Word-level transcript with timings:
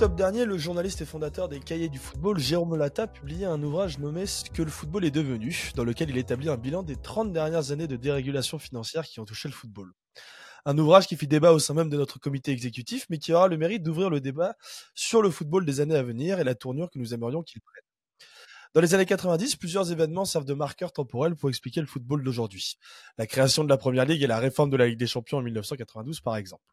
octobre 0.00 0.16
dernier, 0.16 0.46
le 0.46 0.56
journaliste 0.56 1.02
et 1.02 1.04
fondateur 1.04 1.50
des 1.50 1.60
Cahiers 1.60 1.90
du 1.90 1.98
football, 1.98 2.38
Jérôme 2.38 2.74
Lata, 2.74 3.06
publiait 3.06 3.44
un 3.44 3.62
ouvrage 3.62 3.98
nommé 3.98 4.24
Ce 4.24 4.48
que 4.48 4.62
le 4.62 4.70
football 4.70 5.04
est 5.04 5.10
devenu, 5.10 5.72
dans 5.76 5.84
lequel 5.84 6.08
il 6.08 6.16
établit 6.16 6.48
un 6.48 6.56
bilan 6.56 6.82
des 6.82 6.96
30 6.96 7.34
dernières 7.34 7.70
années 7.70 7.86
de 7.86 7.96
dérégulation 7.96 8.58
financière 8.58 9.04
qui 9.04 9.20
ont 9.20 9.26
touché 9.26 9.46
le 9.46 9.52
football. 9.52 9.92
Un 10.64 10.78
ouvrage 10.78 11.06
qui 11.06 11.16
fit 11.18 11.26
débat 11.26 11.52
au 11.52 11.58
sein 11.58 11.74
même 11.74 11.90
de 11.90 11.98
notre 11.98 12.18
comité 12.18 12.50
exécutif, 12.50 13.04
mais 13.10 13.18
qui 13.18 13.34
aura 13.34 13.46
le 13.46 13.58
mérite 13.58 13.82
d'ouvrir 13.82 14.08
le 14.08 14.22
débat 14.22 14.54
sur 14.94 15.20
le 15.20 15.30
football 15.30 15.66
des 15.66 15.80
années 15.80 15.96
à 15.96 16.02
venir 16.02 16.40
et 16.40 16.44
la 16.44 16.54
tournure 16.54 16.88
que 16.88 16.98
nous 16.98 17.12
aimerions 17.12 17.42
qu'il 17.42 17.60
prenne. 17.60 17.84
Dans 18.72 18.80
les 18.80 18.94
années 18.94 19.04
90, 19.04 19.56
plusieurs 19.56 19.92
événements 19.92 20.24
servent 20.24 20.46
de 20.46 20.54
marqueurs 20.54 20.94
temporels 20.94 21.36
pour 21.36 21.50
expliquer 21.50 21.82
le 21.82 21.86
football 21.86 22.24
d'aujourd'hui. 22.24 22.78
La 23.18 23.26
création 23.26 23.64
de 23.64 23.68
la 23.68 23.76
Première 23.76 24.06
Ligue 24.06 24.22
et 24.22 24.26
la 24.26 24.38
réforme 24.38 24.70
de 24.70 24.78
la 24.78 24.86
Ligue 24.86 24.98
des 24.98 25.06
Champions 25.06 25.36
en 25.36 25.42
1992, 25.42 26.22
par 26.22 26.36
exemple. 26.36 26.64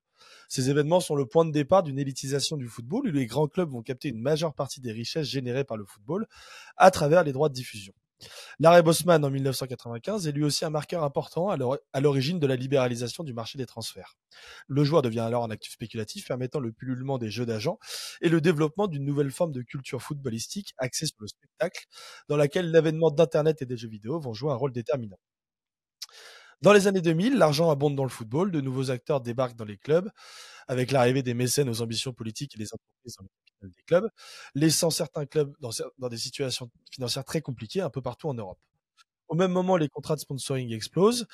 Ces 0.50 0.70
événements 0.70 1.00
sont 1.00 1.16
le 1.16 1.26
point 1.26 1.46
de 1.46 1.52
départ 1.52 1.84
d'une 1.84 2.00
élitisation 2.00 2.58
du 2.58 2.68
football 2.68 3.08
où 3.08 3.12
les 3.12 3.26
grands 3.26 3.48
clubs 3.48 3.70
vont 3.70 3.82
capter 3.82 4.10
une 4.10 4.22
majeure 4.22 4.54
partie 4.54 4.82
des 4.82 4.92
richesses 4.92 5.28
générées 5.28 5.64
par 5.64 5.78
le 5.78 5.86
football 5.86 6.28
à 6.78 6.92
travers 6.92 7.24
les 7.24 7.34
droits 7.34 7.50
de 7.50 7.54
diffusion. 7.54 7.94
L'arrêt 8.60 8.82
Bosman 8.82 9.24
en 9.24 9.30
1995 9.30 10.28
est 10.28 10.32
lui 10.32 10.44
aussi 10.44 10.66
un 10.66 10.70
marqueur 10.70 11.04
important 11.04 11.50
à 11.50 12.02
l'origine 12.02 12.40
de 12.40 12.48
la 12.48 12.56
libéralisation 12.56 13.24
du 13.24 13.34
marché 13.34 13.58
des 13.58 13.68
transferts. 13.68 14.18
Le 14.68 14.84
joueur 14.84 15.04
devient 15.04 15.20
alors 15.20 15.44
un 15.44 15.52
actif 15.52 15.74
spéculatif 15.74 16.28
permettant 16.28 16.60
le 16.60 16.72
pullulement 16.72 17.20
des 17.20 17.30
jeux 17.30 17.46
d'agents 17.46 17.78
et 18.22 18.30
le 18.30 18.42
développement 18.42 18.88
d'une 18.88 19.06
nouvelle 19.06 19.32
forme 19.32 19.52
de 19.52 19.62
culture 19.62 20.02
footballistique 20.02 20.74
axée 20.78 21.06
sur 21.06 21.18
le 21.20 21.28
spectacle 21.28 21.86
dans 22.28 22.38
laquelle 22.38 22.72
l'avènement 22.72 23.12
d'Internet 23.12 23.62
et 23.62 23.66
des 23.66 23.78
jeux 23.78 23.90
vidéo 23.90 24.20
vont 24.20 24.34
jouer 24.34 24.52
un 24.52 24.56
rôle 24.56 24.72
déterminant. 24.72 25.20
Dans 26.62 26.74
les 26.74 26.88
années 26.88 27.02
2000, 27.02 27.38
l'argent 27.38 27.70
abonde 27.70 27.96
dans 27.96 28.04
le 28.04 28.10
football, 28.10 28.52
de 28.52 28.62
nouveaux 28.62 28.90
acteurs 28.90 29.22
débarquent 29.22 29.56
dans 29.56 29.66
les 29.66 29.78
clubs, 29.78 30.10
avec 30.68 30.92
l'arrivée 30.92 31.24
des 31.24 31.34
mécènes 31.34 31.70
aux 31.70 31.82
ambitions 31.82 32.14
politiques 32.14 32.56
et 32.56 32.58
des 32.58 32.74
entreprises 32.74 33.16
dans 33.18 33.26
le 33.26 33.70
des 33.70 33.84
clubs, 33.88 34.08
laissant 34.54 34.90
certains 34.92 35.26
clubs 35.26 35.52
dans 35.60 36.10
des 36.10 36.18
situations 36.18 36.70
financières 36.92 37.26
très 37.26 37.42
compliquées 37.42 37.82
un 37.82 37.90
peu 37.90 38.02
partout 38.02 38.30
en 38.30 38.36
Europe. 38.36 38.60
Au 39.28 39.36
même 39.36 39.52
moment, 39.52 39.78
les 39.78 39.90
contrats 39.90 40.16
de 40.16 40.22
sponsoring 40.22 40.72
explosent 40.74 41.28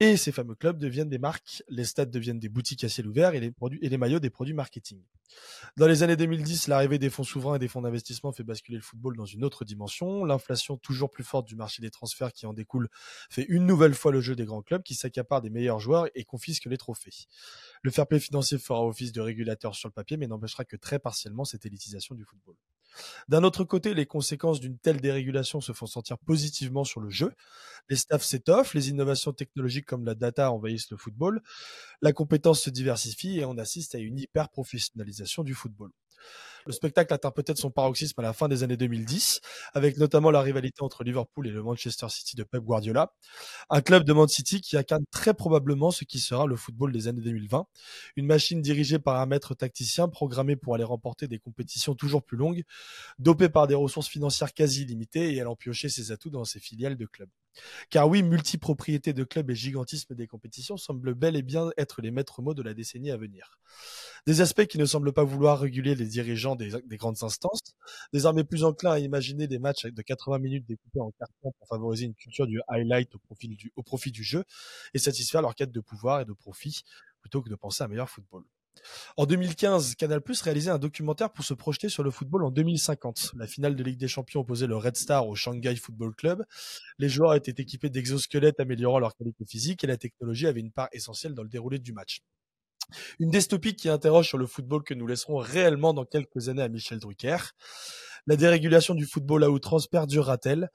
et 0.00 0.16
ces 0.16 0.32
fameux 0.32 0.54
clubs 0.54 0.78
deviennent 0.78 1.10
des 1.10 1.18
marques, 1.18 1.62
les 1.68 1.84
stades 1.84 2.10
deviennent 2.10 2.38
des 2.38 2.48
boutiques 2.48 2.84
à 2.84 2.88
ciel 2.88 3.06
ouvert 3.06 3.34
et 3.34 3.40
les, 3.40 3.50
produits, 3.50 3.78
et 3.82 3.88
les 3.90 3.98
maillots 3.98 4.18
des 4.18 4.30
produits 4.30 4.54
marketing. 4.54 5.02
Dans 5.76 5.86
les 5.86 6.02
années 6.02 6.16
2010, 6.16 6.68
l'arrivée 6.68 6.98
des 6.98 7.10
fonds 7.10 7.22
souverains 7.22 7.56
et 7.56 7.58
des 7.58 7.68
fonds 7.68 7.82
d'investissement 7.82 8.32
fait 8.32 8.42
basculer 8.42 8.78
le 8.78 8.82
football 8.82 9.16
dans 9.16 9.26
une 9.26 9.44
autre 9.44 9.64
dimension. 9.64 10.24
L'inflation 10.24 10.78
toujours 10.78 11.10
plus 11.10 11.22
forte 11.22 11.46
du 11.46 11.54
marché 11.54 11.82
des 11.82 11.90
transferts 11.90 12.32
qui 12.32 12.46
en 12.46 12.54
découle 12.54 12.88
fait 13.28 13.44
une 13.48 13.66
nouvelle 13.66 13.94
fois 13.94 14.10
le 14.10 14.20
jeu 14.20 14.34
des 14.34 14.46
grands 14.46 14.62
clubs 14.62 14.82
qui 14.82 14.94
s'accaparent 14.94 15.42
des 15.42 15.50
meilleurs 15.50 15.80
joueurs 15.80 16.08
et 16.14 16.24
confisquent 16.24 16.66
les 16.66 16.78
trophées. 16.78 17.26
Le 17.82 17.90
fair 17.90 18.06
play 18.06 18.20
financier 18.20 18.58
fera 18.58 18.84
office 18.84 19.12
de 19.12 19.20
régulateur 19.20 19.74
sur 19.74 19.88
le 19.88 19.92
papier 19.92 20.16
mais 20.16 20.26
n'empêchera 20.26 20.64
que 20.64 20.76
très 20.76 20.98
partiellement 20.98 21.44
cette 21.44 21.66
élitisation 21.66 22.14
du 22.14 22.24
football. 22.24 22.56
D'un 23.28 23.44
autre 23.44 23.64
côté, 23.64 23.94
les 23.94 24.06
conséquences 24.06 24.60
d'une 24.60 24.78
telle 24.78 25.00
dérégulation 25.00 25.60
se 25.60 25.72
font 25.72 25.86
sentir 25.86 26.18
positivement 26.18 26.84
sur 26.84 27.00
le 27.00 27.10
jeu. 27.10 27.32
Les 27.88 27.96
staffs 27.96 28.24
s'étoffent, 28.24 28.74
les 28.74 28.90
innovations 28.90 29.32
technologiques 29.32 29.86
comme 29.86 30.04
la 30.04 30.14
data 30.14 30.52
envahissent 30.52 30.90
le 30.90 30.96
football, 30.96 31.42
la 32.02 32.12
compétence 32.12 32.62
se 32.62 32.70
diversifie 32.70 33.38
et 33.40 33.44
on 33.44 33.58
assiste 33.58 33.94
à 33.94 33.98
une 33.98 34.18
hyper 34.18 34.48
professionnalisation 34.48 35.44
du 35.44 35.54
football. 35.54 35.90
Le 36.66 36.72
spectacle 36.72 37.12
atteint 37.12 37.30
peut-être 37.30 37.58
son 37.58 37.70
paroxysme 37.70 38.20
à 38.20 38.22
la 38.22 38.32
fin 38.32 38.48
des 38.48 38.62
années 38.62 38.76
2010, 38.76 39.40
avec 39.74 39.96
notamment 39.96 40.30
la 40.30 40.40
rivalité 40.40 40.82
entre 40.82 41.04
Liverpool 41.04 41.46
et 41.46 41.50
le 41.50 41.62
Manchester 41.62 42.08
City 42.08 42.36
de 42.36 42.42
Pep 42.42 42.62
Guardiola, 42.62 43.12
un 43.70 43.80
club 43.80 44.04
de 44.04 44.12
Man 44.12 44.28
City 44.28 44.60
qui 44.60 44.76
incarne 44.76 45.04
très 45.10 45.34
probablement 45.34 45.90
ce 45.90 46.04
qui 46.04 46.18
sera 46.18 46.46
le 46.46 46.56
football 46.56 46.92
des 46.92 47.08
années 47.08 47.22
2020, 47.22 47.66
une 48.16 48.26
machine 48.26 48.60
dirigée 48.60 48.98
par 48.98 49.20
un 49.20 49.26
maître 49.26 49.54
tacticien 49.54 50.08
programmé 50.08 50.56
pour 50.56 50.74
aller 50.74 50.84
remporter 50.84 51.28
des 51.28 51.38
compétitions 51.38 51.94
toujours 51.94 52.22
plus 52.22 52.36
longues, 52.36 52.62
dopé 53.18 53.48
par 53.48 53.66
des 53.66 53.74
ressources 53.74 54.08
financières 54.08 54.52
quasi 54.52 54.84
limitées 54.84 55.34
et 55.34 55.40
allant 55.40 55.56
piocher 55.56 55.88
ses 55.88 56.12
atouts 56.12 56.30
dans 56.30 56.44
ses 56.44 56.60
filiales 56.60 56.96
de 56.96 57.06
clubs. 57.06 57.30
Car 57.90 58.08
oui, 58.08 58.22
multipropriété 58.22 59.12
de 59.12 59.24
clubs 59.24 59.50
et 59.50 59.54
gigantisme 59.54 60.14
des 60.14 60.26
compétitions 60.26 60.76
semblent 60.76 61.14
bel 61.14 61.36
et 61.36 61.42
bien 61.42 61.70
être 61.76 62.00
les 62.00 62.10
maîtres 62.10 62.42
mots 62.42 62.54
de 62.54 62.62
la 62.62 62.74
décennie 62.74 63.10
à 63.10 63.16
venir. 63.16 63.58
Des 64.26 64.40
aspects 64.40 64.66
qui 64.66 64.78
ne 64.78 64.84
semblent 64.84 65.12
pas 65.12 65.24
vouloir 65.24 65.60
réguler 65.60 65.94
les 65.94 66.06
dirigeants 66.06 66.49
des, 66.56 66.96
grandes 66.96 67.22
instances, 67.22 67.60
désormais 68.12 68.44
plus 68.44 68.64
enclins 68.64 68.92
à 68.92 68.98
imaginer 68.98 69.46
des 69.46 69.58
matchs 69.58 69.86
de 69.86 70.02
80 70.02 70.38
minutes 70.38 70.66
découpés 70.66 71.00
en 71.00 71.10
carton 71.18 71.52
pour 71.58 71.68
favoriser 71.68 72.06
une 72.06 72.14
culture 72.14 72.46
du 72.46 72.60
highlight 72.68 73.10
au 73.14 73.82
profit 73.82 74.12
du, 74.12 74.22
jeu 74.22 74.44
et 74.94 74.98
satisfaire 74.98 75.42
leur 75.42 75.54
quête 75.54 75.72
de 75.72 75.80
pouvoir 75.80 76.20
et 76.20 76.24
de 76.24 76.32
profit 76.32 76.82
plutôt 77.20 77.42
que 77.42 77.48
de 77.48 77.54
penser 77.54 77.82
à 77.82 77.86
un 77.86 77.88
meilleur 77.88 78.08
football. 78.08 78.44
En 79.16 79.26
2015, 79.26 79.94
Canal+ 79.96 80.22
réalisait 80.42 80.70
un 80.70 80.78
documentaire 80.78 81.30
pour 81.32 81.44
se 81.44 81.54
projeter 81.54 81.88
sur 81.88 82.02
le 82.02 82.10
football 82.10 82.44
en 82.44 82.50
2050. 82.50 83.32
La 83.36 83.46
finale 83.46 83.76
de 83.76 83.82
Ligue 83.82 83.98
des 83.98 84.08
Champions 84.08 84.40
opposait 84.40 84.66
le 84.66 84.76
Red 84.76 84.96
Star 84.96 85.26
au 85.28 85.34
Shanghai 85.34 85.76
Football 85.76 86.14
Club. 86.14 86.44
Les 86.98 87.08
joueurs 87.08 87.34
étaient 87.34 87.60
équipés 87.60 87.90
d'exosquelettes 87.90 88.60
améliorant 88.60 88.98
leur 88.98 89.14
qualité 89.16 89.44
physique 89.44 89.84
et 89.84 89.86
la 89.86 89.96
technologie 89.96 90.46
avait 90.46 90.60
une 90.60 90.72
part 90.72 90.88
essentielle 90.92 91.34
dans 91.34 91.42
le 91.42 91.48
déroulé 91.48 91.78
du 91.78 91.92
match. 91.92 92.22
Une 93.18 93.30
dystopie 93.30 93.74
qui 93.74 93.88
interroge 93.88 94.28
sur 94.28 94.38
le 94.38 94.46
football 94.46 94.82
que 94.82 94.94
nous 94.94 95.06
laisserons 95.06 95.36
réellement 95.36 95.94
dans 95.94 96.04
quelques 96.04 96.48
années 96.48 96.62
à 96.62 96.68
Michel 96.68 96.98
Drucker. 96.98 97.38
La 98.26 98.36
dérégulation 98.36 98.94
du 98.94 99.06
football 99.06 99.44
à 99.44 99.50
outrance 99.50 99.86
perdurera-t-elle? 99.86 100.70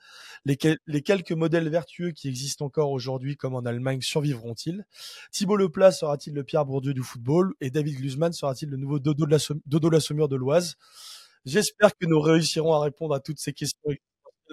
Les, 0.45 0.57
quelques 0.57 1.31
modèles 1.31 1.69
vertueux 1.69 2.11
qui 2.11 2.27
existent 2.27 2.65
encore 2.65 2.91
aujourd'hui, 2.91 3.37
comme 3.37 3.55
en 3.55 3.61
Allemagne, 3.61 4.01
survivront-ils? 4.01 4.85
Thibault 5.31 5.57
Leplat 5.57 5.91
sera-t-il 5.91 6.35
le 6.35 6.43
Pierre 6.43 6.65
Bourdieu 6.65 6.93
du 6.93 7.03
football? 7.03 7.53
Et 7.61 7.69
David 7.69 7.97
Glusman 7.97 8.33
sera-t-il 8.33 8.69
le 8.69 8.77
nouveau 8.77 8.99
Dodo, 8.99 9.25
de 9.25 9.89
la, 9.89 9.99
Saumure 9.99 10.27
de 10.27 10.35
l'Oise? 10.35 10.75
J'espère 11.45 11.95
que 11.95 12.05
nous 12.07 12.19
réussirons 12.19 12.73
à 12.73 12.79
répondre 12.79 13.13
à 13.13 13.19
toutes 13.19 13.39
ces 13.39 13.53
questions 13.53 13.91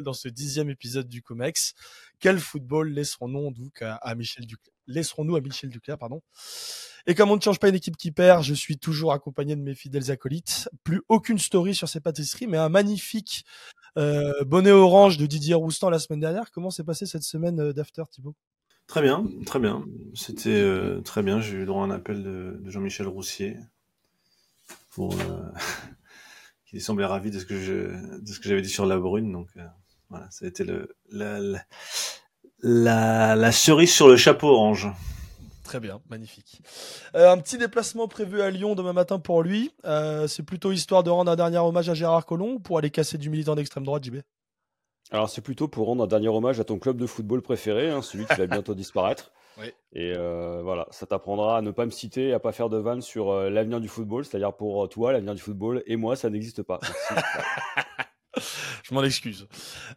dans 0.00 0.12
ce 0.12 0.28
dixième 0.28 0.70
épisode 0.70 1.08
du 1.08 1.22
COMEX. 1.22 1.74
Quel 2.18 2.38
football 2.38 2.90
laisserons-nous 2.90 3.50
donc 3.52 3.82
à, 3.82 4.14
Michel 4.14 4.46
Duclerc 4.46 4.71
Laisserons-nous 4.86 5.36
à 5.36 5.40
Michel 5.40 5.70
Duclerc, 5.70 5.98
pardon. 5.98 6.22
Et 7.06 7.14
comme 7.14 7.30
on 7.30 7.36
ne 7.36 7.40
change 7.40 7.58
pas 7.58 7.68
une 7.68 7.74
équipe 7.74 7.96
qui 7.96 8.12
perd, 8.12 8.44
je 8.44 8.54
suis 8.54 8.78
toujours 8.78 9.12
accompagné 9.12 9.56
de 9.56 9.60
mes 9.60 9.74
fidèles 9.74 10.10
acolytes. 10.10 10.68
Plus 10.84 11.02
aucune 11.08 11.38
story 11.38 11.74
sur 11.74 11.88
ces 11.88 12.00
pâtisseries, 12.00 12.46
mais 12.46 12.58
un 12.58 12.68
magnifique 12.68 13.44
euh, 13.98 14.44
bonnet 14.44 14.70
orange 14.70 15.18
de 15.18 15.26
Didier 15.26 15.54
Roustan 15.54 15.90
la 15.90 15.98
semaine 15.98 16.20
dernière. 16.20 16.50
Comment 16.50 16.70
s'est 16.70 16.84
passé 16.84 17.06
cette 17.06 17.24
semaine 17.24 17.60
euh, 17.60 17.72
d'after, 17.72 18.02
Thibaut? 18.10 18.36
Très 18.86 19.02
bien, 19.02 19.26
très 19.46 19.58
bien. 19.58 19.84
C'était 20.14 20.50
euh, 20.50 21.00
très 21.00 21.22
bien. 21.22 21.40
J'ai 21.40 21.56
eu 21.56 21.66
droit 21.66 21.82
à 21.82 21.86
un 21.86 21.90
appel 21.90 22.22
de, 22.22 22.60
Jean-Michel 22.66 23.06
Roussier 23.06 23.56
pour 24.90 25.16
qui 26.66 26.80
semblait 26.80 27.06
ravi 27.06 27.30
de 27.30 27.38
ce 27.38 27.46
que 27.46 27.54
de 27.54 28.32
ce 28.32 28.38
que 28.38 28.48
j'avais 28.48 28.62
dit 28.62 28.68
sur 28.68 28.86
la 28.86 28.98
brune. 28.98 29.32
Donc 29.32 29.48
voilà, 30.08 30.30
ça 30.30 30.44
a 30.44 30.48
été 30.48 30.64
le 30.64 30.94
la 32.62 33.52
cerise 33.52 33.92
sur 33.92 34.08
le 34.08 34.16
chapeau 34.16 34.48
orange. 34.48 34.88
Très 35.72 35.80
bien, 35.80 36.02
magnifique. 36.10 36.60
Euh, 37.14 37.30
un 37.30 37.38
petit 37.38 37.56
déplacement 37.56 38.06
prévu 38.06 38.42
à 38.42 38.50
Lyon 38.50 38.74
demain 38.74 38.92
matin 38.92 39.18
pour 39.18 39.42
lui. 39.42 39.72
Euh, 39.86 40.26
c'est 40.26 40.42
plutôt 40.42 40.70
histoire 40.70 41.02
de 41.02 41.08
rendre 41.08 41.30
un 41.30 41.36
dernier 41.36 41.56
hommage 41.56 41.88
à 41.88 41.94
Gérard 41.94 42.26
Collomb 42.26 42.56
ou 42.56 42.58
pour 42.58 42.76
aller 42.76 42.90
casser 42.90 43.16
du 43.16 43.30
militant 43.30 43.54
d'extrême 43.54 43.84
droite, 43.84 44.04
JB 44.04 44.16
Alors 45.12 45.30
c'est 45.30 45.40
plutôt 45.40 45.68
pour 45.68 45.86
rendre 45.86 46.04
un 46.04 46.06
dernier 46.06 46.28
hommage 46.28 46.60
à 46.60 46.64
ton 46.64 46.78
club 46.78 46.98
de 46.98 47.06
football 47.06 47.40
préféré, 47.40 47.88
hein, 47.90 48.02
celui 48.02 48.26
qui 48.26 48.34
va 48.34 48.46
bientôt 48.46 48.74
disparaître. 48.74 49.32
Et 49.94 50.12
euh, 50.14 50.60
voilà, 50.62 50.86
ça 50.90 51.06
t'apprendra 51.06 51.56
à 51.56 51.62
ne 51.62 51.70
pas 51.70 51.86
me 51.86 51.90
citer 51.90 52.28
et 52.28 52.32
à 52.34 52.38
pas 52.38 52.52
faire 52.52 52.68
de 52.68 52.76
vannes 52.76 53.00
sur 53.00 53.32
l'avenir 53.32 53.80
du 53.80 53.88
football. 53.88 54.26
C'est-à-dire 54.26 54.52
pour 54.52 54.86
toi, 54.90 55.12
l'avenir 55.12 55.34
du 55.34 55.40
football 55.40 55.82
et 55.86 55.96
moi, 55.96 56.16
ça 56.16 56.28
n'existe 56.28 56.62
pas. 56.62 56.80
Je 58.88 58.94
m'en 58.94 59.02
excuse. 59.02 59.46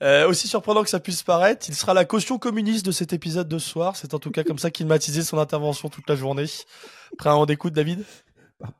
Euh, 0.01 0.27
aussi 0.27 0.47
surprenant 0.47 0.83
que 0.83 0.89
ça 0.89 0.99
puisse 0.99 1.23
paraître, 1.23 1.67
il 1.69 1.75
sera 1.75 1.93
la 1.93 2.05
caution 2.05 2.37
communiste 2.37 2.85
de 2.85 2.91
cet 2.91 3.13
épisode 3.13 3.47
de 3.47 3.57
ce 3.57 3.69
soir. 3.69 3.95
C'est 3.95 4.13
en 4.13 4.19
tout 4.19 4.31
cas 4.31 4.43
comme 4.43 4.59
ça 4.59 4.71
qu'il 4.71 4.87
m'a 4.87 4.99
teasé 4.99 5.23
son 5.23 5.37
intervention 5.37 5.89
toute 5.89 6.07
la 6.09 6.15
journée. 6.15 6.45
Prêt 7.17 7.29
à 7.29 7.35
en 7.35 7.45
écoute, 7.45 7.73
David? 7.73 8.03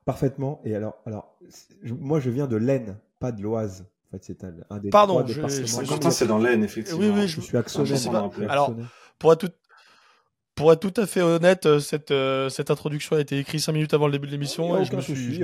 Parfaitement. 0.06 0.62
Et 0.64 0.76
alors, 0.76 0.96
alors, 1.06 1.38
moi, 1.84 2.20
je 2.20 2.30
viens 2.30 2.48
de 2.48 2.56
l'Aisne, 2.56 2.98
pas 3.20 3.32
de 3.32 3.42
l'Oise. 3.42 3.86
En 4.08 4.18
fait, 4.18 4.24
c'est 4.24 4.44
un, 4.44 4.78
des 4.78 4.90
Pardon, 4.90 5.24
trois 5.24 5.24
départements. 5.24 6.12
c'est 6.12 6.28
dans 6.28 6.38
l'Aisne, 6.38 6.64
effectivement. 6.64 7.00
Oui, 7.00 7.10
oui, 7.10 7.28
je, 7.28 7.42
suis 7.42 7.58
actionné. 7.58 7.92
Alors, 8.48 8.74
pour 9.20 9.34
être 9.34 9.48
tout, 9.48 9.54
pour 10.56 10.72
être 10.72 10.80
tout 10.80 11.02
à 11.02 11.06
fait 11.06 11.22
honnête, 11.22 11.66
euh, 11.66 11.80
cette, 11.80 12.12
euh, 12.12 12.48
cette 12.50 12.72
introduction 12.72 13.18
a 13.18 13.20
été 13.20 13.38
écrite 13.38 13.60
5 13.60 13.74
minutes 13.74 13.94
avant 13.94 14.06
le 14.06 14.14
début 14.14 14.28
de 14.28 14.32
l'émission 14.32 14.80
et 14.80 14.86
je 14.86 14.96
me 14.96 15.02
suis. 15.02 15.44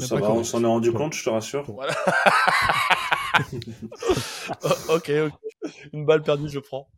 ça 0.00 0.16
va, 0.16 0.30
on 0.32 0.42
s'en 0.42 0.62
est 0.62 0.66
rendu 0.66 0.92
compte, 0.92 1.14
je 1.14 1.24
te 1.24 1.30
rassure. 1.30 1.64
Voilà. 1.72 1.94
ok, 4.88 5.10
ok. 5.26 5.32
Une 5.92 6.04
balle 6.04 6.22
perdue, 6.22 6.48
je 6.48 6.58
prends. 6.58 6.88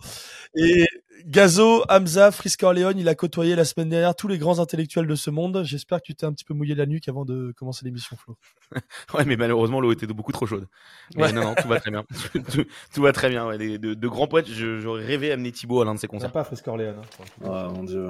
Et 0.55 0.87
Gazo, 1.25 1.85
Hamza, 1.89 2.31
Frisk 2.31 2.63
Léon, 2.63 2.93
il 2.97 3.09
a 3.09 3.15
côtoyé 3.15 3.57
la 3.57 3.65
semaine 3.65 3.89
dernière 3.89 4.15
tous 4.15 4.29
les 4.29 4.39
grands 4.39 4.59
intellectuels 4.59 5.07
de 5.07 5.15
ce 5.15 5.31
monde. 5.31 5.63
J'espère 5.65 5.99
que 5.99 6.05
tu 6.07 6.15
t'es 6.15 6.27
un 6.27 6.33
petit 6.33 6.45
peu 6.45 6.55
mouillé 6.55 6.75
la 6.75 6.87
nuque 6.87 7.09
avant 7.09 7.25
de 7.25 7.53
commencer 7.57 7.85
l'émission, 7.85 8.17
Flo. 8.17 8.37
ouais, 9.15 9.25
mais 9.25 9.37
malheureusement, 9.37 9.81
l'eau 9.81 9.93
était 9.93 10.07
beaucoup 10.07 10.33
trop 10.33 10.47
chaude. 10.47 10.67
Mais 11.15 11.33
non, 11.33 11.43
non, 11.43 11.55
tout 11.55 11.69
va 11.69 11.81
très 11.81 11.91
bien. 11.91 12.05
tout, 12.95 13.03
va 13.03 13.13
très 13.13 13.29
bien. 13.29 13.47
de, 13.57 14.09
grands 14.09 14.27
poètes, 14.27 14.49
j'aurais 14.49 15.05
rêvé 15.05 15.33
amener 15.33 15.53
Thibaut 15.53 15.81
à 15.81 15.85
l'un 15.85 15.95
de 15.95 16.01
ses 16.01 16.09
concerts. 16.09 16.31
Sympa, 16.31 16.45
Frisk 16.45 16.67
Léon. 16.67 16.97
Hein, 16.99 17.45
oh, 17.45 17.73
mon 17.75 17.85
dieu. 17.85 18.09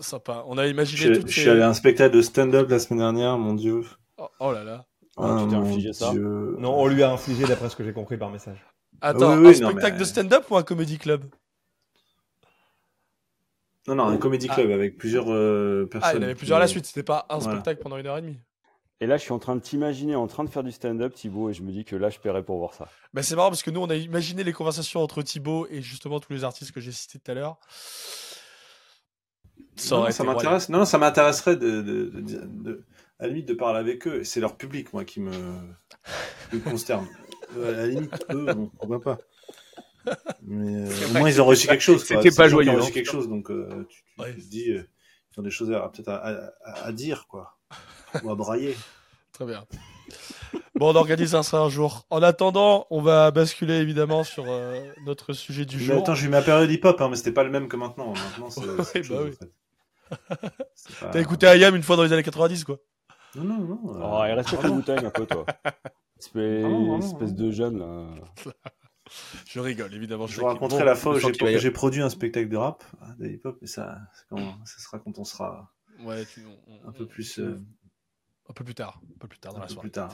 Sympa. 0.00 0.44
On 0.46 0.56
a 0.58 0.66
imaginé. 0.66 1.14
Je, 1.14 1.20
je 1.26 1.40
suis 1.40 1.48
allé 1.48 1.62
à 1.62 1.68
un 1.68 1.74
spectacle 1.74 2.16
de 2.16 2.22
stand-up 2.22 2.68
la 2.70 2.78
semaine 2.78 3.00
dernière, 3.00 3.36
mon 3.38 3.54
dieu. 3.54 3.82
Oh, 4.16 4.28
oh 4.40 4.52
là 4.52 4.64
là. 4.64 4.86
Ah, 5.22 5.42
tu 5.42 5.50
t'es 5.50 5.56
infligé 5.56 5.92
ça 5.92 6.12
Non, 6.14 6.78
on 6.78 6.86
lui 6.86 7.02
a 7.02 7.12
infligé 7.12 7.44
d'après 7.46 7.68
ce 7.68 7.76
que 7.76 7.84
j'ai 7.84 7.92
compris 7.92 8.16
par 8.16 8.30
message. 8.30 8.64
Attends, 9.00 9.30
un 9.30 9.52
spectacle 9.52 9.98
de 9.98 10.04
stand-up 10.04 10.44
ou 10.50 10.56
un 10.56 10.62
comedy 10.62 10.98
club? 10.98 11.24
Non, 13.88 13.94
non, 13.94 14.04
un 14.04 14.18
comedy 14.18 14.46
ah. 14.50 14.54
club 14.54 14.70
avec 14.70 14.98
plusieurs 14.98 15.26
personnes. 15.88 16.00
Ah, 16.02 16.12
il 16.12 16.16
y 16.16 16.18
en 16.18 16.22
avait 16.22 16.34
plusieurs 16.34 16.58
à 16.58 16.60
la 16.60 16.66
suite, 16.66 16.86
c'était 16.86 17.02
pas 17.02 17.26
un 17.28 17.40
spectacle 17.40 17.80
pendant 17.82 17.96
une 17.96 18.06
heure 18.06 18.18
et 18.18 18.22
demie. 18.22 18.38
Et 19.02 19.06
là, 19.06 19.16
je 19.16 19.22
suis 19.22 19.32
en 19.32 19.38
train 19.38 19.56
de 19.56 19.60
t'imaginer 19.60 20.14
en 20.14 20.26
train 20.26 20.44
de 20.44 20.50
faire 20.50 20.62
du 20.62 20.72
stand-up, 20.72 21.14
Thibaut, 21.14 21.48
et 21.48 21.54
je 21.54 21.62
me 21.62 21.72
dis 21.72 21.86
que 21.86 21.96
là, 21.96 22.10
je 22.10 22.18
paierais 22.18 22.42
pour 22.42 22.58
voir 22.58 22.74
ça. 22.74 22.86
Bah, 23.14 23.22
c'est 23.22 23.34
marrant 23.34 23.48
parce 23.48 23.62
que 23.62 23.70
nous, 23.70 23.80
on 23.80 23.88
a 23.88 23.94
imaginé 23.94 24.44
les 24.44 24.52
conversations 24.52 25.00
entre 25.00 25.22
Thibaut 25.22 25.66
et 25.70 25.80
justement 25.80 26.20
tous 26.20 26.34
les 26.34 26.44
artistes 26.44 26.72
que 26.72 26.80
j'ai 26.80 26.92
cités 26.92 27.18
tout 27.18 27.30
à 27.30 27.34
l'heure. 27.34 27.58
Ça, 29.76 29.96
non, 29.96 30.10
ça 30.10 30.24
m'intéresse. 30.24 30.68
Non, 30.68 30.84
ça 30.84 30.98
m'intéresserait 30.98 31.56
de, 31.56 31.80
de, 31.80 32.10
de, 32.12 32.84
à 33.20 33.24
la 33.24 33.28
limite 33.28 33.48
de 33.48 33.54
parler 33.54 33.78
avec 33.78 34.06
eux. 34.06 34.24
C'est 34.24 34.40
leur 34.40 34.56
public, 34.56 34.92
moi, 34.92 35.04
qui 35.04 35.20
me, 35.20 35.32
consterne. 36.64 37.06
Euh, 37.56 37.74
à 37.74 37.78
la 37.78 37.86
limite, 37.88 38.26
eux, 38.30 38.46
pourquoi 38.78 39.00
pas. 39.00 39.18
Mais 40.44 40.86
euh, 40.86 41.08
au 41.08 41.18
moins, 41.18 41.28
ils 41.28 41.42
ont 41.42 41.46
reçu 41.46 41.66
quelque 41.66 41.80
chose. 41.80 42.04
C'était 42.04 42.30
pas 42.30 42.48
joyeux. 42.48 42.70
Ils 42.70 42.76
ont 42.76 42.78
reçu 42.78 42.92
quelque 42.92 43.10
chose, 43.10 43.28
donc 43.28 43.50
euh, 43.50 43.88
tu, 43.88 44.04
te 44.16 44.48
dis, 44.48 44.66
ils 44.68 44.86
ont 45.36 45.42
des 45.42 45.50
choses 45.50 45.70
peut-être 45.92 46.10
à, 46.10 46.52
à, 46.64 46.92
dire, 46.92 47.26
quoi. 47.26 47.58
Ou 48.22 48.30
à 48.30 48.36
brailler. 48.36 48.76
Très 49.32 49.46
bien. 49.46 49.66
Bon, 50.76 50.92
on 50.92 50.94
organise 50.94 51.36
ça 51.40 51.58
un 51.58 51.68
jour. 51.68 52.06
En 52.08 52.22
attendant, 52.22 52.86
on 52.90 53.02
va 53.02 53.32
basculer 53.32 53.78
évidemment 53.78 54.22
sur 54.22 54.44
notre 55.04 55.32
sujet 55.32 55.64
du 55.64 55.80
jour. 55.80 56.02
attends, 56.02 56.14
j'ai 56.14 56.26
eu 56.26 56.30
ma 56.30 56.42
période 56.42 56.70
hip-hop, 56.70 57.00
hein, 57.00 57.08
mais 57.10 57.16
c'était 57.16 57.32
pas 57.32 57.42
le 57.42 57.50
même 57.50 57.66
que 57.66 57.76
maintenant. 57.76 58.12
Maintenant, 58.12 58.50
c'est. 58.50 59.08
bah 59.10 59.22
oui. 59.24 59.32
T'as 61.00 61.20
écouté 61.20 61.48
Ayam 61.48 61.74
une 61.74 61.82
fois 61.82 61.96
dans 61.96 62.04
les 62.04 62.12
années 62.12 62.22
90, 62.22 62.62
quoi. 62.62 62.78
Non, 63.36 63.44
non, 63.44 63.58
non. 63.60 63.78
Oh, 63.84 64.24
il 64.26 64.32
reste 64.32 64.52
la 64.62 64.68
bouteille 64.68 65.04
un 65.04 65.10
peu, 65.10 65.26
toi. 65.26 65.46
Espèce, 66.18 67.34
de 67.34 67.50
jeune, 67.50 67.78
là. 67.78 68.08
Je 69.46 69.58
rigole, 69.60 69.94
évidemment. 69.94 70.26
Je, 70.26 70.38
vous 70.38 70.46
raconterai 70.46 70.84
la 70.84 70.94
fois 70.94 71.16
où 71.16 71.18
j'ai 71.18 71.70
produit 71.70 72.02
un 72.02 72.10
spectacle 72.10 72.48
de 72.48 72.56
rap, 72.56 72.84
hein, 73.00 73.14
de 73.18 73.26
hip-hop, 73.26 73.58
mais 73.60 73.66
ça, 73.66 73.98
ça 74.28 74.78
sera 74.78 74.98
quand 74.98 75.18
on 75.18 75.24
sera 75.24 75.72
ouais, 76.04 76.24
un 76.86 76.92
peu 76.92 77.06
plus. 77.06 77.38
Euh, 77.38 77.60
un 78.48 78.52
peu 78.52 78.64
plus 78.64 78.74
tard. 78.74 79.00
Un 79.02 79.18
peu 79.18 79.28
plus 79.28 79.38
tard 79.38 79.52
dans 79.52 79.58
un 79.58 79.62
la 79.62 79.66
peu 79.66 79.72
soirée. 79.72 79.88
Plus 79.88 79.92
tard, 79.92 80.12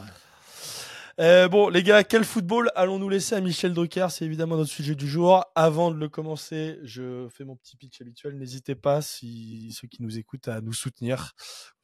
euh, 1.18 1.48
bon, 1.48 1.70
les 1.70 1.82
gars, 1.82 2.04
quel 2.04 2.24
football 2.24 2.70
allons-nous 2.74 3.08
laisser 3.08 3.34
à 3.34 3.40
Michel 3.40 3.72
Drucker? 3.72 4.08
C'est 4.10 4.26
évidemment 4.26 4.56
notre 4.56 4.70
sujet 4.70 4.94
du 4.94 5.08
jour. 5.08 5.44
Avant 5.54 5.90
de 5.90 5.96
le 5.96 6.10
commencer, 6.10 6.78
je 6.82 7.26
fais 7.30 7.44
mon 7.44 7.56
petit 7.56 7.76
pitch 7.76 8.02
habituel. 8.02 8.36
N'hésitez 8.36 8.74
pas, 8.74 9.00
si 9.00 9.72
ceux 9.72 9.88
qui 9.88 10.02
nous 10.02 10.18
écoutent, 10.18 10.48
à 10.48 10.60
nous 10.60 10.74
soutenir. 10.74 11.32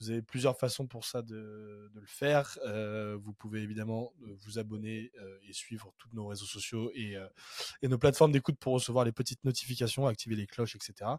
Vous 0.00 0.10
avez 0.10 0.20
plusieurs 0.20 0.58
façons 0.58 0.86
pour 0.86 1.06
ça 1.06 1.22
de, 1.22 1.90
le 1.94 2.06
faire. 2.06 2.58
Euh, 2.66 3.16
vous 3.22 3.32
pouvez 3.32 3.62
évidemment 3.62 4.12
euh, 4.22 4.36
vous 4.44 4.58
abonner 4.58 5.10
et 5.48 5.52
suivre 5.54 5.94
tous 5.98 6.10
nos 6.12 6.26
réseaux 6.26 6.44
sociaux 6.44 6.90
et, 6.94 7.16
et 7.80 7.88
nos 7.88 7.98
plateformes 7.98 8.32
d'écoute 8.32 8.58
pour 8.58 8.74
recevoir 8.74 9.04
les 9.04 9.12
petites 9.12 9.44
notifications, 9.44 10.06
activer 10.06 10.36
les 10.36 10.46
cloches, 10.46 10.76
etc. 10.76 11.10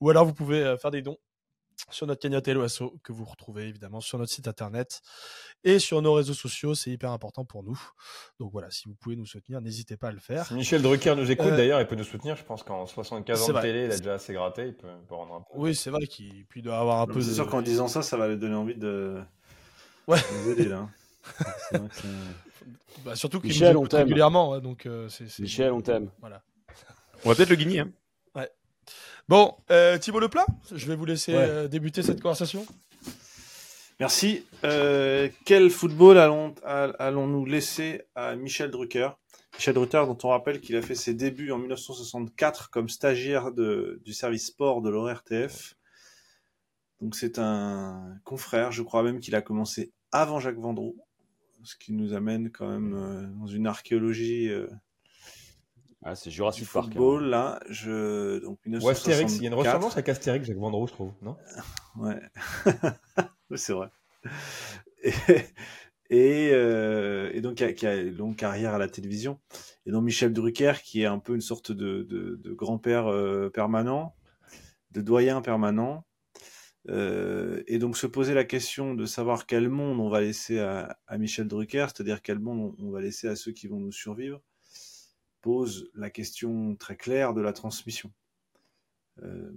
Ou 0.00 0.10
alors 0.10 0.24
vous 0.24 0.34
pouvez 0.34 0.76
faire 0.80 0.90
des 0.90 1.02
dons 1.02 1.18
sur 1.90 2.06
notre 2.06 2.20
cagnotte 2.20 2.48
LOASO 2.48 2.98
que 3.02 3.12
vous 3.12 3.24
retrouvez 3.24 3.68
évidemment 3.68 4.00
sur 4.00 4.18
notre 4.18 4.32
site 4.32 4.48
internet 4.48 5.00
et 5.64 5.78
sur 5.78 6.02
nos 6.02 6.14
réseaux 6.14 6.34
sociaux. 6.34 6.74
C'est 6.74 6.90
hyper 6.90 7.10
important 7.10 7.44
pour 7.44 7.62
nous. 7.62 7.80
Donc 8.38 8.52
voilà, 8.52 8.70
si 8.70 8.88
vous 8.88 8.94
pouvez 8.94 9.16
nous 9.16 9.26
soutenir, 9.26 9.60
n'hésitez 9.60 9.96
pas 9.96 10.08
à 10.08 10.12
le 10.12 10.20
faire. 10.20 10.50
Michel 10.52 10.82
Drucker 10.82 11.14
nous 11.16 11.30
écoute 11.30 11.46
euh, 11.46 11.56
d'ailleurs, 11.56 11.80
il 11.80 11.86
peut 11.86 11.96
nous 11.96 12.04
soutenir. 12.04 12.36
Je 12.36 12.44
pense 12.44 12.62
qu'en 12.62 12.86
75 12.86 13.42
ans 13.42 13.52
de 13.52 13.60
télé, 13.60 13.84
il 13.86 13.92
a 13.92 13.98
déjà 13.98 14.14
assez 14.14 14.32
gratté. 14.32 14.68
Il 14.68 14.74
peut, 14.74 14.88
rendre 15.10 15.34
un 15.34 15.40
peu. 15.40 15.52
Oui, 15.54 15.74
c'est 15.74 15.90
vrai 15.90 16.06
qu'il 16.06 16.46
doit 16.62 16.78
avoir 16.78 17.00
un 17.00 17.06
peu. 17.06 17.20
C'est 17.20 17.34
sûr 17.34 17.48
qu'en 17.48 17.62
disant 17.62 17.88
ça, 17.88 18.02
ça 18.02 18.16
va 18.16 18.28
lui 18.28 18.36
donner 18.36 18.54
envie 18.54 18.76
de, 18.76 19.20
ouais. 20.06 20.18
nous 20.44 20.50
aider 20.52 20.68
là. 20.68 20.88
bah, 23.04 23.16
surtout 23.16 23.40
qu'il 23.40 23.50
nous 23.50 23.64
écoute 23.64 23.92
régulièrement. 23.92 24.58
donc, 24.60 24.86
euh, 24.86 25.08
Michel, 25.38 25.72
on 25.72 25.80
t'aime. 25.80 26.10
Voilà. 26.20 26.42
On 27.24 27.28
va 27.28 27.34
peut-être 27.34 27.50
le 27.50 27.56
guigner. 27.56 27.80
Hein. 27.80 27.92
Bon, 29.28 29.54
euh, 29.70 29.98
Thibaut 29.98 30.18
Leplat, 30.18 30.46
je 30.74 30.86
vais 30.86 30.96
vous 30.96 31.04
laisser 31.04 31.34
euh, 31.34 31.68
débuter 31.68 32.02
cette 32.02 32.20
conversation. 32.20 32.66
Merci. 34.00 34.44
Euh, 34.64 35.28
quel 35.44 35.70
football 35.70 36.18
allons-nous 36.18 37.44
laisser 37.44 38.02
à 38.16 38.34
Michel 38.34 38.70
Drucker? 38.72 39.10
Michel 39.54 39.74
Drucker, 39.74 40.04
dont 40.06 40.18
on 40.24 40.28
rappelle 40.28 40.60
qu'il 40.60 40.76
a 40.76 40.82
fait 40.82 40.96
ses 40.96 41.14
débuts 41.14 41.52
en 41.52 41.58
1964 41.58 42.70
comme 42.70 42.88
stagiaire 42.88 43.52
du 43.52 44.12
service 44.12 44.46
sport 44.46 44.82
de 44.82 44.90
l'ORTF. 44.90 45.74
Donc 47.00 47.14
c'est 47.14 47.38
un 47.38 48.16
confrère, 48.24 48.72
je 48.72 48.82
crois 48.82 49.04
même 49.04 49.20
qu'il 49.20 49.36
a 49.36 49.42
commencé 49.42 49.92
avant 50.10 50.40
Jacques 50.40 50.58
Vendroux, 50.58 50.96
ce 51.62 51.76
qui 51.76 51.92
nous 51.92 52.12
amène 52.12 52.50
quand 52.50 52.68
même 52.68 53.32
dans 53.38 53.46
une 53.46 53.68
archéologie 53.68 54.50
ah, 56.04 56.14
c'est 56.16 56.30
Jurassic 56.30 56.68
Park. 56.70 56.86
Hein. 56.86 56.90
Football, 56.90 57.24
là, 57.24 57.60
je. 57.68 58.38
Donc, 58.40 58.58
Ou 58.66 58.88
Astérix, 58.88 59.36
il 59.36 59.42
y 59.42 59.46
a 59.46 59.48
une 59.48 59.54
ressemblance 59.54 59.92
avec 59.92 60.08
Astérix, 60.08 60.46
Jacques 60.46 60.56
Vendroux, 60.56 60.86
je 60.88 60.92
trouve, 60.92 61.12
non? 61.22 61.36
Ouais. 61.96 62.20
c'est 63.54 63.72
vrai. 63.72 63.88
Et, 66.10 66.50
euh, 66.52 67.30
et, 67.32 67.40
donc, 67.40 67.54
qui 67.54 67.86
a, 67.86 67.96
une 67.96 68.16
longue 68.16 68.36
carrière 68.36 68.74
à 68.74 68.78
la 68.78 68.88
télévision. 68.88 69.38
Et 69.86 69.92
donc, 69.92 70.04
Michel 70.04 70.32
Drucker, 70.32 70.74
qui 70.84 71.02
est 71.02 71.06
un 71.06 71.18
peu 71.18 71.34
une 71.34 71.40
sorte 71.40 71.72
de, 71.72 72.02
de, 72.02 72.52
grand-père 72.52 73.06
euh, 73.06 73.48
permanent, 73.48 74.14
de 74.90 75.00
doyen 75.00 75.40
permanent. 75.40 76.04
Euh, 76.88 77.62
et 77.66 77.78
donc, 77.78 77.96
se 77.96 78.06
poser 78.06 78.34
la 78.34 78.44
question 78.44 78.94
de 78.94 79.06
savoir 79.06 79.46
quel 79.46 79.68
monde 79.70 80.00
on 80.00 80.10
va 80.10 80.20
laisser 80.20 80.58
à, 80.58 80.98
à 81.06 81.16
Michel 81.16 81.46
Drucker, 81.48 81.86
c'est-à-dire 81.94 82.20
quel 82.20 82.40
monde 82.40 82.74
on 82.78 82.90
va 82.90 83.00
laisser 83.00 83.28
à 83.28 83.36
ceux 83.36 83.52
qui 83.52 83.68
vont 83.68 83.78
nous 83.78 83.92
survivre 83.92 84.42
pose 85.42 85.90
la 85.94 86.08
question 86.08 86.76
très 86.76 86.96
claire 86.96 87.34
de 87.34 87.42
la 87.42 87.52
transmission. 87.52 88.10
Euh, 89.22 89.52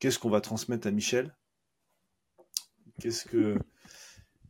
qu'est-ce 0.00 0.18
qu'on 0.18 0.30
va 0.30 0.40
transmettre 0.40 0.88
à 0.88 0.90
Michel? 0.90 1.36
Qu'est-ce 3.00 3.24
que 3.26 3.56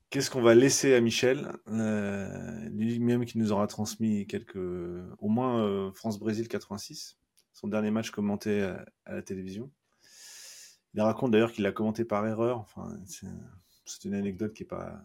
qu'est-ce 0.09 0.31
qu'on 0.31 0.41
va 0.41 0.55
laisser 0.55 0.95
à 0.95 1.01
Michel? 1.01 1.53
Euh, 1.69 2.69
Lui-même 2.71 3.27
qui 3.27 3.37
nous 3.37 3.53
aura 3.53 3.67
transmis 3.67 4.27
quelques, 4.27 4.57
au 4.57 5.29
moins 5.29 5.63
euh, 5.63 5.93
France-Brésil 5.93 6.49
86, 6.49 7.19
son 7.53 7.69
dernier 7.69 7.91
match 7.91 8.11
commenté 8.11 8.63
à, 8.63 8.87
la 9.07 9.23
télévision. 9.23 9.71
Il 10.95 11.03
raconte 11.03 11.33
d'ailleurs 11.33 11.53
qu'il 11.53 11.65
l'a 11.65 11.73
commenté 11.73 12.05
par 12.05 12.27
erreur. 12.27 12.61
Enfin, 12.61 12.97
c'est 13.85 14.05
une 14.05 14.15
anecdote 14.15 14.55
qui 14.55 14.63
est 14.63 14.67
pas 14.67 15.05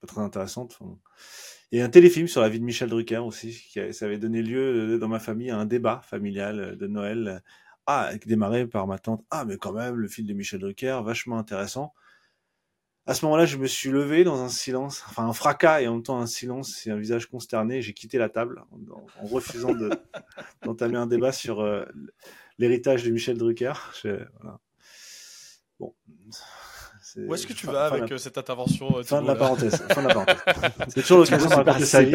pas 0.00 0.06
très 0.06 0.20
intéressante. 0.20 0.78
Et 1.72 1.82
un 1.82 1.88
téléfilm 1.88 2.26
sur 2.26 2.40
la 2.40 2.48
vie 2.48 2.58
de 2.58 2.64
Michel 2.64 2.88
Drucker 2.88 3.18
aussi, 3.18 3.52
qui 3.52 3.92
ça 3.92 4.06
avait 4.06 4.18
donné 4.18 4.42
lieu 4.42 4.94
euh, 4.94 4.98
dans 4.98 5.08
ma 5.08 5.20
famille 5.20 5.50
à 5.50 5.58
un 5.58 5.66
débat 5.66 6.00
familial 6.04 6.60
euh, 6.60 6.76
de 6.76 6.86
Noël. 6.86 7.42
Ah, 7.86 8.10
démarré 8.26 8.66
par 8.66 8.86
ma 8.86 8.98
tante. 8.98 9.24
Ah, 9.30 9.44
mais 9.44 9.56
quand 9.56 9.72
même, 9.72 9.96
le 9.96 10.08
film 10.08 10.26
de 10.26 10.32
Michel 10.32 10.60
Drucker, 10.60 11.00
vachement 11.04 11.38
intéressant. 11.38 11.94
À 13.06 13.14
ce 13.14 13.24
moment-là, 13.24 13.46
je 13.46 13.56
me 13.56 13.66
suis 13.66 13.90
levé 13.90 14.24
dans 14.24 14.40
un 14.40 14.48
silence, 14.48 15.02
enfin 15.08 15.26
un 15.26 15.32
fracas 15.32 15.80
et 15.80 15.88
en 15.88 15.94
même 15.94 16.02
temps 16.02 16.20
un 16.20 16.26
silence 16.26 16.86
et 16.86 16.90
un 16.90 16.96
visage 16.96 17.26
consterné. 17.26 17.82
J'ai 17.82 17.94
quitté 17.94 18.18
la 18.18 18.28
table 18.28 18.62
en, 18.70 19.26
refusant 19.26 19.72
d'entamer 20.64 20.96
un 20.96 21.06
débat 21.06 21.32
sur 21.32 21.60
euh, 21.60 21.84
l'héritage 22.58 23.02
de 23.04 23.10
Michel 23.10 23.38
Drucker. 23.38 23.72
Bon, 25.80 25.94
où 27.16 27.34
est-ce 27.34 27.46
que 27.46 27.52
tu 27.52 27.66
vas 27.66 27.86
avec 27.86 28.10
euh, 28.12 28.18
cette 28.18 28.38
intervention 28.38 28.98
euh, 28.98 29.02
Fin 29.02 29.22
de 29.22 29.26
la 29.26 29.34
parenthèse. 29.34 29.82
C'est 30.88 31.02
toujours 31.02 31.18
l'occasion 31.18 31.48
de 31.48 31.54
raconter 31.54 31.84
sa 31.84 32.02
vie. 32.02 32.14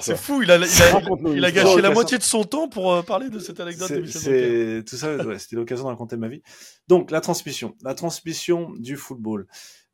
C'est 0.00 0.16
fou, 0.16 0.42
il 0.42 0.50
a, 0.50 0.56
il 0.56 1.44
a, 1.44 1.50
gâché 1.50 1.80
la 1.80 1.90
moitié 1.90 2.18
de 2.18 2.22
son 2.22 2.44
temps 2.44 2.68
pour 2.68 2.92
euh, 2.92 3.02
parler 3.02 3.30
de 3.30 3.38
cette 3.38 3.60
anecdote 3.60 3.90
de 3.90 4.00
Michel 4.00 4.84
Tout 4.84 4.96
ça, 4.96 5.38
c'était 5.38 5.56
l'occasion 5.56 5.84
de 5.84 5.90
raconter 5.90 6.16
ma 6.16 6.28
vie. 6.28 6.42
Donc, 6.88 7.10
la 7.10 7.20
transmission. 7.20 7.74
La 7.82 7.94
transmission 7.94 8.72
du 8.78 8.96
football. 8.96 9.46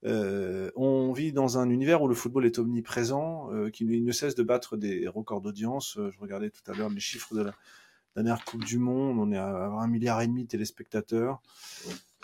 on 0.04 1.12
vit 1.12 1.32
dans 1.32 1.58
un 1.58 1.70
univers 1.70 2.02
où 2.02 2.08
le 2.08 2.14
football 2.14 2.46
est 2.46 2.58
omniprésent, 2.58 3.48
qui 3.72 3.84
ne 3.84 4.12
cesse 4.12 4.34
de 4.34 4.42
battre 4.42 4.76
des 4.76 5.08
records 5.08 5.40
d'audience. 5.40 5.96
je 5.96 6.18
regardais 6.20 6.50
tout 6.50 6.70
à 6.70 6.74
l'heure 6.74 6.90
les 6.90 7.00
chiffres 7.00 7.34
de 7.34 7.42
la 7.42 7.52
dernière 8.14 8.44
Coupe 8.44 8.64
du 8.64 8.78
Monde. 8.78 9.18
On 9.18 9.32
est 9.32 9.38
à 9.38 9.48
un 9.48 9.86
milliard 9.86 10.20
et 10.20 10.26
demi 10.26 10.44
de 10.44 10.48
téléspectateurs 10.48 11.40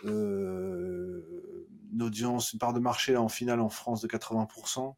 euh, 0.05 1.67
une 1.93 2.03
audience, 2.03 2.53
une 2.53 2.59
part 2.59 2.73
de 2.73 2.81
marché 2.81 3.17
en 3.17 3.29
finale 3.29 3.61
en 3.61 3.69
France 3.69 4.01
de 4.01 4.09
80%. 4.09 4.95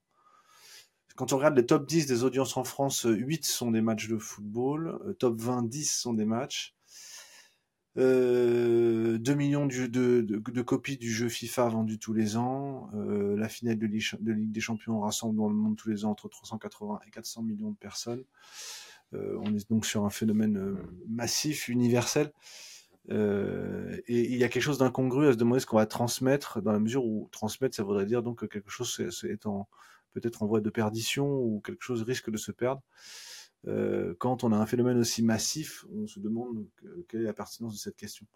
Quand 1.16 1.32
on 1.32 1.36
regarde 1.36 1.56
les 1.56 1.66
top 1.66 1.86
10 1.86 2.06
des 2.06 2.24
audiences 2.24 2.56
en 2.56 2.64
France, 2.64 3.06
8 3.08 3.44
sont 3.44 3.70
des 3.70 3.80
matchs 3.80 4.08
de 4.08 4.18
football, 4.18 4.98
euh, 5.06 5.12
top 5.12 5.38
20, 5.38 5.68
10 5.68 5.92
sont 5.92 6.14
des 6.14 6.24
matchs. 6.24 6.74
Euh, 7.98 9.18
2 9.18 9.34
millions 9.34 9.66
de, 9.66 9.86
de, 9.86 10.20
de, 10.22 10.62
copies 10.62 10.96
du 10.96 11.10
jeu 11.10 11.28
FIFA 11.28 11.68
vendues 11.70 11.98
tous 11.98 12.12
les 12.12 12.36
ans. 12.36 12.88
Euh, 12.94 13.36
la 13.36 13.48
finale 13.48 13.78
de, 13.78 13.86
de, 13.86 14.32
Ligue 14.32 14.52
des 14.52 14.60
Champions 14.60 15.00
rassemble 15.00 15.36
dans 15.36 15.48
le 15.48 15.54
monde 15.54 15.76
tous 15.76 15.88
les 15.88 16.04
ans 16.04 16.10
entre 16.10 16.28
380 16.28 17.00
et 17.06 17.10
400 17.10 17.42
millions 17.42 17.70
de 17.70 17.76
personnes. 17.76 18.24
Euh, 19.14 19.38
on 19.44 19.54
est 19.54 19.68
donc 19.68 19.86
sur 19.86 20.04
un 20.04 20.10
phénomène 20.10 20.58
euh, 20.58 20.76
massif, 21.08 21.68
universel. 21.68 22.32
Euh, 23.10 23.96
et 24.06 24.32
il 24.32 24.36
y 24.36 24.44
a 24.44 24.48
quelque 24.48 24.62
chose 24.62 24.78
d'incongru 24.78 25.28
à 25.28 25.32
se 25.32 25.36
demander 25.36 25.60
ce 25.60 25.66
qu'on 25.66 25.78
va 25.78 25.86
transmettre, 25.86 26.60
dans 26.62 26.72
la 26.72 26.78
mesure 26.78 27.04
où 27.04 27.28
transmettre, 27.32 27.74
ça 27.74 27.82
voudrait 27.82 28.06
dire 28.06 28.22
donc 28.22 28.40
que 28.40 28.46
quelque 28.46 28.70
chose 28.70 29.00
est 29.24 29.46
en 29.46 29.68
peut-être 30.12 30.42
en 30.42 30.46
voie 30.46 30.60
de 30.60 30.70
perdition 30.70 31.26
ou 31.26 31.60
quelque 31.60 31.82
chose 31.82 32.02
risque 32.02 32.30
de 32.30 32.36
se 32.36 32.52
perdre. 32.52 32.82
Euh, 33.66 34.14
quand 34.18 34.44
on 34.44 34.52
a 34.52 34.56
un 34.56 34.66
phénomène 34.66 34.98
aussi 34.98 35.22
massif, 35.22 35.84
on 35.92 36.06
se 36.06 36.20
demande 36.20 36.66
quelle 37.08 37.22
est 37.22 37.24
la 37.24 37.32
pertinence 37.32 37.74
de 37.74 37.78
cette 37.78 37.96
question. 37.96 38.26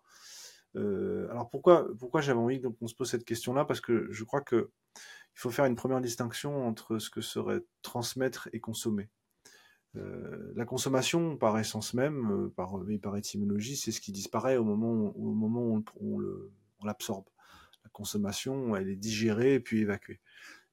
Euh, 0.76 1.28
alors 1.30 1.48
pourquoi, 1.50 1.86
pourquoi 1.98 2.20
j'avais 2.20 2.38
envie 2.38 2.60
qu'on 2.60 2.88
se 2.88 2.94
pose 2.94 3.10
cette 3.10 3.24
question-là? 3.24 3.64
Parce 3.64 3.80
que 3.80 4.08
je 4.10 4.24
crois 4.24 4.40
que 4.40 4.70
il 4.96 5.40
faut 5.40 5.50
faire 5.50 5.64
une 5.64 5.76
première 5.76 6.00
distinction 6.00 6.66
entre 6.66 6.98
ce 6.98 7.10
que 7.10 7.20
serait 7.20 7.60
transmettre 7.82 8.48
et 8.52 8.60
consommer. 8.60 9.08
Euh, 9.96 10.52
la 10.56 10.64
consommation, 10.64 11.36
par 11.36 11.58
essence 11.58 11.94
même, 11.94 12.30
euh, 12.32 12.52
par, 12.56 12.80
par 13.02 13.16
étymologie, 13.16 13.76
c'est 13.76 13.92
ce 13.92 14.00
qui 14.00 14.12
disparaît 14.12 14.56
au 14.56 14.64
moment 14.64 14.92
où, 14.92 15.30
au 15.30 15.34
moment 15.34 15.62
où 15.62 15.84
on, 16.00 16.86
l'absorbe. 16.86 17.24
La 17.84 17.90
consommation, 17.90 18.76
elle 18.76 18.88
est 18.88 18.96
digérée 18.96 19.60
puis 19.60 19.80
évacuée. 19.80 20.20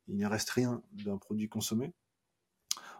Il 0.08 0.16
n'y 0.16 0.26
reste 0.26 0.50
rien 0.50 0.82
d'un 0.92 1.18
produit 1.18 1.48
consommé. 1.48 1.94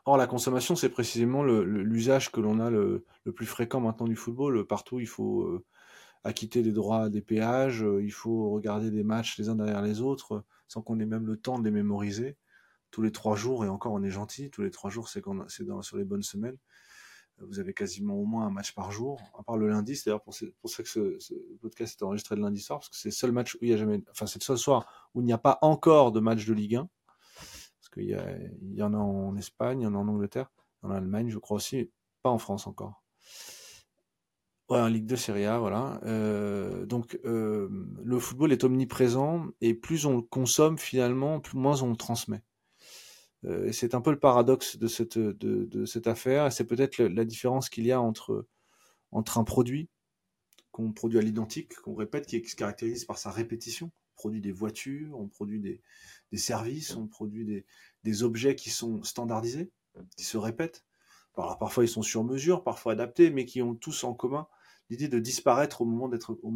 Or, 0.06 0.18
la 0.18 0.28
consommation, 0.28 0.76
c'est 0.76 0.90
précisément 0.90 1.44
l'usage 1.44 2.32
que 2.32 2.40
l'on 2.40 2.60
a 2.60 2.70
le, 2.70 3.06
plus 3.36 3.46
fréquent 3.46 3.80
maintenant 3.80 4.08
du 4.08 4.16
football. 4.16 4.66
Partout, 4.66 5.00
il 5.00 5.08
faut 5.08 5.44
euh, 5.44 5.66
acquitter 6.24 6.62
des 6.62 6.72
droits, 6.72 7.10
des 7.10 7.22
péages, 7.22 7.86
il 8.02 8.12
faut 8.12 8.50
regarder 8.52 8.92
des 8.92 9.04
matchs 9.04 9.38
les 9.38 9.50
uns 9.50 9.56
derrière 9.56 9.82
les 9.82 10.02
autres, 10.02 10.44
sans 10.68 10.82
qu'on 10.82 11.00
ait 11.00 11.06
même 11.06 11.28
le 11.28 11.38
temps 11.38 11.60
de 11.60 11.66
les 11.66 11.72
mémoriser 11.72 12.38
tous 12.92 13.02
les 13.02 13.12
trois 13.12 13.36
jours, 13.36 13.66
et 13.66 13.70
encore 13.70 13.94
on 13.94 14.04
est 14.04 14.10
gentil, 14.10 14.50
tous 14.50 14.62
les 14.62 14.72
trois 14.72 14.90
jours 14.90 15.10
c'est 15.10 15.22
sur 15.82 15.98
les 15.98 16.04
bonnes 16.04 16.24
semaines. 16.24 16.58
Vous 17.48 17.60
avez 17.60 17.74
quasiment 17.74 18.16
au 18.16 18.26
moins 18.26 18.46
un 18.46 18.52
match 18.52 18.74
par 18.74 18.92
jour, 18.92 19.20
à 19.38 19.44
part 19.44 19.58
le 19.58 19.68
lundi. 19.68 19.96
C'est 19.96 20.06
d'ailleurs 20.10 20.22
pour, 20.22 20.34
ça 20.34 20.84
que 20.84 20.90
ce, 20.90 21.34
podcast 21.62 22.00
est 22.00 22.04
enregistré 22.04 22.36
le 22.36 22.42
lundi 22.42 22.62
soir, 22.62 22.80
parce 22.80 22.90
que 22.90 22.96
c'est 22.96 23.10
le 23.10 23.14
seul 23.14 23.32
match 23.32 23.56
où 23.56 23.60
il 23.62 23.70
y 23.70 23.74
a 23.74 23.78
jamais, 23.78 24.04
enfin 24.12 24.28
c'est 24.28 24.40
le 24.40 24.46
seul 24.46 24.58
soir 24.58 25.10
où 25.14 25.22
il 25.22 25.26
n'y 25.26 25.34
a 25.34 25.38
pas 25.38 25.58
encore 25.62 26.12
de 26.12 26.20
match 26.20 26.46
de 26.46 26.54
Ligue 26.54 26.76
1, 26.76 26.90
parce 27.80 27.90
qu'il 27.94 28.04
y, 28.06 28.84
en 28.84 28.94
a 28.94 28.98
en 28.98 29.36
Espagne, 29.38 29.82
il 29.82 29.84
y 29.84 29.88
en 29.88 29.96
a 29.96 29.98
en 29.98 30.08
Angleterre, 30.08 30.52
en 30.84 30.92
Allemagne, 30.92 31.30
je 31.30 31.40
crois 31.40 31.58
aussi, 31.58 31.92
pas 32.22 32.30
en 32.30 32.38
France 32.38 32.68
encore. 32.68 33.04
Ouais, 34.70 34.80
en 34.80 34.88
Ligue 34.88 35.06
2 35.06 35.16
Serie 35.18 35.46
A, 35.46 35.60
voilà. 35.60 36.00
Euh, 36.06 36.86
donc 36.86 37.20
euh, 37.26 37.68
le 38.04 38.20
football 38.20 38.54
est 38.54 38.64
omniprésent 38.64 39.48
et 39.60 39.74
plus 39.74 40.06
on 40.06 40.16
le 40.16 40.22
consomme 40.22 40.78
finalement, 40.78 41.42
plus 41.42 41.58
moins 41.58 41.82
on 41.82 41.90
le 41.90 41.98
transmet. 41.98 42.42
Euh, 43.46 43.72
c'est 43.72 43.96
un 43.96 44.02
peu 44.02 44.12
le 44.12 44.20
paradoxe 44.20 44.78
de 44.78 44.88
cette, 44.88 46.08
affaire, 46.08 46.48
et 46.48 46.52
c'est 46.52 46.66
peut-être 46.66 47.00
la 47.00 47.26
différence 47.26 47.70
qu'il 47.70 47.86
y 47.86 47.92
a 47.92 48.00
entre, 48.00 48.46
un 49.12 49.44
produit 49.44 49.90
qu'on 50.72 50.94
produit 50.94 51.20
à 51.20 51.22
l'identique, 51.22 51.76
qu'on 51.82 51.96
répète, 51.96 52.28
qui, 52.28 52.48
se 52.48 52.56
caractérise 52.56 53.06
par 53.06 53.18
sa 53.18 53.32
répétition. 53.32 53.88
On 53.88 54.22
produit 54.22 54.42
des 54.42 54.52
voitures, 54.52 55.20
on 55.20 55.28
produit 55.28 55.60
des, 55.60 55.82
services, 56.38 56.96
on 56.96 57.08
produit 57.08 57.66
des, 58.04 58.24
objets 58.24 58.56
qui 58.56 58.70
sont 58.70 59.04
standardisés, 59.04 59.72
qui 60.16 60.24
se 60.24 60.38
répètent. 60.38 60.86
Parfois 61.34 61.86
ils 61.86 61.90
sont 61.90 62.02
sur 62.02 62.24
mesure, 62.24 62.64
parfois 62.64 62.94
adaptés, 62.94 63.32
mais 63.32 63.46
qui 63.46 63.62
ont 63.62 63.74
tous 63.74 64.04
en 64.04 64.14
commun 64.14 64.48
l'idée 64.90 65.08
de 65.08 65.20
disparaître 65.20 65.82
au 65.82 65.86
moment 65.86 66.10
d'être 66.10 66.38
au. 66.44 66.52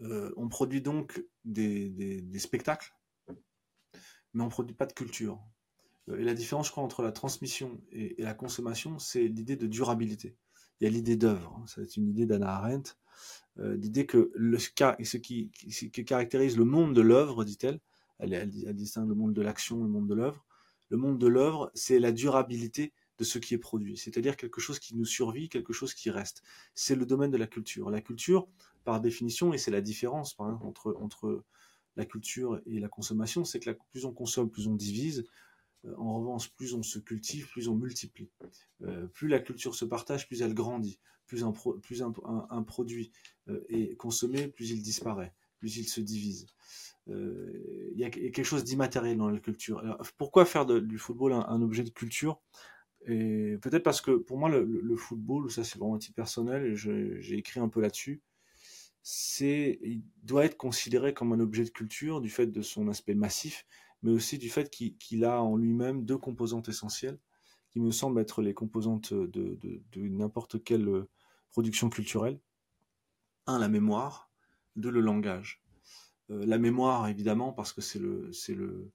Euh, 0.00 0.32
on 0.36 0.48
produit 0.48 0.82
donc 0.82 1.24
des 1.44 2.38
spectacles 2.38 2.97
mais 4.34 4.42
on 4.42 4.46
ne 4.46 4.50
produit 4.50 4.74
pas 4.74 4.86
de 4.86 4.92
culture. 4.92 5.40
Euh, 6.08 6.18
et 6.18 6.24
la 6.24 6.34
différence, 6.34 6.66
je 6.66 6.72
crois, 6.72 6.84
entre 6.84 7.02
la 7.02 7.12
transmission 7.12 7.80
et, 7.92 8.16
la 8.18 8.34
consommation, 8.34 8.98
c'est 8.98 9.26
l'idée 9.26 9.56
de 9.56 9.66
durabilité. 9.66 10.36
Il 10.80 10.84
y 10.84 10.86
a 10.86 10.90
l'idée 10.90 11.16
d'œuvre, 11.16 11.64
c'est 11.66 11.96
une 11.96 12.08
idée 12.08 12.26
d'Anna 12.26 12.54
Arendt, 12.54 12.92
euh, 13.58 13.76
l'idée 13.76 14.06
que 14.06 14.30
le, 14.34 14.58
ce, 14.58 14.70
qui, 15.16 15.50
qui, 15.50 16.04
caractérise 16.04 16.56
le 16.56 16.64
monde 16.64 16.94
de 16.94 17.00
l'œuvre, 17.00 17.44
dit-elle, 17.44 17.80
elle, 18.18 18.48
distingue 18.74 19.08
le 19.08 19.14
monde 19.14 19.32
de 19.32 19.42
l'action, 19.42 19.82
le 19.82 19.88
monde 19.88 20.08
de 20.08 20.14
l'œuvre. 20.14 20.44
Le 20.90 20.96
monde 20.96 21.18
de 21.18 21.26
l'œuvre, 21.26 21.70
c'est 21.74 21.98
la 21.98 22.12
durabilité 22.12 22.92
de 23.18 23.24
ce 23.24 23.38
qui 23.38 23.54
est 23.54 23.58
produit, 23.58 23.96
c'est-à-dire 23.96 24.36
quelque 24.36 24.60
chose 24.60 24.78
qui 24.78 24.94
nous 24.94 25.04
survit, 25.04 25.48
quelque 25.48 25.72
chose 25.72 25.92
qui 25.92 26.08
reste. 26.08 26.42
C'est 26.74 26.94
le 26.94 27.04
domaine 27.04 27.32
de 27.32 27.36
la 27.36 27.48
culture. 27.48 27.90
La 27.90 28.00
culture, 28.00 28.46
par 28.84 29.00
définition, 29.00 29.52
et 29.52 29.58
c'est 29.58 29.72
la 29.72 29.80
différence 29.80 30.36
entre, 30.38 30.96
entre 31.00 31.44
la 31.96 32.04
culture 32.04 32.60
et 32.66 32.78
la 32.78 32.88
consommation, 32.88 33.44
c'est 33.44 33.60
que 33.60 33.70
plus 33.90 34.04
on 34.04 34.12
consomme, 34.12 34.50
plus 34.50 34.68
on 34.68 34.74
divise. 34.74 35.24
Euh, 35.84 35.94
en 35.96 36.18
revanche, 36.18 36.50
plus 36.54 36.74
on 36.74 36.82
se 36.82 36.98
cultive, 36.98 37.48
plus 37.50 37.68
on 37.68 37.74
multiplie. 37.74 38.30
Euh, 38.82 39.06
plus 39.06 39.28
la 39.28 39.38
culture 39.38 39.74
se 39.74 39.84
partage, 39.84 40.26
plus 40.26 40.42
elle 40.42 40.54
grandit. 40.54 40.98
Plus 41.26 41.44
un, 41.44 41.52
produit 42.62 43.12
euh, 43.48 43.62
est 43.68 43.94
consommé, 43.96 44.48
plus 44.48 44.70
il 44.70 44.80
disparaît, 44.80 45.34
plus 45.58 45.76
il 45.76 45.86
se 45.86 46.00
divise. 46.00 46.46
Il 47.06 47.94
y 47.96 48.04
a 48.04 48.10
quelque 48.10 48.44
chose 48.44 48.64
d'immatériel 48.64 49.16
dans 49.16 49.30
la 49.30 49.38
culture. 49.38 49.82
pourquoi 50.18 50.44
faire 50.44 50.66
du 50.66 50.98
football 50.98 51.32
un, 51.32 51.62
objet 51.62 51.82
de 51.82 51.90
culture? 51.90 52.40
Peut-être 53.06 53.82
parce 53.82 54.00
que 54.02 54.12
pour 54.12 54.38
moi 54.38 54.50
le, 54.50 54.64
le 54.64 54.96
football, 54.96 55.50
ça 55.50 55.64
c'est 55.64 55.78
vraiment 55.78 55.94
un 55.94 55.98
type 55.98 56.14
personnel, 56.14 56.74
j'ai 56.74 57.36
écrit 57.38 57.60
un 57.60 57.68
peu 57.68 57.80
là-dessus, 57.80 58.22
c'est, 59.10 59.78
il 59.82 60.02
doit 60.22 60.44
être 60.44 60.58
considéré 60.58 61.14
comme 61.14 61.32
un 61.32 61.40
objet 61.40 61.64
de 61.64 61.70
culture 61.70 62.20
du 62.20 62.28
fait 62.28 62.46
de 62.46 62.60
son 62.60 62.88
aspect 62.88 63.14
massif, 63.14 63.64
mais 64.02 64.10
aussi 64.10 64.36
du 64.36 64.50
fait 64.50 64.68
qu'il 64.68 65.24
a 65.24 65.42
en 65.42 65.56
lui-même 65.56 66.04
deux 66.04 66.18
composantes 66.18 66.68
essentielles, 66.68 67.18
qui 67.70 67.80
me 67.80 67.90
semblent 67.90 68.20
être 68.20 68.42
les 68.42 68.52
composantes 68.52 69.14
de, 69.14 69.78
n'importe 69.96 70.62
quelle 70.62 70.86
euh, 70.88 71.08
production 71.48 71.88
culturelle. 71.88 72.38
Un, 73.46 73.58
la 73.58 73.68
mémoire. 73.68 74.30
Deux, 74.76 74.90
le 74.90 75.00
langage. 75.00 75.62
Euh, 76.30 76.44
la 76.44 76.58
mémoire, 76.58 77.08
évidemment, 77.08 77.54
parce 77.54 77.72
que 77.72 77.80
c'est 77.80 77.98
le, 77.98 78.30
c'est 78.34 78.54
le, 78.54 78.92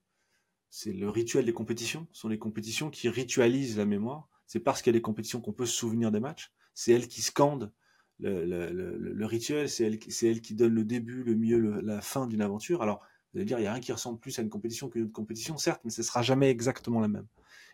c'est 0.70 0.92
le 0.92 1.10
rituel 1.10 1.44
des 1.44 1.52
compétitions. 1.52 2.06
Ce 2.12 2.20
sont 2.20 2.28
les 2.28 2.38
compétitions 2.38 2.88
qui 2.88 3.08
ritualisent 3.08 3.78
la 3.78 3.84
mémoire. 3.84 4.28
C'est 4.46 4.60
parce 4.60 4.80
qu'il 4.80 4.92
y 4.92 4.94
a 4.94 4.98
des 4.98 5.02
compétitions 5.02 5.40
qu'on 5.40 5.52
peut 5.52 5.66
se 5.66 5.74
souvenir 5.74 6.12
des 6.12 6.20
matchs. 6.20 6.52
C'est 6.72 6.92
elles 6.92 7.08
qui 7.08 7.20
scandent 7.20 7.72
le, 8.20 9.24
rituel, 9.26 9.68
c'est 9.68 9.84
elle, 10.22 10.40
qui 10.40 10.54
donne 10.54 10.74
le 10.74 10.84
début, 10.84 11.22
le 11.22 11.34
milieu, 11.34 11.80
la 11.80 12.00
fin 12.00 12.26
d'une 12.26 12.42
aventure. 12.42 12.82
Alors, 12.82 13.00
vous 13.32 13.38
allez 13.38 13.46
dire, 13.46 13.58
il 13.58 13.64
y 13.64 13.66
a 13.66 13.72
rien 13.72 13.80
qui 13.80 13.92
ressemble 13.92 14.18
plus 14.20 14.38
à 14.38 14.42
une 14.42 14.48
compétition 14.48 14.88
qu'une 14.88 15.04
autre 15.04 15.12
compétition, 15.12 15.58
certes, 15.58 15.80
mais 15.84 15.90
ce 15.90 16.02
sera 16.02 16.22
jamais 16.22 16.50
exactement 16.50 17.00
la 17.00 17.08
même. 17.08 17.26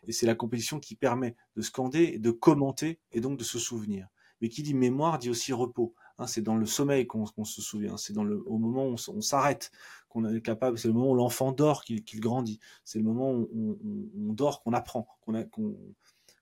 Et 0.07 0.13
c'est 0.13 0.27
la 0.27 0.35
compétition 0.35 0.81
qui 0.81 0.95
permet 0.95 1.37
de 1.57 1.63
scander, 1.63 2.19
de 2.19 2.31
commenter 2.31 2.99
et 3.13 3.21
donc 3.21 3.39
de 3.39 3.45
se 3.45 3.59
souvenir. 3.59 4.09
Mais 4.41 4.49
qui 4.49 4.63
dit 4.63 4.73
mémoire 4.73 5.19
dit 5.19 5.29
aussi 5.29 5.53
repos. 5.53 5.95
Hein, 6.17 6.27
c'est 6.27 6.41
dans 6.41 6.57
le 6.57 6.65
sommeil 6.65 7.07
qu'on 7.07 7.27
se 7.45 7.61
souvient. 7.61 7.99
C'est 7.99 8.15
dans 8.15 8.25
le 8.25 8.43
au 8.47 8.57
moment 8.57 8.87
où 8.87 8.97
on, 9.09 9.21
s'arrête 9.21 9.71
qu'on 10.09 10.25
est 10.25 10.41
capable. 10.41 10.79
C'est 10.79 10.89
le 10.89 10.95
moment 10.95 11.11
où 11.11 11.15
l'enfant 11.15 11.53
dort 11.53 11.85
qu'il 11.85 12.21
grandit. 12.21 12.59
C'est 12.85 12.99
le 12.99 13.05
moment 13.05 13.33
où 13.33 13.79
on, 14.17 14.33
dort 14.33 14.63
qu'on 14.63 14.73
apprend, 14.73 15.07
qu'on 15.21 15.35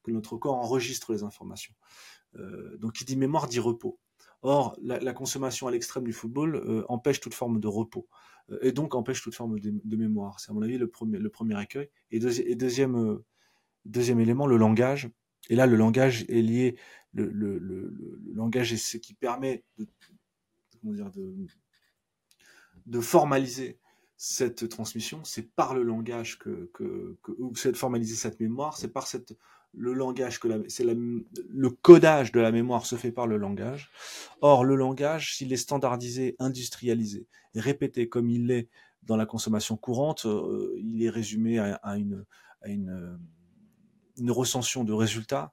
que 0.03 0.11
notre 0.11 0.37
corps 0.37 0.57
enregistre 0.57 1.13
les 1.13 1.23
informations. 1.23 1.75
Euh, 2.37 2.77
donc 2.79 2.93
qui 2.93 3.05
dit 3.05 3.17
mémoire 3.17 3.49
dit 3.49 3.61
repos. 3.61 3.99
Or, 4.43 4.77
la, 4.81 5.13
consommation 5.13 5.67
à 5.67 5.73
l'extrême 5.73 6.05
du 6.05 6.13
football 6.13 6.57
euh, 6.57 6.85
empêche 6.89 7.19
toute 7.21 7.35
forme 7.35 7.59
de 7.59 7.67
repos 7.67 8.07
euh, 8.51 8.59
et 8.63 8.71
donc 8.71 8.95
empêche 8.95 9.21
toute 9.21 9.35
forme 9.35 9.59
de, 9.59 9.97
mémoire. 9.97 10.39
C'est 10.39 10.53
à 10.53 10.55
mon 10.55 10.63
avis 10.63 10.79
le 10.79 10.89
premier, 10.89 11.19
le 11.19 11.29
premier. 11.29 11.57
Et, 12.13 12.21
deuxième, 12.21 13.19
deuxième 13.85 14.21
élément, 14.21 14.47
le 14.47 14.57
langage. 14.57 15.11
Et 15.51 15.57
là, 15.57 15.67
le 15.67 15.77
langage 15.77 16.25
est 16.29 16.43
lié. 16.43 16.77
Le, 17.15 17.29
langage 18.33 18.73
est 18.73 18.77
ce 18.77 18.97
qui 18.97 19.15
permet 19.15 19.65
de, 22.87 23.01
formaliser 23.01 23.81
cette 24.17 24.69
transmission. 24.69 25.25
C'est 25.25 25.51
par 25.55 25.75
le 25.75 25.83
langage 25.83 26.39
que, 26.39 26.71
que, 26.75 27.19
que 27.23 27.73
formaliser 27.73 28.15
cette 28.15 28.39
mémoire. 28.39 28.77
C'est 28.77 28.93
par 28.93 29.09
cette 29.09 29.35
le 29.75 29.93
langage 29.93 30.41
c'est 30.69 30.85
le 30.85 31.71
codage 31.71 32.33
de 32.33 32.41
la 32.41 32.53
mémoire 32.53 32.87
se 32.87 32.97
fait 32.97 33.13
par 33.13 33.27
le 33.27 33.37
langage. 33.37 33.91
Or, 34.41 34.65
le 34.65 34.75
langage, 34.75 35.37
s'il 35.37 35.53
est 35.53 35.57
standardisé, 35.57 36.37
industrialisé, 36.39 37.27
répété 37.55 38.09
comme 38.09 38.31
il 38.31 38.47
l'est 38.47 38.69
dans 39.03 39.17
la 39.17 39.27
consommation 39.27 39.77
courante, 39.77 40.27
euh, 40.27 40.75
il 40.79 41.03
est 41.03 41.11
résumé 41.11 41.59
à, 41.59 41.97
une, 41.97 42.25
une, 42.67 44.31
recension 44.31 44.85
de 44.85 44.93
résultats 44.93 45.53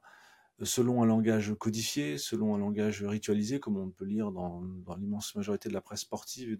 euh, 0.60 0.64
selon 0.64 1.02
un 1.02 1.06
langage 1.06 1.54
codifié, 1.58 2.18
selon 2.18 2.54
un 2.54 2.58
langage 2.58 3.02
ritualisé, 3.02 3.60
comme 3.60 3.78
on 3.78 3.90
peut 3.90 4.04
lire 4.04 4.30
dans, 4.30 4.62
l'immense 4.98 5.34
majorité 5.36 5.68
de 5.68 5.74
la 5.74 5.80
presse 5.80 6.00
sportive 6.00 6.58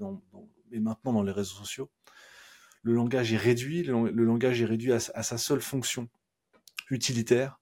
et 0.72 0.80
maintenant 0.80 1.12
dans 1.12 1.22
les 1.22 1.32
réseaux 1.32 1.56
sociaux. 1.56 1.90
Le 2.82 2.94
langage 2.94 3.32
est 3.32 3.38
réduit, 3.38 3.82
le, 3.82 4.24
langage 4.24 4.62
est 4.62 4.66
réduit 4.66 4.92
à 4.92 5.00
sa 5.00 5.38
seule 5.38 5.60
fonction 5.60 6.08
utilitaire, 6.90 7.60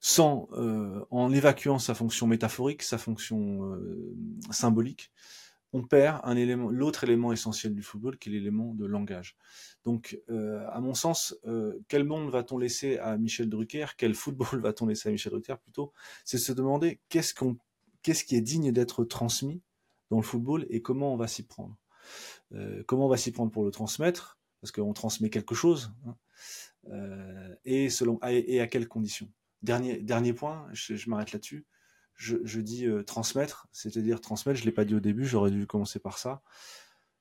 sans 0.00 0.48
euh, 0.52 1.04
en 1.10 1.32
évacuant 1.32 1.78
sa 1.78 1.94
fonction 1.94 2.26
métaphorique, 2.26 2.82
sa 2.82 2.98
fonction 2.98 3.72
euh, 3.74 4.14
symbolique, 4.50 5.10
on 5.72 5.82
perd 5.82 6.20
un 6.24 6.36
élément, 6.36 6.70
l'autre 6.70 7.04
élément 7.04 7.30
essentiel 7.30 7.74
du 7.74 7.82
football, 7.82 8.16
qui 8.16 8.30
est 8.30 8.32
l'élément 8.32 8.72
de 8.72 8.86
langage. 8.86 9.36
Donc, 9.84 10.18
euh, 10.30 10.64
à 10.70 10.80
mon 10.80 10.94
sens, 10.94 11.36
quel 11.88 12.04
monde 12.04 12.30
va-t-on 12.30 12.56
laisser 12.56 12.96
à 12.98 13.18
Michel 13.18 13.50
Drucker? 13.50 13.86
Quel 13.98 14.14
football 14.14 14.48
va-t-on 14.62 14.86
laisser 14.86 15.10
à 15.10 15.12
Michel 15.12 15.32
Drucker 15.32 15.56
Plutôt, 15.62 15.92
c'est 16.24 16.38
se 16.38 16.52
demander 16.52 17.00
qu'est-ce 17.10 17.34
qui 18.24 18.36
est 18.36 18.40
digne 18.40 18.72
d'être 18.72 19.04
transmis 19.04 19.60
dans 20.10 20.16
le 20.16 20.22
football 20.22 20.64
et 20.70 20.80
comment 20.80 21.12
on 21.12 21.16
va 21.16 21.28
s'y 21.28 21.42
prendre? 21.42 21.76
comment 22.86 23.04
on 23.04 23.10
va 23.10 23.18
s'y 23.18 23.30
prendre 23.30 23.52
pour 23.52 23.62
le 23.62 23.70
transmettre? 23.70 24.38
Parce 24.62 24.72
qu'on 24.72 24.94
transmet 24.94 25.28
quelque 25.28 25.54
chose, 25.54 25.92
hein. 26.06 26.16
Euh, 26.90 27.54
et, 27.64 27.90
selon, 27.90 28.18
et 28.22 28.60
à 28.60 28.66
quelles 28.66 28.88
conditions? 28.88 29.30
Dernier, 29.62 29.98
dernier 29.98 30.32
point, 30.32 30.66
je, 30.72 31.08
m'arrête 31.08 31.32
là-dessus. 31.32 31.66
Je, 32.14 32.60
dis 32.60 32.86
euh, 32.86 33.02
transmettre, 33.02 33.68
c'est-à-dire 33.72 34.20
transmettre, 34.20 34.58
je 34.58 34.64
ne 34.64 34.66
l'ai 34.66 34.74
pas 34.74 34.84
dit 34.84 34.94
au 34.94 35.00
début, 35.00 35.24
j'aurais 35.24 35.50
dû 35.50 35.66
commencer 35.66 35.98
par 35.98 36.18
ça. 36.18 36.42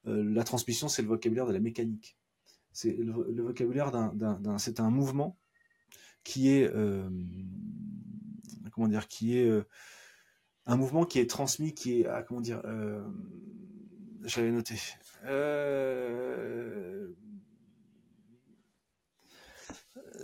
Euh, 0.07 0.23
la 0.23 0.43
transmission, 0.43 0.87
c'est 0.87 1.01
le 1.01 1.07
vocabulaire 1.07 1.45
de 1.45 1.53
la 1.53 1.59
mécanique. 1.59 2.17
C'est 2.71 2.93
le, 2.93 3.41
vocabulaire 3.41 3.91
d'un, 3.91 4.57
c'est 4.57 4.79
un 4.79 4.89
mouvement 4.91 5.37
qui 6.23 6.49
est, 6.49 6.71
comment 8.71 8.87
dire, 8.87 9.07
qui 9.07 9.37
est 9.37 9.49
un 10.67 10.77
mouvement 10.77 11.05
qui 11.05 11.17
est 11.19 11.27
transmis, 11.29 11.73
qui 11.73 12.01
est, 12.01 12.05
ah, 12.05 12.21
comment 12.21 12.41
dire, 12.41 12.61
j'avais 14.23 14.51
noté. 14.51 14.75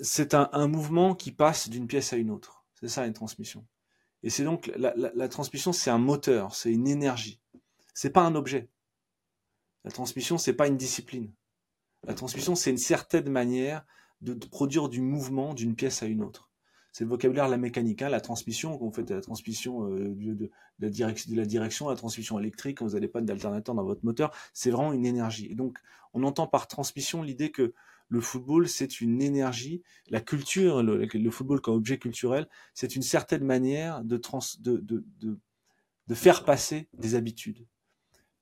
C'est 0.04 0.34
un, 0.34 0.68
mouvement 0.68 1.16
qui 1.16 1.32
passe 1.32 1.70
d'une 1.70 1.88
pièce 1.88 2.14
à 2.14 2.18
une 2.18 2.30
autre. 2.30 2.64
C'est 2.80 2.88
ça 2.88 3.06
une 3.06 3.14
transmission. 3.14 3.66
Et 4.22 4.30
c'est 4.30 4.44
donc 4.44 4.72
la, 4.76 5.28
transmission, 5.28 5.74
c'est 5.74 5.90
un 5.90 5.98
moteur, 5.98 6.56
c'est 6.56 6.72
une 6.72 6.88
énergie. 6.88 7.42
C'est 7.94 8.12
pas 8.12 8.22
un 8.22 8.36
objet. 8.36 8.70
La 9.84 9.92
transmission, 9.92 10.38
c'est 10.38 10.54
pas 10.54 10.68
une 10.68 10.78
discipline. 10.78 11.32
La 12.06 12.14
transmission, 12.14 12.56
c'est 12.56 12.70
une 12.70 12.78
certaine 12.78 13.30
manière 13.30 13.86
de 14.22 14.34
produire 14.34 14.90
du 14.90 15.02
mouvement 15.02 15.54
d'une 15.54 15.76
pièce 15.76 16.04
à 16.04 16.06
une 16.06 16.22
autre 16.22 16.50
c'est 16.94 17.06
le 17.06 17.10
vocabulaire 17.10 17.48
la 17.48 17.58
mécanique, 17.58 18.04
hein, 18.04 18.10
la 18.10 18.22
transmission, 18.22 18.78
quand 18.78 18.86
vous 18.86 18.94
faites 18.94 19.10
la 19.10 19.20
transmission 19.20 19.90
euh, 19.90 20.14
de, 20.16 20.52
la 20.80 20.90
direction, 20.90 21.86
de 21.88 21.90
la 21.90 21.98
transmission 21.98 22.40
électrique, 22.40 22.78
quand 22.78 22.86
vous 22.86 22.94
n'avez 22.94 23.08
pas 23.08 23.20
d'alternateur 23.20 23.74
dans 23.74 23.84
votre 23.84 24.06
moteur, 24.06 24.32
c'est 24.54 24.70
vraiment 24.70 24.94
une 24.94 25.08
énergie. 25.08 25.48
Et 25.52 25.56
donc, 25.56 25.80
on 26.14 26.22
entend 26.22 26.46
par 26.46 26.68
transmission 26.68 27.24
l'idée 27.24 27.50
que 27.50 27.74
le 28.10 28.22
football, 28.22 28.68
c'est 28.68 29.02
une 29.02 29.22
énergie, 29.22 29.82
la 30.10 30.22
culture, 30.22 30.84
le, 30.84 31.32
football 31.32 31.62
comme 31.62 31.76
objet 31.76 31.98
culturel, 31.98 32.48
c'est 32.74 32.96
une 32.96 33.02
certaine 33.02 33.44
manière 33.44 34.04
de, 34.04 34.22
faire 36.14 36.46
passer 36.46 36.90
des 36.94 37.16
habitudes. 37.16 37.66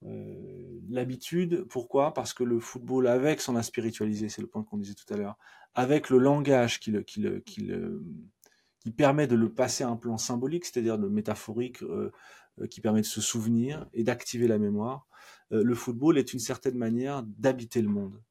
Euh, 0.04 0.80
l'habitude, 0.90 1.64
pourquoi? 1.70 2.14
Parce 2.14 2.34
que 2.34 2.44
le 2.44 2.60
football, 2.60 3.08
avec 3.08 3.40
son 3.40 3.62
spiritualisé, 3.62 4.30
c'est 4.30 4.42
le 4.42 4.48
point 4.48 4.64
qu'on 4.64 4.78
disait 4.78 4.96
tout 4.96 5.14
à 5.14 5.18
l'heure, 5.18 5.38
avec 5.74 6.10
le 6.10 6.18
langage 6.18 6.80
qui 6.80 6.92
permet 8.98 9.28
de 9.28 9.36
le 9.36 9.54
passer 9.54 9.84
à 9.84 9.90
un 9.90 9.96
plan 9.96 10.18
symbolique, 10.18 10.66
c'est-à-dire 10.66 10.98
de 10.98 11.08
métaphorique, 11.08 11.82
euh, 11.84 12.12
euh, 12.60 12.68
qui 12.68 12.82
permet 12.82 13.02
de 13.02 13.06
se 13.06 13.22
souvenir 13.22 13.88
et 13.94 14.04
d'activer 14.04 14.48
la 14.48 14.58
mémoire. 14.58 15.08
Le 15.54 15.76
football 15.76 16.18
est 16.18 16.32
une 16.32 16.40
certaine 16.40 16.78
manière 16.78 17.24
d'habiter 17.24 17.82
le 17.82 17.90
monde. 17.90 18.22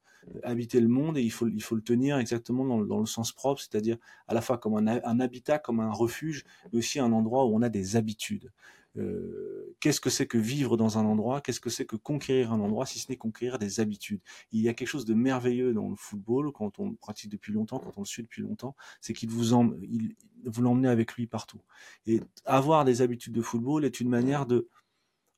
Habiter 0.43 0.79
le 0.79 0.87
monde 0.87 1.17
et 1.17 1.23
il 1.23 1.31
faut, 1.31 1.47
il 1.47 1.63
faut 1.63 1.75
le 1.75 1.81
tenir 1.81 2.17
exactement 2.17 2.65
dans, 2.65 2.83
dans 2.83 2.99
le 2.99 3.05
sens 3.05 3.31
propre, 3.31 3.61
c'est-à-dire 3.61 3.97
à 4.27 4.33
la 4.33 4.41
fois 4.41 4.57
comme 4.57 4.75
un, 4.75 5.19
habitat, 5.19 5.59
comme 5.59 5.79
un 5.79 5.91
refuge, 5.91 6.43
mais 6.71 6.79
aussi 6.79 6.99
un 6.99 7.11
endroit 7.11 7.45
où 7.45 7.55
on 7.55 7.61
a 7.61 7.69
des 7.69 7.95
habitudes. 7.95 8.51
Euh, 8.97 9.73
qu'est-ce 9.79 10.01
que 10.01 10.09
c'est 10.09 10.27
que 10.27 10.37
vivre 10.37 10.75
dans 10.77 10.97
un 10.97 11.05
endroit? 11.05 11.41
Qu'est-ce 11.41 11.61
que 11.61 11.69
c'est 11.69 11.85
que 11.85 11.95
conquérir 11.95 12.51
un 12.51 12.59
endroit 12.59 12.85
si 12.85 12.99
ce 12.99 13.09
n'est 13.09 13.17
conquérir 13.17 13.57
des 13.57 13.79
habitudes? 13.79 14.21
Il 14.51 14.61
y 14.61 14.69
a 14.69 14.73
quelque 14.73 14.87
chose 14.87 15.05
de 15.05 15.13
merveilleux 15.13 15.73
dans 15.73 15.89
le 15.89 15.95
football 15.95 16.51
quand 16.51 16.79
on 16.79 16.93
pratique 16.93 17.31
depuis 17.31 17.53
longtemps, 17.53 17.79
quand 17.79 17.97
on 17.97 18.01
le 18.01 18.05
suit 18.05 18.23
depuis 18.23 18.41
longtemps, 18.41 18.75
c'est 18.99 19.13
qu'il 19.13 19.29
vous, 19.29 19.53
en, 19.53 19.71
il, 19.81 20.15
vous 20.45 20.61
l'emmenez 20.61 20.89
avec 20.89 21.13
lui 21.13 21.25
partout. 21.25 21.61
Et 22.05 22.21
avoir 22.45 22.83
des 22.85 23.01
habitudes 23.01 23.33
de 23.33 23.41
football 23.41 23.85
est 23.85 24.01
une 24.01 24.09
manière 24.09 24.45
de 24.45 24.67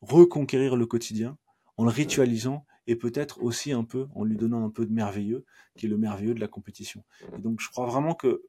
reconquérir 0.02 0.76
le 0.76 0.86
quotidien 0.86 1.38
en 1.78 1.86
le 1.86 1.92
ritualisant 1.92 2.66
et 2.88 2.96
peut-être 2.96 3.42
aussi 3.42 3.72
un 3.72 3.84
peu 3.84 4.08
en 4.16 4.24
lui 4.24 4.36
donnant 4.36 4.66
un 4.66 4.70
peu 4.70 4.86
de 4.86 4.92
merveilleux, 4.92 5.46
qui 5.78 5.86
est 5.86 5.90
le 5.90 5.98
merveilleux 5.98 6.34
de 6.34 6.40
la 6.40 6.48
compétition. 6.48 7.04
Donc 7.38 7.60
je 7.62 7.70
crois 7.70 7.86
vraiment 7.86 8.16
que 8.16 8.44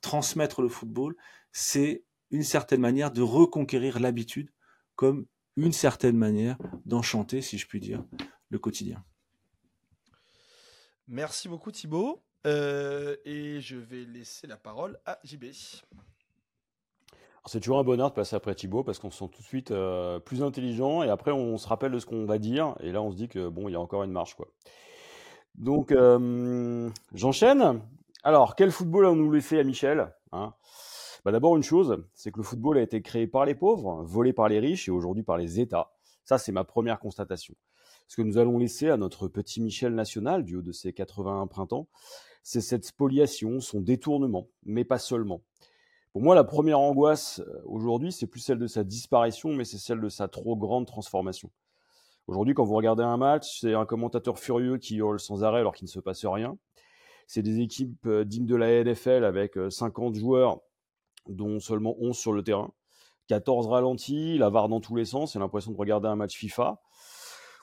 transmettre 0.00 0.62
le 0.62 0.68
football, 0.68 1.16
c'est 1.52 2.04
une 2.30 2.42
certaine 2.42 2.80
manière 2.80 3.10
de 3.10 3.22
reconquérir 3.22 4.00
l'habitude 4.00 4.50
comme 4.96 5.26
une 5.56 5.72
certaine 5.72 6.16
manière 6.16 6.58
d'enchanter, 6.86 7.42
si 7.42 7.58
je 7.58 7.66
puis 7.66 7.80
dire, 7.80 8.04
le 8.48 8.58
quotidien. 8.58 9.04
Merci 11.08 11.48
beaucoup 11.48 11.70
Thibaut. 11.70 12.22
Euh, 12.46 13.16
et 13.24 13.60
je 13.60 13.76
vais 13.76 14.04
laisser 14.04 14.46
la 14.46 14.56
parole 14.56 14.98
à 15.06 15.20
JB. 15.22 15.44
C'est 17.46 17.60
toujours 17.60 17.78
un 17.78 17.84
bonheur 17.84 18.10
de 18.10 18.14
passer 18.14 18.36
après 18.36 18.54
Thibaut 18.54 18.84
parce 18.84 18.98
qu'on 18.98 19.10
se 19.10 19.18
sent 19.18 19.30
tout 19.32 19.42
de 19.42 19.46
suite 19.46 19.72
euh, 19.72 20.20
plus 20.20 20.42
intelligent 20.42 21.02
et 21.02 21.10
après 21.10 21.32
on 21.32 21.58
se 21.58 21.66
rappelle 21.66 21.90
de 21.90 21.98
ce 21.98 22.06
qu'on 22.06 22.24
va 22.24 22.38
dire 22.38 22.76
et 22.80 22.92
là 22.92 23.02
on 23.02 23.10
se 23.10 23.16
dit 23.16 23.28
que 23.28 23.48
bon 23.48 23.68
il 23.68 23.72
y 23.72 23.74
a 23.74 23.80
encore 23.80 24.04
une 24.04 24.12
marche 24.12 24.34
quoi. 24.34 24.46
Donc 25.56 25.90
euh, 25.90 26.88
j'enchaîne. 27.14 27.82
Alors 28.22 28.54
quel 28.54 28.70
football 28.70 29.06
a 29.06 29.12
nous 29.12 29.32
laissé 29.32 29.58
à 29.58 29.64
Michel 29.64 30.12
hein? 30.30 30.54
Bah, 31.24 31.30
d'abord, 31.30 31.56
une 31.56 31.62
chose, 31.62 32.02
c'est 32.14 32.32
que 32.32 32.38
le 32.38 32.42
football 32.42 32.78
a 32.78 32.82
été 32.82 33.00
créé 33.00 33.28
par 33.28 33.44
les 33.44 33.54
pauvres, 33.54 34.02
volé 34.02 34.32
par 34.32 34.48
les 34.48 34.58
riches 34.58 34.88
et 34.88 34.90
aujourd'hui 34.90 35.22
par 35.22 35.36
les 35.36 35.60
États. 35.60 35.92
Ça, 36.24 36.36
c'est 36.36 36.50
ma 36.50 36.64
première 36.64 36.98
constatation. 36.98 37.54
Ce 38.08 38.16
que 38.16 38.22
nous 38.22 38.38
allons 38.38 38.58
laisser 38.58 38.88
à 38.88 38.96
notre 38.96 39.28
petit 39.28 39.60
Michel 39.60 39.94
national, 39.94 40.44
du 40.44 40.56
haut 40.56 40.62
de 40.62 40.72
ses 40.72 40.92
81 40.92 41.46
printemps, 41.46 41.86
c'est 42.42 42.60
cette 42.60 42.84
spoliation, 42.84 43.60
son 43.60 43.80
détournement, 43.80 44.48
mais 44.64 44.84
pas 44.84 44.98
seulement. 44.98 45.42
Pour 46.12 46.20
moi, 46.20 46.34
la 46.34 46.44
première 46.44 46.78
angoisse 46.78 47.40
euh, 47.40 47.62
aujourd'hui, 47.64 48.12
c'est 48.12 48.26
plus 48.26 48.40
celle 48.40 48.58
de 48.58 48.66
sa 48.66 48.84
disparition, 48.84 49.54
mais 49.54 49.64
c'est 49.64 49.78
celle 49.78 50.00
de 50.00 50.10
sa 50.10 50.28
trop 50.28 50.56
grande 50.56 50.86
transformation. 50.86 51.50
Aujourd'hui, 52.26 52.52
quand 52.52 52.64
vous 52.64 52.74
regardez 52.74 53.02
un 53.02 53.16
match, 53.16 53.60
c'est 53.60 53.72
un 53.72 53.86
commentateur 53.86 54.38
furieux 54.38 54.76
qui 54.76 54.96
hurle 54.96 55.18
sans 55.18 55.42
arrêt 55.42 55.60
alors 55.60 55.74
qu'il 55.74 55.86
ne 55.86 55.90
se 55.90 56.00
passe 56.00 56.26
rien. 56.26 56.58
C'est 57.26 57.40
des 57.40 57.60
équipes 57.60 58.06
euh, 58.06 58.24
dignes 58.24 58.44
de 58.44 58.56
la 58.56 58.84
NFL 58.84 59.24
avec 59.24 59.58
50 59.70 60.14
euh, 60.14 60.18
joueurs 60.18 60.60
dont 61.28 61.60
seulement 61.60 61.96
11 61.98 62.14
sur 62.14 62.34
le 62.34 62.42
terrain. 62.42 62.72
14 63.28 63.68
ralentis, 63.68 64.36
la 64.36 64.50
VAR 64.50 64.68
dans 64.68 64.80
tous 64.80 64.96
les 64.96 65.06
sens, 65.06 65.32
c'est 65.32 65.38
l'impression 65.38 65.72
de 65.72 65.78
regarder 65.78 66.08
un 66.08 66.16
match 66.16 66.36
FIFA. 66.36 66.82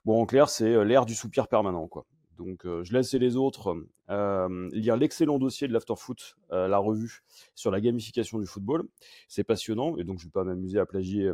Bon, 0.05 0.19
en 0.19 0.25
clair, 0.25 0.49
c'est 0.49 0.83
l'ère 0.85 1.05
du 1.05 1.13
soupir 1.13 1.47
permanent, 1.47 1.88
quoi. 1.88 2.05
Donc, 2.39 2.65
euh, 2.65 2.84
je 2.84 2.93
laisse 2.93 3.13
les 3.13 3.36
autres 3.36 3.78
euh, 4.10 4.69
lire 4.71 4.97
l'excellent 4.97 5.38
dossier 5.38 5.67
de 5.67 5.73
l'Afterfoot, 5.73 6.38
la 6.49 6.78
revue 6.78 7.21
sur 7.54 7.69
la 7.69 7.82
gamification 7.82 8.39
du 8.39 8.47
football. 8.47 8.88
C'est 9.28 9.43
passionnant, 9.43 9.97
et 9.97 10.04
donc 10.04 10.17
je 10.17 10.23
ne 10.23 10.30
vais 10.30 10.34
pas 10.34 10.43
m'amuser 10.43 10.80
à 10.80 10.86
plagier 10.86 11.32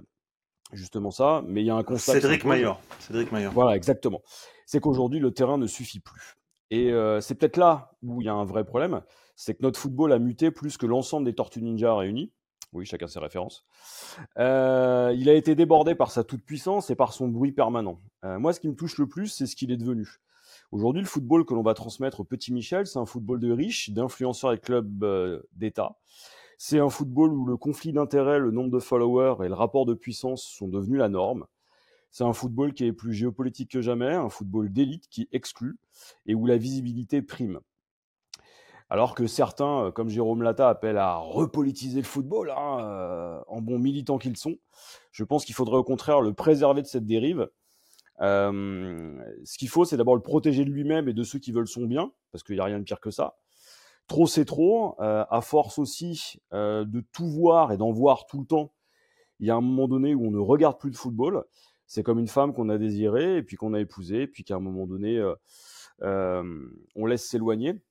justement 0.74 1.12
ça, 1.12 1.44
mais 1.48 1.62
il 1.62 1.68
y 1.68 1.70
a 1.70 1.76
un 1.76 1.84
constat. 1.84 2.14
Cédric 2.14 2.44
Maillard. 2.44 2.82
Cédric 3.00 3.32
Maillard. 3.32 3.54
Voilà, 3.54 3.76
exactement. 3.76 4.22
C'est 4.66 4.80
qu'aujourd'hui, 4.80 5.20
le 5.20 5.32
terrain 5.32 5.58
ne 5.58 5.68
suffit 5.68 6.00
plus. 6.00 6.36
Et 6.72 6.92
c'est 7.22 7.36
peut-être 7.36 7.58
là 7.58 7.92
où 8.04 8.22
il 8.22 8.26
y 8.26 8.30
a 8.30 8.34
un 8.34 8.44
vrai 8.44 8.66
problème, 8.66 9.02
c'est 9.36 9.54
que 9.54 9.62
notre 9.62 9.80
football 9.80 10.12
a 10.12 10.20
muté 10.20 10.52
plus 10.52 10.78
que 10.78 10.86
l'ensemble 10.86 11.26
des 11.26 11.36
Tortues 11.36 11.62
Ninja 11.62 11.96
réunies. 11.96 12.32
Oui, 12.76 12.86
chacun 12.86 13.08
ses 13.08 13.20
références. 13.20 13.66
Euh, 14.38 15.16
il 15.18 15.30
a 15.30 15.34
été 15.34 15.56
débordé 15.56 15.96
par 15.96 16.12
sa 16.12 16.26
toute-puissance 16.26 16.90
et 16.90 16.96
par 16.96 17.14
son 17.14 17.30
bruit 17.30 17.54
permanent. 17.54 18.02
Euh, 18.26 18.38
moi, 18.38 18.52
ce 18.52 18.60
qui 18.60 18.68
me 18.68 18.76
touche 18.76 18.98
le 18.98 19.08
plus, 19.08 19.28
c'est 19.28 19.46
ce 19.46 19.56
qu'il 19.56 19.72
est 19.72 19.78
devenu. 19.78 20.20
Aujourd'hui, 20.72 21.02
le 21.02 21.08
football 21.08 21.46
que 21.46 21.54
l'on 21.54 21.62
va 21.62 21.74
transmettre 21.74 22.22
au 22.22 22.24
petit 22.24 22.52
Michel, 22.52 22.88
c'est 22.88 23.00
un 23.00 23.06
football 23.06 23.40
de 23.40 23.52
riches, 23.52 23.92
d'influenceurs 23.92 24.54
et 24.54 24.60
clubs 24.60 25.04
euh, 25.04 25.42
d'État. 25.54 25.98
C'est 26.58 26.80
un 26.80 26.90
football 26.90 27.34
où 27.34 27.46
le 27.46 27.58
conflit 27.58 27.94
d'intérêts, 27.94 28.40
le 28.40 28.52
nombre 28.52 28.72
de 28.72 28.80
followers 28.80 29.46
et 29.46 29.48
le 29.48 29.54
rapport 29.54 29.86
de 29.86 29.94
puissance 29.94 30.44
sont 30.44 30.68
devenus 30.68 31.00
la 31.00 31.10
norme. 31.10 31.46
C'est 32.12 32.24
un 32.24 32.34
football 32.34 32.74
qui 32.74 32.86
est 32.86 32.94
plus 32.94 33.14
géopolitique 33.14 33.72
que 33.72 33.82
jamais, 33.82 34.14
un 34.14 34.30
football 34.30 34.72
d'élite 34.72 35.10
qui 35.10 35.28
exclut 35.34 35.78
et 36.26 36.34
où 36.34 36.46
la 36.46 36.58
visibilité 36.58 37.22
prime. 37.22 37.60
Alors 38.90 39.16
que 39.16 39.28
certains, 39.28 39.86
euh, 39.86 39.92
comme 39.92 40.10
Jérôme 40.10 40.42
Lata, 40.42 40.70
appellent 40.70 40.98
à 40.98 41.18
repolitiser 41.18 42.02
le 42.02 42.06
football, 42.06 42.52
hein, 42.52 42.80
euh, 42.80 43.42
en 43.48 43.62
bons 43.62 43.80
militants 43.80 44.18
qu'ils 44.18 44.38
sont, 44.38 44.56
je 45.12 45.24
pense 45.24 45.44
qu'il 45.44 45.56
faudrait 45.56 45.78
au 45.78 45.84
contraire 45.84 46.22
le 46.22 46.34
préserver 46.34 46.82
de 46.82 46.88
cette 46.88 47.06
dérive. 47.06 47.50
Euh, 48.22 49.18
ce 49.44 49.58
qu'il 49.58 49.70
faut, 49.70 49.86
c'est 49.86 49.98
d'abord 49.98 50.16
le 50.16 50.22
protéger 50.22 50.66
de 50.66 50.70
lui-même 50.70 51.10
et 51.10 51.14
de 51.14 51.24
ceux 51.24 51.40
qui 51.40 51.52
veulent 51.52 51.68
son 51.68 51.86
bien, 51.86 52.12
parce 52.32 52.44
qu'il 52.44 52.56
n'y 52.56 52.62
a 52.62 52.66
rien 52.66 52.80
de 52.80 52.84
pire 52.84 53.00
que 53.00 53.12
ça. 53.12 53.38
Trop, 54.08 54.28
c'est 54.28 54.46
trop. 54.46 54.96
à 55.00 55.42
force 55.42 55.80
aussi 55.80 56.40
de 56.52 57.04
tout 57.12 57.28
voir 57.28 57.72
et 57.72 57.78
d'en 57.78 57.92
voir 57.92 58.28
tout 58.28 58.40
le 58.40 58.46
temps, 58.46 58.74
il 59.40 59.48
y 59.48 59.50
a 59.50 59.56
un 59.56 59.62
moment 59.62 59.88
donné 59.88 60.14
où 60.14 60.28
on 60.28 60.32
ne 60.32 60.40
regarde 60.40 60.80
plus 60.80 60.92
de 60.92 60.96
football. 60.96 61.44
C'est 61.88 62.04
comme 62.04 62.20
une 62.20 62.28
femme 62.28 62.54
qu'on 62.54 62.70
a 62.70 62.78
désirée 62.78 63.38
et 63.38 63.44
puis 63.44 63.58
qu'on 63.58 63.74
a 63.74 63.80
épousée, 63.80 64.28
puis 64.28 64.44
qu'à 64.44 64.56
un 64.56 64.60
moment 64.60 64.86
donné, 64.86 65.20
on 66.02 67.06
laisse 67.06 67.28
s'éloigner 67.28 67.82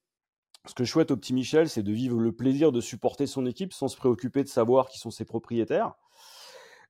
ce 0.67 0.75
que 0.75 0.85
je 0.85 0.91
souhaite 0.91 1.11
au 1.11 1.17
petit 1.17 1.35
Michel, 1.35 1.69
c'est 1.69 1.83
de 1.83 1.93
vivre 1.93 2.19
le 2.19 2.33
plaisir 2.33 2.73
de 2.73 2.81
supporter 2.81 3.27
son 3.27 3.47
équipe 3.47 3.73
sans 3.73 3.89
se 3.89 3.97
préoccuper 3.97 4.43
de 4.43 4.49
savoir 4.49 4.89
qui 4.89 4.99
sont 4.99 5.11
ses 5.11 5.25
propriétaires. 5.25 5.95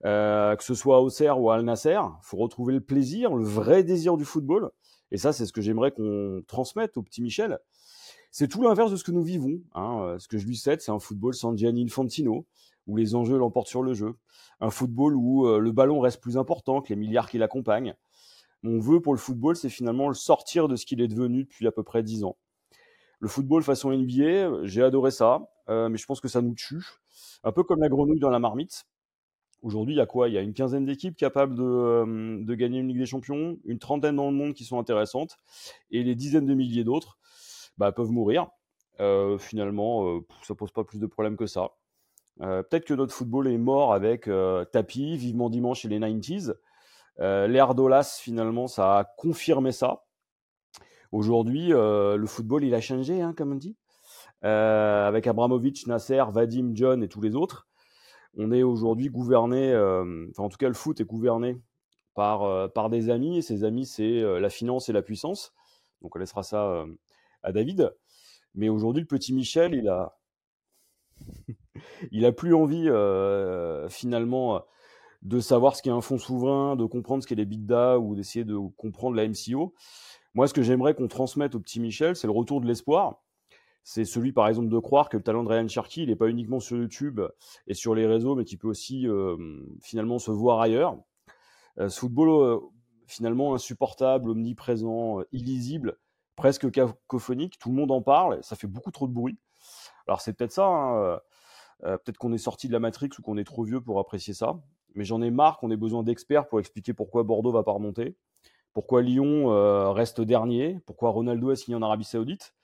Euh, 0.04 0.54
que 0.56 0.64
ce 0.64 0.74
soit 0.74 0.96
à 0.96 1.00
Auxerre 1.00 1.40
ou 1.40 1.50
à 1.50 1.56
Al 1.56 1.64
Nasser, 1.64 2.00
faut 2.22 2.36
retrouver 2.36 2.74
le 2.74 2.80
plaisir, 2.80 3.34
le 3.34 3.44
vrai 3.44 3.82
désir 3.82 4.16
du 4.16 4.24
football. 4.24 4.70
Et 5.10 5.16
ça, 5.16 5.32
c'est 5.32 5.46
ce 5.46 5.52
que 5.52 5.60
j'aimerais 5.60 5.92
qu'on 5.92 6.42
transmette 6.46 6.96
au 6.96 7.02
petit 7.02 7.22
Michel. 7.22 7.58
C'est 8.30 8.48
tout 8.48 8.62
l'inverse 8.62 8.90
de 8.90 8.96
ce 8.96 9.04
que 9.04 9.12
nous 9.12 9.22
vivons. 9.22 9.60
Hein. 9.74 10.00
Euh, 10.02 10.18
ce 10.18 10.26
que 10.26 10.38
je 10.38 10.46
lui 10.46 10.56
souhaite, 10.56 10.82
c'est 10.82 10.90
un 10.90 10.98
football 10.98 11.34
sans 11.34 11.56
Gianni 11.56 11.84
Infantino, 11.84 12.46
où 12.86 12.96
les 12.96 13.14
enjeux 13.14 13.38
l'emportent 13.38 13.68
sur 13.68 13.82
le 13.82 13.94
jeu. 13.94 14.14
Un 14.60 14.70
football 14.70 15.14
où 15.14 15.46
euh, 15.46 15.58
le 15.58 15.72
ballon 15.72 16.00
reste 16.00 16.20
plus 16.20 16.36
important 16.36 16.80
que 16.80 16.88
les 16.88 16.96
milliards 16.96 17.30
qui 17.30 17.38
l'accompagnent. 17.38 17.94
mon 18.62 18.80
vœu 18.80 19.00
pour 19.00 19.14
le 19.14 19.18
football, 19.18 19.56
c'est 19.56 19.68
finalement 19.68 20.08
le 20.08 20.14
sortir 20.14 20.68
de 20.68 20.76
ce 20.76 20.84
qu'il 20.84 21.00
est 21.00 21.08
devenu 21.08 21.44
depuis 21.44 21.66
à 21.66 21.72
peu 21.72 21.82
près 21.82 22.02
10 22.02 22.24
ans. 22.24 22.36
Le 23.20 23.28
football 23.28 23.62
façon 23.62 23.90
NBA, 23.92 24.64
j'ai 24.66 24.82
adoré 24.82 25.10
ça, 25.10 25.48
euh, 25.68 25.88
mais 25.88 25.96
je 25.96 26.06
pense 26.06 26.20
que 26.20 26.28
ça 26.28 26.42
nous 26.42 26.54
tue. 26.54 26.84
Un 27.42 27.52
peu 27.52 27.62
comme 27.62 27.80
la 27.80 27.88
grenouille 27.88 28.18
dans 28.18 28.30
la 28.30 28.38
marmite. 28.38 28.84
Aujourd'hui, 29.64 29.94
il 29.94 29.96
y 29.96 30.00
a 30.00 30.06
quoi? 30.06 30.28
Il 30.28 30.34
y 30.34 30.38
a 30.38 30.42
une 30.42 30.52
quinzaine 30.52 30.84
d'équipes 30.84 31.16
capables 31.16 31.56
de, 31.56 31.62
euh, 31.62 32.44
de, 32.44 32.54
gagner 32.54 32.80
une 32.80 32.88
Ligue 32.88 32.98
des 32.98 33.06
Champions, 33.06 33.56
une 33.64 33.78
trentaine 33.78 34.16
dans 34.16 34.30
le 34.30 34.36
monde 34.36 34.52
qui 34.52 34.64
sont 34.64 34.78
intéressantes, 34.78 35.38
et 35.90 36.04
les 36.04 36.14
dizaines 36.14 36.44
de 36.44 36.54
milliers 36.54 36.84
d'autres 36.84 37.18
bah, 37.78 37.90
peuvent 37.90 38.10
mourir. 38.10 38.50
Euh, 39.00 39.38
finalement, 39.38 40.06
euh, 40.06 40.20
ça 40.42 40.54
pose 40.54 40.70
pas 40.70 40.84
plus 40.84 40.98
de 40.98 41.06
problèmes 41.06 41.36
que 41.36 41.46
ça. 41.46 41.70
Euh, 42.42 42.62
peut-être 42.62 42.84
que 42.84 42.94
notre 42.94 43.14
football 43.14 43.48
est 43.48 43.58
mort 43.58 43.94
avec 43.94 44.28
tapis, 44.72 45.16
vivement 45.16 45.50
dimanche 45.50 45.84
et 45.84 45.88
les 45.88 45.98
90s. 45.98 46.54
L'ère 47.18 47.74
d'Olas, 47.74 48.18
finalement, 48.20 48.66
ça 48.66 48.98
a 48.98 49.04
confirmé 49.04 49.72
ça. 49.72 50.04
Aujourd'hui, 51.10 51.68
le 51.68 52.26
football, 52.26 52.64
il 52.64 52.74
a 52.74 52.80
changé, 52.80 53.22
hein, 53.22 53.34
comme 53.36 53.52
on 53.52 53.56
dit. 53.56 53.76
avec 54.42 55.26
Abramovic, 55.26 55.86
Nasser, 55.86 56.24
Vadim, 56.32 56.72
John 56.74 57.02
et 57.02 57.08
tous 57.08 57.20
les 57.20 57.34
autres. 57.34 57.68
On 58.36 58.52
est 58.52 58.62
aujourd'hui 58.62 59.08
gouverné, 59.10 59.74
enfin 59.76 60.42
en 60.42 60.48
tout 60.48 60.56
cas 60.56 60.68
le 60.68 60.74
foot 60.74 61.00
est 61.00 61.04
gouverné 61.04 61.60
par, 62.14 62.72
par 62.72 62.90
des 62.90 63.10
amis, 63.10 63.38
et 63.38 63.42
ces 63.42 63.64
amis 63.64 63.86
c'est 63.86 64.20
la 64.40 64.50
finance 64.50 64.88
et 64.88 64.92
la 64.92 65.02
puissance. 65.02 65.52
Donc 66.02 66.16
on 66.16 66.18
laissera 66.18 66.42
ça 66.42 66.84
à 67.42 67.52
David. 67.52 67.94
Mais 68.54 68.68
aujourd'hui, 68.68 69.02
le 69.02 69.06
petit 69.06 69.32
Michel, 69.32 69.74
il 69.74 69.88
a, 69.88 70.16
il 72.12 72.24
a 72.24 72.32
plus 72.32 72.54
envie 72.54 72.88
euh, 72.88 73.88
finalement 73.88 74.62
de 75.22 75.40
savoir 75.40 75.74
ce 75.74 75.82
qu'est 75.82 75.90
un 75.90 76.00
fonds 76.00 76.18
souverain, 76.18 76.76
de 76.76 76.84
comprendre 76.84 77.22
ce 77.22 77.28
qu'est 77.28 77.34
les 77.34 77.46
BITDA 77.46 77.98
ou 77.98 78.14
d'essayer 78.14 78.44
de 78.44 78.56
comprendre 78.76 79.16
la 79.16 79.26
MCO. 79.26 79.74
Moi, 80.34 80.46
ce 80.48 80.54
que 80.54 80.62
j'aimerais 80.62 80.94
qu'on 80.94 81.08
transmette 81.08 81.54
au 81.54 81.60
petit 81.60 81.80
Michel, 81.80 82.16
c'est 82.16 82.26
le 82.26 82.32
retour 82.32 82.60
de 82.60 82.66
l'espoir. 82.66 83.23
C'est 83.84 84.04
celui, 84.04 84.32
par 84.32 84.48
exemple, 84.48 84.68
de 84.68 84.78
croire 84.78 85.08
que 85.08 85.16
le 85.16 85.22
talent 85.22 85.44
de 85.44 85.48
Ryan 85.48 85.68
Cherky, 85.68 86.02
il 86.02 86.08
n'est 86.08 86.16
pas 86.16 86.28
uniquement 86.28 86.58
sur 86.58 86.76
YouTube 86.76 87.20
et 87.66 87.74
sur 87.74 87.94
les 87.94 88.06
réseaux, 88.06 88.34
mais 88.34 88.44
qu'il 88.44 88.58
peut 88.58 88.68
aussi 88.68 89.06
euh, 89.06 89.36
finalement 89.82 90.18
se 90.18 90.30
voir 90.30 90.60
ailleurs. 90.60 90.96
Euh, 91.78 91.88
ce 91.88 92.00
football, 92.00 92.60
finalement, 93.06 93.54
insupportable, 93.54 94.30
omniprésent, 94.30 95.20
illisible, 95.32 95.98
presque 96.36 96.70
cacophonique, 96.70 97.58
tout 97.58 97.68
le 97.68 97.76
monde 97.76 97.90
en 97.90 98.02
parle, 98.02 98.42
ça 98.42 98.56
fait 98.56 98.66
beaucoup 98.66 98.90
trop 98.90 99.06
de 99.06 99.12
bruit. 99.12 99.38
Alors 100.06 100.20
c'est 100.20 100.32
peut-être 100.32 100.52
ça, 100.52 100.66
hein, 100.66 100.96
euh, 100.96 101.18
euh, 101.84 101.96
peut-être 101.98 102.18
qu'on 102.18 102.32
est 102.32 102.38
sorti 102.38 102.68
de 102.68 102.72
la 102.72 102.80
Matrix 102.80 103.10
ou 103.18 103.22
qu'on 103.22 103.36
est 103.36 103.44
trop 103.44 103.64
vieux 103.64 103.80
pour 103.80 103.98
apprécier 103.98 104.34
ça, 104.34 104.60
mais 104.94 105.04
j'en 105.04 105.22
ai 105.22 105.30
marre 105.30 105.58
qu'on 105.58 105.70
ait 105.70 105.76
besoin 105.76 106.02
d'experts 106.02 106.48
pour 106.48 106.60
expliquer 106.60 106.92
pourquoi 106.92 107.22
Bordeaux 107.22 107.52
va 107.52 107.62
pas 107.62 107.72
remonter, 107.72 108.16
pourquoi 108.72 109.02
Lyon 109.02 109.50
euh, 109.52 109.90
reste 109.90 110.20
dernier, 110.20 110.80
pourquoi 110.86 111.10
Ronaldo 111.10 111.50
a 111.50 111.56
signé 111.56 111.76
en 111.76 111.82
Arabie 111.82 112.04
Saoudite, 112.04 112.54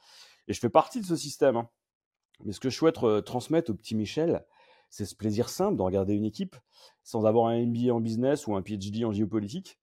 et 0.50 0.52
je 0.52 0.60
fais 0.60 0.68
partie 0.68 1.00
de 1.00 1.06
ce 1.06 1.16
système. 1.16 1.56
Hein. 1.56 1.68
Mais 2.44 2.52
ce 2.52 2.60
que 2.60 2.68
je 2.68 2.76
souhaite 2.76 2.98
transmettre 3.24 3.70
au 3.70 3.74
petit 3.74 3.94
Michel, 3.94 4.44
c'est 4.90 5.06
ce 5.06 5.14
plaisir 5.14 5.48
simple 5.48 5.76
de 5.76 5.82
regarder 5.82 6.14
une 6.14 6.24
équipe 6.24 6.56
sans 7.02 7.24
avoir 7.24 7.46
un 7.46 7.64
MBA 7.64 7.94
en 7.94 8.00
business 8.00 8.46
ou 8.46 8.54
un 8.54 8.62
PhD 8.62 9.04
en 9.04 9.12
géopolitique, 9.12 9.78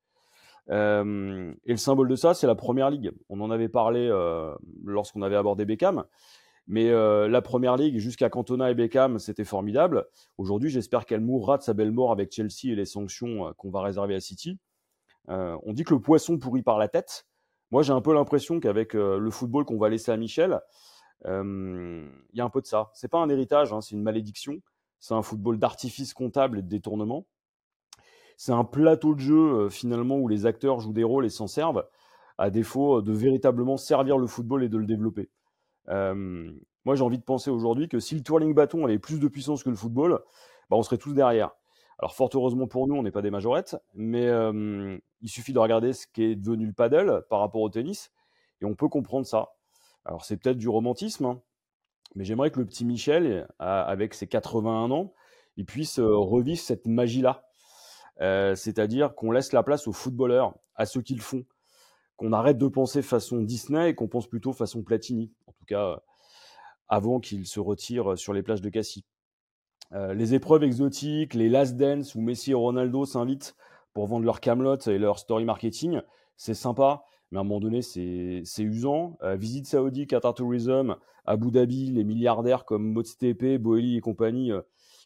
euh, 0.70 1.54
et 1.66 1.72
le 1.72 1.78
symbole 1.78 2.08
de 2.08 2.16
ça, 2.16 2.34
c'est 2.34 2.48
la 2.48 2.56
première 2.56 2.90
ligue. 2.90 3.12
On 3.30 3.40
en 3.42 3.52
avait 3.52 3.70
parlé 3.70 4.08
euh, 4.12 4.54
lorsqu'on 4.86 5.22
avait 5.22 5.36
abordé 5.36 5.66
Beckham. 5.66 6.04
Mais 6.70 6.90
euh, 6.90 7.30
la 7.30 7.42
première 7.42 7.78
ligue, 7.78 7.98
jusqu'à 7.98 8.30
Cantona 8.30 8.70
et 8.70 8.76
Beckham, 8.76 9.20
c'était 9.20 9.46
formidable. 9.46 10.06
Aujourd'hui, 10.38 10.70
j'espère 10.70 11.06
qu'elle 11.06 11.22
mourra 11.22 11.58
de 11.58 11.64
sa 11.64 11.74
belle 11.74 11.92
mort 11.92 12.12
avec 12.12 12.34
Chelsea 12.34 12.66
et 12.72 12.76
les 12.76 12.86
sanctions 12.86 13.54
qu'on 13.58 13.70
va 13.70 13.82
réserver 13.82 14.16
à 14.16 14.20
City. 14.20 14.60
on 15.30 15.74
dit 15.74 15.86
que 15.86 15.94
le 15.94 16.02
poisson 16.02 16.38
pourrit 16.38 16.64
par 16.64 16.78
la 16.78 16.90
tête. 16.90 17.26
Moi, 17.72 17.84
j'ai 17.84 17.94
un 17.94 18.02
peu 18.02 18.14
l'impression 18.14 18.60
qu'avec 18.60 18.94
le 18.94 19.30
football 19.30 19.66
qu'on 19.66 19.78
va 19.78 19.90
laisser 19.90 20.12
à 20.12 20.18
Michel, 20.18 20.62
il 21.26 22.10
y 22.34 22.42
a 22.42 22.46
un 22.46 22.50
peu 22.50 22.62
de 22.62 22.66
ça. 22.68 22.92
C'est 22.94 23.10
pas 23.10 23.20
un 23.20 23.30
héritage, 23.30 23.74
hein, 23.74 23.82
c'est 23.82 23.96
une 23.96 24.04
malédiction. 24.04 24.62
C'est 25.00 25.14
un 25.14 25.22
football 25.22 25.60
d'artifice 25.60 26.14
comptable 26.14 26.60
et 26.60 26.62
de 26.62 26.70
détournement 26.70 27.26
c'est 28.38 28.52
un 28.52 28.64
plateau 28.64 29.16
de 29.16 29.20
jeu 29.20 29.36
euh, 29.36 29.70
finalement 29.70 30.18
où 30.18 30.28
les 30.28 30.46
acteurs 30.46 30.80
jouent 30.80 30.94
des 30.94 31.04
rôles 31.04 31.26
et 31.26 31.30
s'en 31.30 31.48
servent, 31.48 31.86
à 32.38 32.52
défaut 32.52 33.02
de 33.02 33.12
véritablement 33.12 33.78
servir 33.78 34.20
le 34.20 34.28
football 34.28 34.64
et 34.64 34.70
de 34.70 34.78
le 34.78 34.86
développer. 34.86 35.30
Euh, 35.90 36.52
moi, 36.86 36.96
j'ai 36.96 37.04
envie 37.04 37.18
de 37.18 37.24
penser 37.24 37.50
aujourd'hui 37.50 37.90
que 37.90 38.00
si 38.00 38.16
le 38.16 38.22
twirling 38.22 38.54
bâton 38.54 38.86
avait 38.86 39.00
plus 39.00 39.20
de 39.20 39.28
puissance 39.28 39.64
que 39.64 39.72
le 39.72 39.76
football, 39.76 40.22
bah, 40.70 40.78
on 40.78 40.84
serait 40.84 41.00
tous 41.00 41.14
derrière. 41.14 41.52
Alors, 42.00 42.14
fort 42.14 42.30
heureusement 42.34 42.68
pour 42.68 42.88
nous, 42.88 42.96
on 42.96 43.04
n'est 43.04 43.12
pas 43.12 43.22
des 43.22 43.32
majorettes, 43.32 43.76
mais 43.96 44.28
euh, 44.28 44.98
il 45.22 45.30
suffit 45.30 45.54
de 45.54 45.60
regarder 45.60 45.94
ce 45.94 46.06
qui 46.08 46.24
est 46.24 46.36
devenu 46.36 46.68
le 46.68 46.74
paddle 46.74 47.26
par 47.30 47.40
rapport 47.40 47.62
au 47.62 47.70
tennis, 47.70 48.12
et 48.62 48.66
on 48.66 48.76
peut 48.76 48.88
comprendre 48.88 49.26
ça. 49.26 49.50
Alors, 50.06 50.24
c'est 50.24 50.38
peut-être 50.38 50.58
du 50.58 50.70
romantisme, 50.70 51.26
hein, 51.26 51.42
mais 52.16 52.24
j'aimerais 52.24 52.52
que 52.52 52.60
le 52.60 52.66
petit 52.66 52.86
Michel, 52.86 53.48
avec 53.60 54.14
ses 54.14 54.28
81 54.28 54.92
ans, 54.92 55.14
il 55.58 55.66
puisse 55.66 56.00
revivre 56.00 56.60
cette 56.60 56.88
magie-là. 56.88 57.44
Euh, 58.22 58.56
c'est-à-dire 58.56 59.16
qu'on 59.16 59.32
laisse 59.32 59.52
la 59.52 59.64
place 59.64 59.88
aux 59.88 59.94
footballeurs, 59.94 60.56
à 60.76 60.86
ceux 60.86 61.02
qu'ils 61.02 61.22
font, 61.22 61.46
qu'on 62.16 62.34
arrête 62.34 62.58
de 62.58 62.68
penser 62.68 63.02
façon 63.02 63.42
Disney 63.42 63.90
et 63.90 63.96
qu'on 63.96 64.08
pense 64.08 64.28
plutôt 64.28 64.54
façon 64.54 64.82
Platini, 64.82 65.32
en 65.48 65.52
tout 65.52 65.66
cas 65.66 66.02
avant 66.90 67.20
qu'ils 67.20 67.46
se 67.46 67.60
retirent 67.60 68.18
sur 68.18 68.34
les 68.34 68.44
plages 68.44 68.62
de 68.62 68.70
Cassis. 68.70 69.04
Euh, 69.94 70.14
les 70.14 70.34
épreuves 70.34 70.64
exotiques, 70.64 71.34
les 71.34 71.50
last 71.50 71.78
dance 71.78 72.16
où 72.16 72.22
Messi 72.22 72.52
et 72.52 72.56
Ronaldo 72.56 73.06
s'invitent 73.06 73.56
pour 73.94 74.08
vendre 74.08 74.26
leur 74.26 74.40
camelot 74.40 74.78
et 74.88 74.98
leur 74.98 75.20
story 75.20 75.46
marketing, 75.46 76.02
c'est 76.36 76.54
sympa, 76.54 77.04
mais 77.32 77.38
à 77.38 77.42
un 77.42 77.44
moment 77.44 77.60
donné, 77.60 77.82
c'est 77.82 78.44
usant. 78.60 79.18
Euh, 79.24 79.36
visite 79.36 79.68
saoudi, 79.68 80.08
Qatar 80.08 80.34
Tourism, 80.34 80.96
Abu 81.26 81.52
Dhabi, 81.52 81.92
les 81.92 82.04
milliardaires 82.04 82.66
comme 82.66 82.92
Motstepe, 82.92 83.62
Boeli 83.62 83.98
et 83.98 84.02
compagnie, 84.02 84.52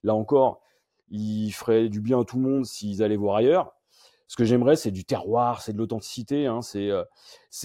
là 0.04 0.15
encore, 0.15 0.62
il 1.10 1.52
ferait 1.52 1.89
du 1.89 2.02
bien 2.02 2.22
à 2.22 2.24
tout 2.24 2.38
le 2.38 2.50
monde 2.50 2.65
s'ils 2.65 3.04
allaient 3.04 3.17
voir 3.17 3.36
ailleurs. 3.36 3.74
Ce 4.32 4.38
que 4.38 4.46
j'aimerais, 4.46 4.78
c'est 4.78 4.91
du 4.91 5.04
terroir, 5.04 5.62
c'est 5.62 5.74
de 5.74 5.78
l'authenticité, 5.78 6.48
hein, 6.48 6.62
c'est 6.62 6.89
euh, 6.89 7.04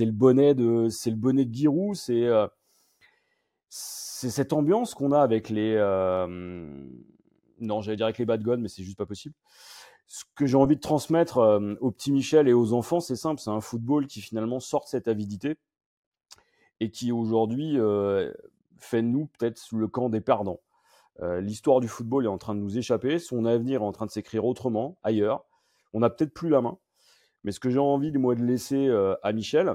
le 0.00 0.10
bonnet 0.10 0.56
de 0.56 0.88
c'est 0.90 1.10
le 1.10 1.16
bonnet 1.16 1.44
de 1.44 1.54
Giroud, 1.54 1.94
c'est 1.94 2.24
euh, 2.24 2.48
c'est 3.78 4.30
cette 4.30 4.52
ambiance 4.52 4.94
qu'on 4.94 5.12
a 5.12 5.20
avec 5.20 5.48
les 5.50 5.74
euh, 5.76 6.26
non, 7.60 7.80
j'allais 7.80 7.96
dire 7.96 8.06
avec 8.06 8.18
les 8.18 8.24
bad 8.24 8.42
guns, 8.42 8.58
mais 8.58 8.68
c'est 8.68 8.82
juste 8.82 8.98
pas 8.98 9.06
possible. 9.06 9.34
Ce 10.06 10.24
que 10.34 10.46
j'ai 10.46 10.56
envie 10.56 10.76
de 10.76 10.80
transmettre 10.80 11.38
au 11.80 11.90
petit 11.90 12.12
Michel 12.12 12.46
et 12.48 12.52
aux 12.52 12.72
enfants, 12.74 13.00
c'est 13.00 13.16
simple, 13.16 13.40
c'est 13.40 13.50
un 13.50 13.60
football 13.60 14.06
qui 14.06 14.20
finalement 14.20 14.60
sort 14.60 14.86
cette 14.86 15.08
avidité 15.08 15.56
et 16.78 16.90
qui 16.90 17.10
aujourd'hui 17.10 17.76
fait 18.78 19.02
de 19.02 19.08
nous 19.08 19.26
peut-être 19.26 19.60
le 19.72 19.88
camp 19.88 20.08
des 20.08 20.20
perdants. 20.20 20.60
Euh, 21.22 21.40
l'histoire 21.40 21.80
du 21.80 21.88
football 21.88 22.24
est 22.26 22.28
en 22.28 22.38
train 22.38 22.54
de 22.54 22.60
nous 22.60 22.76
échapper, 22.76 23.18
son 23.18 23.46
avenir 23.46 23.80
est 23.80 23.84
en 23.84 23.92
train 23.92 24.06
de 24.06 24.10
s'écrire 24.10 24.44
autrement, 24.44 24.98
ailleurs. 25.02 25.46
On 25.92 26.00
n'a 26.00 26.10
peut-être 26.10 26.34
plus 26.34 26.48
la 26.48 26.60
main. 26.60 26.78
Mais 27.44 27.52
ce 27.52 27.60
que 27.60 27.70
j'ai 27.70 27.78
envie, 27.78 28.12
moi, 28.12 28.34
de 28.34 28.44
laisser 28.44 28.88
euh, 28.88 29.14
à 29.22 29.32
Michel, 29.32 29.74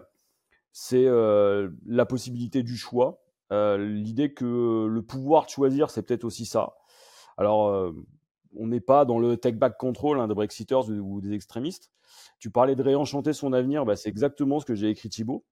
c'est 0.72 1.06
euh, 1.06 1.70
la 1.86 2.06
possibilité 2.06 2.64
du 2.64 2.78
choix, 2.78 3.21
l'idée 3.52 4.34
que 4.34 4.88
le 4.90 5.02
pouvoir 5.02 5.46
de 5.46 5.50
choisir, 5.50 5.90
c'est 5.90 6.04
peut-être 6.04 6.24
aussi 6.24 6.46
ça. 6.46 6.74
Alors, 7.38 7.94
on 8.56 8.68
n'est 8.68 8.82
pas 8.82 9.06
dans 9.06 9.20
le 9.20 9.38
take-back 9.38 9.78
control 9.78 10.20
hein, 10.20 10.28
des 10.28 10.34
Brexiters 10.34 10.90
ou, 10.90 11.22
des 11.22 11.34
extrémistes. 11.34 11.92
Tu 12.40 12.50
parlais 12.50 12.76
de 12.76 12.84
réenchanter 12.84 13.34
son 13.34 13.54
avenir, 13.54 13.86
bah, 13.86 13.96
c'est 13.96 14.10
exactement 14.10 14.60
ce 14.60 14.66
que 14.66 14.76
j'ai 14.76 14.90
écrit 14.90 15.10
Thibaut. 15.10 15.44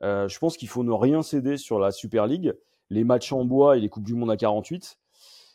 je 0.00 0.38
pense 0.38 0.56
qu'il 0.56 0.68
faut 0.68 0.84
ne 0.84 0.92
rien 0.92 1.22
céder 1.22 1.56
sur 1.56 1.78
la 1.78 1.92
Super 1.92 2.26
League, 2.26 2.52
les 2.90 3.04
matchs 3.04 3.32
en 3.32 3.44
bois 3.44 3.76
et 3.76 3.80
les 3.80 3.88
Coupes 3.88 4.04
du 4.04 4.14
Monde 4.14 4.30
à 4.30 4.36
48. 4.36 4.98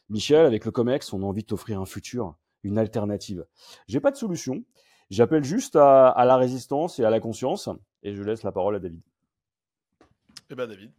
Michel, 0.10 0.46
avec 0.46 0.66
le 0.66 0.72
COMEX, 0.72 1.14
on 1.14 1.24
a 1.24 1.26
envie 1.26 1.42
de 1.42 1.48
t'offrir 1.48 1.80
un 1.80 1.86
futur, 1.86 2.36
une 2.64 2.78
alternative. 2.78 3.46
J'ai 3.88 4.02
pas 4.02 4.12
de 4.12 4.18
solution. 4.18 4.64
J'appelle 5.10 5.44
juste 5.44 5.78
à, 5.78 6.14
la 6.26 6.36
résistance 6.38 7.00
et 7.00 7.06
à 7.06 7.10
la 7.10 7.20
conscience. 7.20 7.70
Et 8.04 8.14
je 8.14 8.22
laisse 8.22 8.44
la 8.44 8.52
parole 8.52 8.76
à 8.76 8.80
David. 8.80 9.02
Eh 10.50 10.56
ben 10.56 10.68
David, 10.68 10.92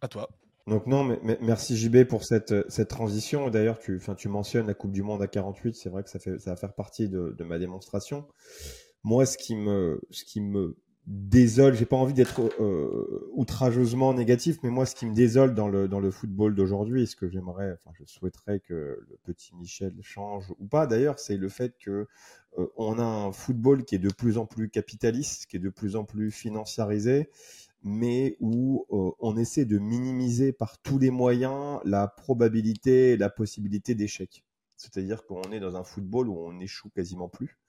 à 0.00 0.08
toi. 0.08 0.28
Donc 0.66 0.86
non, 0.86 1.04
mais, 1.04 1.38
merci 1.40 1.76
JB 1.76 2.04
pour 2.04 2.24
cette, 2.24 2.68
cette 2.70 2.88
transition. 2.88 3.50
D'ailleurs, 3.50 3.78
tu, 3.78 4.00
tu 4.16 4.28
mentionnes 4.28 4.66
la 4.66 4.74
Coupe 4.74 4.92
du 4.92 5.02
Monde 5.02 5.22
à 5.22 5.28
48. 5.28 5.76
C'est 5.76 5.90
vrai 5.90 6.02
que 6.02 6.10
ça, 6.10 6.18
fait, 6.18 6.38
ça 6.40 6.50
va 6.50 6.56
faire 6.56 6.74
partie 6.74 7.08
de, 7.08 7.34
de 7.38 7.44
ma 7.44 7.58
démonstration. 7.58 8.26
Moi, 9.04 9.26
ce 9.26 9.38
qui 9.38 9.54
me, 9.54 10.00
ce 10.10 10.24
qui 10.24 10.40
me 10.40 10.76
désole, 11.06 11.74
j'ai 11.74 11.86
pas 11.86 11.96
envie 11.96 12.14
d'être 12.14 12.40
euh, 12.60 13.30
outrageusement 13.32 14.12
négatif, 14.12 14.58
mais 14.62 14.70
moi, 14.70 14.86
ce 14.86 14.96
qui 14.96 15.06
me 15.06 15.14
désole 15.14 15.54
dans 15.54 15.68
le, 15.68 15.86
dans 15.86 16.00
le 16.00 16.10
football 16.10 16.54
d'aujourd'hui, 16.56 17.06
ce 17.06 17.14
que 17.14 17.28
j'aimerais, 17.28 17.78
enfin, 17.84 17.94
je 17.94 18.04
souhaiterais 18.04 18.58
que 18.58 18.98
le 19.08 19.18
petit 19.22 19.54
Michel 19.54 19.94
change 20.02 20.52
ou 20.58 20.66
pas 20.66 20.86
d'ailleurs, 20.88 21.20
c'est 21.20 21.36
le 21.36 21.48
fait 21.48 21.76
que 21.78 22.08
euh, 22.58 22.66
on 22.76 22.98
a 22.98 23.04
un 23.04 23.30
football 23.30 23.84
qui 23.84 23.94
est 23.94 24.00
de 24.00 24.12
plus 24.12 24.36
en 24.36 24.46
plus 24.46 24.68
capitaliste, 24.68 25.46
qui 25.46 25.56
est 25.56 25.60
de 25.60 25.70
plus 25.70 25.94
en 25.94 26.04
plus 26.04 26.32
financiarisé, 26.32 27.30
mais 27.86 28.36
où 28.40 28.84
euh, 28.90 29.12
on 29.20 29.36
essaie 29.36 29.64
de 29.64 29.78
minimiser 29.78 30.52
par 30.52 30.82
tous 30.82 30.98
les 30.98 31.10
moyens 31.10 31.78
la 31.84 32.08
probabilité, 32.08 33.16
la 33.16 33.30
possibilité 33.30 33.94
d'échec. 33.94 34.44
C'est-à-dire 34.76 35.24
qu'on 35.24 35.52
est 35.52 35.60
dans 35.60 35.76
un 35.76 35.84
football 35.84 36.28
où 36.28 36.36
on 36.36 36.58
échoue 36.58 36.90
quasiment 36.90 37.28
plus. 37.28 37.60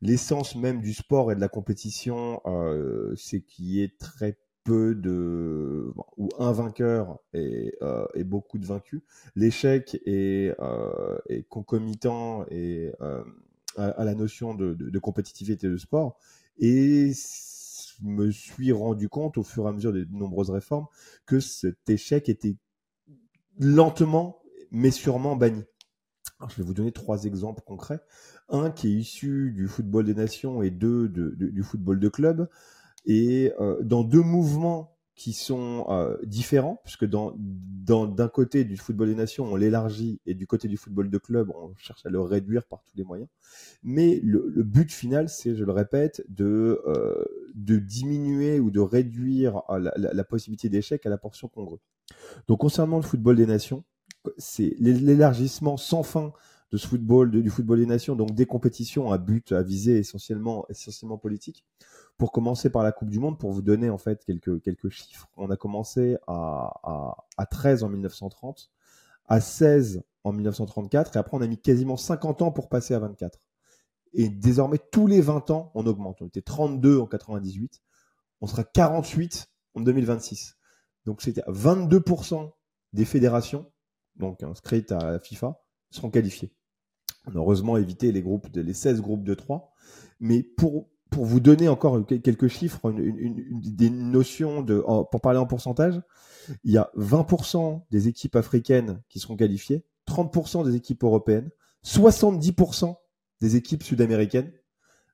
L'essence 0.00 0.56
même 0.56 0.80
du 0.80 0.94
sport 0.94 1.30
et 1.30 1.34
de 1.34 1.40
la 1.40 1.48
compétition, 1.48 2.40
euh, 2.46 3.14
c'est 3.16 3.42
qu'il 3.42 3.66
y 3.66 3.82
ait 3.82 3.92
très 3.98 4.38
peu 4.64 4.94
de 4.94 5.92
ou 6.16 6.30
un 6.38 6.52
vainqueur 6.52 7.18
et, 7.34 7.74
euh, 7.82 8.06
et 8.14 8.24
beaucoup 8.24 8.58
de 8.58 8.64
vaincus. 8.64 9.02
L'échec 9.36 10.00
est, 10.06 10.56
concomitant 11.50 12.46
et 12.50 12.92
à, 13.76 14.04
la 14.04 14.14
notion 14.14 14.54
de, 14.54 14.72
de, 14.72 14.88
de, 14.88 14.98
compétitivité 14.98 15.68
de 15.68 15.76
sport. 15.76 16.18
Et 16.58 17.12
me 18.02 18.30
suis 18.30 18.72
rendu 18.72 19.08
compte 19.08 19.38
au 19.38 19.42
fur 19.42 19.64
et 19.66 19.68
à 19.68 19.72
mesure 19.72 19.92
des 19.92 20.06
nombreuses 20.10 20.50
réformes 20.50 20.86
que 21.26 21.40
cet 21.40 21.88
échec 21.88 22.28
était 22.28 22.56
lentement 23.58 24.40
mais 24.70 24.90
sûrement 24.90 25.36
banni. 25.36 25.64
Je 26.48 26.56
vais 26.56 26.62
vous 26.62 26.74
donner 26.74 26.92
trois 26.92 27.24
exemples 27.24 27.62
concrets. 27.64 28.00
Un 28.48 28.70
qui 28.70 28.88
est 28.88 28.92
issu 28.92 29.52
du 29.52 29.68
football 29.68 30.04
des 30.04 30.14
nations 30.14 30.62
et 30.62 30.70
deux 30.70 31.08
de, 31.08 31.30
du 31.30 31.62
football 31.62 31.98
de 31.98 32.08
club. 32.08 32.48
Et 33.06 33.52
euh, 33.60 33.80
dans 33.82 34.04
deux 34.04 34.20
mouvements 34.20 34.96
qui 35.14 35.32
sont 35.32 35.86
euh, 35.88 36.18
différents, 36.24 36.80
puisque 36.84 37.06
dans, 37.06 37.34
d'un 37.34 38.28
côté 38.28 38.64
du 38.64 38.76
football 38.76 39.08
des 39.08 39.14
nations, 39.14 39.46
on 39.46 39.56
l'élargit, 39.56 40.20
et 40.26 40.34
du 40.34 40.46
côté 40.46 40.68
du 40.68 40.76
football 40.76 41.08
de 41.08 41.16
club, 41.18 41.50
on 41.54 41.74
cherche 41.76 42.04
à 42.04 42.10
le 42.10 42.20
réduire 42.20 42.66
par 42.66 42.82
tous 42.82 42.94
les 42.96 43.04
moyens. 43.04 43.30
Mais 43.82 44.20
le, 44.22 44.46
le 44.54 44.62
but 44.62 44.92
final, 44.92 45.30
c'est, 45.30 45.54
je 45.54 45.64
le 45.64 45.72
répète, 45.72 46.22
de, 46.28 46.82
euh, 46.86 47.24
de 47.56 47.78
diminuer 47.78 48.60
ou 48.60 48.70
de 48.70 48.80
réduire 48.80 49.62
euh, 49.70 49.90
la, 49.96 50.24
possibilité 50.24 50.68
d'échec 50.68 51.04
à 51.06 51.08
la 51.08 51.18
portion 51.18 51.48
congrue. 51.48 51.80
Donc 52.46 52.60
concernant 52.60 52.96
le 52.96 53.02
football 53.02 53.36
des 53.36 53.46
nations, 53.46 53.82
c'est 54.36 54.74
l'élargissement 54.78 55.76
sans 55.76 56.02
fin 56.02 56.32
de 56.70 56.76
ce 56.76 56.86
football, 56.86 57.30
du 57.30 57.48
football 57.48 57.78
des 57.78 57.86
nations, 57.86 58.14
donc 58.14 58.32
des 58.32 58.44
compétitions 58.44 59.10
à 59.10 59.18
but 59.18 59.52
à 59.52 59.62
viser 59.62 59.98
essentiellement, 59.98 60.66
essentiellement 60.68 61.16
politique 61.16 61.64
pour 62.18 62.32
commencer 62.32 62.70
par 62.70 62.82
la 62.82 62.92
Coupe 62.92 63.08
du 63.08 63.18
Monde, 63.18 63.38
pour 63.38 63.52
vous 63.52 63.62
donner 63.62 63.88
en 63.88 63.98
fait 63.98 64.24
quelques, 64.24 64.60
quelques 64.62 64.88
chiffres, 64.90 65.28
on 65.36 65.50
a 65.50 65.56
commencé 65.56 66.16
à, 66.26 66.72
à, 66.82 67.16
à 67.36 67.46
13 67.46 67.84
en 67.84 67.88
1930, 67.88 68.70
à 69.26 69.40
16 69.40 70.02
en 70.24 70.32
1934, 70.32 71.16
et 71.16 71.18
après 71.18 71.36
on 71.36 71.40
a 71.40 71.46
mis 71.46 71.58
quasiment 71.58 71.96
50 71.96 72.42
ans 72.42 72.50
pour 72.50 72.68
passer 72.68 72.94
à 72.94 72.98
24. 72.98 73.38
Et 74.18 74.30
désormais, 74.30 74.78
tous 74.78 75.06
les 75.06 75.20
20 75.20 75.50
ans, 75.50 75.70
on 75.74 75.86
augmente. 75.86 76.22
On 76.22 76.26
était 76.26 76.40
32 76.40 76.98
en 76.98 77.06
98, 77.06 77.82
on 78.40 78.46
sera 78.46 78.64
48 78.64 79.48
en 79.74 79.82
2026. 79.82 80.56
Donc 81.04 81.20
c'était 81.20 81.42
22% 81.42 82.50
des 82.94 83.04
fédérations, 83.04 83.70
donc 84.16 84.42
inscrites 84.42 84.90
à 84.90 85.12
la 85.12 85.18
FIFA, 85.18 85.60
seront 85.90 86.10
qualifiées. 86.10 86.50
On 87.26 87.32
a 87.32 87.36
heureusement 87.36 87.76
évité 87.76 88.10
les 88.10 88.22
groupes, 88.22 88.48
les 88.54 88.72
16 88.72 89.02
groupes 89.02 89.22
de 89.22 89.34
3. 89.34 89.70
Mais 90.20 90.42
pour, 90.42 90.88
pour 91.10 91.26
vous 91.26 91.40
donner 91.40 91.68
encore 91.68 92.06
quelques 92.06 92.48
chiffres, 92.48 92.90
une, 92.90 93.60
des 93.60 93.90
notions 93.90 94.64
pour 94.64 95.20
parler 95.20 95.38
en 95.38 95.46
pourcentage, 95.46 96.00
il 96.64 96.72
y 96.72 96.78
a 96.78 96.90
20% 96.96 97.82
des 97.90 98.08
équipes 98.08 98.36
africaines 98.36 99.02
qui 99.10 99.20
seront 99.20 99.36
qualifiées, 99.36 99.84
30% 100.08 100.64
des 100.64 100.74
équipes 100.74 101.04
européennes, 101.04 101.50
70% 101.84 102.96
des 103.40 103.56
équipes 103.56 103.82
sud-américaines, 103.82 104.52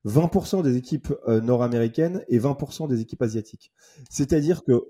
20% 0.05 0.63
des 0.63 0.77
équipes 0.77 1.15
euh, 1.29 1.41
nord-américaines 1.41 2.25
et 2.29 2.39
20% 2.39 2.89
des 2.89 3.01
équipes 3.01 3.23
asiatiques. 3.23 3.73
C'est-à-dire 4.11 4.65
que 4.65 4.89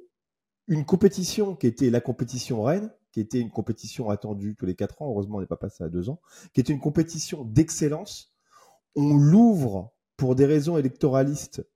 une 0.69 0.85
compétition 0.85 1.57
qui 1.57 1.67
était 1.67 1.91
la 1.91 2.01
compétition 2.01 2.63
reine, 2.63 2.91
qui 3.11 3.21
était 3.21 3.41
une 3.41 3.51
compétition 3.51 4.09
attendue 4.09 4.55
tous 4.57 4.65
les 4.65 4.75
quatre 4.75 5.03
ans, 5.03 5.09
heureusement 5.09 5.39
on 5.39 5.41
n'est 5.41 5.47
pas 5.47 5.57
passé 5.57 5.85
à 5.85 5.89
deux 5.89 6.09
ans, 6.09 6.21
qui 6.55 6.61
était 6.61 6.73
une 6.73 6.81
compétition 6.81 7.45
d'excellence, 7.45 8.33
on 8.95 9.17
l'ouvre 9.17 9.93
pour 10.17 10.35
des 10.35 10.47
raisons 10.47 10.79
électoralistes 10.79 11.67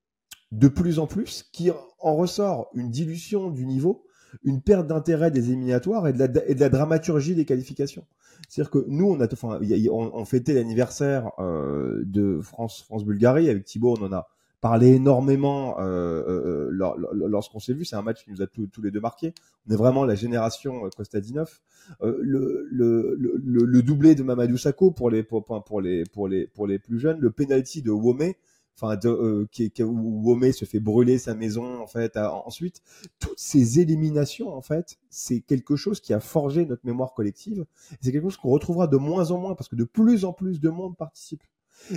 de 0.52 0.68
plus 0.68 0.98
en 0.98 1.06
plus, 1.06 1.42
qui 1.52 1.70
en 1.70 2.16
ressort 2.16 2.70
une 2.74 2.90
dilution 2.90 3.50
du 3.50 3.66
niveau, 3.66 4.05
une 4.44 4.60
perte 4.60 4.86
d'intérêt 4.86 5.30
des 5.30 5.48
éliminatoires 5.48 6.06
et 6.08 6.12
de, 6.12 6.18
la, 6.18 6.68
dramaturgie 6.68 7.34
des 7.34 7.44
qualifications. 7.44 8.04
C'est-à-dire 8.48 8.70
que 8.70 8.84
nous, 8.88 9.06
on 9.06 9.20
a, 9.20 9.32
enfin, 9.32 9.58
on, 9.90 10.24
fêtait 10.24 10.54
l'anniversaire 10.54 11.30
euh, 11.38 12.02
de 12.04 12.40
France, 12.42 12.82
France-Bulgarie 12.82 13.48
avec 13.48 13.64
Thibaut, 13.64 13.96
on 13.98 14.04
en 14.04 14.12
a 14.12 14.28
parlé 14.60 14.94
énormément 14.94 15.78
euh, 15.80 16.70
euh, 16.72 17.28
lorsqu'on 17.28 17.60
s'est 17.60 17.72
vu. 17.72 17.84
C'est 17.84 17.96
un 17.96 18.02
match 18.02 18.24
qui 18.24 18.30
nous 18.30 18.42
a 18.42 18.46
tous, 18.46 18.66
tous 18.66 18.82
les 18.82 18.90
deux 18.90 19.00
marqués. 19.00 19.32
On 19.68 19.72
est 19.72 19.76
vraiment 19.76 20.04
la 20.04 20.14
génération 20.14 20.88
Kostadinov. 20.96 21.60
Le, 22.02 22.66
le, 22.70 23.16
le, 23.18 23.40
le, 23.42 23.82
doublé 23.82 24.14
de 24.14 24.22
Mamadou 24.22 24.56
Sakho 24.56 24.90
pour 24.90 25.08
les 25.08 25.22
pour, 25.22 25.44
pour 25.44 25.80
les 25.80 26.04
pour 26.04 26.26
les 26.26 26.48
pour 26.48 26.66
les 26.66 26.80
plus 26.80 26.98
jeunes, 26.98 27.20
le 27.20 27.30
penalty 27.30 27.80
de 27.80 27.92
Wome, 27.92 28.32
enfin 28.76 28.98
euh, 29.04 29.46
où 29.80 30.28
Wome 30.28 30.52
se 30.52 30.64
fait 30.64 30.80
brûler 30.80 31.18
sa 31.18 31.34
maison 31.34 31.80
en 31.80 31.86
fait 31.86 32.16
ensuite 32.16 32.82
toutes 33.18 33.38
ces 33.38 33.80
éliminations 33.80 34.54
en 34.54 34.60
fait 34.60 34.98
c'est 35.10 35.40
quelque 35.40 35.76
chose 35.76 36.00
qui 36.00 36.12
a 36.12 36.20
forgé 36.20 36.66
notre 36.66 36.84
mémoire 36.84 37.14
collective. 37.14 37.64
C'est 38.00 38.12
quelque 38.12 38.24
chose 38.24 38.36
qu'on 38.36 38.50
retrouvera 38.50 38.86
de 38.86 38.96
moins 38.96 39.30
en 39.30 39.38
moins 39.38 39.54
parce 39.54 39.68
que 39.68 39.76
de 39.76 39.84
plus 39.84 40.24
en 40.24 40.32
plus 40.32 40.60
de 40.60 40.68
monde 40.68 40.96
participe. 40.96 41.42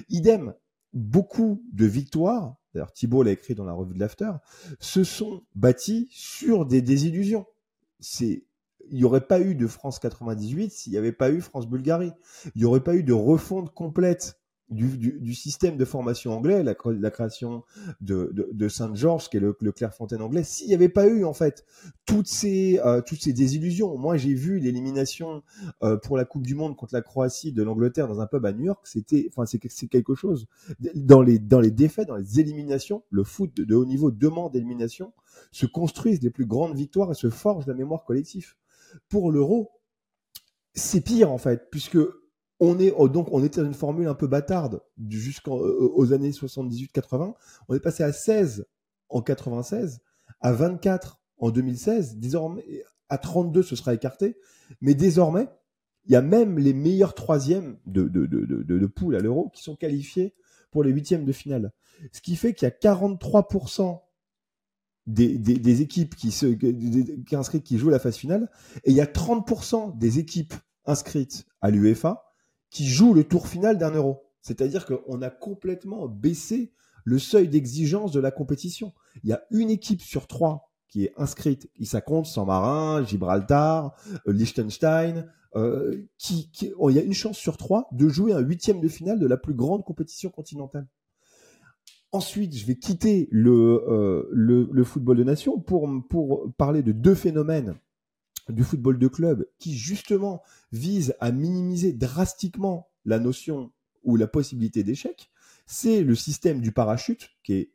Idem 0.10 0.54
beaucoup 0.94 1.62
de 1.72 1.86
victoires 1.86 2.56
d'ailleurs 2.74 2.92
Thibault 2.94 3.24
l'a 3.24 3.32
écrit 3.32 3.56
dans 3.56 3.66
la 3.66 3.74
revue 3.74 3.94
de 3.94 4.00
l'After 4.00 4.32
se 4.80 5.04
sont 5.04 5.44
bâtis 5.56 6.08
sur 6.12 6.66
des 6.66 6.82
désillusions. 6.82 7.46
C'est 8.00 8.46
il 8.92 8.98
n'y 8.98 9.04
aurait 9.04 9.28
pas 9.28 9.40
eu 9.40 9.56
de 9.56 9.68
France 9.68 10.00
98 10.00 10.72
s'il 10.72 10.92
n'y 10.94 10.98
avait 10.98 11.12
pas 11.12 11.30
eu 11.30 11.42
France-Bulgarie. 11.42 12.12
Il 12.56 12.60
n'y 12.60 12.66
aurait 12.66 12.84
pas 12.84 12.96
eu 12.96 13.04
de 13.04 13.14
refonte 13.14 13.74
complète 13.74 14.40
du, 14.70 15.34
système 15.34 15.78
de 15.78 15.86
formation 15.86 16.32
anglais, 16.34 16.64
la, 16.64 16.76
création 16.76 17.64
de, 18.02 18.68
Saint-Georges, 18.68 19.30
qui 19.30 19.38
est 19.38 19.40
le, 19.40 19.56
le 19.60 19.72
Clairefontaine 19.72 20.22
anglais, 20.22 20.44
s'il 20.44 20.68
n'y 20.68 20.74
avait 20.74 20.90
pas 20.90 21.08
eu 21.08 21.26
en 21.26 21.34
fait 21.34 21.66
toutes 22.06 22.28
ces, 22.28 22.80
euh, 22.86 23.02
toutes 23.02 23.22
ces 23.22 23.34
désillusions. 23.34 23.98
Moi, 23.98 24.18
j'ai 24.18 24.34
vu 24.34 24.60
l'élimination 24.60 25.44
euh, 25.84 25.98
pour 25.98 26.18
la 26.18 26.26
Coupe 26.26 26.46
du 26.46 26.56
Monde 26.56 26.76
contre 26.76 26.94
la 26.94 27.02
Croatie 27.02 27.52
de 27.52 27.64
l'Angleterre 27.64 28.08
dans 28.08 28.22
un 28.22 28.28
pub 28.28 28.46
à 28.46 28.54
New 28.54 28.66
York. 28.66 28.82
C'était, 28.86 29.30
enfin, 29.30 29.46
c'est 29.46 29.88
quelque 29.88 30.16
chose. 30.16 30.48
Dans 30.96 31.22
les, 31.22 31.40
dans 31.40 31.60
les 31.60 31.72
défaites, 31.72 32.08
dans 32.08 32.16
les 32.16 32.40
éliminations, 32.40 33.04
le 33.10 33.24
foot 33.24 33.56
de, 33.56 33.64
de 33.64 33.76
haut 33.76 33.86
niveau 33.86 34.12
demande 34.12 34.54
d'élimination, 34.54 35.14
se 35.52 35.66
construisent 35.66 36.22
les 36.22 36.30
plus 36.30 36.46
grandes 36.46 36.76
victoires 36.76 37.12
et 37.12 37.16
se 37.16 37.30
forge 37.30 37.66
la 37.68 37.74
mémoire 37.74 38.04
collective 38.04 38.56
pour 39.10 39.32
l'euro, 39.32 39.72
c'est 40.74 41.02
pire 41.02 41.32
en 41.32 41.38
fait, 41.38 41.70
puisque 41.72 41.98
on 42.60 42.80
est 42.80 42.94
oh, 42.96 43.08
donc 43.08 43.30
on 43.32 43.44
était 43.44 43.62
dans 43.62 43.68
une 43.68 43.74
formule 43.74 44.08
un 44.08 44.16
peu 44.16 44.28
bâtarde 44.28 44.82
jusqu'aux 45.08 45.64
euh, 45.66 46.14
années 46.14 46.32
78-80. 46.32 47.34
On 47.68 47.76
est 47.76 47.80
passé 47.80 48.04
à 48.04 48.12
16 48.12 48.68
en 49.10 49.22
96, 49.22 50.02
à 50.42 50.52
24 50.52 51.22
en 51.38 51.52
2016. 51.52 52.18
Désormais, 52.18 52.84
à 53.08 53.18
32, 53.18 53.64
ce 53.64 53.76
sera 53.76 53.94
écarté. 53.94 54.38
Mais 54.82 54.94
désormais, 54.94 55.48
il 56.06 56.12
y 56.12 56.16
a 56.16 56.22
même 56.22 56.60
les 56.60 56.74
meilleurs 56.74 57.16
troisièmes 57.16 57.78
de, 57.86 58.08
de, 58.08 58.26
de, 58.26 58.46
de, 58.46 58.64
de 58.64 58.86
poule 58.88 59.16
à 59.16 59.20
l'euro 59.20 59.50
qui 59.54 59.64
sont 59.64 59.76
qualifiés 59.76 60.34
pour 60.72 60.84
les 60.84 60.92
huitièmes 60.92 61.26
de 61.26 61.32
finale. 61.32 61.72
Ce 62.12 62.22
qui 62.22 62.36
fait 62.36 62.54
qu'il 62.54 62.68
y 62.68 62.72
a 62.72 62.74
43% 62.74 64.02
des, 65.08 65.38
des, 65.38 65.58
des, 65.58 65.82
équipes 65.82 66.16
qui, 66.16 66.32
se, 66.32 66.46
qui 66.46 67.36
inscrites 67.36 67.64
qui 67.64 67.78
jouent 67.78 67.90
la 67.90 68.00
phase 68.00 68.16
finale, 68.16 68.50
et 68.84 68.92
il 68.92 68.96
y 68.96 69.02
a 69.02 69.06
30% 69.06 69.98
des 69.98 70.20
équipes 70.20 70.54
inscrites 70.86 71.48
à 71.62 71.72
l'UEFA 71.72 72.29
qui 72.70 72.88
jouent 72.88 73.14
le 73.14 73.24
tour 73.24 73.48
final 73.48 73.78
d'un 73.78 73.92
euro. 73.92 74.24
C'est-à-dire 74.42 74.86
qu'on 74.86 75.22
a 75.22 75.30
complètement 75.30 76.08
baissé 76.08 76.74
le 77.04 77.20
seuil 77.20 77.48
d'exigence 77.48 78.12
de 78.12 78.20
la 78.20 78.32
compétition. 78.32 78.94
Il 79.24 79.30
y 79.30 79.34
a 79.34 79.44
une 79.52 79.70
équipe 79.70 80.02
sur 80.02 80.28
trois 80.28 80.72
qui 80.88 81.06
est 81.06 81.14
inscrite, 81.18 81.70
et 81.80 81.86
ça 81.86 82.02
compte 82.02 82.26
San 82.26 82.48
Marin, 82.48 83.04
Gibraltar, 83.06 83.96
euh, 84.28 84.34
Liechtenstein, 84.34 85.32
euh, 85.56 86.08
qui, 86.18 86.50
qui 86.52 86.72
oh, 86.78 86.90
il 86.90 86.96
y 86.96 87.00
a 87.00 87.04
une 87.04 87.14
chance 87.14 87.38
sur 87.38 87.58
trois 87.58 87.88
de 87.92 88.08
jouer 88.10 88.34
un 88.34 88.40
huitième 88.40 88.82
de 88.82 88.88
finale 88.88 89.20
de 89.20 89.28
la 89.28 89.38
plus 89.38 89.54
grande 89.54 89.84
compétition 89.84 90.30
continentale. 90.30 90.88
Ensuite, 92.12 92.56
je 92.58 92.66
vais 92.66 92.76
quitter 92.76 93.28
le, 93.32 93.84
euh, 93.88 94.28
le, 94.32 94.68
le, 94.72 94.84
football 94.84 95.18
de 95.18 95.24
nation 95.24 95.60
pour, 95.60 95.88
pour 96.10 96.52
parler 96.58 96.82
de 96.82 96.92
deux 96.92 97.14
phénomènes 97.14 97.76
du 98.50 98.64
football 98.64 98.98
de 98.98 99.08
club 99.08 99.48
qui 99.58 99.76
justement 99.76 100.42
visent 100.72 101.16
à 101.20 101.32
minimiser 101.32 101.94
drastiquement 101.94 102.90
la 103.06 103.20
notion 103.20 103.72
ou 104.04 104.16
la 104.16 104.28
possibilité 104.28 104.84
d'échec. 104.84 105.30
C'est 105.66 106.04
le 106.04 106.16
système 106.16 106.62
du 106.62 106.72
parachute 106.72 107.30
qui 107.44 107.54
est 107.54 107.72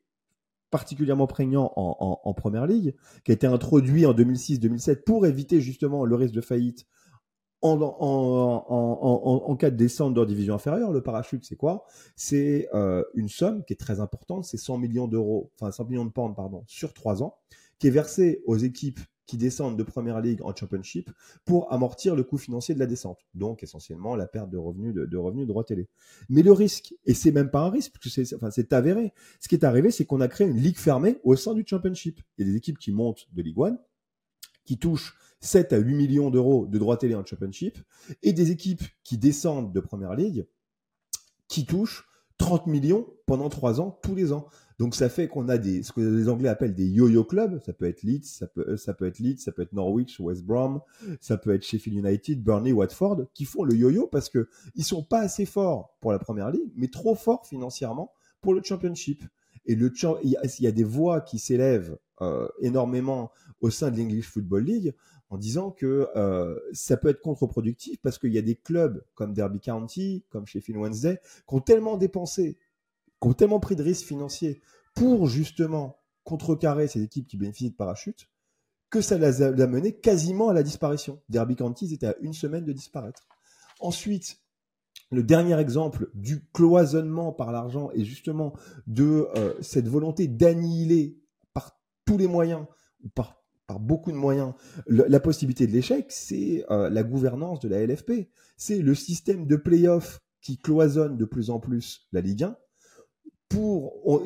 particulièrement 0.70 1.28
prégnant 1.28 1.72
en, 1.76 2.34
première 2.34 2.66
ligue, 2.66 2.96
qui 3.24 3.30
a 3.30 3.34
été 3.34 3.46
introduit 3.46 4.06
en 4.06 4.12
2006-2007 4.12 5.04
pour 5.04 5.24
éviter 5.24 5.60
justement 5.60 6.04
le 6.04 6.16
risque 6.16 6.34
de 6.34 6.40
faillite 6.40 6.87
en, 7.62 9.56
cas 9.56 9.70
de 9.70 9.76
descente 9.76 10.14
de 10.14 10.24
division 10.24 10.54
inférieure, 10.54 10.92
le 10.92 11.02
parachute, 11.02 11.44
c'est 11.44 11.56
quoi? 11.56 11.87
C'est 12.16 12.68
euh, 12.74 13.02
une 13.14 13.28
somme 13.28 13.64
qui 13.64 13.72
est 13.72 13.76
très 13.76 14.00
importante, 14.00 14.44
c'est 14.44 14.56
100 14.56 14.78
millions 14.78 15.08
d'euros, 15.08 15.50
enfin 15.54 15.70
100 15.70 15.87
millions 15.87 16.04
de 16.04 16.10
pounds, 16.10 16.34
pardon, 16.34 16.64
sur 16.66 16.92
trois 16.92 17.22
ans, 17.22 17.37
qui 17.78 17.87
est 17.87 17.90
versée 17.90 18.42
aux 18.46 18.56
équipes 18.56 19.00
qui 19.26 19.37
descendent 19.37 19.78
de 19.78 19.82
Première 19.82 20.20
Ligue 20.20 20.42
en 20.42 20.54
Championship 20.54 21.10
pour 21.44 21.72
amortir 21.72 22.14
le 22.14 22.22
coût 22.24 22.37
financier 22.37 22.74
de 22.74 22.80
la 22.80 22.87
descente. 22.87 23.18
Donc 23.34 23.62
essentiellement 23.62 24.16
la 24.16 24.26
perte 24.26 24.50
de 24.50 24.58
revenus 24.58 24.94
de, 24.94 25.16
revenus 25.16 25.46
droit 25.46 25.64
télé. 25.64 25.88
Mais 26.28 26.42
le 26.42 26.52
risque, 26.52 26.94
et 27.06 27.14
c'est 27.14 27.32
même 27.32 27.50
pas 27.50 27.60
un 27.60 27.70
risque, 27.70 27.92
parce 27.92 28.14
que 28.14 28.24
c'est 28.50 28.72
avéré, 28.72 29.12
ce 29.40 29.48
qui 29.48 29.54
est 29.54 29.64
arrivé, 29.64 29.90
c'est 29.90 30.04
qu'on 30.04 30.20
a 30.20 30.28
créé 30.28 30.46
une 30.46 30.58
ligue 30.58 30.78
fermée 30.78 31.18
au 31.24 31.37
sein 31.37 31.54
du 31.54 31.64
Championship. 31.66 32.20
Il 32.37 32.46
y 32.46 32.48
a 32.48 32.52
des 32.52 32.56
équipes 32.56 32.78
qui 32.78 32.92
montent 32.92 33.26
de 33.32 33.42
Ligue 33.42 33.60
1, 33.60 33.78
qui 34.64 34.78
touchent 34.78 35.16
7 35.40 35.72
à 35.72 35.78
8 35.78 35.94
millions 35.94 36.30
d'euros 36.30 36.66
de 36.66 36.78
droits 36.78 36.96
télé 36.96 37.14
en 37.14 37.24
Championship, 37.24 37.78
et 38.22 38.32
des 38.32 38.50
équipes 38.50 38.82
qui 39.02 39.18
descendent 39.18 39.72
de 39.72 39.80
Première 39.80 40.14
Ligue, 40.14 40.46
qui 41.48 41.66
touchent 41.66 42.08
30 42.38 42.66
millions 42.66 43.06
pendant 43.26 43.48
3 43.48 43.80
ans, 43.80 43.98
tous 44.02 44.14
les 44.14 44.32
ans. 44.32 44.48
Donc 44.78 44.94
ça 44.94 45.08
fait 45.08 45.28
qu'on 45.28 45.48
a 45.48 45.58
des, 45.58 45.82
ce 45.82 45.92
que 45.92 46.00
les 46.00 46.28
Anglais 46.28 46.48
appellent 46.48 46.74
des 46.74 46.87
yo-yo 46.87 47.24
clubs. 47.24 47.60
Ça 47.64 47.72
peut 47.72 47.87
être 47.87 48.02
Leeds, 48.02 48.24
ça 48.24 48.46
peut, 48.46 48.66
être 49.06 49.18
Leeds, 49.18 49.38
ça 49.38 49.52
peut 49.52 49.62
être 49.62 49.72
Norwich, 49.72 50.18
West 50.18 50.44
Brom, 50.44 50.80
ça 51.20 51.37
peut 51.37 51.54
être 51.54 51.64
Sheffield 51.64 51.98
United, 51.98 52.42
Burnley, 52.42 52.72
Watford, 52.72 53.26
qui 53.34 53.44
font 53.44 53.64
le 53.64 53.74
yo-yo 53.74 54.06
parce 54.06 54.28
que 54.28 54.48
ils 54.74 54.84
sont 54.84 55.04
pas 55.04 55.20
assez 55.20 55.46
forts 55.46 55.96
pour 56.00 56.12
la 56.12 56.18
première 56.18 56.50
ligue, 56.50 56.72
mais 56.76 56.88
trop 56.88 57.14
forts 57.14 57.46
financièrement 57.46 58.12
pour 58.40 58.54
le 58.54 58.62
championship. 58.62 59.22
Et 59.66 59.74
il 59.74 60.60
y 60.60 60.66
a 60.66 60.72
des 60.72 60.84
voix 60.84 61.20
qui 61.22 61.38
s'élèvent 61.38 61.96
euh, 62.20 62.48
énormément 62.60 63.30
au 63.60 63.70
sein 63.70 63.90
de 63.90 63.98
l'English 63.98 64.28
Football 64.28 64.64
League 64.64 64.94
en 65.30 65.38
disant 65.38 65.70
que 65.70 66.08
euh, 66.16 66.58
ça 66.72 66.96
peut 66.96 67.08
être 67.08 67.20
contre-productif 67.20 67.98
parce 68.02 68.18
qu'il 68.18 68.32
y 68.32 68.38
a 68.38 68.42
des 68.42 68.56
clubs 68.56 69.02
comme 69.14 69.32
Derby 69.32 69.58
County, 69.58 70.24
comme 70.28 70.46
Sheffield 70.46 70.80
Wednesday, 70.80 71.18
qui 71.48 71.54
ont 71.54 71.60
tellement 71.60 71.96
dépensé 71.96 72.58
ont 73.26 73.34
tellement 73.34 73.60
pris 73.60 73.76
de 73.76 73.82
risques 73.82 74.06
financiers 74.06 74.60
pour 74.94 75.26
justement 75.28 75.98
contrecarrer 76.24 76.88
ces 76.88 77.02
équipes 77.02 77.26
qui 77.26 77.37
bénéficient 77.37 77.70
de 77.70 77.76
parachutes, 77.76 78.28
que 78.90 79.00
ça 79.00 79.18
les 79.18 79.42
a, 79.42 79.66
mené 79.66 79.92
quasiment 79.92 80.48
à 80.48 80.54
la 80.54 80.62
disparition. 80.62 81.20
Derby 81.28 81.56
County 81.56 81.92
était 81.92 82.06
à 82.06 82.16
une 82.20 82.32
semaine 82.32 82.64
de 82.64 82.72
disparaître. 82.72 83.26
Ensuite, 83.80 84.38
le 85.10 85.22
dernier 85.22 85.58
exemple 85.58 86.10
du 86.14 86.46
cloisonnement 86.52 87.32
par 87.32 87.52
l'argent 87.52 87.90
et 87.92 88.04
justement 88.04 88.54
de 88.87 89.28
euh, 89.37 89.54
cette 89.60 89.88
volonté 89.88 90.28
d'annihiler 90.28 91.18
par 91.52 91.78
tous 92.04 92.16
les 92.16 92.26
moyens, 92.26 92.66
ou 93.02 93.08
par, 93.08 93.42
par 93.66 93.80
beaucoup 93.80 94.12
de 94.12 94.16
moyens, 94.16 94.54
la 94.87 95.20
possibilité 95.20 95.66
de 95.66 95.72
l'échec, 95.72 96.06
c'est 96.08 96.64
euh, 96.70 96.88
la 96.88 97.02
gouvernance 97.02 97.60
de 97.60 97.68
la 97.68 97.84
LFP. 97.84 98.30
C'est 98.56 98.78
le 98.78 98.94
système 98.94 99.46
de 99.46 99.56
play-off 99.56 100.20
qui 100.40 100.58
cloisonne 100.58 101.16
de 101.16 101.24
plus 101.24 101.50
en 101.50 101.58
plus 101.58 102.06
la 102.12 102.20
Ligue 102.20 102.44
1 102.44 102.56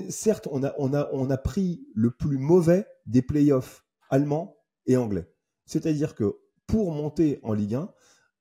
certes, 0.09 0.49
on 0.51 0.63
a 1.31 1.37
pris 1.39 1.87
le 1.95 2.11
plus 2.11 2.39
mauvais 2.39 2.87
des 3.07 3.23
playoffs 3.23 3.85
allemands 4.11 4.57
et 4.87 4.97
anglais. 4.97 5.31
C'est-à-dire 5.67 6.15
que 6.15 6.39
pour 6.67 6.93
monter 6.93 7.41
en 7.43 7.53
Ligue 7.53 7.75
1, 7.75 7.91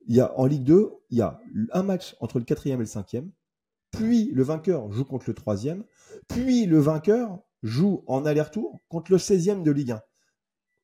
il 0.07 0.15
y 0.15 0.21
a, 0.21 0.37
en 0.39 0.45
Ligue 0.45 0.63
2, 0.63 0.91
il 1.09 1.17
y 1.17 1.21
a 1.21 1.39
un 1.73 1.83
match 1.83 2.15
entre 2.19 2.39
le 2.39 2.45
quatrième 2.45 2.79
et 2.79 2.83
le 2.83 2.89
cinquième, 2.89 3.31
puis 3.91 4.31
le 4.31 4.43
vainqueur 4.43 4.91
joue 4.91 5.05
contre 5.05 5.25
le 5.27 5.33
troisième, 5.33 5.83
puis 6.27 6.65
le 6.65 6.79
vainqueur 6.79 7.39
joue 7.63 8.03
en 8.07 8.25
aller-retour 8.25 8.79
contre 8.89 9.11
le 9.11 9.17
16e 9.17 9.63
de 9.63 9.71
Ligue 9.71 9.91
1. 9.91 10.01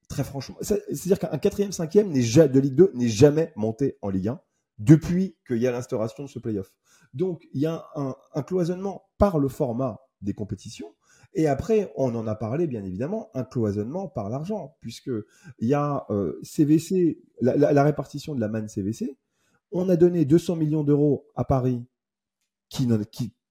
Très 0.10 0.24
franchement, 0.24 0.58
c'est-à-dire 0.62 1.20
qu'un 1.20 1.38
quatrième, 1.38 1.72
cinquième 1.72 2.12
de 2.12 2.60
Ligue 2.60 2.76
2 2.76 2.92
n'est 2.96 3.08
jamais 3.08 3.54
monté 3.56 3.98
en 4.02 4.10
Ligue 4.10 4.28
1 4.28 4.42
depuis 4.80 5.36
qu'il 5.48 5.58
y 5.58 5.68
a 5.68 5.72
l'instauration 5.72 6.24
de 6.24 6.30
ce 6.30 6.40
playoff. 6.40 6.76
Donc, 7.14 7.48
il 7.54 7.62
y 7.62 7.66
a 7.66 7.86
un, 7.96 8.42
cloisonnement 8.44 9.06
par 9.18 9.40
le 9.40 9.48
format 9.48 10.00
des 10.22 10.34
compétitions. 10.34 10.96
Et 11.36 11.48
après, 11.48 11.92
on 11.96 12.14
en 12.16 12.28
a 12.28 12.36
parlé, 12.36 12.68
bien 12.68 12.84
évidemment, 12.84 13.30
un 13.34 13.44
cloisonnement 13.44 14.08
par 14.08 14.30
l'argent, 14.30 14.78
puisque 14.82 15.12
il 15.60 15.68
y 15.68 15.74
a 15.74 16.06
CVC, 16.44 17.20
euh, 17.44 17.56
la, 17.56 17.84
répartition 17.84 18.36
de 18.36 18.40
la 18.40 18.50
manne 18.50 18.68
CVC. 18.68 19.18
On 19.72 19.90
a 19.90 19.96
donné 19.96 20.26
200 20.26 20.56
millions 20.56 20.84
d'euros 20.84 21.28
à 21.36 21.44
Paris 21.44 21.84
qui 22.70 22.88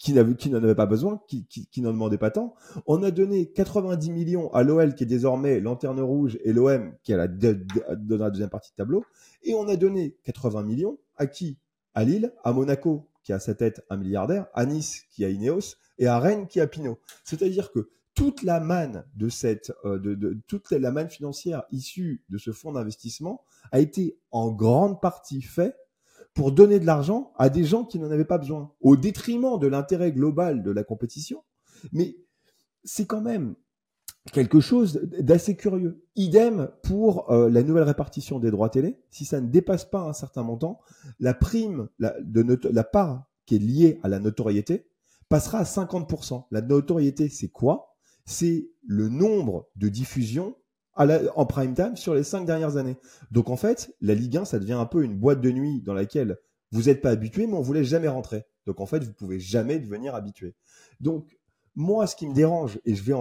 qui, 0.03 0.19
avait 0.19 0.75
pas 0.75 0.87
besoin, 0.87 1.21
qui, 1.29 1.81
n'en 1.81 1.93
demandait 1.93 2.19
pas 2.19 2.33
tant. 2.33 2.55
On 2.87 3.05
a 3.05 3.13
donné 3.13 3.53
90 3.53 4.11
millions 4.11 4.53
à 4.53 4.65
l'OL 4.65 4.97
qui 4.97 5.05
est 5.05 5.07
désormais 5.07 5.61
lanterne 5.61 6.01
rouge 6.01 6.41
et 6.43 6.53
l'OM 6.53 6.93
qui 7.05 7.13
est 7.13 7.17
la, 7.17 7.29
dans 7.29 8.17
la 8.17 8.31
deuxième 8.31 8.51
partie 8.51 8.73
de 8.73 8.77
tableau. 8.77 9.05
Et 9.45 9.55
on 9.55 9.69
a 9.69 9.77
donné 9.77 10.17
80 10.25 10.65
millions 10.65 10.99
à 11.17 11.27
qui? 11.29 11.57
À 11.95 12.05
Lille, 12.05 12.33
à 12.43 12.53
Monaco 12.53 13.07
qui 13.23 13.33
a 13.33 13.37
à 13.37 13.39
sa 13.39 13.55
tête 13.55 13.85
un 13.91 13.97
milliardaire, 13.97 14.47
à 14.55 14.67
Nice 14.67 15.05
qui 15.11 15.25
a 15.25 15.29
Ineos 15.29 15.77
et 15.99 16.09
à 16.09 16.19
Rennes 16.19 16.49
qui 16.49 16.61
a 16.61 16.67
Pinot. 16.67 16.99
C'est-à-dire 17.23 17.71
que 17.71 17.91
toute 18.15 18.43
la 18.43 18.59
manne 18.59 19.05
de 19.15 19.29
cette, 19.29 19.73
euh, 19.85 20.01
de, 20.01 20.37
toute 20.49 20.73
la 20.73 20.91
manne 20.91 21.11
financière 21.11 21.63
issue 21.71 22.25
de 22.29 22.39
ce 22.39 22.51
fonds 22.51 22.73
d'investissement 22.73 23.45
a 23.71 23.79
été 23.79 24.19
en 24.33 24.51
grande 24.51 25.01
partie 25.01 25.43
fait 25.43 25.77
pour 26.35 26.53
donner 26.53 26.81
de 26.81 26.87
l'argent 26.87 27.33
à 27.37 27.51
des 27.51 27.65
gens 27.65 27.85
qui 27.85 27.99
n'en 27.99 28.11
avaient 28.11 28.25
pas 28.25 28.39
besoin, 28.39 28.73
au 28.81 28.97
détriment 28.97 29.59
de 29.59 29.67
l'intérêt 29.67 30.13
global 30.13 30.63
de 30.63 30.71
la 30.71 30.85
compétition. 30.85 31.43
Mais 31.93 32.17
c'est 32.85 33.07
quand 33.07 33.21
même 33.21 33.55
quelque 34.33 34.61
chose 34.61 35.01
d'assez 35.19 35.57
curieux. 35.57 36.05
Idem 36.15 36.71
pour 36.83 37.31
euh, 37.31 37.51
la 37.51 37.63
nouvelle 37.63 37.83
répartition 37.83 38.39
des 38.39 38.51
droits 38.51 38.69
télé. 38.69 39.01
Si 39.11 39.25
ça 39.25 39.41
ne 39.41 39.49
dépasse 39.49 39.85
pas 39.85 40.03
un 40.03 40.13
certain 40.13 40.43
montant, 40.43 40.81
la 41.19 41.35
prime, 41.35 41.89
la, 41.99 42.85
part 42.85 43.27
qui 43.47 43.57
est 43.57 43.59
liée 43.59 44.01
à 44.03 44.09
la 44.09 44.21
notoriété, 44.21 44.87
passera 45.29 45.59
à 45.59 45.65
50%. 45.65 46.47
La 46.51 46.61
notoriété, 46.61 47.29
c'est 47.29 47.49
quoi? 47.49 47.97
C'est 48.25 48.71
le 48.87 49.09
nombre 49.09 49.69
de 49.77 49.89
diffusions 49.89 50.57
en 50.97 51.47
prime 51.47 51.75
time 51.75 51.97
sur 51.97 52.15
les 52.15 52.23
cinq 52.23 52.45
dernières 52.45 52.77
années. 52.77 52.97
Donc 53.31 53.49
en 53.51 53.57
fait, 53.57 53.95
la 54.01 54.15
Ligue 54.15 54.37
1, 54.37 54.45
ça 54.45 54.59
devient 54.59 54.73
un 54.75 54.87
peu 54.87 55.05
une 55.05 55.17
boîte 55.17 55.41
de 55.41 55.51
nuit 55.51 55.81
dans 55.83 55.95
laquelle 55.95 56.39
vous 56.71 56.85
n'êtes 56.85 57.03
pas 57.03 57.11
habitué, 57.11 57.47
mais 57.47 57.55
on 57.55 57.63
vous 57.63 57.73
laisse 57.73 57.89
jamais 57.89 58.09
rentrer. 58.09 58.45
Donc 58.67 58.81
en 58.81 58.87
fait, 58.87 59.03
vous 59.03 59.13
pouvez 59.13 59.41
jamais 59.41 59.79
devenir 59.79 60.15
habitué. 60.15 60.55
Donc 61.01 61.39
moi, 61.75 62.07
ce 62.07 62.17
qui 62.17 62.27
me 62.27 62.35
dérange, 62.35 62.79
et 62.85 62.95
je 62.95 63.03
vais, 63.03 63.15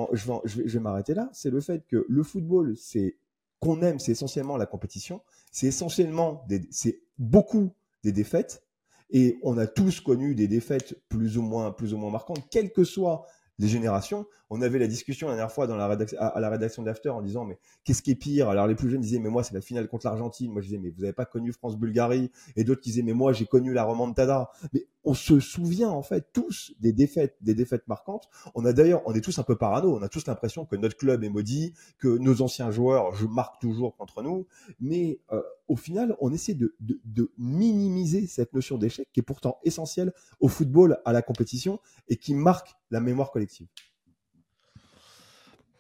je 0.46 0.80
m'arrêter 0.80 1.14
là, 1.14 1.30
c'est 1.34 1.50
le 1.50 1.62
fait 1.62 1.86
que 1.88 2.06
le 2.08 2.24
football, 2.24 2.76
c'est 2.78 3.18
qu'on 3.60 3.82
aime, 3.82 4.00
c'est 4.00 4.12
essentiellement 4.12 4.58
la 4.58 4.66
compétition, 4.66 5.22
c'est 5.52 5.68
essentiellement, 5.68 6.46
c'est 6.72 7.02
beaucoup 7.18 7.72
des 8.04 8.12
défaites, 8.12 8.64
et 9.12 9.38
on 9.44 9.58
a 9.58 9.68
tous 9.68 10.00
connu 10.02 10.36
des 10.36 10.48
défaites 10.48 10.96
plus 11.10 11.38
ou 11.38 11.42
moins, 11.42 11.72
plus 11.72 11.94
ou 11.94 11.98
moins 11.98 12.12
marquantes, 12.12 12.44
quelles 12.50 12.72
que 12.72 12.84
soient 12.84 13.26
les 13.60 13.68
générations. 13.68 14.26
On 14.50 14.62
avait 14.62 14.80
la 14.80 14.88
discussion 14.88 15.28
la 15.28 15.36
dernière 15.36 15.52
fois 15.52 15.68
dans 15.68 15.76
la 15.76 15.88
rédaction, 15.88 16.18
à, 16.20 16.40
la 16.40 16.50
rédaction 16.50 16.84
d'After 16.84 17.10
en 17.10 17.22
disant 17.22 17.46
mais 17.46 17.60
qu'est-ce 17.84 18.02
qui 18.02 18.12
est 18.12 18.16
pire? 18.16 18.50
Alors 18.50 18.68
les 18.68 18.76
plus 18.76 18.90
jeunes 18.90 19.02
disaient 19.02 19.20
mais 19.20 19.30
moi 19.30 19.44
c'est 19.44 19.54
la 19.54 19.62
finale 19.62 19.88
contre 19.88 20.08
l'Argentine. 20.08 20.52
Moi 20.52 20.62
je 20.62 20.68
disais 20.68 20.80
mais 20.80 20.90
vous 20.90 21.02
n'avez 21.02 21.14
pas 21.14 21.26
connu 21.26 21.52
France-Bulgarie? 21.54 22.32
Et 22.56 22.64
d'autres 22.64 22.82
disaient 22.82 23.04
mais 23.04 23.14
moi 23.14 23.34
j'ai 23.34 23.46
connu 23.46 23.74
la 23.74 23.84
remontada. 23.84 24.52
Mais 24.74 24.88
on 25.04 25.14
se 25.14 25.40
souvient 25.40 25.90
en 25.90 26.02
fait 26.02 26.32
tous 26.34 26.74
des 26.80 26.94
défaites, 26.94 27.36
des 27.42 27.54
défaites 27.56 27.88
marquantes. 27.88 28.30
On 28.56 28.66
a 28.66 28.74
d'ailleurs, 28.74 29.02
on 29.06 29.14
est 29.14 29.22
tous 29.22 29.38
un 29.40 29.44
peu 29.44 29.56
parano. 29.56 29.96
On 29.96 30.02
a 30.02 30.10
tous 30.10 30.26
l'impression 30.28 30.66
que 30.66 30.76
notre 30.76 30.98
club 30.98 31.24
est 31.24 31.30
maudit, 31.30 31.74
que 31.98 32.08
nos 32.08 32.42
anciens 32.42 32.72
joueurs 32.72 33.14
je 33.16 33.26
marque 33.26 33.60
toujours 33.62 33.96
contre 33.96 34.22
nous. 34.22 34.48
Mais 34.80 35.20
euh, 35.32 35.42
au 35.68 35.76
final, 35.76 36.16
on 36.20 36.32
essaie 36.32 36.54
de, 36.54 36.76
de 36.80 37.32
minimiser 37.38 38.28
cette 38.28 38.54
notion 38.54 38.78
d'échec 38.78 39.08
qui 39.12 39.20
est 39.20 39.24
pourtant 39.24 39.60
essentielle 39.64 40.14
au 40.40 40.48
football, 40.48 41.00
à 41.06 41.14
la 41.14 41.22
compétition 41.22 41.80
et 42.08 42.18
qui 42.18 42.34
marque 42.34 42.76
la 42.90 43.00
mémoire 43.00 43.32
collective. 43.32 43.68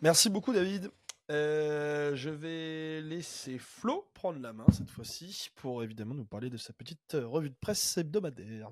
Merci 0.01 0.29
beaucoup 0.29 0.53
David. 0.53 0.89
Euh, 1.29 2.15
je 2.15 2.29
vais 2.29 3.01
laisser 3.01 3.57
Flo 3.57 4.05
prendre 4.13 4.39
la 4.39 4.51
main 4.51 4.65
cette 4.73 4.89
fois-ci 4.89 5.49
pour 5.55 5.81
évidemment 5.81 6.13
nous 6.13 6.25
parler 6.25 6.49
de 6.49 6.57
sa 6.57 6.73
petite 6.73 7.15
euh, 7.15 7.25
revue 7.25 7.49
de 7.49 7.55
presse 7.55 7.97
hebdomadaire. 7.97 8.69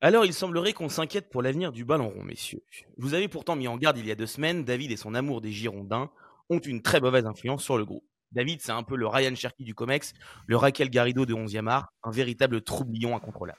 Alors, 0.00 0.24
il 0.24 0.32
semblerait 0.32 0.74
qu'on 0.74 0.88
s'inquiète 0.88 1.28
pour 1.28 1.42
l'avenir 1.42 1.72
du 1.72 1.84
ballon 1.84 2.10
rond, 2.10 2.22
messieurs. 2.22 2.62
Vous 2.98 3.14
avez 3.14 3.26
pourtant 3.26 3.56
mis 3.56 3.66
en 3.66 3.76
garde 3.76 3.98
il 3.98 4.06
y 4.06 4.12
a 4.12 4.14
deux 4.14 4.26
semaines, 4.26 4.64
David 4.64 4.92
et 4.92 4.96
son 4.96 5.12
amour 5.12 5.40
des 5.40 5.50
Girondins 5.50 6.10
ont 6.50 6.60
une 6.60 6.82
très 6.82 7.00
mauvaise 7.00 7.26
influence 7.26 7.64
sur 7.64 7.76
le 7.76 7.84
groupe. 7.84 8.04
David, 8.30 8.60
c'est 8.60 8.70
un 8.70 8.84
peu 8.84 8.94
le 8.94 9.08
Ryan 9.08 9.34
Cherky 9.34 9.64
du 9.64 9.74
COMEX, 9.74 10.12
le 10.46 10.56
Raquel 10.56 10.88
Garrido 10.88 11.26
de 11.26 11.34
11e 11.34 11.66
art, 11.66 11.92
un 12.04 12.12
véritable 12.12 12.62
troublion 12.62 13.16
incontrôlable. 13.16 13.58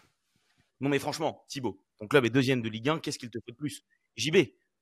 Non 0.79 0.87
mais 0.87 0.99
franchement, 0.99 1.43
Thibaut, 1.49 1.77
ton 1.97 2.07
club 2.07 2.23
est 2.23 2.29
deuxième 2.29 2.61
de 2.61 2.69
Ligue 2.69 2.87
1, 2.87 2.99
qu'est-ce 2.99 3.19
qu'il 3.19 3.29
te 3.29 3.39
fait 3.45 3.51
de 3.51 3.57
plus? 3.57 3.83
JB, 4.15 4.37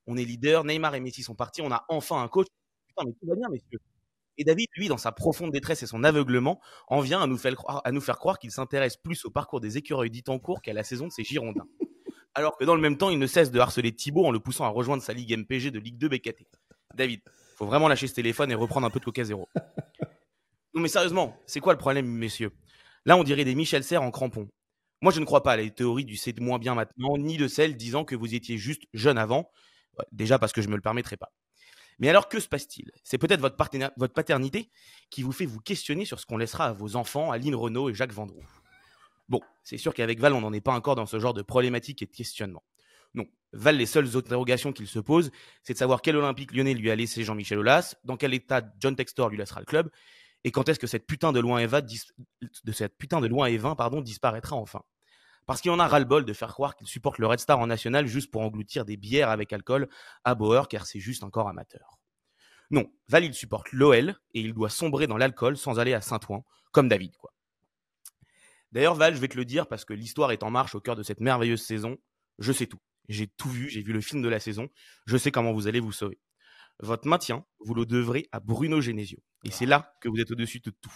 on 0.05 0.15
est 0.15 0.25
leader, 0.25 0.63
Neymar 0.63 0.93
et 0.93 0.99
Messi 0.99 1.23
sont 1.23 1.35
partis, 1.35 1.61
on 1.63 1.71
a 1.71 1.85
enfin 1.89 2.21
un 2.21 2.27
coach. 2.27 2.47
Putain, 2.87 3.03
mais 3.07 3.13
tout 3.13 3.27
va 3.27 3.35
bien, 3.35 3.49
messieurs. 3.49 3.79
Et 4.37 4.43
David, 4.43 4.67
lui, 4.75 4.87
dans 4.87 4.97
sa 4.97 5.11
profonde 5.11 5.51
détresse 5.51 5.83
et 5.83 5.87
son 5.87 6.03
aveuglement, 6.03 6.59
en 6.87 7.01
vient 7.01 7.21
à 7.21 7.27
nous 7.27 7.37
faire 7.37 8.17
croire, 8.17 8.39
qu'il 8.39 8.51
s'intéresse 8.51 8.97
plus 8.97 9.25
au 9.25 9.31
parcours 9.31 9.59
des 9.59 9.77
écureuils 9.77 10.11
d'Itancourt 10.11 10.61
qu'à 10.61 10.73
la 10.73 10.83
saison 10.83 11.07
de 11.07 11.11
ses 11.11 11.23
Girondins. 11.23 11.67
Alors 12.35 12.55
que 12.57 12.65
dans 12.65 12.75
le 12.75 12.81
même 12.81 12.97
temps, 12.97 13.09
il 13.09 13.17
ne 13.17 13.25
cesse 13.25 13.49
de 13.49 13.59
harceler 13.59 13.91
Thibaut 13.91 14.25
en 14.25 14.31
le 14.31 14.39
poussant 14.39 14.65
à 14.65 14.69
rejoindre 14.69 15.01
sa 15.01 15.13
Ligue 15.13 15.35
MPG 15.35 15.71
de 15.71 15.79
Ligue 15.79 15.97
2 15.97 16.09
BKT. 16.09 16.45
David, 16.93 17.21
faut 17.55 17.65
vraiment 17.65 17.87
lâcher 17.87 18.05
ce 18.05 18.13
téléphone 18.13 18.51
et 18.51 18.55
reprendre 18.55 18.85
un 18.85 18.91
peu 18.91 18.99
de 18.99 19.05
coca 19.05 19.23
zéro. 19.23 19.49
Non 20.75 20.81
mais 20.81 20.87
sérieusement, 20.87 21.35
c'est 21.47 21.59
quoi 21.59 21.73
le 21.73 21.79
problème, 21.79 22.05
messieurs? 22.05 22.51
Là, 23.05 23.17
on 23.17 23.23
dirait 23.23 23.45
des 23.45 23.55
Michel 23.55 23.83
Serres 23.83 24.03
en 24.03 24.11
crampon. 24.11 24.47
Moi, 25.01 25.11
je 25.11 25.19
ne 25.19 25.25
crois 25.25 25.41
pas 25.41 25.53
à 25.53 25.57
la 25.57 25.67
théorie 25.69 26.05
du 26.05 26.15
c'est 26.15 26.39
moins 26.39 26.59
bien 26.59 26.75
maintenant, 26.75 27.17
ni 27.17 27.37
de 27.37 27.47
celle 27.47 27.75
disant 27.75 28.05
que 28.05 28.15
vous 28.15 28.35
étiez 28.35 28.59
juste 28.59 28.83
jeune 28.93 29.17
avant, 29.17 29.49
déjà 30.11 30.37
parce 30.37 30.53
que 30.53 30.61
je 30.61 30.67
me 30.67 30.75
le 30.75 30.81
permettrai 30.81 31.17
pas. 31.17 31.31
Mais 31.99 32.09
alors 32.09 32.29
que 32.29 32.39
se 32.39 32.47
passe-t-il? 32.47 32.91
C'est 33.03 33.17
peut-être 33.17 33.41
votre, 33.41 33.55
paternité 34.13 34.69
qui 35.09 35.23
vous 35.23 35.31
fait 35.31 35.45
vous 35.45 35.59
questionner 35.59 36.05
sur 36.05 36.19
ce 36.19 36.25
qu'on 36.25 36.37
laissera 36.37 36.67
à 36.67 36.73
vos 36.73 36.95
enfants, 36.95 37.31
Aline 37.31 37.55
Renault 37.55 37.89
et 37.89 37.93
Jacques 37.93 38.13
Vendroux. 38.13 38.45
Bon, 39.29 39.41
c'est 39.63 39.77
sûr 39.77 39.93
qu'avec 39.93 40.19
Val, 40.19 40.33
on 40.33 40.41
n'en 40.41 40.53
est 40.53 40.61
pas 40.61 40.73
encore 40.73 40.95
dans 40.95 41.05
ce 41.05 41.19
genre 41.19 41.33
de 41.33 41.41
problématique 41.41 42.01
et 42.01 42.05
de 42.05 42.11
questionnement. 42.11 42.63
Non, 43.13 43.25
Val, 43.51 43.77
les 43.77 43.85
seules 43.85 44.15
interrogations 44.15 44.71
qu'il 44.71 44.87
se 44.87 44.99
pose, 44.99 45.31
c'est 45.63 45.73
de 45.73 45.77
savoir 45.77 46.01
quel 46.01 46.15
Olympique 46.15 46.53
lyonnais 46.53 46.75
lui 46.75 46.91
a 46.91 46.95
laissé 46.95 47.23
Jean-Michel 47.23 47.59
Aulas, 47.59 47.95
dans 48.03 48.15
quel 48.15 48.33
état 48.33 48.61
John 48.79 48.95
Textor 48.95 49.29
lui 49.29 49.37
laissera 49.37 49.59
le 49.59 49.65
club, 49.65 49.89
et 50.43 50.51
quand 50.51 50.69
est-ce 50.69 50.79
que 50.79 50.87
cette 50.87 51.07
putain 51.07 51.33
de 51.33 51.39
loi 51.39 51.61
Eva 51.61 51.81
de 51.81 52.71
cette 52.71 52.97
putain 52.97 53.19
de 53.19 53.27
loi 53.27 53.49
E20 53.49 53.75
pardon, 53.75 54.01
disparaîtra 54.01 54.55
enfin. 54.55 54.81
Parce 55.47 55.61
qu'il 55.61 55.71
en 55.71 55.79
a 55.79 55.87
ras-le-bol 55.87 56.25
de 56.25 56.33
faire 56.33 56.53
croire 56.53 56.75
qu'il 56.75 56.87
supporte 56.87 57.17
le 57.17 57.25
Red 57.25 57.39
Star 57.39 57.57
en 57.57 57.67
national 57.67 58.05
juste 58.05 58.29
pour 58.29 58.41
engloutir 58.41 58.83
des 58.85 58.97
bières 58.97 59.29
avec 59.29 59.53
alcool 59.53 59.87
à 60.25 60.35
Bauer, 60.35 60.67
car 60.67 60.85
c'est 60.85 60.99
juste 60.99 61.23
encore 61.23 61.47
amateur. 61.47 61.97
Non, 62.69 62.91
Val, 63.07 63.23
il 63.23 63.33
supporte 63.33 63.71
l'OL 63.71 64.09
et 64.33 64.41
il 64.41 64.53
doit 64.53 64.69
sombrer 64.69 65.07
dans 65.07 65.15
l'alcool 65.15 65.55
sans 65.55 65.79
aller 65.79 65.93
à 65.93 66.01
Saint-Ouen, 66.01 66.43
comme 66.73 66.89
David, 66.89 67.15
quoi. 67.15 67.33
D'ailleurs, 68.73 68.95
Val, 68.95 69.15
je 69.15 69.21
vais 69.21 69.29
te 69.29 69.37
le 69.37 69.45
dire 69.45 69.67
parce 69.67 69.85
que 69.85 69.93
l'histoire 69.93 70.33
est 70.33 70.43
en 70.43 70.51
marche 70.51 70.75
au 70.75 70.81
cœur 70.81 70.97
de 70.97 71.03
cette 71.03 71.21
merveilleuse 71.21 71.63
saison. 71.63 71.97
Je 72.39 72.51
sais 72.51 72.67
tout. 72.67 72.79
J'ai 73.07 73.27
tout 73.27 73.49
vu, 73.49 73.69
j'ai 73.69 73.81
vu 73.81 73.93
le 73.93 74.01
film 74.01 74.21
de 74.21 74.27
la 74.27 74.41
saison. 74.41 74.67
Je 75.05 75.15
sais 75.15 75.31
comment 75.31 75.53
vous 75.53 75.67
allez 75.67 75.79
vous 75.79 75.93
sauver. 75.93 76.19
Votre 76.79 77.07
maintien, 77.07 77.45
vous 77.61 77.73
le 77.73 77.85
devrez 77.85 78.27
à 78.33 78.41
Bruno 78.41 78.81
Genesio. 78.81 79.19
Et 79.45 79.51
c'est 79.51 79.65
là 79.65 79.95
que 80.01 80.09
vous 80.09 80.19
êtes 80.19 80.29
au-dessus 80.29 80.59
de 80.59 80.71
tout. 80.71 80.91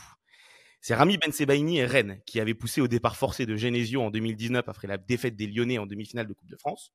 C'est 0.84 0.96
Rami 0.96 1.20
Bensebaini 1.20 1.78
et 1.78 1.86
Rennes 1.86 2.20
qui 2.26 2.40
avaient 2.40 2.56
poussé 2.56 2.82
au 2.82 2.88
départ 2.88 3.16
forcé 3.16 3.46
de 3.46 3.56
Genesio 3.56 4.02
en 4.02 4.10
2019 4.10 4.68
après 4.68 4.88
la 4.88 4.98
défaite 4.98 5.36
des 5.36 5.46
Lyonnais 5.46 5.78
en 5.78 5.86
demi-finale 5.86 6.26
de 6.26 6.34
Coupe 6.34 6.50
de 6.50 6.58
France. 6.58 6.92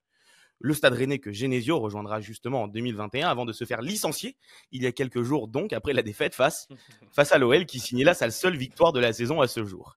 Le 0.59 0.75
stade 0.75 0.95
rennais 0.95 1.21
que 1.21 1.33
Genesio 1.33 1.79
rejoindra 1.79 2.21
justement 2.21 2.65
en 2.65 2.69
2021 2.69 3.29
avant 3.29 3.45
de 3.45 3.53
se 3.53 3.65
faire 3.65 3.83
licencier 3.83 4.37
il 4.73 4.83
y 4.83 4.87
a 4.87 4.93
quelques 4.93 5.23
jours 5.23 5.47
donc 5.47 5.73
après 5.73 5.93
la 5.93 6.03
défaite 6.03 6.35
face, 6.35 6.67
face 7.13 7.31
à 7.31 7.39
l'OL 7.39 7.65
qui 7.65 7.79
signait 7.79 8.03
là 8.03 8.15
sa 8.15 8.29
seule 8.33 8.57
victoire 8.57 8.93
de 8.93 8.99
la 8.99 9.13
saison 9.13 9.41
à 9.41 9.47
ce 9.47 9.65
jour. 9.65 9.97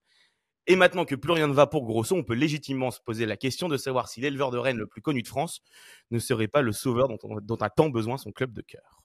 Et 0.67 0.75
maintenant 0.75 1.05
que 1.05 1.15
plus 1.15 1.31
rien 1.31 1.47
ne 1.47 1.53
va 1.53 1.65
pour 1.65 1.83
Grosso, 1.87 2.15
on 2.15 2.23
peut 2.23 2.35
légitimement 2.35 2.91
se 2.91 2.99
poser 3.01 3.25
la 3.25 3.37
question 3.37 3.69
de 3.69 3.77
savoir 3.77 4.07
si 4.07 4.21
l'éleveur 4.21 4.51
de 4.51 4.59
Rennes 4.59 4.77
le 4.77 4.85
plus 4.85 5.01
connu 5.01 5.23
de 5.23 5.27
France 5.27 5.63
ne 6.11 6.19
serait 6.19 6.47
pas 6.47 6.61
le 6.61 6.73
sauveur 6.73 7.07
dont, 7.07 7.55
a 7.55 7.69
tant 7.71 7.89
besoin 7.89 8.17
son 8.19 8.31
club 8.31 8.53
de 8.53 8.61
cœur. 8.61 9.01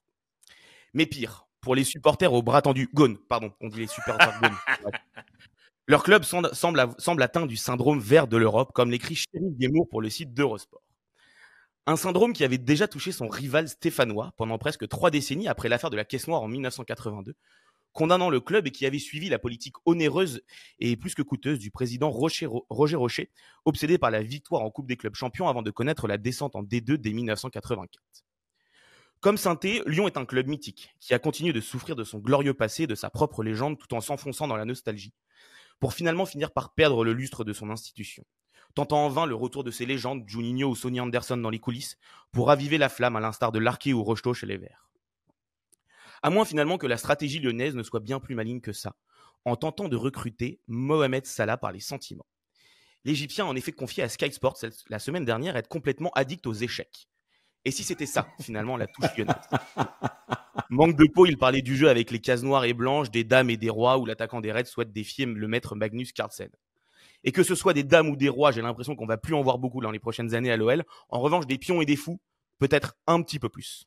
Mais 0.92 1.06
pire, 1.06 1.46
pour 1.64 1.74
les 1.74 1.82
supporters 1.82 2.32
au 2.32 2.42
bras 2.42 2.62
tendu, 2.62 2.88
Gone, 2.94 3.16
pardon, 3.16 3.50
on 3.60 3.68
dit 3.68 3.80
les 3.80 3.86
supporters 3.86 4.38
Gone. 4.40 4.54
Leur 5.86 6.02
club 6.02 6.22
semble, 6.22 6.50
semble, 6.54 7.22
atteint 7.22 7.46
du 7.46 7.56
syndrome 7.56 7.98
vert 7.98 8.28
de 8.28 8.36
l'Europe, 8.36 8.72
comme 8.72 8.90
l'écrit 8.90 9.16
Chérif 9.16 9.56
Guémour 9.58 9.88
pour 9.88 10.00
le 10.00 10.08
site 10.08 10.32
d'Eurosport. 10.32 10.82
Un 11.86 11.96
syndrome 11.96 12.32
qui 12.32 12.44
avait 12.44 12.58
déjà 12.58 12.88
touché 12.88 13.12
son 13.12 13.28
rival 13.28 13.68
stéphanois 13.68 14.32
pendant 14.38 14.56
presque 14.56 14.88
trois 14.88 15.10
décennies 15.10 15.48
après 15.48 15.68
l'affaire 15.68 15.90
de 15.90 15.96
la 15.96 16.04
Caisse 16.04 16.26
Noire 16.26 16.42
en 16.42 16.48
1982, 16.48 17.34
condamnant 17.92 18.30
le 18.30 18.40
club 18.40 18.66
et 18.66 18.70
qui 18.70 18.86
avait 18.86 18.98
suivi 18.98 19.28
la 19.28 19.38
politique 19.38 19.74
onéreuse 19.84 20.42
et 20.78 20.96
plus 20.96 21.14
que 21.14 21.22
coûteuse 21.22 21.58
du 21.58 21.70
président 21.70 22.10
Roger, 22.10 22.48
Rocher, 22.70 23.30
obsédé 23.66 23.98
par 23.98 24.10
la 24.10 24.22
victoire 24.22 24.62
en 24.62 24.70
Coupe 24.70 24.86
des 24.86 24.96
clubs 24.96 25.14
champions 25.14 25.48
avant 25.48 25.62
de 25.62 25.70
connaître 25.70 26.08
la 26.08 26.16
descente 26.16 26.56
en 26.56 26.62
D2 26.62 26.96
dès 26.96 27.12
1984. 27.12 28.02
Comme 29.24 29.38
saint 29.38 29.58
Lyon 29.86 30.06
est 30.06 30.18
un 30.18 30.26
club 30.26 30.48
mythique 30.48 30.94
qui 31.00 31.14
a 31.14 31.18
continué 31.18 31.54
de 31.54 31.62
souffrir 31.62 31.96
de 31.96 32.04
son 32.04 32.18
glorieux 32.18 32.52
passé, 32.52 32.86
de 32.86 32.94
sa 32.94 33.08
propre 33.08 33.42
légende, 33.42 33.78
tout 33.78 33.94
en 33.94 34.02
s'enfonçant 34.02 34.46
dans 34.46 34.56
la 34.58 34.66
nostalgie, 34.66 35.14
pour 35.80 35.94
finalement 35.94 36.26
finir 36.26 36.50
par 36.50 36.74
perdre 36.74 37.06
le 37.06 37.14
lustre 37.14 37.42
de 37.42 37.54
son 37.54 37.70
institution. 37.70 38.22
Tentant 38.74 39.06
en 39.06 39.08
vain 39.08 39.24
le 39.24 39.34
retour 39.34 39.64
de 39.64 39.70
ses 39.70 39.86
légendes, 39.86 40.24
Juninho 40.26 40.68
ou 40.68 40.76
Sonny 40.76 41.00
Anderson 41.00 41.38
dans 41.38 41.48
les 41.48 41.58
coulisses, 41.58 41.96
pour 42.32 42.48
raviver 42.48 42.76
la 42.76 42.90
flamme 42.90 43.16
à 43.16 43.20
l'instar 43.20 43.50
de 43.50 43.58
Larquet 43.58 43.94
ou 43.94 44.04
Rocheteau 44.04 44.34
chez 44.34 44.44
les 44.44 44.58
Verts. 44.58 44.90
À 46.22 46.28
moins 46.28 46.44
finalement 46.44 46.76
que 46.76 46.86
la 46.86 46.98
stratégie 46.98 47.40
lyonnaise 47.40 47.74
ne 47.74 47.82
soit 47.82 48.00
bien 48.00 48.20
plus 48.20 48.34
maligne 48.34 48.60
que 48.60 48.74
ça, 48.74 48.94
en 49.46 49.56
tentant 49.56 49.88
de 49.88 49.96
recruter 49.96 50.60
Mohamed 50.66 51.24
Salah 51.24 51.56
par 51.56 51.72
les 51.72 51.80
sentiments. 51.80 52.26
L'Égyptien 53.06 53.46
a 53.46 53.48
en 53.48 53.56
effet 53.56 53.72
confié 53.72 54.02
à 54.02 54.10
Sky 54.10 54.30
Sports 54.30 54.58
la 54.90 54.98
semaine 54.98 55.24
dernière 55.24 55.56
être 55.56 55.68
complètement 55.68 56.10
addict 56.14 56.46
aux 56.46 56.52
échecs. 56.52 57.08
Et 57.64 57.70
si 57.70 57.82
c'était 57.82 58.06
ça, 58.06 58.28
finalement, 58.40 58.76
la 58.76 58.86
touche 58.86 59.16
lyonnaise? 59.16 59.34
Manque 60.70 60.96
de 60.96 61.06
peau, 61.06 61.26
il 61.26 61.38
parlait 61.38 61.62
du 61.62 61.76
jeu 61.76 61.88
avec 61.88 62.10
les 62.10 62.20
cases 62.20 62.42
noires 62.42 62.64
et 62.64 62.74
blanches, 62.74 63.10
des 63.10 63.24
dames 63.24 63.50
et 63.50 63.56
des 63.56 63.70
rois, 63.70 63.98
où 63.98 64.06
l'attaquant 64.06 64.40
des 64.40 64.52
Reds 64.52 64.66
souhaite 64.66 64.92
défier 64.92 65.24
le 65.26 65.48
maître 65.48 65.74
Magnus 65.74 66.12
Carlsen. 66.12 66.50
Et 67.22 67.32
que 67.32 67.42
ce 67.42 67.54
soit 67.54 67.72
des 67.72 67.84
dames 67.84 68.08
ou 68.08 68.16
des 68.16 68.28
rois, 68.28 68.52
j'ai 68.52 68.60
l'impression 68.60 68.96
qu'on 68.96 69.06
va 69.06 69.16
plus 69.16 69.34
en 69.34 69.42
voir 69.42 69.58
beaucoup 69.58 69.80
dans 69.80 69.90
les 69.90 69.98
prochaines 69.98 70.34
années 70.34 70.52
à 70.52 70.56
l'OL. 70.56 70.84
En 71.08 71.20
revanche, 71.20 71.46
des 71.46 71.58
pions 71.58 71.80
et 71.80 71.86
des 71.86 71.96
fous, 71.96 72.20
peut-être 72.58 72.96
un 73.06 73.22
petit 73.22 73.38
peu 73.38 73.48
plus. 73.48 73.86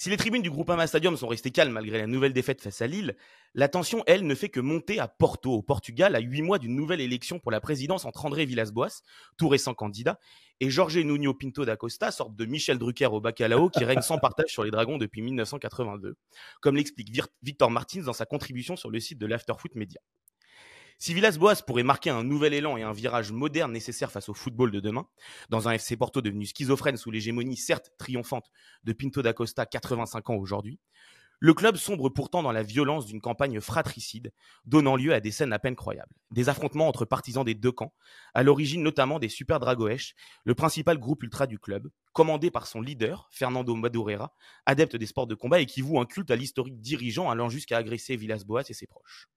Si 0.00 0.10
les 0.10 0.16
tribunes 0.16 0.42
du 0.42 0.50
Groupama 0.50 0.86
Stadium 0.86 1.16
sont 1.16 1.26
restées 1.26 1.50
calmes 1.50 1.72
malgré 1.72 1.98
la 1.98 2.06
nouvelle 2.06 2.32
défaite 2.32 2.62
face 2.62 2.82
à 2.82 2.86
Lille, 2.86 3.16
la 3.54 3.66
tension, 3.68 4.04
elle, 4.06 4.28
ne 4.28 4.34
fait 4.36 4.48
que 4.48 4.60
monter 4.60 5.00
à 5.00 5.08
Porto, 5.08 5.52
au 5.52 5.60
Portugal, 5.60 6.14
à 6.14 6.20
huit 6.20 6.40
mois 6.40 6.60
d'une 6.60 6.76
nouvelle 6.76 7.00
élection 7.00 7.40
pour 7.40 7.50
la 7.50 7.60
présidence 7.60 8.04
entre 8.04 8.24
André 8.24 8.46
Villas-Boas, 8.46 9.02
tout 9.38 9.48
récent 9.48 9.74
candidat, 9.74 10.20
et 10.60 10.70
Jorge 10.70 10.98
Nuno 10.98 11.34
Pinto 11.34 11.64
da 11.64 11.76
Costa, 11.76 12.12
sorte 12.12 12.36
de 12.36 12.44
Michel 12.44 12.78
Drucker 12.78 13.06
au 13.06 13.20
bacalao 13.20 13.70
qui 13.70 13.84
règne 13.84 14.00
sans 14.00 14.18
partage 14.18 14.50
sur 14.50 14.62
les 14.62 14.70
Dragons 14.70 14.98
depuis 14.98 15.20
1982, 15.20 16.14
comme 16.60 16.76
l'explique 16.76 17.10
Victor 17.42 17.68
Martins 17.68 18.02
dans 18.02 18.12
sa 18.12 18.24
contribution 18.24 18.76
sur 18.76 18.90
le 18.90 19.00
site 19.00 19.18
de 19.18 19.26
l'Afterfoot 19.26 19.74
Media. 19.74 20.00
Si 21.00 21.14
Villas-Boas 21.14 21.62
pourrait 21.64 21.84
marquer 21.84 22.10
un 22.10 22.24
nouvel 22.24 22.54
élan 22.54 22.76
et 22.76 22.82
un 22.82 22.92
virage 22.92 23.30
moderne 23.30 23.70
nécessaire 23.70 24.10
face 24.10 24.28
au 24.28 24.34
football 24.34 24.72
de 24.72 24.80
demain, 24.80 25.06
dans 25.48 25.68
un 25.68 25.72
FC 25.72 25.96
Porto 25.96 26.20
devenu 26.20 26.44
schizophrène 26.44 26.96
sous 26.96 27.12
l'hégémonie 27.12 27.56
certes 27.56 27.92
triomphante 27.98 28.50
de 28.82 28.92
Pinto 28.92 29.22
da 29.22 29.32
Costa, 29.32 29.64
85 29.64 30.30
ans 30.30 30.34
aujourd'hui, 30.34 30.80
le 31.38 31.54
club 31.54 31.76
sombre 31.76 32.08
pourtant 32.08 32.42
dans 32.42 32.50
la 32.50 32.64
violence 32.64 33.06
d'une 33.06 33.20
campagne 33.20 33.60
fratricide, 33.60 34.32
donnant 34.64 34.96
lieu 34.96 35.14
à 35.14 35.20
des 35.20 35.30
scènes 35.30 35.52
à 35.52 35.60
peine 35.60 35.76
croyables. 35.76 36.12
Des 36.32 36.48
affrontements 36.48 36.88
entre 36.88 37.04
partisans 37.04 37.44
des 37.44 37.54
deux 37.54 37.70
camps, 37.70 37.94
à 38.34 38.42
l'origine 38.42 38.82
notamment 38.82 39.20
des 39.20 39.28
Super 39.28 39.60
Dragoesh, 39.60 40.16
le 40.44 40.56
principal 40.56 40.98
groupe 40.98 41.22
ultra 41.22 41.46
du 41.46 41.60
club, 41.60 41.88
commandé 42.12 42.50
par 42.50 42.66
son 42.66 42.80
leader, 42.80 43.28
Fernando 43.30 43.76
Madureira, 43.76 44.34
adepte 44.66 44.96
des 44.96 45.06
sports 45.06 45.28
de 45.28 45.36
combat 45.36 45.60
et 45.60 45.66
qui 45.66 45.80
voue 45.80 46.00
un 46.00 46.06
culte 46.06 46.32
à 46.32 46.36
l'historique 46.36 46.80
dirigeant 46.80 47.30
allant 47.30 47.48
jusqu'à 47.48 47.76
agresser 47.76 48.16
Villas-Boas 48.16 48.64
et 48.68 48.74
ses 48.74 48.88
proches. 48.88 49.28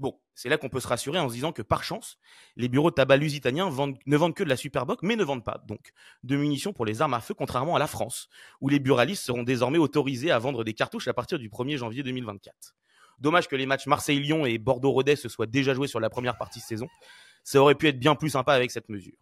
Bon, 0.00 0.18
c'est 0.34 0.48
là 0.48 0.56
qu'on 0.56 0.70
peut 0.70 0.80
se 0.80 0.88
rassurer 0.88 1.18
en 1.18 1.28
se 1.28 1.34
disant 1.34 1.52
que 1.52 1.60
par 1.60 1.84
chance, 1.84 2.16
les 2.56 2.70
bureaux 2.70 2.88
de 2.88 2.94
tabac 2.94 3.18
lusitaniens 3.18 3.68
ne 3.68 4.16
vendent 4.16 4.34
que 4.34 4.42
de 4.42 4.48
la 4.48 4.56
Superboc, 4.56 5.00
mais 5.02 5.14
ne 5.14 5.22
vendent 5.22 5.44
pas 5.44 5.62
donc 5.68 5.92
de 6.22 6.36
munitions 6.36 6.72
pour 6.72 6.86
les 6.86 7.02
armes 7.02 7.12
à 7.12 7.20
feu, 7.20 7.34
contrairement 7.34 7.76
à 7.76 7.78
la 7.78 7.86
France, 7.86 8.30
où 8.62 8.70
les 8.70 8.78
buralistes 8.78 9.22
seront 9.22 9.42
désormais 9.42 9.76
autorisés 9.76 10.30
à 10.30 10.38
vendre 10.38 10.64
des 10.64 10.72
cartouches 10.72 11.06
à 11.08 11.12
partir 11.12 11.38
du 11.38 11.50
1er 11.50 11.76
janvier 11.76 12.02
2024. 12.02 12.74
Dommage 13.18 13.46
que 13.46 13.56
les 13.56 13.66
matchs 13.66 13.86
Marseille-Lyon 13.86 14.46
et 14.46 14.56
Bordeaux-Rodez 14.56 15.16
se 15.16 15.28
soient 15.28 15.44
déjà 15.44 15.74
joués 15.74 15.86
sur 15.86 16.00
la 16.00 16.08
première 16.08 16.38
partie 16.38 16.60
de 16.60 16.64
saison. 16.64 16.88
Ça 17.44 17.60
aurait 17.60 17.74
pu 17.74 17.86
être 17.86 17.98
bien 17.98 18.14
plus 18.14 18.30
sympa 18.30 18.54
avec 18.54 18.70
cette 18.70 18.88
mesure. 18.88 19.18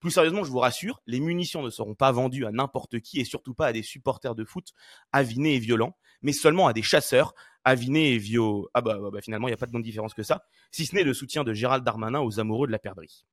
Plus 0.00 0.10
sérieusement, 0.10 0.44
je 0.44 0.50
vous 0.50 0.60
rassure, 0.60 1.02
les 1.06 1.20
munitions 1.20 1.62
ne 1.62 1.68
seront 1.68 1.94
pas 1.94 2.12
vendues 2.12 2.46
à 2.46 2.52
n'importe 2.52 3.00
qui 3.00 3.20
et 3.20 3.24
surtout 3.24 3.54
pas 3.54 3.66
à 3.66 3.72
des 3.72 3.82
supporters 3.82 4.34
de 4.34 4.44
foot 4.44 4.72
avinés 5.12 5.56
et 5.56 5.58
violents, 5.58 5.94
mais 6.22 6.32
seulement 6.32 6.68
à 6.68 6.72
des 6.72 6.82
chasseurs 6.82 7.34
avinés 7.66 8.12
et 8.12 8.18
vieux. 8.18 8.62
Ah 8.72 8.80
bah, 8.80 8.96
bah, 8.98 9.10
bah 9.12 9.20
finalement, 9.20 9.48
il 9.48 9.50
n'y 9.50 9.54
a 9.54 9.58
pas 9.58 9.66
de 9.66 9.72
grande 9.72 9.82
différence 9.82 10.14
que 10.14 10.22
ça, 10.22 10.46
si 10.70 10.86
ce 10.86 10.94
n'est 10.94 11.02
le 11.02 11.12
soutien 11.12 11.44
de 11.44 11.52
Gérald 11.52 11.84
Darmanin 11.84 12.20
aux 12.20 12.40
amoureux 12.40 12.68
de 12.68 12.72
la 12.72 12.78
perdrix. 12.78 13.26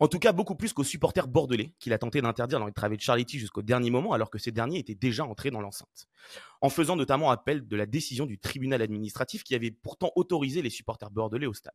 En 0.00 0.08
tout 0.08 0.18
cas, 0.18 0.32
beaucoup 0.32 0.56
plus 0.56 0.72
qu'aux 0.72 0.82
supporters 0.82 1.28
bordelais, 1.28 1.74
qu'il 1.78 1.92
a 1.92 1.98
tenté 1.98 2.20
d'interdire 2.20 2.58
dans 2.58 2.66
les 2.66 2.72
travées 2.72 2.96
de 2.96 3.02
Charletti 3.02 3.38
jusqu'au 3.38 3.62
dernier 3.62 3.90
moment, 3.90 4.12
alors 4.12 4.30
que 4.30 4.38
ces 4.38 4.50
derniers 4.50 4.78
étaient 4.78 4.94
déjà 4.94 5.24
entrés 5.24 5.50
dans 5.50 5.60
l'enceinte. 5.60 6.08
En 6.62 6.70
faisant 6.70 6.96
notamment 6.96 7.30
appel 7.30 7.68
de 7.68 7.76
la 7.76 7.86
décision 7.86 8.26
du 8.26 8.38
tribunal 8.38 8.82
administratif 8.82 9.44
qui 9.44 9.54
avait 9.54 9.70
pourtant 9.70 10.10
autorisé 10.16 10.62
les 10.62 10.70
supporters 10.70 11.10
bordelais 11.10 11.46
au 11.46 11.52
stade. 11.52 11.74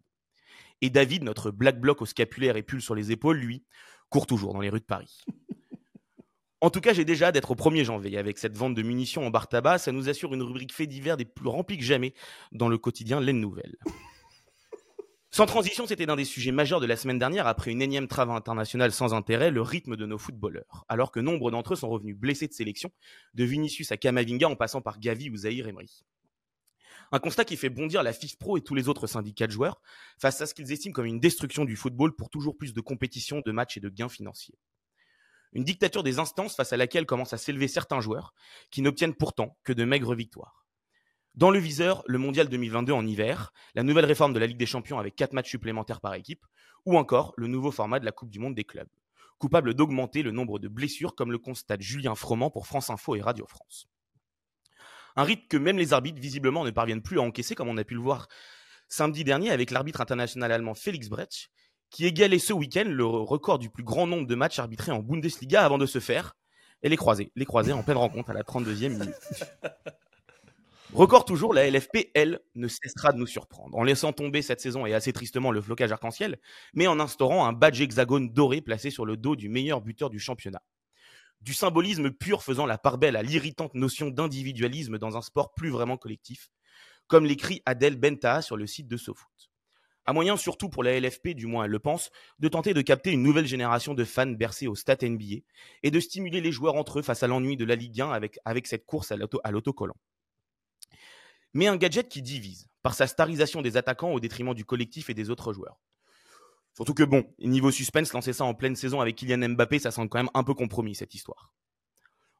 Et 0.82 0.89
David, 0.89 1.24
notre 1.24 1.51
black 1.51 1.80
bloc 1.80 2.01
au 2.01 2.05
scapulaire 2.05 2.57
et 2.57 2.63
pull 2.63 2.82
sur 2.82 2.95
les 2.95 3.11
épaules, 3.11 3.38
lui, 3.38 3.63
court 4.09 4.28
toujours 4.28 4.53
dans 4.53 4.61
les 4.61 4.70
rues 4.70 4.80
de 4.80 4.86
Paris. 4.86 5.24
En 6.62 6.70
tout 6.70 6.82
cas, 6.82 6.93
j'ai 6.93 7.06
déjà 7.06 7.28
hâte 7.28 7.34
d'être 7.34 7.51
au 7.51 7.56
1er 7.56 7.84
janvier. 7.84 8.18
Avec 8.18 8.38
cette 8.38 8.56
vente 8.56 8.76
de 8.76 8.82
munitions 8.82 9.26
en 9.28 9.30
bar 9.30 9.47
tabac, 9.47 9.78
ça 9.78 9.91
nous 9.91 10.10
assure 10.10 10.34
une 10.34 10.41
rubrique 10.41 10.74
fait 10.74 10.88
divers 10.88 11.18
des 11.18 11.26
plus 11.26 11.49
remplis 11.49 11.78
que 11.78 11.84
jamais 11.84 12.14
dans 12.51 12.70
le 12.70 12.78
quotidien 12.78 13.20
Les 13.20 13.34
Nouvelles. 13.34 13.78
Sans 15.36 15.45
transition, 15.45 15.86
c'était 15.86 16.06
l'un 16.06 16.16
des 16.16 16.24
sujets 16.24 16.53
majeurs 16.53 16.80
de 16.80 16.86
la 16.86 16.95
semaine 16.95 17.20
dernière 17.20 17.45
après 17.45 17.72
une 17.72 17.82
énième 17.82 18.08
trave 18.08 18.30
internationale 18.30 18.93
sans 18.93 19.14
intérêt, 19.14 19.51
le 19.51 19.62
rythme 19.62 19.97
de 19.97 20.06
nos 20.06 20.18
footballeurs. 20.18 20.86
Alors 20.88 21.12
que 21.12 21.20
nombre 21.20 21.51
d'entre 21.51 21.74
eux 21.74 21.76
sont 21.76 21.89
revenus 21.89 22.16
blessés 22.16 22.47
de 22.47 22.53
sélection, 22.53 22.89
de 23.34 23.43
Vinicius 23.43 23.91
à 23.91 23.97
Kamavinga 23.97 24.47
en 24.47 24.56
passant 24.56 24.82
par 24.82 24.97
Gavi 24.97 25.30
ou 25.30 25.36
Zahir 25.36 25.68
Emery. 25.68 26.06
Un 27.12 27.20
constat 27.20 27.43
qui 27.43 27.58
fait 27.58 27.70
bondir 27.70 28.01
la 28.01 28.14
FIFPro 28.14 28.56
et 28.56 28.62
tous 28.62 28.76
les 28.76 28.88
autres 28.88 29.08
syndicats 29.08 29.47
de 29.47 29.51
joueurs 29.51 29.82
face 30.18 30.39
à 30.39 30.45
ce 30.45 30.53
qu'ils 30.53 30.72
estiment 30.72 30.93
comme 30.93 31.06
une 31.06 31.20
destruction 31.20 31.66
du 31.66 31.76
football 31.76 32.16
pour 32.16 32.30
toujours 32.30 32.56
plus 32.56 32.74
de 32.74 32.80
compétition, 32.80 33.41
de 33.45 33.51
matchs 33.51 33.76
et 33.76 33.82
de 33.82 33.89
gains 33.89 34.08
financiers. 34.08 34.56
Une 35.54 35.64
dictature 35.64 36.04
des 36.04 36.20
instances 36.20 36.56
face 36.56 36.74
à 36.74 36.78
laquelle 36.78 37.06
commencent 37.06 37.34
à 37.34 37.38
s'élever 37.38 37.68
certains 37.68 38.02
joueurs 38.02 38.34
qui 38.72 38.82
n'obtiennent 38.82 39.16
pourtant 39.16 39.58
que 39.64 39.74
de 39.74 39.86
maigres 39.86 40.16
victoires. 40.16 40.66
Dans 41.36 41.52
le 41.52 41.60
viseur, 41.60 42.04
le 42.08 42.18
mondial 42.18 42.48
2022 42.48 42.93
en 42.93 43.06
hiver, 43.06 43.52
la 43.74 43.84
nouvelle 43.84 44.06
réforme 44.06 44.32
de 44.34 44.39
la 44.39 44.48
Ligue 44.48 44.58
des 44.58 44.66
Champions 44.66 45.00
avec 45.00 45.16
4 45.16 45.34
matchs 45.34 45.50
supplémentaires 45.50 46.00
par 46.00 46.14
équipe, 46.14 46.46
ou 46.86 46.98
encore 46.98 47.34
le 47.36 47.48
nouveau 47.48 47.72
format 47.72 48.00
de 48.00 48.06
la 48.06 48.12
Coupe 48.12 48.30
du 48.30 48.39
Monde 48.39 48.56
des 48.56 48.64
clubs. 48.64 48.88
coupable 49.38 49.74
d'augmenter 49.74 50.24
le 50.24 50.32
nombre 50.32 50.60
de 50.60 50.70
blessures, 50.70 51.14
comme 51.14 51.32
le 51.32 51.38
constate 51.38 51.82
Julien 51.82 52.16
Froment 52.16 52.50
pour 52.50 52.68
France 52.68 52.89
Info 52.89 53.16
et 53.16 53.22
Radio 53.22 53.46
France. 53.46 53.89
Un 55.18 55.24
rythme 55.24 55.48
que 55.50 55.58
même 55.58 55.78
les 55.78 55.91
arbitres 55.91 56.22
visiblement 56.22 56.64
ne 56.64 56.72
parviennent 56.72 57.02
plus 57.02 57.20
à 57.20 57.22
encaisser, 57.22 57.54
comme 57.54 57.68
on 57.68 57.78
a 57.78 57.84
pu 57.84 57.96
le 57.96 58.02
voir 58.02 58.28
samedi 58.88 59.24
dernier 59.24 59.52
avec 59.52 59.72
l'arbitre 59.72 60.02
international 60.02 60.52
allemand 60.52 60.74
Félix 60.74 61.10
Bretsch, 61.10 61.50
qui 61.89 62.05
égalait 62.05 62.39
ce 62.39 62.53
week-end 62.53 62.86
le 62.86 63.05
record 63.05 63.59
du 63.59 63.69
plus 63.69 63.83
grand 63.83 64.07
nombre 64.07 64.27
de 64.27 64.36
matchs 64.36 64.59
arbitrés 64.59 64.91
en 64.91 64.99
Bundesliga 64.99 65.63
avant 65.63 65.77
de 65.77 65.86
se 65.86 65.99
faire, 65.99 66.36
et 66.83 66.89
les 66.89 66.97
croiser, 66.97 67.31
les 67.36 67.45
croiser 67.45 67.73
en 67.73 67.83
pleine 67.83 67.97
rencontre 67.97 68.29
à 68.31 68.33
la 68.33 68.43
32e 68.43 68.89
minute. 68.89 69.15
Record 70.93 71.25
toujours, 71.25 71.53
la 71.53 71.69
LFP, 71.69 72.11
elle, 72.13 72.39
ne 72.53 72.67
cessera 72.67 73.11
de 73.11 73.17
nous 73.17 73.27
surprendre, 73.27 73.77
en 73.77 73.83
laissant 73.83 74.13
tomber 74.13 74.41
cette 74.41 74.61
saison 74.61 74.86
et 74.86 74.93
assez 74.93 75.11
tristement 75.11 75.51
le 75.51 75.59
flocage 75.61 75.91
arc-en-ciel, 75.91 76.39
mais 76.73 76.88
en 76.88 76.99
instaurant 76.99 77.45
un 77.45 77.53
badge 77.53 77.81
hexagone 77.81 78.29
doré 78.31 78.61
placé 78.61 78.91
sur 78.91 79.05
le 79.05 79.17
dos 79.17 79.36
du 79.36 79.49
meilleur 79.49 79.81
buteur 79.81 80.09
du 80.09 80.19
championnat. 80.19 80.61
Du 81.41 81.53
symbolisme 81.53 82.11
pur 82.11 82.43
faisant 82.43 82.65
la 82.65 82.77
part 82.77 82.97
belle 82.97 83.17
à 83.17 83.23
l'irritante 83.23 83.73
notion 83.73 84.09
d'individualisme 84.09 84.97
dans 84.97 85.17
un 85.17 85.21
sport 85.21 85.53
plus 85.53 85.69
vraiment 85.69 85.97
collectif, 85.97 86.49
comme 87.07 87.25
l'écrit 87.25 87.61
Adèle 87.65 87.97
Benta 87.97 88.41
sur 88.41 88.55
le 88.55 88.65
site 88.65 88.88
de 88.88 88.95
SoFoot. 88.95 89.49
Un 90.06 90.14
moyen 90.14 90.38
surtout 90.38 90.70
pour 90.70 90.84
la 90.84 90.99
LFP, 90.99 91.30
du 91.30 91.47
moins 91.47 91.66
elle 91.66 91.72
le 91.72 91.80
pense, 91.80 92.12
de 92.39 92.47
tenter 92.47 92.74
de 92.74 92.82
capter 92.82 93.12
une 93.12 93.24
nouvelle 93.24 93.47
génération 93.47 93.93
de 93.93 94.03
fans 94.03 94.28
bercés 94.28 94.68
au 94.68 94.76
stats 94.76 94.97
NBA 95.01 95.41
et 95.84 95.91
de 95.91 95.99
stimuler 95.99 96.41
les 96.41 96.51
joueurs 96.51 96.76
entre 96.76 96.99
eux 96.99 97.01
face 97.01 97.24
à 97.24 97.28
l'ennui 97.28 97.58
de 97.58 97.66
la 97.66 97.76
Ligue 97.76 98.01
1 98.01 98.12
avec, 98.12 98.68
cette 98.68 98.86
course 98.86 99.12
à 99.12 99.51
l'autocollant 99.51 99.95
mais 101.56 101.68
un 101.68 101.78
gadget 101.78 102.10
qui 102.10 102.22
divise, 102.22 102.68
par 102.84 102.93
sa 102.93 103.08
starisation 103.08 103.62
des 103.62 103.78
attaquants 103.78 104.12
au 104.12 104.20
détriment 104.20 104.53
du 104.53 104.66
collectif 104.66 105.10
et 105.10 105.14
des 105.14 105.30
autres 105.30 105.53
joueurs. 105.53 105.80
Surtout 106.76 106.93
que 106.93 107.03
bon, 107.03 107.24
niveau 107.39 107.72
suspense, 107.72 108.12
lancer 108.12 108.34
ça 108.34 108.43
en 108.43 108.53
pleine 108.53 108.76
saison 108.76 108.99
avec 108.99 109.16
Kylian 109.16 109.49
Mbappé, 109.49 109.80
ça 109.80 109.89
semble 109.89 110.10
quand 110.10 110.20
même 110.20 110.30
un 110.34 110.43
peu 110.43 110.53
compromis 110.53 110.95
cette 110.95 111.16
histoire. 111.16 111.53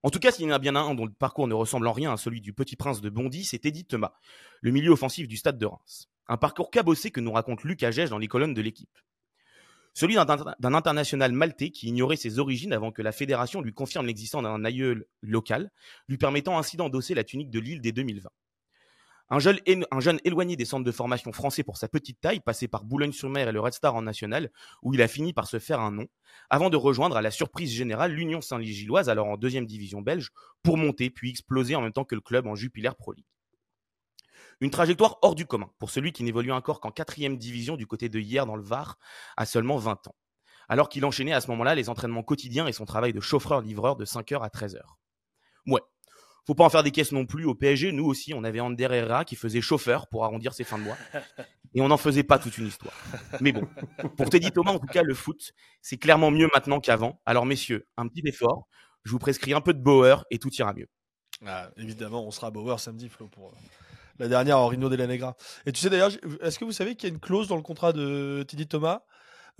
En 0.04 0.10
tout 0.10 0.20
cas, 0.20 0.34
s'il 0.34 0.46
y 0.46 0.52
en 0.52 0.54
a 0.54 0.60
bien 0.60 0.76
un 0.76 0.94
dont 0.94 1.06
le 1.06 1.14
parcours 1.14 1.48
ne 1.48 1.54
ressemble 1.54 1.88
en 1.88 1.94
rien 1.94 2.12
à 2.12 2.18
celui 2.18 2.42
du 2.42 2.52
petit 2.52 2.76
prince 2.76 3.00
de 3.00 3.10
Bondy, 3.10 3.46
c'est 3.46 3.66
Eddie 3.66 3.86
Thomas, 3.86 4.14
le 4.60 4.72
milieu 4.72 4.92
offensif 4.92 5.30
du 5.30 5.38
stade 5.38 5.58
de 5.58 5.66
Reims. 5.66 6.10
Un 6.28 6.38
parcours 6.38 6.72
cabossé 6.72 7.12
que 7.12 7.20
nous 7.20 7.32
raconte 7.32 7.64
Luc 7.64 7.84
Agege 7.84 8.10
dans 8.10 8.18
les 8.18 8.28
colonnes 8.28 8.54
de 8.54 8.62
l'équipe. 8.62 8.98
Celui 9.94 10.16
d'un 10.16 10.74
international 10.74 11.32
maltais 11.32 11.70
qui 11.70 11.88
ignorait 11.88 12.18
ses 12.18 12.40
origines 12.40 12.74
avant 12.74 12.92
que 12.92 13.02
la 13.02 13.14
fédération 13.14 13.62
lui 13.62 13.74
confirme 13.74 14.08
l'existence 14.08 14.44
d'un 14.44 14.66
aïeul 14.66 15.06
local, 15.22 15.72
lui 16.10 16.18
permettant 16.18 16.58
ainsi 16.58 16.76
d'endosser 16.76 17.14
la 17.14 17.24
tunique 17.24 17.50
de 17.50 17.60
Lille 17.60 17.80
dès 17.80 17.94
2020. 17.94 18.30
Un 19.30 19.40
jeune, 19.40 20.20
éloigné 20.24 20.56
des 20.56 20.66
centres 20.66 20.84
de 20.84 20.92
formation 20.92 21.32
français 21.32 21.64
pour 21.64 21.78
sa 21.78 21.88
petite 21.88 22.20
taille, 22.20 22.42
passé 22.42 22.68
par 22.68 22.84
Boulogne-sur-Mer 22.84 23.48
et 23.48 23.52
le 23.52 23.60
Red 23.60 23.74
Star 23.74 23.96
en 23.96 24.04
national, 24.04 24.52
où 24.84 24.94
il 24.94 25.02
a 25.02 25.08
fini 25.08 25.34
par 25.34 25.48
se 25.48 25.58
faire 25.58 25.80
un 25.80 25.92
nom, 25.92 26.08
avant 26.50 26.70
de 26.70 26.78
rejoindre 26.78 27.18
à 27.18 27.22
la 27.22 27.32
surprise 27.32 27.72
générale 27.72 28.12
l'Union 28.12 28.42
Saint-Gilloise, 28.42 29.10
alors 29.10 29.28
en 29.28 29.38
deuxième 29.38 29.66
division 29.66 30.02
belge, 30.02 30.30
pour 30.62 30.78
monter 30.78 31.10
puis 31.10 31.30
exploser 31.32 31.76
en 31.76 31.82
même 31.82 31.94
temps 31.94 32.04
que 32.04 32.16
le 32.16 32.22
club 32.22 32.46
en 32.46 32.56
Jupiler 32.56 32.92
Pro 32.98 33.14
League. 33.14 33.26
Une 34.62 34.72
trajectoire 34.72 35.18
hors 35.22 35.36
du 35.36 35.46
commun 35.46 35.70
pour 35.80 35.90
celui 35.90 36.12
qui 36.12 36.24
n'évolue 36.24 36.52
encore 36.52 36.80
qu'en 36.80 36.92
quatrième 36.92 37.38
division 37.38 37.76
du 37.76 37.88
côté 37.88 38.10
de 38.10 38.20
hier 38.20 38.46
dans 38.46 38.56
le 38.56 38.64
Var 38.64 38.98
à 39.38 39.46
seulement 39.46 39.78
20 39.78 40.08
ans, 40.08 40.16
alors 40.70 40.90
qu'il 40.90 41.06
enchaînait 41.06 41.34
à 41.34 41.42
ce 41.42 41.50
moment-là 41.52 41.76
les 41.76 41.90
entraînements 41.90 42.24
quotidiens 42.24 42.68
et 42.68 42.72
son 42.72 42.86
travail 42.86 43.14
de 43.14 43.20
chauffeur-livreur 43.20 43.96
de 43.96 44.06
5h 44.06 44.42
à 44.42 44.48
13h. 44.48 44.80
Ouais, 45.68 45.82
faut 46.46 46.54
pas 46.54 46.64
en 46.64 46.70
faire 46.70 46.84
des 46.84 46.92
caisses 46.92 47.12
non 47.12 47.26
plus. 47.26 47.46
Au 47.46 47.56
PSG, 47.56 47.92
nous 47.92 48.06
aussi, 48.06 48.34
on 48.34 48.44
avait 48.44 48.60
Ander 48.60 48.88
Herrera 48.92 49.26
qui 49.26 49.36
faisait 49.36 49.62
chauffeur 49.62 50.08
pour 50.08 50.26
arrondir 50.26 50.54
ses 50.54 50.64
fins 50.64 50.78
de 50.78 50.84
mois. 50.84 50.98
Et 51.74 51.82
on 51.82 51.88
n'en 51.88 51.98
faisait 51.98 52.24
pas 52.24 52.40
toute 52.40 52.58
une 52.58 52.68
histoire. 52.68 52.94
Mais 53.42 53.52
bon, 53.52 53.68
pour 54.16 54.30
Teddy 54.30 54.52
Thomas, 54.52 54.72
en 54.72 54.80
tout 54.80 54.88
cas, 54.88 55.04
le 55.04 55.14
foot, 55.14 55.54
c'est 55.82 55.98
clairement 55.98 56.32
mieux 56.32 56.50
maintenant 56.54 56.80
qu'avant. 56.80 57.20
Alors, 57.26 57.46
messieurs, 57.46 57.88
un 57.98 58.08
petit 58.08 58.22
effort. 58.26 58.68
Je 59.04 59.12
vous 59.12 59.20
prescris 59.20 59.54
un 59.54 59.62
peu 59.62 59.74
de 59.74 59.82
Bauer 59.82 60.24
et 60.32 60.40
tout 60.40 60.54
ira 60.54 60.74
mieux. 60.74 60.88
Ah, 61.46 61.70
évidemment, 61.78 62.26
on 62.26 62.32
sera 62.32 62.48
à 62.48 62.52
Bauer 62.52 62.80
samedi, 62.80 63.10
Flo, 63.10 63.28
pour 63.28 63.50
euh, 63.50 63.56
la 64.20 64.28
dernière 64.28 64.60
en 64.60 64.68
Rino 64.68 64.90
de 64.90 64.96
la 64.96 65.08
Negra. 65.08 65.36
Et 65.66 65.72
tu 65.72 65.80
sais 65.82 65.90
d'ailleurs, 65.90 66.12
est-ce 66.42 66.60
que 66.60 66.66
vous 66.66 66.72
savez 66.72 66.96
qu'il 66.96 67.10
y 67.10 67.12
a 67.12 67.14
une 67.14 67.22
clause 67.22 67.48
dans 67.48 67.56
le 67.56 67.62
contrat 67.62 67.94
de 67.94 68.44
Teddy 68.48 68.68
Thomas 68.68 69.02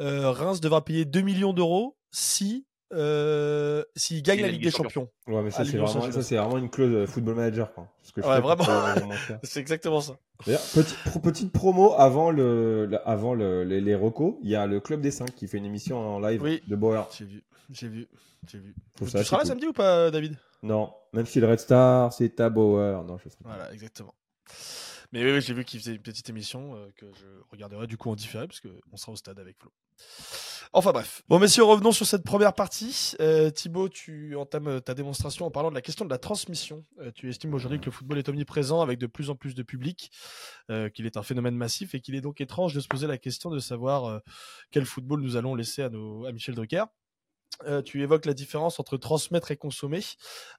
euh, 0.02 0.32
Reims 0.32 0.60
devra 0.60 0.84
payer 0.84 1.06
2 1.06 1.22
millions 1.22 1.54
d'euros 1.54 1.98
si 2.12 2.66
euh, 2.94 3.84
s'il 3.96 4.22
gagne 4.22 4.42
la 4.42 4.48
Ligue 4.48 4.64
des 4.64 4.72
Champions. 4.72 5.10
Ouais, 5.28 5.42
mais 5.42 5.52
ça, 5.52 5.66
c'est 5.66 5.78
vraiment, 5.78 6.00
vraiment, 6.00 6.58
une 6.58 6.70
clause 6.70 6.94
euh, 6.94 7.08
football 7.08 7.36
manager. 7.36 7.74
Quoi. 7.74 7.90
ouais, 8.18 8.42
vraiment. 8.42 8.64
c'est 9.44 9.60
exactement 9.60 10.02
ça. 10.02 10.18
Petit, 10.46 10.96
petite 11.20 11.52
promo 11.52 11.94
avant, 11.98 12.30
le, 12.30 12.90
avant 13.06 13.34
le, 13.34 13.64
les, 13.64 13.82
les 13.82 13.96
recos, 13.96 14.36
il 14.44 14.50
y 14.50 14.56
a 14.56 14.68
le 14.68 14.80
Club 14.80 15.02
des 15.02 15.12
5 15.12 15.34
qui 15.34 15.48
fait 15.48 15.58
une 15.58 15.66
émission 15.66 15.98
en 15.98 16.20
live 16.20 16.62
de 16.68 16.76
Bauer. 16.76 17.10
J'ai 17.18 17.26
vu, 17.26 17.44
j'ai 17.72 17.88
vu, 17.88 18.08
j'ai 18.48 18.60
vu. 18.60 18.76
tu 18.98 19.08
seras 19.08 19.40
là 19.40 19.46
samedi 19.46 19.66
ou 19.66 19.74
pas, 19.74 20.12
David? 20.12 20.38
Non, 20.62 20.94
même 21.14 21.26
si 21.26 21.40
le 21.40 21.48
Red 21.48 21.60
Star, 21.60 22.14
c'est 22.14 22.40
à 22.40 22.50
Bauer. 22.50 23.04
Non, 23.04 23.18
je 23.18 23.30
sais 23.30 23.38
pas. 23.44 23.50
Voilà, 23.50 23.74
exactement. 23.74 24.14
Mais 25.12 25.24
oui, 25.24 25.42
j'ai 25.42 25.54
vu 25.54 25.64
qu'il 25.64 25.80
faisait 25.80 25.94
une 25.94 26.02
petite 26.02 26.30
émission 26.30 26.76
euh, 26.76 26.88
que 26.98 27.06
je 27.14 27.26
regarderai 27.52 27.88
du 27.88 27.98
coup 27.98 28.10
en 28.10 28.16
différé 28.16 28.48
parce 28.48 28.62
sera 28.96 29.12
au 29.12 29.16
stade 29.16 29.40
avec 29.40 29.58
Flo. 29.58 29.72
Enfin 30.74 30.92
bref. 30.92 31.22
Bon 31.30 31.40
messieurs, 31.40 31.64
revenons 31.64 31.92
sur 31.92 32.06
cette 32.06 32.24
première 32.24 32.54
partie. 32.54 33.14
Euh, 33.22 33.50
Thibaut, 33.50 33.88
tu 33.88 34.36
entames 34.36 34.68
euh, 34.68 34.80
ta 34.80 34.94
démonstration 34.94 35.46
en 35.46 35.52
parlant 35.52 35.70
de 35.70 35.76
la 35.76 35.82
question 35.82 36.04
de 36.06 36.10
la 36.10 36.18
transmission. 36.18 36.84
Tu 37.14 37.30
estimes 37.30 37.54
aujourd'hui 37.54 37.80
que 37.80 37.86
le 37.86 37.92
football 37.92 38.18
est 38.18 38.28
omniprésent 38.28 38.82
avec 38.82 39.00
de 39.00 39.08
plus 39.08 39.30
en 39.30 39.36
plus 39.36 39.56
de 39.56 39.64
public, 39.64 40.12
qu'il 40.94 41.06
est 41.06 41.18
un 41.18 41.24
phénomène 41.24 41.56
massif 41.56 41.96
et 41.96 42.02
qu'il 42.02 42.16
est 42.16 42.22
donc 42.22 42.42
étrange 42.42 42.74
de 42.74 42.80
se 42.80 42.88
poser 42.88 43.08
la 43.08 43.18
question 43.18 43.50
de 43.50 43.60
savoir 43.60 44.22
quel 44.72 44.86
football 44.86 45.22
nous 45.22 45.38
allons 45.38 45.56
laisser 45.56 45.84
à, 45.84 45.86
à 45.86 46.32
Michel 46.32 46.56
Drucker. 46.56 46.86
Euh, 47.64 47.82
tu 47.82 48.02
évoques 48.02 48.26
la 48.26 48.34
différence 48.34 48.80
entre 48.80 48.98
transmettre 48.98 49.52
et 49.52 49.58
consommer. 49.58 50.02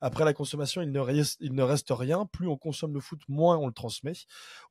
Après 0.00 0.24
la 0.24 0.32
consommation, 0.32 0.82
il 0.82 0.90
ne, 0.90 1.00
reste, 1.00 1.36
il 1.40 1.54
ne, 1.54 1.62
reste, 1.62 1.88
rien. 1.90 2.26
Plus 2.26 2.48
on 2.48 2.56
consomme 2.56 2.94
le 2.94 3.00
foot, 3.00 3.20
moins 3.28 3.56
on 3.56 3.66
le 3.66 3.72
transmet. 3.72 4.14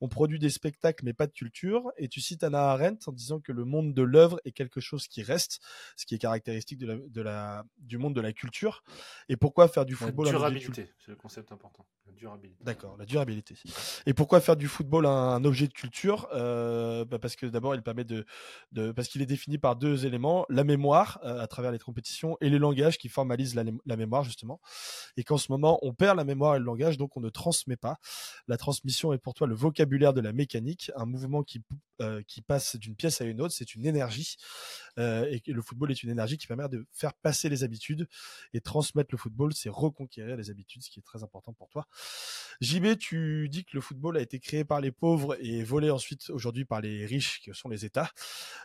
On 0.00 0.08
produit 0.08 0.38
des 0.38 0.50
spectacles, 0.50 1.04
mais 1.04 1.12
pas 1.12 1.26
de 1.26 1.32
culture. 1.32 1.90
Et 1.96 2.08
tu 2.08 2.20
cites 2.20 2.42
Anna 2.42 2.70
Arendt 2.70 3.08
en 3.08 3.12
disant 3.12 3.40
que 3.40 3.52
le 3.52 3.64
monde 3.64 3.94
de 3.94 4.02
l'œuvre 4.02 4.40
est 4.44 4.52
quelque 4.52 4.80
chose 4.80 5.08
qui 5.08 5.22
reste, 5.22 5.60
ce 5.96 6.06
qui 6.06 6.14
est 6.14 6.18
caractéristique 6.18 6.78
de 6.78 6.86
la, 6.86 6.96
de 6.96 7.22
la, 7.22 7.64
du 7.78 7.98
monde 7.98 8.14
de 8.14 8.20
la 8.20 8.32
culture. 8.32 8.82
Et 9.28 9.36
pourquoi 9.36 9.68
faire 9.68 9.84
du 9.84 9.94
football 9.94 10.26
La 10.26 10.32
durabilité, 10.32 10.90
c'est 10.98 11.10
le 11.10 11.16
concept 11.16 11.52
important. 11.52 11.86
La 12.06 12.12
durabilité. 12.12 12.62
D'accord, 12.64 12.96
la 12.96 13.04
durabilité. 13.04 13.56
Et 14.06 14.14
pourquoi 14.14 14.40
faire 14.40 14.56
du 14.56 14.68
football 14.68 15.06
un, 15.06 15.44
objet 15.44 15.66
de 15.66 15.72
culture? 15.72 16.28
Euh, 16.32 17.04
bah 17.04 17.18
Parce 17.18 17.36
que 17.36 17.46
d'abord, 17.46 17.74
il 17.74 17.82
permet 17.82 18.04
de, 18.04 18.24
de 18.72 18.92
parce 18.92 19.08
qu'il 19.08 19.22
est 19.22 19.26
défini 19.26 19.58
par 19.58 19.76
deux 19.76 20.06
éléments 20.06 20.46
la 20.48 20.64
mémoire 20.64 21.20
euh, 21.24 21.40
à 21.40 21.46
travers 21.46 21.72
les 21.72 21.78
compétitions 21.78 22.15
et 22.40 22.50
les 22.50 22.58
langages 22.58 22.98
qui 22.98 23.08
formalisent 23.08 23.54
la, 23.54 23.96
mémoire 23.96 24.24
justement. 24.24 24.60
Et 25.16 25.24
qu'en 25.24 25.38
ce 25.38 25.50
moment, 25.50 25.78
on 25.82 25.94
perd 25.94 26.16
la 26.16 26.24
mémoire 26.24 26.56
et 26.56 26.58
le 26.58 26.64
langage, 26.64 26.96
donc 26.96 27.16
on 27.16 27.20
ne 27.20 27.30
transmet 27.30 27.76
pas. 27.76 27.98
La 28.48 28.56
transmission 28.56 29.12
est 29.12 29.18
pour 29.18 29.34
toi 29.34 29.46
le 29.46 29.54
vocabulaire 29.54 30.12
de 30.12 30.20
la 30.20 30.32
mécanique, 30.32 30.90
un 30.96 31.06
mouvement 31.06 31.42
qui, 31.42 31.62
euh, 32.00 32.22
qui 32.26 32.42
passe 32.42 32.76
d'une 32.76 32.94
pièce 32.94 33.20
à 33.20 33.24
une 33.24 33.40
autre, 33.40 33.54
c'est 33.54 33.74
une 33.74 33.86
énergie. 33.86 34.36
Euh, 34.98 35.26
et 35.30 35.52
le 35.52 35.62
football 35.62 35.90
est 35.90 36.02
une 36.02 36.10
énergie 36.10 36.38
qui 36.38 36.46
permet 36.46 36.68
de 36.68 36.86
faire 36.92 37.14
passer 37.14 37.48
les 37.48 37.64
habitudes. 37.64 38.08
Et 38.54 38.60
transmettre 38.60 39.08
le 39.12 39.18
football, 39.18 39.52
c'est 39.54 39.68
reconquérir 39.68 40.36
les 40.36 40.50
habitudes, 40.50 40.82
ce 40.82 40.90
qui 40.90 41.00
est 41.00 41.02
très 41.02 41.22
important 41.22 41.52
pour 41.52 41.68
toi. 41.68 41.86
JB, 42.60 42.96
tu 42.98 43.48
dis 43.48 43.64
que 43.64 43.72
le 43.74 43.80
football 43.80 44.16
a 44.16 44.20
été 44.20 44.38
créé 44.40 44.64
par 44.64 44.80
les 44.80 44.90
pauvres 44.90 45.36
et 45.40 45.62
volé 45.62 45.90
ensuite 45.90 46.30
aujourd'hui 46.30 46.64
par 46.64 46.80
les 46.80 47.04
riches, 47.06 47.40
qui 47.40 47.50
sont 47.52 47.68
les 47.68 47.84
États. 47.84 48.10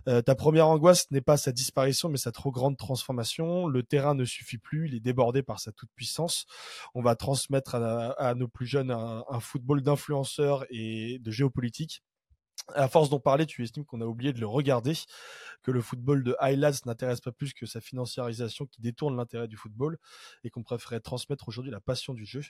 Euh, 0.07 0.21
ta 0.21 0.35
première 0.35 0.67
angoisse 0.67 1.09
n'est 1.11 1.21
pas 1.21 1.37
sa 1.37 1.51
disparition, 1.51 2.09
mais 2.09 2.17
sa 2.17 2.31
trop 2.31 2.51
grande 2.51 2.77
transformation 2.77 3.40
le 3.67 3.83
terrain 3.83 4.15
ne 4.15 4.25
suffit 4.25 4.57
plus, 4.57 4.87
il 4.87 4.95
est 4.95 4.99
débordé 4.99 5.43
par 5.43 5.59
sa 5.59 5.71
toute-puissance. 5.71 6.45
On 6.93 7.01
va 7.01 7.15
transmettre 7.15 7.75
à, 7.75 8.35
nos 8.35 8.47
plus 8.47 8.65
jeunes 8.65 8.91
un, 8.91 9.39
football 9.39 9.81
d'influenceurs 9.81 10.65
et 10.69 11.19
de 11.19 11.31
géopolitique. 11.31 12.03
À 12.75 12.87
force 12.87 13.09
d'en 13.09 13.19
parler, 13.19 13.47
tu 13.47 13.63
estimes 13.63 13.85
qu'on 13.85 14.01
a 14.01 14.05
oublié 14.05 14.33
de 14.33 14.39
le 14.39 14.45
regarder, 14.45 14.93
que 15.63 15.71
le 15.71 15.81
football 15.81 16.23
de 16.23 16.35
highlights 16.39 16.85
n'intéresse 16.85 17.19
pas 17.19 17.31
plus 17.31 17.53
que 17.53 17.65
sa 17.65 17.81
financiarisation 17.81 18.67
qui 18.67 18.81
détourne 18.81 19.17
l'intérêt 19.17 19.47
du 19.47 19.57
football 19.57 19.97
et 20.43 20.49
qu'on 20.51 20.61
préférait 20.61 20.99
transmettre 20.99 21.47
aujourd'hui 21.47 21.71
la 21.71 21.81
passion 21.81 22.13
du 22.13 22.25
jeu. 22.25 22.41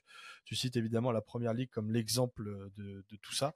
Tu 0.43 0.55
cites 0.55 0.75
évidemment 0.75 1.11
la 1.11 1.21
première 1.21 1.53
ligue 1.53 1.69
comme 1.69 1.91
l'exemple 1.91 2.71
de 2.75 3.15
tout 3.21 3.33
ça 3.33 3.53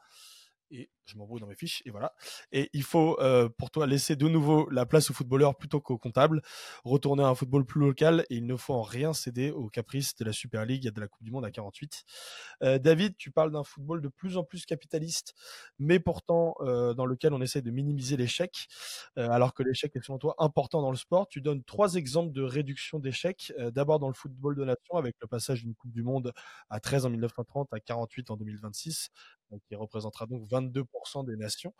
et 0.71 0.89
je 1.05 1.17
m'embrouille 1.17 1.41
dans 1.41 1.47
mes 1.47 1.55
fiches 1.55 1.81
et 1.85 1.91
voilà. 1.91 2.13
Et 2.51 2.69
il 2.73 2.83
faut 2.83 3.19
euh, 3.19 3.49
pour 3.49 3.71
toi 3.71 3.87
laisser 3.87 4.15
de 4.15 4.27
nouveau 4.27 4.69
la 4.69 4.85
place 4.85 5.09
aux 5.09 5.13
footballeurs 5.13 5.55
plutôt 5.55 5.79
qu'aux 5.79 5.97
comptables, 5.97 6.41
retourner 6.83 7.23
à 7.23 7.27
un 7.27 7.35
football 7.35 7.65
plus 7.65 7.79
local 7.79 8.25
et 8.29 8.35
il 8.35 8.45
ne 8.45 8.55
faut 8.55 8.73
en 8.73 8.81
rien 8.81 9.13
céder 9.13 9.51
aux 9.51 9.69
caprices 9.69 10.15
de 10.15 10.25
la 10.25 10.33
Super 10.33 10.65
League 10.65 10.85
et 10.85 10.91
de 10.91 10.99
la 10.99 11.07
Coupe 11.07 11.23
du 11.23 11.31
Monde 11.31 11.45
à 11.45 11.51
48. 11.51 12.03
Euh, 12.63 12.79
David, 12.79 13.15
tu 13.17 13.31
parles 13.31 13.51
d'un 13.51 13.63
football 13.63 14.01
de 14.01 14.07
plus 14.07 14.37
en 14.37 14.43
plus 14.43 14.65
capitaliste, 14.65 15.33
mais 15.79 15.99
pourtant 15.99 16.55
euh, 16.61 16.93
dans 16.93 17.05
lequel 17.05 17.33
on 17.33 17.41
essaie 17.41 17.61
de 17.61 17.71
minimiser 17.71 18.17
l'échec, 18.17 18.67
alors 19.15 19.53
que 19.53 19.63
l'échec 19.63 19.95
est 19.95 20.03
selon 20.03 20.17
toi 20.17 20.35
important 20.39 20.81
dans 20.81 20.91
le 20.91 20.97
sport. 20.97 21.27
Tu 21.27 21.41
donnes 21.41 21.63
trois 21.63 21.95
exemples 21.95 22.31
de 22.31 22.41
réduction 22.41 22.99
d'échecs. 22.99 23.53
D'abord 23.71 23.99
dans 23.99 24.07
le 24.07 24.13
football 24.13 24.55
de 24.55 24.63
nation 24.63 24.95
avec 24.95 25.15
le 25.21 25.27
passage 25.27 25.63
d'une 25.63 25.75
Coupe 25.75 25.91
du 25.91 26.03
Monde 26.03 26.33
à 26.69 26.79
13 26.79 27.05
en 27.05 27.09
1930 27.09 27.73
à 27.73 27.79
48 27.79 28.31
en 28.31 28.37
2026, 28.37 29.09
qui 29.67 29.75
représentera 29.75 30.25
donc 30.25 30.47
22% 30.49 30.85
des 31.25 31.35
nations. 31.35 31.73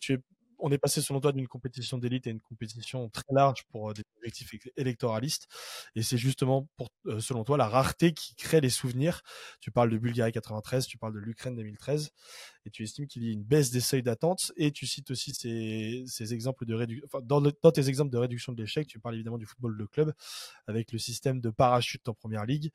tu 0.00 0.14
es 0.14 0.18
on 0.62 0.70
est 0.70 0.78
passé 0.78 1.00
selon 1.00 1.20
toi 1.20 1.32
d'une 1.32 1.48
compétition 1.48 1.98
d'élite 1.98 2.26
à 2.26 2.30
une 2.30 2.40
compétition 2.40 3.08
très 3.08 3.24
large 3.30 3.64
pour 3.70 3.92
des 3.94 4.02
objectifs 4.18 4.54
électoralistes. 4.76 5.48
Et 5.94 6.02
c'est 6.02 6.18
justement 6.18 6.68
pour, 6.76 6.88
selon 7.18 7.44
toi, 7.44 7.56
la 7.56 7.68
rareté 7.68 8.12
qui 8.12 8.34
crée 8.34 8.60
les 8.60 8.70
souvenirs. 8.70 9.22
Tu 9.60 9.70
parles 9.70 9.90
de 9.90 9.98
Bulgarie 9.98 10.32
93, 10.32 10.86
tu 10.86 10.98
parles 10.98 11.14
de 11.14 11.18
l'Ukraine 11.18 11.56
2013, 11.56 12.10
et 12.66 12.70
tu 12.70 12.82
estimes 12.82 13.06
qu'il 13.06 13.24
y 13.24 13.28
a 13.30 13.32
une 13.32 13.42
baisse 13.42 13.70
des 13.70 13.80
seuils 13.80 14.02
d'attente. 14.02 14.52
Et 14.56 14.70
tu 14.70 14.86
cites 14.86 15.10
aussi 15.10 15.34
ces, 15.34 16.04
ces 16.06 16.34
exemples 16.34 16.66
de 16.66 16.74
réduction. 16.74 17.06
Enfin, 17.06 17.24
dans, 17.24 17.40
dans, 17.40 17.72
tes 17.72 17.88
exemples 17.88 18.10
de 18.10 18.18
réduction 18.18 18.52
de 18.52 18.60
l'échec, 18.60 18.86
tu 18.86 18.98
parles 18.98 19.14
évidemment 19.14 19.38
du 19.38 19.46
football 19.46 19.76
de 19.76 19.84
club 19.84 20.12
avec 20.66 20.92
le 20.92 20.98
système 20.98 21.40
de 21.40 21.50
parachute 21.50 22.08
en 22.08 22.14
première 22.14 22.44
ligue. 22.44 22.70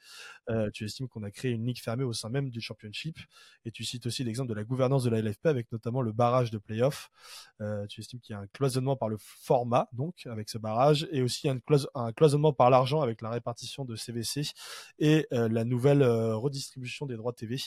Euh, 0.49 0.69
tu 0.71 0.85
estimes 0.85 1.07
qu'on 1.07 1.23
a 1.23 1.31
créé 1.31 1.51
une 1.51 1.65
ligue 1.65 1.79
fermée 1.79 2.03
au 2.03 2.13
sein 2.13 2.29
même 2.29 2.49
du 2.49 2.61
championship. 2.61 3.17
Et 3.65 3.71
tu 3.71 3.83
cites 3.83 4.05
aussi 4.05 4.23
l'exemple 4.23 4.49
de 4.49 4.55
la 4.55 4.63
gouvernance 4.63 5.03
de 5.03 5.09
la 5.09 5.21
LFP 5.21 5.45
avec 5.45 5.71
notamment 5.71 6.01
le 6.01 6.11
barrage 6.11 6.51
de 6.51 6.57
playoff. 6.57 7.11
Euh, 7.61 7.85
tu 7.87 8.01
estimes 8.01 8.19
qu'il 8.19 8.33
y 8.33 8.35
a 8.35 8.41
un 8.41 8.47
cloisonnement 8.47 8.95
par 8.95 9.09
le 9.09 9.17
format, 9.19 9.87
donc 9.93 10.25
avec 10.25 10.49
ce 10.49 10.57
barrage, 10.57 11.07
et 11.11 11.21
aussi 11.21 11.49
un, 11.49 11.59
cloisonnement 12.15 12.53
par 12.53 12.69
l'argent 12.69 13.01
avec 13.01 13.21
la 13.21 13.29
répartition 13.29 13.85
de 13.85 13.95
CVC 13.95 14.51
et 14.99 15.27
euh, 15.33 15.47
la 15.49 15.63
nouvelle 15.63 16.01
euh, 16.01 16.35
redistribution 16.35 17.05
des 17.05 17.15
droits 17.15 17.33
TV. 17.33 17.57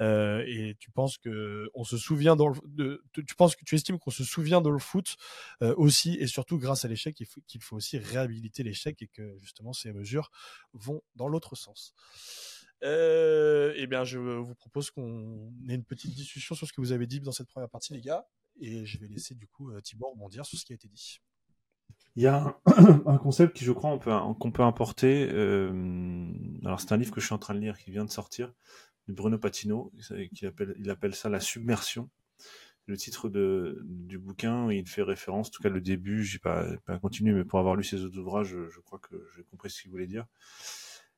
Euh, 0.00 0.42
et 0.46 0.76
tu 0.78 0.90
penses 0.90 1.18
que 1.18 1.70
on 1.74 1.84
se 1.84 1.98
souvient 1.98 2.36
dans 2.36 2.52
de, 2.64 3.04
tu 3.12 3.34
penses 3.34 3.54
que 3.54 3.64
tu 3.64 3.74
estimes 3.74 3.98
qu'on 3.98 4.10
se 4.10 4.24
souvient 4.24 4.62
de 4.62 4.70
le 4.70 4.78
foot 4.78 5.16
euh, 5.62 5.74
aussi 5.76 6.14
et 6.14 6.26
surtout 6.26 6.58
grâce 6.58 6.84
à 6.84 6.88
l'échec 6.88 7.14
qu'il 7.14 7.26
faut, 7.26 7.40
faut, 7.60 7.76
aussi 7.76 7.98
réhabiliter 7.98 8.62
l'échec 8.62 9.00
et 9.02 9.08
que 9.08 9.36
justement 9.40 9.72
ces 9.72 9.92
mesures 9.92 10.30
vont 10.72 11.02
dans 11.16 11.28
l'autre 11.28 11.54
sens. 11.54 11.94
Euh, 12.82 13.74
eh 13.76 13.86
bien, 13.86 14.04
je 14.04 14.18
vous 14.18 14.54
propose 14.54 14.90
qu'on 14.90 15.52
ait 15.68 15.74
une 15.74 15.84
petite 15.84 16.14
discussion 16.14 16.54
sur 16.54 16.66
ce 16.66 16.72
que 16.72 16.80
vous 16.80 16.92
avez 16.92 17.06
dit 17.06 17.20
dans 17.20 17.32
cette 17.32 17.48
première 17.48 17.68
partie, 17.68 17.92
les 17.92 18.00
gars, 18.00 18.26
et 18.58 18.86
je 18.86 18.98
vais 18.98 19.08
laisser 19.08 19.34
du 19.34 19.46
coup 19.46 19.70
Thibaut 19.82 20.08
rebondir 20.08 20.46
sur 20.46 20.58
ce 20.58 20.64
qui 20.64 20.72
a 20.72 20.76
été 20.76 20.88
dit. 20.88 21.20
Il 22.16 22.22
y 22.22 22.26
a 22.26 22.58
un, 22.64 23.18
concept 23.22 23.54
qui, 23.54 23.66
je 23.66 23.72
crois, 23.72 23.98
qu'on 23.98 24.34
peut, 24.34 24.50
peut 24.50 24.62
importer. 24.62 25.28
Alors, 26.64 26.80
c'est 26.80 26.92
un 26.92 26.96
livre 26.96 27.12
que 27.12 27.20
je 27.20 27.26
suis 27.26 27.34
en 27.34 27.38
train 27.38 27.54
de 27.54 27.60
lire 27.60 27.78
qui 27.78 27.90
vient 27.90 28.06
de 28.06 28.10
sortir. 28.10 28.54
Bruno 29.12 29.38
Patino, 29.38 29.92
qui 30.34 30.46
appelle, 30.46 30.74
il 30.78 30.90
appelle 30.90 31.14
ça 31.14 31.28
la 31.28 31.40
submersion. 31.40 32.08
Le 32.86 32.96
titre 32.96 33.28
de, 33.28 33.80
du 33.84 34.18
bouquin, 34.18 34.70
il 34.72 34.88
fait 34.88 35.02
référence, 35.02 35.48
en 35.48 35.50
tout 35.50 35.62
cas 35.62 35.68
le 35.68 35.80
début, 35.80 36.24
j'ai 36.24 36.38
pas, 36.38 36.66
pas 36.86 36.98
continué, 36.98 37.32
mais 37.32 37.44
pour 37.44 37.58
avoir 37.58 37.76
lu 37.76 37.84
ses 37.84 38.04
autres 38.04 38.18
ouvrages, 38.18 38.48
je, 38.48 38.80
crois 38.80 38.98
que 38.98 39.14
j'ai 39.36 39.44
compris 39.44 39.70
ce 39.70 39.82
qu'il 39.82 39.90
voulait 39.90 40.08
dire. 40.08 40.26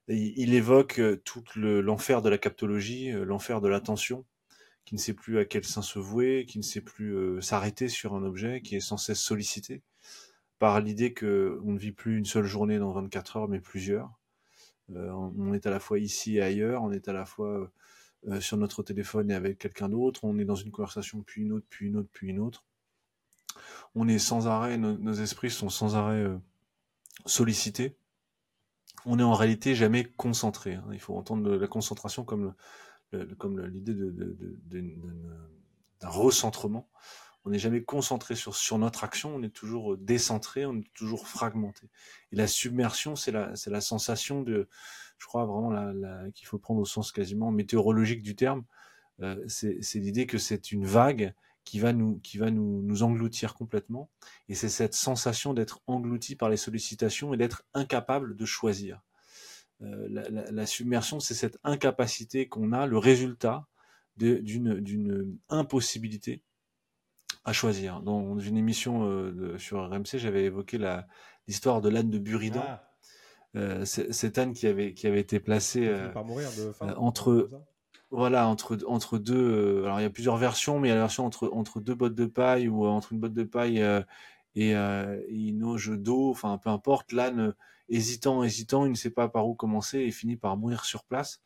il, 0.08 0.52
évoque 0.54 0.98
euh, 0.98 1.16
tout 1.24 1.42
l'enfer 1.56 2.20
de 2.20 2.28
la 2.28 2.36
captologie, 2.36 3.10
euh, 3.10 3.24
l'enfer 3.24 3.60
de 3.62 3.68
l'attention, 3.68 4.26
qui 4.84 4.94
ne 4.96 5.00
sait 5.00 5.14
plus 5.14 5.38
à 5.38 5.44
quel 5.46 5.64
sein 5.64 5.80
se 5.80 5.98
vouer, 5.98 6.44
qui 6.46 6.58
ne 6.58 6.62
sait 6.62 6.82
plus 6.82 7.16
euh, 7.16 7.40
s'arrêter 7.40 7.88
sur 7.88 8.14
un 8.14 8.22
objet, 8.22 8.60
qui 8.60 8.76
est 8.76 8.80
sans 8.80 8.98
cesse 8.98 9.20
sollicité 9.20 9.82
par 10.58 10.80
l'idée 10.80 11.12
que 11.12 11.58
on 11.64 11.72
ne 11.72 11.78
vit 11.78 11.90
plus 11.90 12.18
une 12.18 12.24
seule 12.24 12.44
journée 12.44 12.78
dans 12.78 12.92
24 12.92 13.36
heures, 13.36 13.48
mais 13.48 13.58
plusieurs. 13.60 14.12
on 14.90 15.52
est 15.54 15.66
à 15.66 15.70
la 15.70 15.80
fois 15.80 15.98
ici 15.98 16.36
et 16.36 16.42
ailleurs, 16.42 16.84
on 16.84 16.92
est 16.92 17.08
à 17.08 17.12
la 17.12 17.24
fois 17.24 17.72
euh, 18.28 18.40
sur 18.40 18.56
notre 18.56 18.82
téléphone 18.82 19.30
et 19.30 19.34
avec 19.34 19.58
quelqu'un 19.58 19.88
d'autre, 19.88 20.24
on 20.24 20.38
est 20.38 20.44
dans 20.44 20.54
une 20.54 20.70
conversation 20.70 21.22
puis 21.22 21.42
une 21.42 21.52
autre, 21.52 21.66
puis 21.68 21.86
une 21.86 21.96
autre, 21.96 22.08
puis 22.12 22.28
une 22.28 22.38
autre. 22.38 22.64
On 23.94 24.08
est 24.08 24.18
sans 24.18 24.46
arrêt, 24.46 24.78
nos, 24.78 25.12
esprits 25.12 25.50
sont 25.50 25.68
sans 25.68 25.96
arrêt 25.96 26.22
euh, 26.22 26.38
sollicités. 27.26 27.96
On 29.04 29.18
est 29.18 29.24
en 29.24 29.34
réalité 29.34 29.74
jamais 29.74 30.04
concentré. 30.04 30.74
Hein. 30.74 30.84
Il 30.92 31.00
faut 31.00 31.16
entendre 31.16 31.56
la 31.56 31.66
concentration 31.66 32.24
comme 32.24 32.54
comme 33.36 33.60
l'idée 33.66 33.94
d'un 36.00 36.08
recentrement. 36.08 36.88
On 37.44 37.50
n'est 37.50 37.58
jamais 37.58 37.82
concentré 37.82 38.36
sur, 38.36 38.54
sur 38.54 38.78
notre 38.78 39.02
action, 39.02 39.34
on 39.34 39.42
est 39.42 39.54
toujours 39.54 39.96
décentré, 39.96 40.64
on 40.64 40.76
est 40.78 40.92
toujours 40.94 41.26
fragmenté. 41.26 41.88
Et 42.30 42.36
la 42.36 42.46
submersion, 42.46 43.16
c'est 43.16 43.32
la, 43.32 43.54
c'est 43.56 43.70
la 43.70 43.80
sensation 43.80 44.42
de, 44.42 44.68
je 45.18 45.26
crois 45.26 45.44
vraiment 45.44 45.70
la, 45.70 46.30
qu'il 46.34 46.46
faut 46.46 46.58
prendre 46.58 46.80
au 46.80 46.84
sens 46.84 47.12
quasiment 47.12 47.50
météorologique 47.50 48.22
du 48.22 48.36
terme. 48.36 48.64
Euh, 49.20 49.36
c'est 49.46 49.98
l'idée 49.98 50.26
que 50.26 50.38
c'est 50.38 50.72
une 50.72 50.84
vague 50.84 51.34
qui 51.64 51.78
va 51.78 51.92
nous 51.92 52.18
qui 52.20 52.38
va 52.38 52.50
nous, 52.50 52.82
nous 52.82 53.02
engloutir 53.02 53.54
complètement 53.54 54.10
et 54.48 54.54
c'est 54.54 54.68
cette 54.68 54.94
sensation 54.94 55.54
d'être 55.54 55.80
englouti 55.86 56.34
par 56.34 56.48
les 56.48 56.56
sollicitations 56.56 57.34
et 57.34 57.36
d'être 57.36 57.64
incapable 57.72 58.36
de 58.36 58.44
choisir 58.44 59.02
euh, 59.82 60.08
la, 60.10 60.28
la, 60.28 60.50
la, 60.50 60.66
submersion 60.66 61.20
c'est 61.20 61.34
cette 61.34 61.58
incapacité 61.62 62.48
qu'on 62.48 62.72
a 62.72 62.86
le 62.86 62.98
résultat 62.98 63.68
d'une 64.16 64.80
d'une 64.80 65.38
impossibilité 65.48 66.42
à 67.44 67.52
choisir. 67.52 68.00
Dans 68.00 68.38
une 68.38 68.56
émission 68.56 69.06
euh, 69.06 69.32
de, 69.32 69.58
sur 69.58 69.88
RMC 69.88 70.18
j'avais 70.18 70.44
évoqué 70.44 70.78
l'histoire 71.46 71.80
de 71.80 71.88
l'âne 71.88 72.10
de 72.10 72.18
Buridan. 72.18 72.62
Ah. 72.64 72.88
Euh, 73.54 73.84
cette 73.84 74.38
âne 74.38 74.54
qui 74.54 74.66
avait 74.66 74.94
qui 74.94 75.06
avait 75.06 75.20
été 75.20 75.38
placé 75.38 75.86
euh, 75.86 76.08
euh, 76.16 76.94
entre 76.96 77.50
voilà 78.10 78.48
entre 78.48 78.78
entre 78.86 79.18
deux 79.18 79.82
alors 79.84 80.00
il 80.00 80.04
y 80.04 80.06
a 80.06 80.10
plusieurs 80.10 80.38
versions 80.38 80.80
mais 80.80 80.88
il 80.88 80.90
y 80.90 80.92
a 80.92 80.94
la 80.94 81.02
version 81.02 81.26
entre 81.26 81.50
entre 81.52 81.78
deux 81.78 81.94
bottes 81.94 82.14
de 82.14 82.24
paille 82.24 82.66
ou 82.68 82.86
entre 82.86 83.12
une 83.12 83.20
botte 83.20 83.34
de 83.34 83.44
paille 83.44 83.84
et, 84.56 84.74
une 84.74 85.64
auge 85.64 85.90
d'eau. 85.90 86.30
Enfin 86.30 86.56
peu 86.56 86.70
importe 86.70 87.12
l'âne 87.12 87.54
hésitant 87.90 88.42
hésitant 88.42 88.86
il 88.86 88.92
ne 88.92 88.96
sait 88.96 89.10
pas 89.10 89.28
par 89.28 89.46
où 89.46 89.54
commencer 89.54 89.98
et 89.98 90.10
finit 90.12 90.36
par 90.36 90.56
mourir 90.56 90.86
sur 90.86 91.04
place 91.04 91.42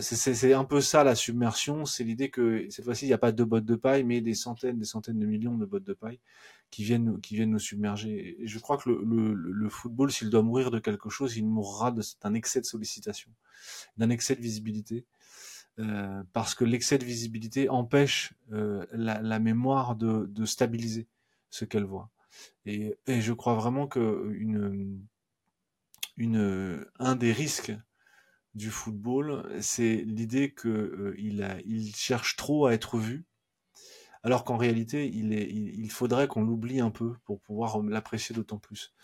c'est 0.00 0.54
un 0.54 0.64
peu 0.64 0.80
ça 0.80 1.04
la 1.04 1.14
submersion 1.14 1.84
c'est 1.84 2.04
l'idée 2.04 2.30
que 2.30 2.66
cette 2.70 2.86
fois-ci 2.86 3.04
il 3.04 3.08
n'y 3.08 3.14
a 3.14 3.18
pas 3.18 3.32
deux 3.32 3.44
bottes 3.44 3.66
de 3.66 3.76
paille 3.76 4.02
mais 4.02 4.22
des 4.22 4.32
centaines 4.34 4.78
des 4.78 4.86
centaines 4.86 5.18
de 5.18 5.26
millions 5.26 5.58
de 5.58 5.66
bottes 5.66 5.84
de 5.84 5.92
paille 5.92 6.20
qui 6.74 6.82
viennent, 6.82 7.20
qui 7.20 7.36
viennent 7.36 7.52
nous 7.52 7.60
submerger. 7.60 8.42
Et 8.42 8.48
je 8.48 8.58
crois 8.58 8.78
que 8.78 8.90
le, 8.90 9.32
le, 9.32 9.68
football, 9.68 10.10
s'il 10.10 10.28
doit 10.28 10.42
mourir 10.42 10.72
de 10.72 10.80
quelque 10.80 11.08
chose, 11.08 11.36
il 11.36 11.46
mourra 11.46 11.94
d'un 12.20 12.34
excès 12.34 12.60
de 12.60 12.66
sollicitation, 12.66 13.30
d'un 13.96 14.10
excès 14.10 14.34
de 14.34 14.40
visibilité. 14.40 15.06
Euh, 15.78 16.22
parce 16.32 16.56
que 16.56 16.64
l'excès 16.64 16.98
de 16.98 17.04
visibilité 17.04 17.68
empêche 17.68 18.34
euh, 18.52 18.84
la, 18.92 19.22
la, 19.22 19.38
mémoire 19.38 19.94
de, 19.94 20.26
de 20.26 20.44
stabiliser 20.44 21.06
ce 21.50 21.64
qu'elle 21.64 21.84
voit. 21.84 22.10
Et, 22.66 22.96
et, 23.06 23.20
je 23.20 23.32
crois 23.32 23.54
vraiment 23.54 23.86
que 23.86 24.32
une, 24.36 25.00
une, 26.16 26.84
un 26.98 27.14
des 27.14 27.32
risques 27.32 27.72
du 28.54 28.70
football, 28.70 29.44
c'est 29.60 29.96
l'idée 30.06 30.50
que 30.52 30.68
euh, 30.68 31.14
il, 31.18 31.42
a, 31.42 31.58
il 31.66 31.94
cherche 31.94 32.36
trop 32.36 32.66
à 32.66 32.74
être 32.74 32.98
vu 32.98 33.24
alors 34.24 34.44
qu'en 34.44 34.56
réalité, 34.56 35.06
il, 35.06 35.34
est, 35.34 35.50
il, 35.50 35.90
faudrait 35.90 36.28
qu'on 36.28 36.42
l'oublie 36.42 36.80
un 36.80 36.90
peu 36.90 37.12
pour 37.26 37.40
pouvoir 37.40 37.82
l'apprécier 37.82 38.34
d'autant 38.34 38.58
plus. 38.58 38.94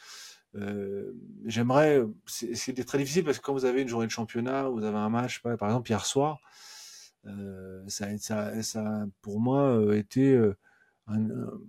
Euh, 0.55 1.12
j'aimerais, 1.44 2.03
c'est 2.26 2.86
très 2.86 2.96
difficile 2.96 3.24
parce 3.24 3.38
que 3.38 3.42
quand 3.42 3.53
vous 3.53 3.66
avez 3.66 3.82
une 3.82 3.88
journée 3.88 4.07
de 4.07 4.12
championnat, 4.12 4.70
vous 4.70 4.82
avez 4.82 4.96
un 4.96 5.11
match, 5.11 5.42
par 5.42 5.68
exemple 5.68 5.90
hier 5.90 6.07
soir, 6.07 6.40
euh, 7.26 7.82
ça, 7.86 8.16
ça, 8.18 8.62
ça, 8.62 9.07
pour 9.20 9.40
moi, 9.40 9.76
euh, 9.78 9.92
été 9.92 10.32
euh, 10.32 10.57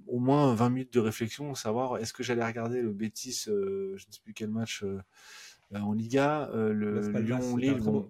au 0.07 0.19
moins 0.19 0.53
20 0.55 0.69
minutes 0.69 0.93
de 0.93 0.99
réflexion, 0.99 1.53
savoir 1.55 1.97
est-ce 1.97 2.13
que 2.13 2.23
j'allais 2.23 2.45
regarder 2.45 2.81
le 2.81 2.93
Bétis, 2.93 3.43
je 3.45 3.93
ne 3.93 4.11
sais 4.11 4.21
plus 4.23 4.33
quel 4.33 4.49
match 4.49 4.85
en 5.73 5.93
Liga, 5.93 6.49
le 6.53 6.99
Lyon-Lille. 7.19 7.79
Bon, 7.79 8.09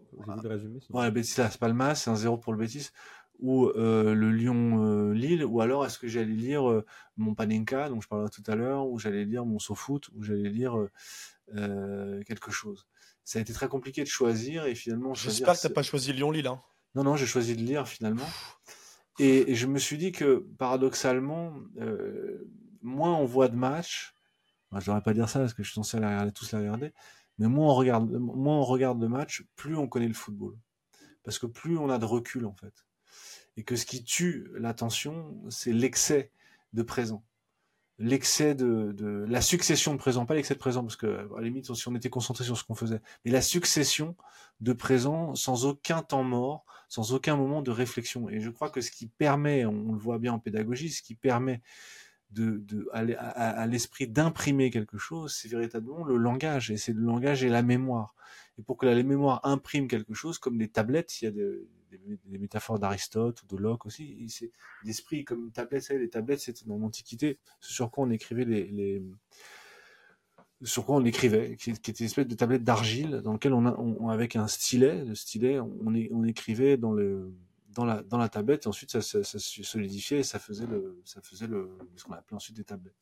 ouais, 0.89 1.11
Las 1.37 1.57
Palmas, 1.57 1.95
c'est 1.95 2.09
un 2.09 2.15
0 2.15 2.37
pour 2.37 2.53
le 2.53 2.59
Bétis 2.59 2.91
ou 3.41 3.69
euh, 3.69 4.13
le 4.13 4.31
Lyon-Lille, 4.31 5.43
ou 5.43 5.61
alors 5.61 5.85
est-ce 5.85 5.97
que 5.97 6.07
j'allais 6.07 6.31
lire 6.31 6.69
euh, 6.69 6.85
mon 7.17 7.33
Panenka, 7.33 7.89
dont 7.89 7.99
je 7.99 8.07
parlais 8.07 8.29
tout 8.29 8.43
à 8.47 8.55
l'heure, 8.55 8.87
ou 8.87 8.99
j'allais 8.99 9.25
lire 9.25 9.45
mon 9.45 9.59
SoFoot, 9.59 10.09
ou 10.13 10.21
j'allais 10.21 10.49
lire 10.49 10.77
euh, 11.55 12.23
quelque 12.23 12.51
chose. 12.51 12.87
Ça 13.23 13.39
a 13.39 13.41
été 13.41 13.51
très 13.51 13.67
compliqué 13.67 14.03
de 14.03 14.07
choisir, 14.07 14.65
et 14.65 14.75
finalement... 14.75 15.15
J'espère 15.15 15.55
que 15.55 15.61
tu 15.61 15.67
n'as 15.67 15.73
pas 15.73 15.83
choisi 15.83 16.13
Lyon-Lille. 16.13 16.47
Hein. 16.47 16.59
Non, 16.93 17.03
non, 17.03 17.15
j'ai 17.15 17.25
choisi 17.25 17.55
de 17.55 17.61
lire 17.61 17.87
finalement. 17.87 18.29
Et, 19.19 19.55
je 19.55 19.65
me 19.65 19.79
suis 19.79 19.97
dit 19.97 20.11
que, 20.11 20.45
paradoxalement, 20.59 21.53
moins 22.81 23.15
on 23.15 23.25
voit 23.25 23.47
de 23.47 23.55
matchs, 23.55 24.13
je 24.71 24.77
ne 24.77 24.81
devrais 24.81 25.01
pas 25.01 25.13
dire 25.13 25.27
ça 25.27 25.39
parce 25.39 25.53
que 25.53 25.63
je 25.63 25.69
suis 25.69 25.75
censé 25.75 25.99
les 25.99 26.05
regarder, 26.05 26.31
tous 26.31 26.51
les 26.51 26.59
regarder, 26.59 26.93
mais 27.41 27.49
moins 27.49 27.71
on 27.71 27.75
regarde, 27.75 28.09
moins 28.13 28.95
de 28.95 29.07
matchs, 29.07 29.43
plus 29.57 29.75
on 29.75 29.87
connaît 29.87 30.07
le 30.07 30.13
football. 30.13 30.55
Parce 31.23 31.37
que 31.37 31.47
plus 31.47 31.77
on 31.77 31.89
a 31.89 31.97
de 31.97 32.05
recul, 32.05 32.45
en 32.45 32.53
fait 32.53 32.85
et 33.57 33.63
que 33.63 33.75
ce 33.75 33.85
qui 33.85 34.03
tue 34.03 34.49
l'attention, 34.55 35.35
c'est 35.49 35.73
l'excès 35.73 36.31
de 36.73 36.83
présent. 36.83 37.23
L'excès 37.99 38.55
de, 38.55 38.93
de, 38.93 39.25
la 39.27 39.41
succession 39.41 39.93
de 39.93 39.99
présent, 39.99 40.25
pas 40.25 40.33
l'excès 40.33 40.55
de 40.55 40.59
présent, 40.59 40.81
parce 40.81 40.95
que 40.95 41.05
à 41.05 41.41
la 41.41 41.43
limite, 41.43 41.71
si 41.73 41.87
on 41.87 41.95
était 41.95 42.09
concentré 42.09 42.43
sur 42.43 42.57
ce 42.57 42.63
qu'on 42.63 42.73
faisait, 42.73 43.01
mais 43.23 43.31
la 43.31 43.41
succession 43.41 44.15
de 44.59 44.73
présent 44.73 45.35
sans 45.35 45.65
aucun 45.65 46.01
temps 46.01 46.23
mort, 46.23 46.65
sans 46.89 47.13
aucun 47.13 47.35
moment 47.35 47.61
de 47.61 47.71
réflexion. 47.71 48.29
Et 48.29 48.39
je 48.39 48.49
crois 48.49 48.69
que 48.69 48.81
ce 48.81 48.89
qui 48.89 49.07
permet, 49.07 49.65
on 49.65 49.91
le 49.91 49.99
voit 49.99 50.17
bien 50.17 50.33
en 50.33 50.39
pédagogie, 50.39 50.89
ce 50.89 51.03
qui 51.03 51.15
permet 51.15 51.61
de, 52.31 52.57
de 52.57 52.89
à, 52.93 52.99
à 52.99 53.67
l'esprit 53.67 54.07
d'imprimer 54.07 54.69
quelque 54.69 54.97
chose, 54.97 55.33
c'est 55.33 55.49
véritablement 55.49 56.03
le 56.03 56.17
langage, 56.17 56.71
et 56.71 56.77
c'est 56.77 56.93
le 56.93 57.01
langage 57.01 57.43
et 57.43 57.49
la 57.49 57.61
mémoire. 57.61 58.15
Et 58.57 58.63
pour 58.63 58.77
que 58.77 58.85
la 58.85 59.01
mémoire 59.03 59.41
imprime 59.43 59.87
quelque 59.87 60.13
chose, 60.13 60.37
comme 60.37 60.59
les 60.59 60.69
tablettes, 60.69 61.21
il 61.21 61.25
y 61.25 61.27
a 61.27 61.31
de, 61.31 61.67
des, 62.25 62.37
métaphores 62.37 62.79
d'Aristote 62.79 63.43
ou 63.43 63.55
de 63.55 63.61
Locke 63.61 63.85
aussi. 63.85 64.25
C'est 64.29 64.51
l'esprit 64.83 65.23
comme 65.23 65.45
une 65.45 65.51
tablette. 65.51 65.89
les 65.89 66.09
tablettes, 66.09 66.39
c'était 66.39 66.65
dans 66.65 66.77
l'Antiquité, 66.77 67.39
sur 67.59 67.91
quoi 67.91 68.05
on 68.05 68.09
écrivait 68.09 68.45
les, 68.45 69.03
sur 70.63 70.85
quoi 70.85 70.95
on 70.95 71.05
écrivait, 71.05 71.55
qui, 71.57 71.71
était 71.71 71.91
une 71.91 72.05
espèce 72.05 72.27
de 72.27 72.35
tablette 72.35 72.63
d'argile 72.63 73.21
dans 73.23 73.33
lequel 73.33 73.53
on, 73.53 74.09
avec 74.09 74.35
un 74.35 74.47
stylet, 74.47 75.03
le 75.05 75.15
stylet, 75.15 75.59
on, 75.59 75.93
on 76.11 76.23
écrivait 76.23 76.77
dans 76.77 76.91
le 76.91 77.33
dans 77.73 77.85
la 77.85 78.03
dans 78.03 78.17
la 78.17 78.29
tablette 78.29 78.65
et 78.65 78.67
ensuite 78.67 78.91
ça, 78.91 79.01
ça, 79.01 79.23
se 79.23 79.63
solidifiait 79.63 80.19
et 80.19 80.23
ça 80.23 80.39
faisait 80.39 80.67
le 80.67 81.01
ça 81.05 81.21
faisait 81.21 81.47
le 81.47 81.77
ce 81.95 82.03
qu'on 82.03 82.13
appelait 82.13 82.35
ensuite 82.35 82.55
des 82.55 82.63
tablettes. 82.63 83.01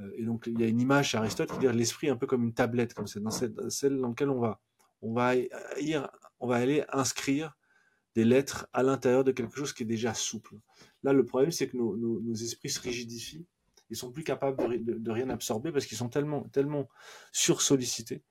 Euh, 0.00 0.10
et 0.16 0.24
donc 0.24 0.44
il 0.46 0.60
y 0.60 0.64
a 0.64 0.66
une 0.66 0.80
image 0.80 1.10
chez 1.10 1.18
Aristote 1.18 1.52
qui 1.52 1.58
dit 1.58 1.68
l'esprit 1.72 2.08
un 2.08 2.16
peu 2.16 2.26
comme 2.26 2.42
une 2.42 2.54
tablette 2.54 2.94
comme 2.94 3.06
c'est 3.06 3.20
dans 3.20 3.30
celle 3.30 3.98
dans 3.98 4.08
laquelle 4.08 4.30
on 4.30 4.40
va 4.40 4.60
on 5.02 5.12
va 5.12 5.34
on 6.40 6.48
va 6.48 6.56
aller 6.56 6.84
inscrire 6.92 7.56
des 8.14 8.24
lettres 8.24 8.66
à 8.72 8.82
l'intérieur 8.82 9.24
de 9.24 9.32
quelque 9.32 9.56
chose 9.56 9.72
qui 9.72 9.84
est 9.84 9.86
déjà 9.86 10.14
souple. 10.14 10.56
Là, 11.02 11.12
le 11.12 11.24
problème, 11.24 11.50
c'est 11.50 11.68
que 11.68 11.76
nos, 11.76 12.34
esprits 12.34 12.70
se 12.70 12.80
rigidifient. 12.80 13.46
Ils 13.88 13.96
sont 13.96 14.10
plus 14.10 14.24
capables 14.24 14.56
de, 14.84 15.10
rien 15.10 15.30
absorber 15.30 15.72
parce 15.72 15.86
qu'ils 15.86 15.98
sont 15.98 16.08
tellement, 16.08 16.44
tellement 16.52 16.88
sursollicités 17.32 18.22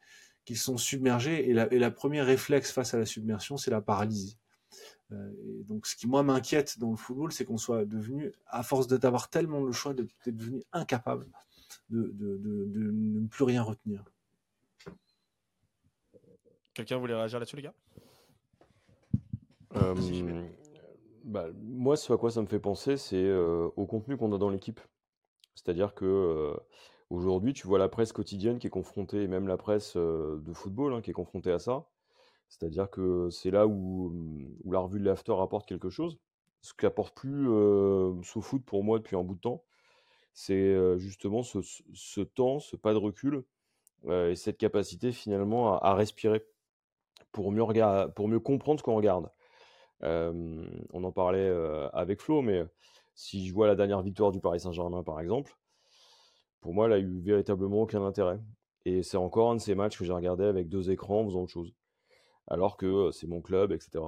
qu'ils 0.46 0.58
sont 0.58 0.78
submergés. 0.78 1.50
Et 1.50 1.54
la, 1.54 1.72
et 1.74 1.80
la 1.80 1.92
première 1.92 2.26
réflexe 2.26 2.72
face 2.72 2.94
à 2.94 2.98
la 2.98 3.06
submersion, 3.06 3.58
c'est 3.58 3.72
la 3.72 3.82
paralysie. 3.82 4.38
Euh, 5.12 5.32
et 5.44 5.64
donc, 5.64 5.88
ce 5.88 5.96
qui 5.96 6.08
moi 6.08 6.24
m'inquiète 6.24 6.80
dans 6.80 6.92
le 6.92 6.98
football, 6.98 7.32
c'est 7.32 7.46
qu'on 7.46 7.58
soit 7.58 7.86
devenu, 7.86 8.32
à 8.48 8.64
force 8.64 8.88
d'avoir 8.88 9.30
tellement 9.30 9.64
le 9.64 9.72
choix, 9.72 9.94
d'être 9.94 10.14
devenu 10.28 10.64
incapable 10.72 11.28
de, 11.90 12.12
de, 12.14 12.40
ne 12.76 13.28
plus 13.28 13.44
rien 13.44 13.64
retenir. 13.64 14.04
Quelqu'un 16.74 16.98
voulait 16.98 17.16
réagir 17.16 17.40
là-dessus, 17.40 17.58
les 17.58 17.64
gars? 17.64 17.74
Euh, 19.76 20.48
bah, 21.24 21.48
moi, 21.62 21.98
ce 21.98 22.12
à 22.14 22.18
quoi 22.18 22.32
ça 22.32 22.42
me 22.42 22.48
fait 22.48 22.60
penser, 22.60 22.98
c'est 22.98 23.18
euh, 23.18 23.70
au 23.76 23.86
contenu 23.86 24.18
qu'on 24.18 24.34
a 24.34 24.38
dans 24.38 24.50
l'équipe. 24.50 24.80
C'est-à-dire 25.56 25.94
que 25.94 26.06
euh, 26.06 26.58
aujourd'hui, 27.10 27.54
tu 27.54 27.68
vois 27.68 27.80
la 27.80 27.90
presse 27.90 28.14
quotidienne 28.14 28.60
qui 28.60 28.68
est 28.68 28.72
confrontée, 28.72 29.24
et 29.24 29.28
même 29.28 29.48
la 29.48 29.58
presse 29.58 29.98
de 29.98 30.54
football 30.54 30.94
hein, 30.94 31.02
qui 31.02 31.12
est 31.12 31.14
confrontée 31.14 31.52
à 31.52 31.60
ça. 31.60 31.86
C'est-à-dire 32.50 32.90
que 32.90 33.30
c'est 33.30 33.52
là 33.52 33.68
où, 33.68 34.12
où, 34.64 34.72
la 34.72 34.80
revue 34.80 35.00
de 35.00 35.06
l'after 35.06 35.36
apporte 35.40 35.68
quelque 35.68 35.90
chose. 35.90 36.20
Ce 36.62 36.74
qui 36.74 36.86
apporte 36.86 37.16
plus 37.16 37.46
ce 37.46 38.40
foot 38.42 38.64
pour 38.66 38.84
moi 38.84 38.98
depuis 38.98 39.16
un 39.16 39.24
bout 39.24 39.36
de 39.36 39.40
temps, 39.40 39.64
c'est 40.34 40.76
justement 40.98 41.42
ce, 41.42 42.22
temps, 42.22 42.60
ce 42.60 42.76
pas 42.76 42.92
de 42.92 42.98
recul 42.98 43.46
et 44.10 44.36
cette 44.36 44.58
capacité 44.58 45.14
finalement 45.14 45.80
à, 45.80 45.94
respirer 45.94 46.46
pour 47.32 47.54
mieux, 47.54 47.64
pour 48.14 48.28
mieux 48.28 48.42
comprendre 48.42 48.80
ce 48.80 48.84
qu'on 48.84 48.96
regarde 48.96 49.30
on 50.02 51.04
en 51.04 51.12
parlait 51.12 51.50
avec 51.94 52.22
Flo, 52.22 52.42
mais 52.42 52.64
si 53.16 53.46
je 53.48 53.54
vois 53.54 53.68
la 53.68 53.76
dernière 53.76 54.02
victoire 54.02 54.32
du 54.32 54.40
Paris 54.40 54.60
Saint-Germain, 54.60 55.04
par 55.04 55.20
exemple, 55.20 55.58
pour 56.62 56.74
moi, 56.74 56.88
elle 56.88 56.94
a 56.94 57.00
eu 57.00 57.20
véritablement 57.20 57.82
aucun 57.82 58.04
intérêt. 58.04 58.40
Et 58.86 59.04
c'est 59.04 59.18
encore 59.18 59.52
un 59.52 59.56
de 59.56 59.62
ces 59.62 59.76
matchs 59.76 59.98
que 59.98 60.06
j'ai 60.06 60.14
regardé 60.14 60.46
avec 60.46 60.70
deux 60.70 60.90
écrans 60.90 61.22
en 61.22 61.26
faisant 61.26 61.42
autre 61.42 61.52
chose. 61.52 61.74
Alors 62.50 62.78
que 62.78 63.12
c'est 63.12 63.28
mon 63.28 63.42
club, 63.42 63.72
etc. 63.72 64.04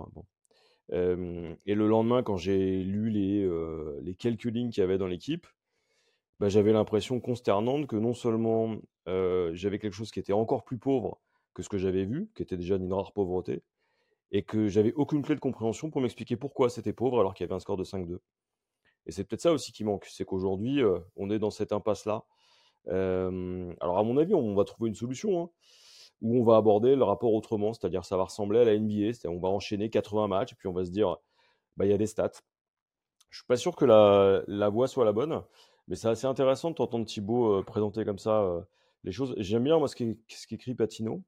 et 0.91 1.75
le 1.75 1.87
lendemain, 1.87 2.21
quand 2.21 2.35
j'ai 2.35 2.83
lu 2.83 3.09
les, 3.09 3.49
les 4.01 4.15
quelques 4.15 4.45
lignes 4.45 4.69
qu'il 4.69 4.81
y 4.81 4.83
avait 4.83 4.97
dans 4.97 5.07
l'équipe, 5.07 5.47
bah, 6.39 6.49
j'avais 6.49 6.73
l'impression 6.73 7.19
consternante 7.19 7.87
que 7.87 7.95
non 7.95 8.13
seulement 8.13 8.75
j'avais 9.05 9.79
quelque 9.79 9.93
chose 9.93 10.11
qui 10.11 10.19
était 10.19 10.33
encore 10.33 10.63
plus 10.63 10.77
pauvre 10.77 11.21
que 11.53 11.63
ce 11.63 11.69
que 11.69 11.77
j'avais 11.77 12.05
vu, 12.05 12.29
qui 12.35 12.43
était 12.43 12.57
déjà 12.57 12.77
d'une 12.77 12.93
rare 12.93 13.13
pauvreté, 13.13 13.63
et 14.31 14.43
que 14.43 14.67
j'avais 14.67 14.93
aucune 14.93 15.21
clé 15.21 15.35
de 15.35 15.39
compréhension 15.39 15.89
pour 15.89 16.01
m'expliquer 16.01 16.37
pourquoi 16.37 16.69
c'était 16.69 16.93
pauvre 16.93 17.19
alors 17.19 17.33
qu'il 17.33 17.43
y 17.43 17.47
avait 17.47 17.55
un 17.55 17.59
score 17.59 17.77
de 17.77 17.83
5-2. 17.83 18.19
Et 19.05 19.11
c'est 19.11 19.23
peut-être 19.23 19.41
ça 19.41 19.51
aussi 19.51 19.71
qui 19.71 19.83
manque, 19.83 20.05
c'est 20.05 20.25
qu'aujourd'hui, 20.25 20.81
euh, 20.81 20.99
on 21.15 21.29
est 21.29 21.39
dans 21.39 21.49
cette 21.49 21.71
impasse-là. 21.71 22.23
alors 22.87 23.97
à 23.97 24.03
mon 24.03 24.17
avis, 24.17 24.33
on 24.33 24.55
va 24.55 24.63
trouver 24.63 24.89
une 24.89 24.95
solution, 24.95 25.43
hein, 25.43 25.49
où 26.21 26.39
on 26.39 26.43
va 26.43 26.57
aborder 26.57 26.95
le 26.95 27.03
rapport 27.03 27.33
autrement, 27.33 27.73
c'est-à-dire 27.73 28.05
ça 28.05 28.17
va 28.17 28.23
ressembler 28.25 28.59
à 28.59 28.65
la 28.65 28.77
NBA, 28.77 29.13
c'est-à-dire 29.13 29.37
on 29.37 29.39
va 29.39 29.49
enchaîner 29.49 29.89
80 29.89 30.27
matchs, 30.27 30.53
et 30.53 30.55
puis 30.55 30.67
on 30.67 30.73
va 30.73 30.85
se 30.85 30.91
dire, 30.91 31.17
bah 31.77 31.85
il 31.85 31.91
y 31.91 31.93
a 31.93 31.97
des 31.97 32.07
stats. 32.07 32.31
Je 33.29 33.37
suis 33.39 33.47
pas 33.47 33.57
sûr 33.57 33.75
que 33.75 33.85
la, 33.85 34.43
la 34.47 34.69
voie 34.69 34.87
soit 34.87 35.05
la 35.05 35.13
bonne, 35.13 35.41
mais 35.87 35.95
c'est 35.95 36.09
assez 36.09 36.27
intéressant 36.27 36.71
de 36.71 36.75
t'entendre 36.75 37.05
Thibaut 37.05 37.59
euh, 37.59 37.63
présenter 37.63 38.05
comme 38.05 38.19
ça 38.19 38.41
euh, 38.41 38.61
les 39.03 39.11
choses. 39.11 39.33
J'aime 39.37 39.63
bien 39.63 39.79
moi 39.79 39.87
ce 39.87 39.95
qu'écrit 39.95 40.75
Patino, 40.75 41.23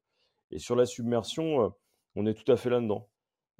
et 0.50 0.58
sur 0.58 0.76
la 0.76 0.86
submersion 0.86 1.72
on 2.16 2.26
est 2.26 2.34
tout 2.34 2.50
à 2.50 2.56
fait 2.56 2.70
là-dedans. 2.70 3.08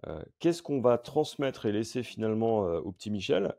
Euh, 0.06 0.22
qu'est-ce 0.38 0.62
qu'on 0.62 0.80
va 0.80 0.98
transmettre 0.98 1.66
et 1.66 1.72
laisser 1.72 2.02
finalement 2.02 2.66
euh, 2.66 2.80
au 2.80 2.92
petit 2.92 3.10
Michel 3.10 3.54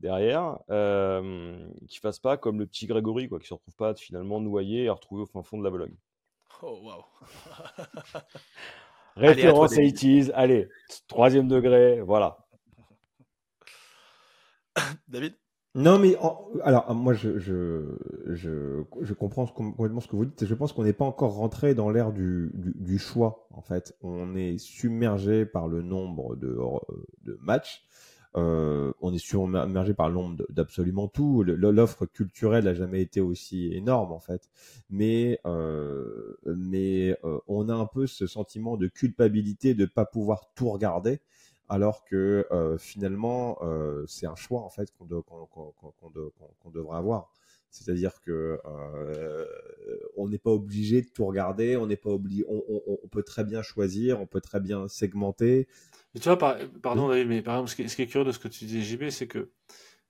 derrière, 0.00 0.58
euh, 0.70 1.68
qui 1.88 1.98
fasse 1.98 2.20
pas 2.20 2.36
comme 2.36 2.58
le 2.60 2.66
petit 2.66 2.86
Grégory, 2.86 3.28
quoi, 3.28 3.38
qui 3.38 3.48
se 3.48 3.54
retrouve 3.54 3.74
pas 3.74 3.94
finalement 3.94 4.40
noyé 4.40 4.84
et 4.84 4.90
retrouvé 4.90 5.22
au 5.22 5.26
fin 5.26 5.42
fond 5.42 5.58
de 5.58 5.64
la 5.64 5.70
Bologne? 5.70 5.96
Oh 6.62 6.78
waouh 6.82 7.04
Référence 9.16 9.76
à, 9.76 9.80
à 9.80 10.38
allez, 10.38 10.68
troisième 11.08 11.48
degré, 11.48 12.00
voilà. 12.00 12.38
David? 15.08 15.34
Non, 15.74 15.98
mais 15.98 16.16
alors 16.62 16.92
moi 16.94 17.12
je, 17.14 17.38
je, 17.38 17.96
je, 18.26 18.82
je, 19.00 19.14
comprends 19.14 19.46
complètement 19.46 20.00
ce 20.00 20.08
que 20.08 20.16
vous 20.16 20.24
dites. 20.24 20.44
Je 20.44 20.54
pense 20.54 20.72
qu'on 20.72 20.82
n'est 20.82 20.92
pas 20.92 21.04
encore 21.04 21.34
rentré 21.34 21.74
dans 21.74 21.90
l'ère 21.90 22.12
du, 22.12 22.50
du, 22.54 22.98
choix. 22.98 23.46
En 23.50 23.60
fait, 23.60 23.94
on 24.00 24.34
est 24.34 24.58
submergé 24.58 25.46
par 25.46 25.68
le 25.68 25.82
nombre 25.82 26.36
de, 26.36 26.58
de 27.22 27.38
matchs. 27.42 27.84
Euh, 28.38 28.92
on 29.00 29.12
est 29.12 29.18
submergé 29.18 29.94
par 29.94 30.08
le 30.08 30.14
nombre 30.14 30.44
d'absolument 30.48 31.08
tout. 31.08 31.42
L'offre 31.42 32.06
culturelle 32.06 32.64
n'a 32.64 32.74
jamais 32.74 33.02
été 33.02 33.20
aussi 33.20 33.72
énorme 33.74 34.12
en 34.12 34.20
fait. 34.20 34.48
Mais 34.90 35.40
euh, 35.46 36.36
mais 36.46 37.16
euh, 37.24 37.38
on 37.48 37.68
a 37.68 37.74
un 37.74 37.86
peu 37.86 38.06
ce 38.06 38.26
sentiment 38.26 38.76
de 38.76 38.86
culpabilité 38.86 39.74
de 39.74 39.82
ne 39.82 39.86
pas 39.86 40.04
pouvoir 40.04 40.50
tout 40.54 40.70
regarder 40.70 41.20
alors 41.68 42.04
que 42.04 42.46
finalement 42.78 43.58
c'est 44.06 44.26
un 44.26 44.36
choix 44.36 44.62
en 44.62 44.70
fait 44.70 44.90
qu'on 44.96 45.04
devrait 45.04 46.96
avoir. 46.96 47.30
C'est-à-dire 47.70 48.20
que 48.22 48.58
euh, 48.64 49.44
on 50.16 50.28
n'est 50.28 50.38
pas 50.38 50.50
obligé 50.50 51.02
de 51.02 51.08
tout 51.08 51.26
regarder, 51.26 51.76
on 51.76 51.86
n'est 51.86 51.96
pas 51.96 52.10
obligé, 52.10 52.44
on, 52.48 53.08
peut 53.10 53.22
très 53.22 53.44
bien 53.44 53.62
choisir, 53.62 54.20
on 54.20 54.26
peut 54.26 54.40
très 54.40 54.60
bien 54.60 54.88
segmenter. 54.88 55.68
Mais 56.14 56.20
tu 56.20 56.28
vois, 56.28 56.38
pardon 56.82 57.08
David, 57.08 57.28
mais 57.28 57.42
par 57.42 57.56
exemple, 57.56 57.70
ce 57.88 57.94
qui, 57.94 58.02
est, 58.02 58.06
curieux 58.06 58.26
de 58.26 58.32
ce 58.32 58.38
que 58.38 58.48
tu 58.48 58.64
dis 58.64 58.82
JB, 58.82 59.10
c'est 59.10 59.26
que 59.26 59.50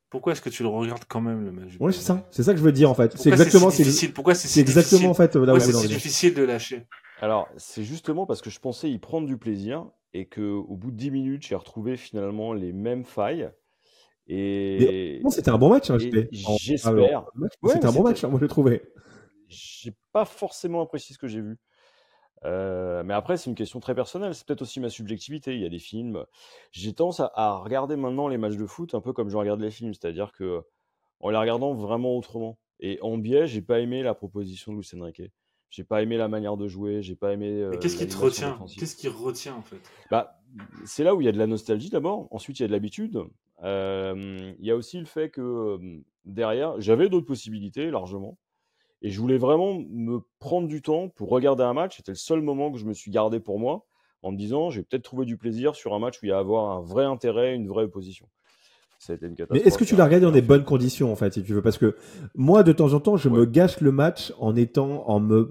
pourquoi 0.09 0.33
est-ce 0.33 0.41
que 0.41 0.51
tu 0.51 0.63
le 0.63 0.69
regardes 0.69 1.05
quand 1.07 1.21
même 1.21 1.45
le 1.45 1.53
match 1.53 1.73
Oui, 1.81 1.93
c'est 1.93 2.03
ça, 2.03 2.27
c'est 2.31 2.43
ça 2.43 2.53
que 2.53 2.59
je 2.59 2.65
veux 2.65 2.73
dire 2.73 2.91
en 2.91 2.95
fait. 2.95 3.17
C'est 3.19 3.29
exactement, 3.29 3.71
c'est 3.71 3.83
difficile? 3.83 4.13
Pourquoi 4.13 4.35
c'est 4.35 4.61
exactement 4.61 5.11
en 5.11 5.15
fait 5.15 5.35
là 5.35 5.55
où 5.55 5.61
c'est 5.61 5.89
difficile 5.89 6.35
de 6.35 6.45
lâcher? 6.45 6.87
Alors, 7.21 7.49
c'est 7.57 7.83
justement 7.83 8.27
parce 8.27 8.41
que 8.41 8.51
je 8.51 8.61
pensais 8.61 8.89
y 8.91 8.99
prendre 8.99 9.27
du 9.27 9.37
plaisir 9.37 9.87
et 10.15 10.27
qu'au 10.27 10.77
bout 10.77 10.91
de 10.91 10.97
10 10.97 11.11
minutes, 11.11 11.47
j'ai 11.47 11.57
retrouvé 11.57 11.97
finalement 11.97 12.53
les 12.53 12.73
mêmes 12.73 13.05
failles. 13.05 13.51
Et 14.29 15.22
c'était 15.31 15.51
un 15.51 15.59
bon 15.59 15.70
match, 15.70 15.91
hein, 15.91 15.99
j'espère. 15.99 17.24
c'était 17.64 17.87
un 17.87 17.93
bon 17.93 18.03
match, 18.03 18.24
hein, 18.24 18.29
moi 18.29 18.39
j'ai 18.41 18.49
trouvé. 18.49 18.83
J'ai 19.49 19.95
pas 20.12 20.26
forcément 20.26 20.83
apprécié 20.83 21.14
ce 21.14 21.18
que 21.18 21.29
j'ai 21.29 21.41
vu. 21.41 21.59
Euh, 22.45 23.03
mais 23.03 23.14
après, 23.14 23.37
c'est 23.37 23.51
une 23.51 23.57
question 23.57 23.81
très 23.81 23.95
personnelle. 23.95 24.35
C'est 24.35 24.47
peut-être 24.47 24.62
aussi 24.62 24.81
ma 24.81 24.91
subjectivité. 24.91 25.55
Il 25.55 25.61
y 25.61 25.64
a 25.64 25.70
des 25.70 25.79
films. 25.79 26.24
J'ai 26.70 26.93
tendance 26.93 27.20
à, 27.20 27.57
regarder 27.57 27.97
maintenant 27.97 28.29
les 28.29 28.39
matchs 28.39 28.57
de 28.57 28.66
foot 28.66 28.95
un 28.95 29.01
peu 29.01 29.12
comme 29.12 29.29
je 29.29 29.37
regarde 29.37 29.61
les 29.61 29.70
films, 29.70 29.95
c'est-à-dire 29.95 30.33
que 30.33 30.62
en 31.20 31.31
les 31.31 31.39
regardant 31.39 31.74
vraiment 31.74 32.16
autrement. 32.16 32.59
Et 32.81 32.99
en 33.03 33.18
biais, 33.18 33.47
j'ai 33.47 33.62
pas 33.62 33.81
aimé 33.81 34.03
la 34.03 34.14
proposition 34.14 34.72
de 34.72 34.79
Luis 34.79 34.89
Enrique. 35.01 35.22
J'ai 35.70 35.85
pas 35.85 36.03
aimé 36.03 36.16
la 36.16 36.29
manière 36.29 36.57
de 36.57 36.68
jouer, 36.68 37.03
j'ai 37.03 37.16
pas 37.16 37.33
aimé. 37.33 37.49
Euh, 37.49 37.76
qu'est-ce 37.79 37.97
qui 37.97 38.07
te 38.07 38.16
retient? 38.16 38.59
Qu'est-ce 38.79 38.97
qui 38.97 39.09
retient 39.09 39.55
en 39.55 39.62
fait? 39.62 39.81
Bah, 40.11 40.41
c'est 40.85 41.05
là 41.05 41.14
où 41.14 41.20
il 41.20 41.24
y 41.24 41.29
a 41.29 41.33
de 41.33 41.39
la 41.39 41.47
nostalgie 41.47 41.91
d'abord. 41.91 42.29
Ensuite, 42.31 42.61
il 42.61 42.62
y 42.62 42.64
a 42.64 42.68
de 42.68 42.72
l'habitude. 42.72 43.22
Il 43.63 44.57
y 44.61 44.71
a 44.71 44.77
aussi 44.77 44.99
le 44.99 45.07
fait 45.07 45.31
que 45.31 45.79
derrière, 46.25 46.81
j'avais 46.81 47.09
d'autres 47.09 47.27
possibilités 47.27 47.91
largement, 47.91 48.39
et 49.03 49.11
je 49.11 49.21
voulais 49.21 49.39
vraiment 49.39 49.79
me 49.91 50.21
prendre 50.39 50.67
du 50.67 50.83
temps 50.83 51.09
pour 51.09 51.29
regarder 51.31 51.63
un 51.63 51.75
match. 51.75 51.99
C'était 51.99 52.13
le 52.13 52.17
seul 52.17 52.41
moment 52.41 52.73
que 52.73 52.79
je 52.79 52.85
me 52.85 52.93
suis 52.93 53.11
gardé 53.11 53.41
pour 53.41 53.59
moi, 53.59 53.87
en 54.23 54.33
me 54.33 54.37
disant, 54.37 54.71
j'ai 54.71 54.83
peut-être 54.83 55.05
trouvé 55.05 55.25
du 55.25 55.37
plaisir 55.37 55.77
sur 55.77 55.95
un 55.95 55.99
match 55.99 56.17
où 56.23 56.27
il 56.27 56.29
y 56.31 56.33
a 56.33 56.37
à 56.37 56.41
avoir 56.41 56.77
un 56.77 56.81
vrai 56.81 57.05
intérêt, 57.05 57.55
une 57.55 57.69
vraie 57.69 57.85
opposition. 57.85 58.29
Mais 59.09 59.61
est-ce 59.61 59.79
que 59.79 59.85
tu 59.85 59.95
l'as 59.95 60.07
regardé 60.07 60.27
dans 60.27 60.33
des 60.33 60.43
bonnes 60.43 60.65
conditions 60.65 61.13
en 61.13 61.17
fait, 61.17 61.33
si 61.33 61.45
tu 61.45 61.55
veux? 61.55 61.63
Parce 61.63 61.79
que 61.79 61.97
moi, 62.35 62.65
de 62.65 62.73
temps 62.73 62.95
en 62.95 63.01
temps, 63.01 63.17
je 63.17 63.29
me 63.29 63.45
gâche 63.47 63.81
le 63.81 63.93
match 63.93 64.33
en 64.39 64.57
étant, 64.57 65.09
en 65.09 65.21
me 65.21 65.45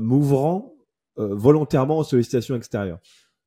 m'ouvrant 0.00 0.74
euh, 1.18 1.28
volontairement 1.32 1.98
aux 1.98 2.04
sollicitations 2.04 2.56
extérieures. 2.56 2.98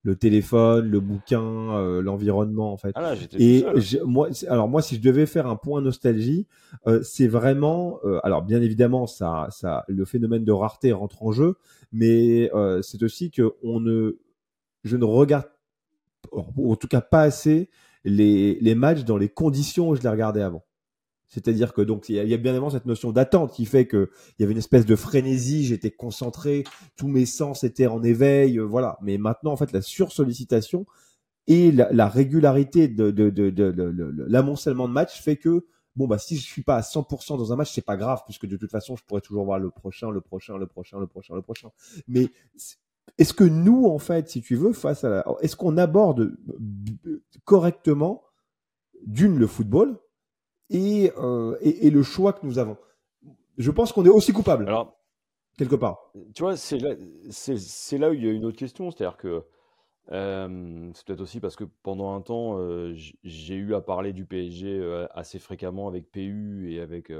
Le 0.03 0.15
téléphone, 0.15 0.89
le 0.89 0.99
bouquin, 0.99 1.43
euh, 1.43 2.01
l'environnement 2.01 2.73
en 2.73 2.77
fait. 2.77 2.91
Ah 2.95 3.13
et 3.37 3.63
moi, 4.03 4.29
alors 4.47 4.67
moi, 4.67 4.81
si 4.81 4.95
je 4.95 5.01
devais 5.01 5.27
faire 5.27 5.45
un 5.45 5.55
point 5.55 5.81
nostalgie, 5.81 6.47
euh, 6.87 7.01
c'est 7.03 7.27
vraiment, 7.27 7.99
alors 8.23 8.41
bien 8.41 8.61
évidemment, 8.61 9.05
ça, 9.05 9.47
ça, 9.51 9.85
le 9.87 10.05
phénomène 10.05 10.43
de 10.43 10.51
rareté 10.51 10.91
rentre 10.91 11.21
en 11.23 11.31
jeu, 11.31 11.55
mais 11.91 12.49
c'est 12.81 13.03
aussi 13.03 13.29
que 13.29 13.53
on 13.63 13.79
ne, 13.79 14.17
je 14.83 14.97
ne 14.97 15.05
regarde 15.05 15.45
en 16.31 16.75
tout 16.75 16.87
cas 16.87 17.01
pas 17.01 17.21
assez, 17.21 17.69
les, 18.03 18.57
les 18.59 18.75
matchs 18.75 19.03
dans 19.03 19.17
les 19.17 19.29
conditions 19.29 19.89
où 19.89 19.95
je 19.95 20.01
les 20.01 20.09
regardais 20.09 20.41
avant. 20.41 20.63
C'est-à-dire 21.31 21.73
que 21.73 21.81
donc 21.81 22.09
il 22.09 22.15
y, 22.15 22.19
a, 22.19 22.23
bien 22.25 22.51
évidemment 22.51 22.69
cette 22.69 22.85
notion 22.85 23.13
d'attente 23.13 23.53
qui 23.53 23.65
fait 23.65 23.87
que 23.87 24.11
il 24.37 24.41
y 24.41 24.43
avait 24.43 24.51
une 24.51 24.57
espèce 24.57 24.85
de 24.85 24.97
frénésie, 24.97 25.63
j'étais 25.63 25.89
concentré, 25.89 26.65
tous 26.97 27.07
mes 27.07 27.25
sens 27.25 27.63
étaient 27.63 27.87
en 27.87 28.03
éveil, 28.03 28.59
euh, 28.59 28.63
voilà. 28.63 28.97
Mais 29.01 29.17
maintenant 29.17 29.53
en 29.53 29.55
fait 29.55 29.71
la 29.71 29.81
sursollicitation 29.81 30.85
et 31.47 31.71
la, 31.71 32.09
régularité 32.09 32.89
de, 32.89 33.13
l'amoncellement 34.27 34.89
de 34.89 34.93
matchs 34.93 35.21
fait 35.21 35.37
que 35.37 35.65
bon 35.95 36.05
bah 36.05 36.17
si 36.17 36.35
je 36.35 36.43
suis 36.43 36.63
pas 36.63 36.75
à 36.75 36.81
100% 36.81 37.37
dans 37.37 37.53
un 37.53 37.55
match 37.55 37.71
c'est 37.73 37.85
pas 37.85 37.97
grave 37.97 38.21
puisque 38.25 38.45
de 38.45 38.57
toute 38.57 38.69
façon 38.69 38.97
je 38.97 39.03
pourrais 39.05 39.21
toujours 39.21 39.45
voir 39.45 39.57
le 39.57 39.71
prochain, 39.71 40.11
le 40.11 40.19
prochain, 40.19 40.57
le 40.57 40.67
prochain, 40.67 40.99
le 40.99 41.07
prochain, 41.07 41.33
le 41.33 41.41
prochain. 41.41 41.69
Mais 42.09 42.27
est-ce 43.17 43.33
que 43.33 43.45
nous 43.45 43.85
en 43.85 43.99
fait, 43.99 44.27
si 44.27 44.41
tu 44.41 44.55
veux, 44.57 44.73
face 44.73 45.05
à 45.05 45.09
la, 45.09 45.25
est-ce 45.39 45.55
qu'on 45.55 45.77
aborde 45.77 46.35
correctement 47.45 48.21
d'une 49.05 49.37
le 49.37 49.47
football 49.47 49.97
euh, 50.73 51.57
et, 51.61 51.87
et, 51.87 51.89
le 51.89 52.03
choix 52.03 52.33
que 52.33 52.45
nous 52.45 52.59
avons. 52.59 52.77
Je 53.57 53.71
pense 53.71 53.91
qu'on 53.91 54.05
est 54.05 54.09
aussi 54.09 54.31
coupable. 54.33 54.67
Alors, 54.67 54.97
quelque 55.57 55.75
part. 55.75 56.11
Tu 56.33 56.43
vois, 56.43 56.55
c'est 56.57 56.77
là, 56.77 56.95
c'est, 57.29 57.97
là 57.97 58.09
où 58.09 58.13
il 58.13 58.25
y 58.25 58.29
a 58.29 58.31
une 58.31 58.45
autre 58.45 58.57
question. 58.57 58.91
C'est-à-dire 58.91 59.17
que 59.17 59.43
euh, 60.11 60.89
c'est 60.93 61.05
peut-être 61.05 61.21
aussi 61.21 61.39
parce 61.39 61.55
que 61.55 61.65
pendant 61.83 62.15
un 62.15 62.21
temps, 62.21 62.57
euh, 62.57 62.93
j'ai 63.23 63.55
eu 63.55 63.75
à 63.75 63.81
parler 63.81 64.13
du 64.13 64.25
PSG 64.25 65.05
assez 65.11 65.39
fréquemment 65.39 65.87
avec 65.87 66.11
PU 66.11 66.73
et 66.73 66.79
avec. 66.79 67.11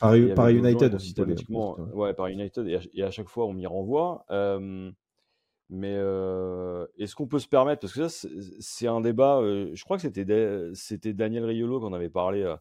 Paris, 0.00 0.56
United. 0.56 0.98
Systématiquement, 0.98 1.76
ouais, 1.94 2.14
Paris 2.14 2.32
United. 2.34 2.66
Et 2.94 3.02
à, 3.02 3.10
chaque 3.10 3.28
fois, 3.28 3.46
on 3.46 3.52
m'y 3.52 3.66
renvoie. 3.66 4.24
Mais 5.74 5.94
est-ce 6.98 7.16
qu'on 7.16 7.26
peut 7.26 7.38
se 7.38 7.48
permettre 7.48 7.80
Parce 7.80 7.94
que 7.94 8.06
ça, 8.06 8.28
c'est 8.60 8.86
un 8.86 9.00
débat. 9.00 9.40
je 9.42 9.82
crois 9.84 9.96
que 9.96 10.02
c'était, 10.02 11.14
Daniel 11.14 11.46
Riolo 11.46 11.80
qu'on 11.80 11.94
avait 11.94 12.10
parlé 12.10 12.54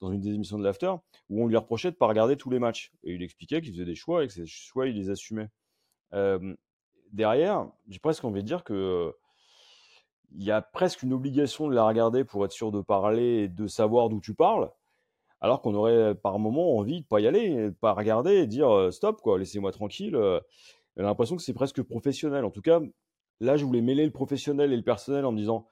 dans 0.00 0.12
une 0.12 0.20
des 0.20 0.34
émissions 0.34 0.56
de 0.56 0.62
l'After, 0.62 0.92
où 1.30 1.42
on 1.42 1.48
lui 1.48 1.56
reprochait 1.56 1.88
de 1.88 1.96
ne 1.96 1.98
pas 1.98 2.06
regarder 2.06 2.36
tous 2.36 2.48
les 2.48 2.60
matchs. 2.60 2.92
Et 3.02 3.14
il 3.14 3.24
expliquait 3.24 3.60
qu'il 3.60 3.72
faisait 3.72 3.84
des 3.84 3.96
choix 3.96 4.22
et 4.22 4.28
que 4.28 4.32
ces 4.32 4.46
choix, 4.46 4.86
il 4.86 4.94
les 4.94 5.10
assumait. 5.10 5.48
derrière, 7.12 7.66
j'ai 7.88 7.98
presque 7.98 8.24
envie 8.24 8.42
de 8.42 8.46
dire 8.46 8.62
que 8.62 9.12
il 10.36 10.44
y 10.44 10.52
a 10.52 10.62
presque 10.62 11.02
une 11.02 11.14
obligation 11.14 11.66
de 11.66 11.74
la 11.74 11.84
regarder 11.84 12.22
pour 12.22 12.44
être 12.44 12.52
sûr 12.52 12.70
de 12.70 12.82
parler 12.82 13.42
et 13.42 13.48
de 13.48 13.66
savoir 13.66 14.10
d'où 14.10 14.20
tu 14.20 14.34
parles, 14.34 14.70
alors 15.40 15.60
qu'on 15.60 15.74
aurait 15.74 16.14
par 16.14 16.38
moment 16.38 16.76
envie 16.76 17.00
de 17.00 17.06
pas 17.06 17.18
y 17.18 17.26
aller, 17.26 17.54
de 17.54 17.70
pas 17.70 17.94
regarder 17.94 18.34
et 18.34 18.46
dire 18.46 18.92
stop 18.92 19.22
quoi, 19.22 19.38
laissez-moi 19.38 19.72
tranquille. 19.72 20.16
J'ai 20.98 21.04
l'impression 21.04 21.36
que 21.36 21.42
c'est 21.42 21.54
presque 21.54 21.80
professionnel. 21.82 22.44
En 22.44 22.50
tout 22.50 22.60
cas, 22.60 22.80
là, 23.40 23.56
je 23.56 23.64
voulais 23.64 23.80
mêler 23.80 24.04
le 24.04 24.10
professionnel 24.10 24.72
et 24.72 24.76
le 24.76 24.82
personnel 24.82 25.24
en 25.24 25.30
me 25.30 25.38
disant, 25.38 25.68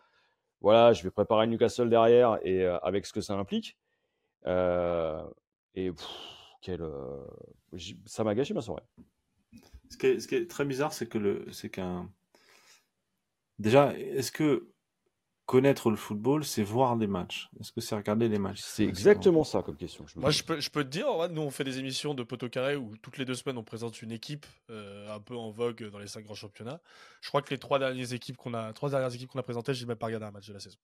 voilà, 0.60 0.92
je 0.92 1.02
vais 1.02 1.10
préparer 1.10 1.48
Newcastle 1.48 1.90
derrière 1.90 2.38
et 2.42 2.62
euh, 2.62 2.78
avec 2.78 3.06
ce 3.06 3.12
que 3.12 3.20
ça 3.20 3.34
implique. 3.34 3.76
Euh, 4.46 5.20
et 5.74 5.90
euh, 6.68 7.26
ça 8.06 8.22
m'a 8.22 8.36
gâché 8.36 8.54
ma 8.54 8.62
soirée. 8.62 8.84
Ce 9.90 9.96
qui 9.96 10.06
est, 10.06 10.48
très 10.48 10.64
bizarre, 10.64 10.92
c'est 10.92 11.08
que 11.08 11.18
le, 11.18 11.46
c'est 11.52 11.70
qu'un. 11.70 12.08
Déjà, 13.58 13.98
est-ce 13.98 14.30
que 14.30 14.70
connaître 15.46 15.90
le 15.90 15.96
football, 15.96 16.44
c'est 16.44 16.64
voir 16.64 16.96
des 16.96 17.06
matchs. 17.06 17.48
Est-ce 17.60 17.72
que 17.72 17.80
c'est 17.80 17.94
regarder 17.94 18.28
les 18.28 18.38
matchs? 18.38 18.60
C'est 18.62 18.84
exactement 18.84 19.44
ça 19.44 19.62
comme 19.62 19.76
question. 19.76 20.04
Moi, 20.16 20.30
je 20.30 20.42
peux, 20.42 20.60
je 20.60 20.68
peux 20.70 20.84
te 20.84 20.88
dire, 20.88 21.06
nous, 21.30 21.42
on 21.42 21.50
fait 21.50 21.64
des 21.64 21.78
émissions 21.78 22.14
de 22.14 22.24
poteau 22.24 22.48
carré 22.48 22.74
où 22.74 22.96
toutes 22.96 23.16
les 23.16 23.24
deux 23.24 23.34
semaines, 23.34 23.56
on 23.56 23.62
présente 23.62 24.02
une 24.02 24.10
équipe 24.10 24.44
euh, 24.70 25.14
un 25.14 25.20
peu 25.20 25.36
en 25.36 25.50
vogue 25.50 25.88
dans 25.90 26.00
les 26.00 26.08
cinq 26.08 26.24
grands 26.24 26.34
championnats. 26.34 26.80
Je 27.20 27.28
crois 27.28 27.42
que 27.42 27.50
les 27.50 27.58
trois 27.58 27.78
dernières 27.78 28.12
équipes 28.12 28.36
qu'on 28.36 28.54
a, 28.54 28.72
trois 28.72 28.90
dernières 28.90 29.14
équipes 29.14 29.30
qu'on 29.30 29.38
a 29.38 29.44
présentées, 29.44 29.72
j'ai 29.72 29.86
même 29.86 29.96
pas 29.96 30.06
regardé 30.06 30.26
un 30.26 30.32
match 30.32 30.48
de 30.48 30.52
la 30.52 30.60
saison. 30.60 30.78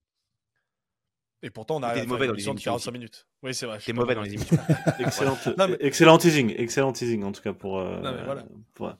Et 1.45 1.51
pourtant, 1.51 1.77
on 1.77 1.83
a 1.83 1.97
été 1.97 2.07
mauvais 2.07 2.29
dans 2.29 2.35
les 2.35 2.49
émissions 2.49 2.73
45 2.73 2.93
minutes. 2.93 3.27
Oui, 3.43 3.53
c'est 3.53 3.67
vrai. 3.67 3.79
T'es 3.85 3.93
mauvais 3.93 4.15
dans 4.15 4.23
les 4.23 4.35
émissions. 4.35 4.57
excellent, 5.01 5.37
excellent 5.81 6.19
teasing, 6.19 6.55
excellent 6.57 6.93
teasing 6.93 7.25
en 7.25 7.33
tout 7.33 7.43
cas 7.43 7.53
pour. 7.53 7.81
Euh, 7.81 8.01
non, 8.01 8.13
mais, 8.13 8.25
voilà. 8.25 8.45
pour... 8.75 8.95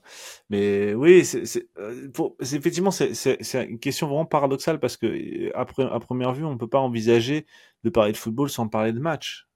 mais 0.49 0.93
oui, 0.93 1.23
c'est 1.23 1.69
euh, 1.77 2.09
effectivement 2.41 2.91
c'est 2.91 3.37
une 3.69 3.79
question 3.79 4.07
vraiment 4.07 4.25
paradoxale 4.25 4.81
parce 4.81 4.97
que 4.97 5.07
euh, 5.07 5.51
après 5.55 5.83
à 5.83 5.99
première 5.99 6.33
vue, 6.33 6.43
on 6.43 6.57
peut 6.57 6.67
pas 6.67 6.79
envisager 6.79 7.45
de 7.85 7.89
parler 7.89 8.11
de 8.11 8.17
football 8.17 8.49
sans 8.49 8.67
parler 8.67 8.91
de 8.91 8.99
match. 8.99 9.47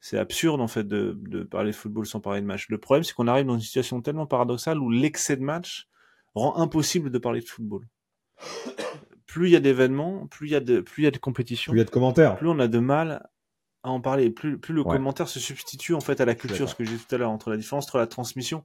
C'est 0.00 0.16
absurde 0.16 0.62
en 0.62 0.68
fait 0.68 0.88
de, 0.88 1.18
de 1.28 1.42
parler 1.42 1.72
de 1.72 1.76
football 1.76 2.06
sans 2.06 2.20
parler 2.20 2.40
de 2.40 2.46
match. 2.46 2.70
Le 2.70 2.78
problème, 2.78 3.04
c'est 3.04 3.12
qu'on 3.12 3.28
arrive 3.28 3.44
dans 3.44 3.54
une 3.54 3.60
situation 3.60 4.00
tellement 4.00 4.26
paradoxale 4.26 4.78
où 4.78 4.90
l'excès 4.90 5.36
de 5.36 5.42
match 5.42 5.86
rend 6.34 6.56
impossible 6.56 7.10
de 7.10 7.18
parler 7.18 7.40
de 7.40 7.46
football 7.46 7.84
plus 9.30 9.48
il 9.48 9.52
y 9.52 9.56
a 9.56 9.60
d'événements, 9.60 10.26
plus 10.26 10.48
il 10.48 10.50
y 10.50 10.56
a 10.56 10.60
de, 10.60 10.80
plus 10.80 11.02
il 11.02 11.04
y 11.04 11.08
a 11.08 11.12
de 11.12 11.18
compétitions, 11.18 11.70
plus 11.70 11.78
il 11.78 11.80
y 11.80 11.82
a 11.82 11.84
de 11.84 11.90
commentaires, 11.90 12.36
plus 12.36 12.48
on 12.48 12.58
a 12.58 12.66
de 12.66 12.78
mal 12.80 13.28
à 13.84 13.90
en 13.90 14.00
parler, 14.00 14.28
plus, 14.30 14.58
plus 14.58 14.74
le 14.74 14.82
commentaire 14.82 15.28
se 15.28 15.38
substitue 15.38 15.94
en 15.94 16.00
fait 16.00 16.20
à 16.20 16.24
la 16.24 16.34
culture, 16.34 16.68
ce 16.68 16.74
que 16.74 16.84
j'ai 16.84 16.96
dit 16.96 17.04
tout 17.08 17.14
à 17.14 17.18
l'heure, 17.18 17.30
entre 17.30 17.48
la 17.48 17.56
différence 17.56 17.84
entre 17.84 17.98
la 17.98 18.08
transmission 18.08 18.64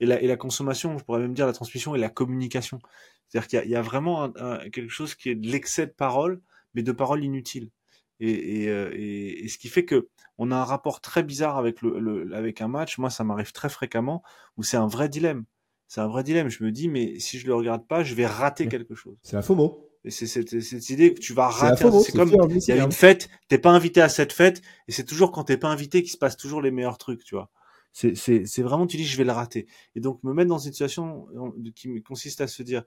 et 0.00 0.06
la, 0.06 0.20
et 0.20 0.26
la 0.26 0.36
consommation, 0.36 0.98
je 0.98 1.04
pourrais 1.04 1.20
même 1.20 1.32
dire 1.32 1.46
la 1.46 1.52
transmission 1.52 1.94
et 1.94 1.98
la 1.98 2.08
communication. 2.08 2.80
C'est-à-dire 3.28 3.48
qu'il 3.48 3.70
y, 3.70 3.72
y, 3.72 3.76
a 3.76 3.82
vraiment 3.82 4.32
quelque 4.72 4.88
chose 4.88 5.14
qui 5.14 5.30
est 5.30 5.36
de 5.36 5.46
l'excès 5.48 5.86
de 5.86 5.92
parole, 5.92 6.42
mais 6.74 6.82
de 6.82 6.90
paroles 6.90 7.22
inutiles. 7.22 7.70
Et, 8.18 8.64
et, 8.64 8.68
euh, 8.68 8.90
et, 8.92 9.44
et, 9.44 9.48
ce 9.48 9.58
qui 9.58 9.68
fait 9.68 9.84
que 9.84 10.08
on 10.36 10.50
a 10.50 10.56
un 10.56 10.64
rapport 10.64 11.00
très 11.00 11.22
bizarre 11.22 11.56
avec 11.56 11.80
le, 11.80 11.98
le 12.00 12.34
avec 12.34 12.60
un 12.60 12.68
match. 12.68 12.98
Moi, 12.98 13.08
ça 13.08 13.24
m'arrive 13.24 13.52
très 13.52 13.68
fréquemment 13.68 14.22
où 14.56 14.62
c'est 14.62 14.76
un 14.76 14.88
vrai 14.88 15.08
dilemme. 15.08 15.44
C'est 15.86 16.00
un 16.00 16.08
vrai 16.08 16.22
dilemme. 16.22 16.48
Je 16.48 16.62
me 16.64 16.72
dis, 16.72 16.88
mais 16.88 17.18
si 17.18 17.38
je 17.38 17.46
le 17.46 17.54
regarde 17.54 17.86
pas, 17.86 18.02
je 18.02 18.14
vais 18.14 18.26
rater 18.26 18.68
quelque 18.68 18.94
chose. 18.94 19.16
C'est 19.22 19.36
un 19.36 19.42
faux 19.42 19.54
mot. 19.54 19.89
Et 20.04 20.10
c'est 20.10 20.26
cette, 20.26 20.60
cette, 20.60 20.88
idée 20.90 21.12
que 21.12 21.20
tu 21.20 21.34
vas 21.34 21.48
rater. 21.48 21.84
C'est 22.02 22.12
comme 22.12 22.30
il 22.30 22.68
y 22.68 22.72
a 22.72 22.82
une 22.82 22.92
fête, 22.92 23.28
t'es 23.48 23.58
pas 23.58 23.70
invité 23.70 24.00
à 24.00 24.08
cette 24.08 24.32
fête, 24.32 24.62
et 24.88 24.92
c'est 24.92 25.04
toujours 25.04 25.30
quand 25.30 25.44
t'es 25.44 25.58
pas 25.58 25.68
invité 25.68 26.02
qu'il 26.02 26.10
se 26.10 26.16
passe 26.16 26.36
toujours 26.36 26.62
les 26.62 26.70
meilleurs 26.70 26.98
trucs, 26.98 27.22
tu 27.22 27.34
vois. 27.34 27.50
C'est, 27.92 28.62
vraiment, 28.62 28.86
tu 28.86 28.96
dis, 28.96 29.04
je 29.04 29.16
vais 29.16 29.24
le 29.24 29.32
rater. 29.32 29.66
Et 29.94 30.00
donc, 30.00 30.22
me 30.22 30.32
mettre 30.32 30.48
dans 30.48 30.58
une 30.58 30.72
situation 30.72 31.26
qui 31.74 32.02
consiste 32.02 32.40
à 32.40 32.46
se 32.46 32.62
dire, 32.62 32.84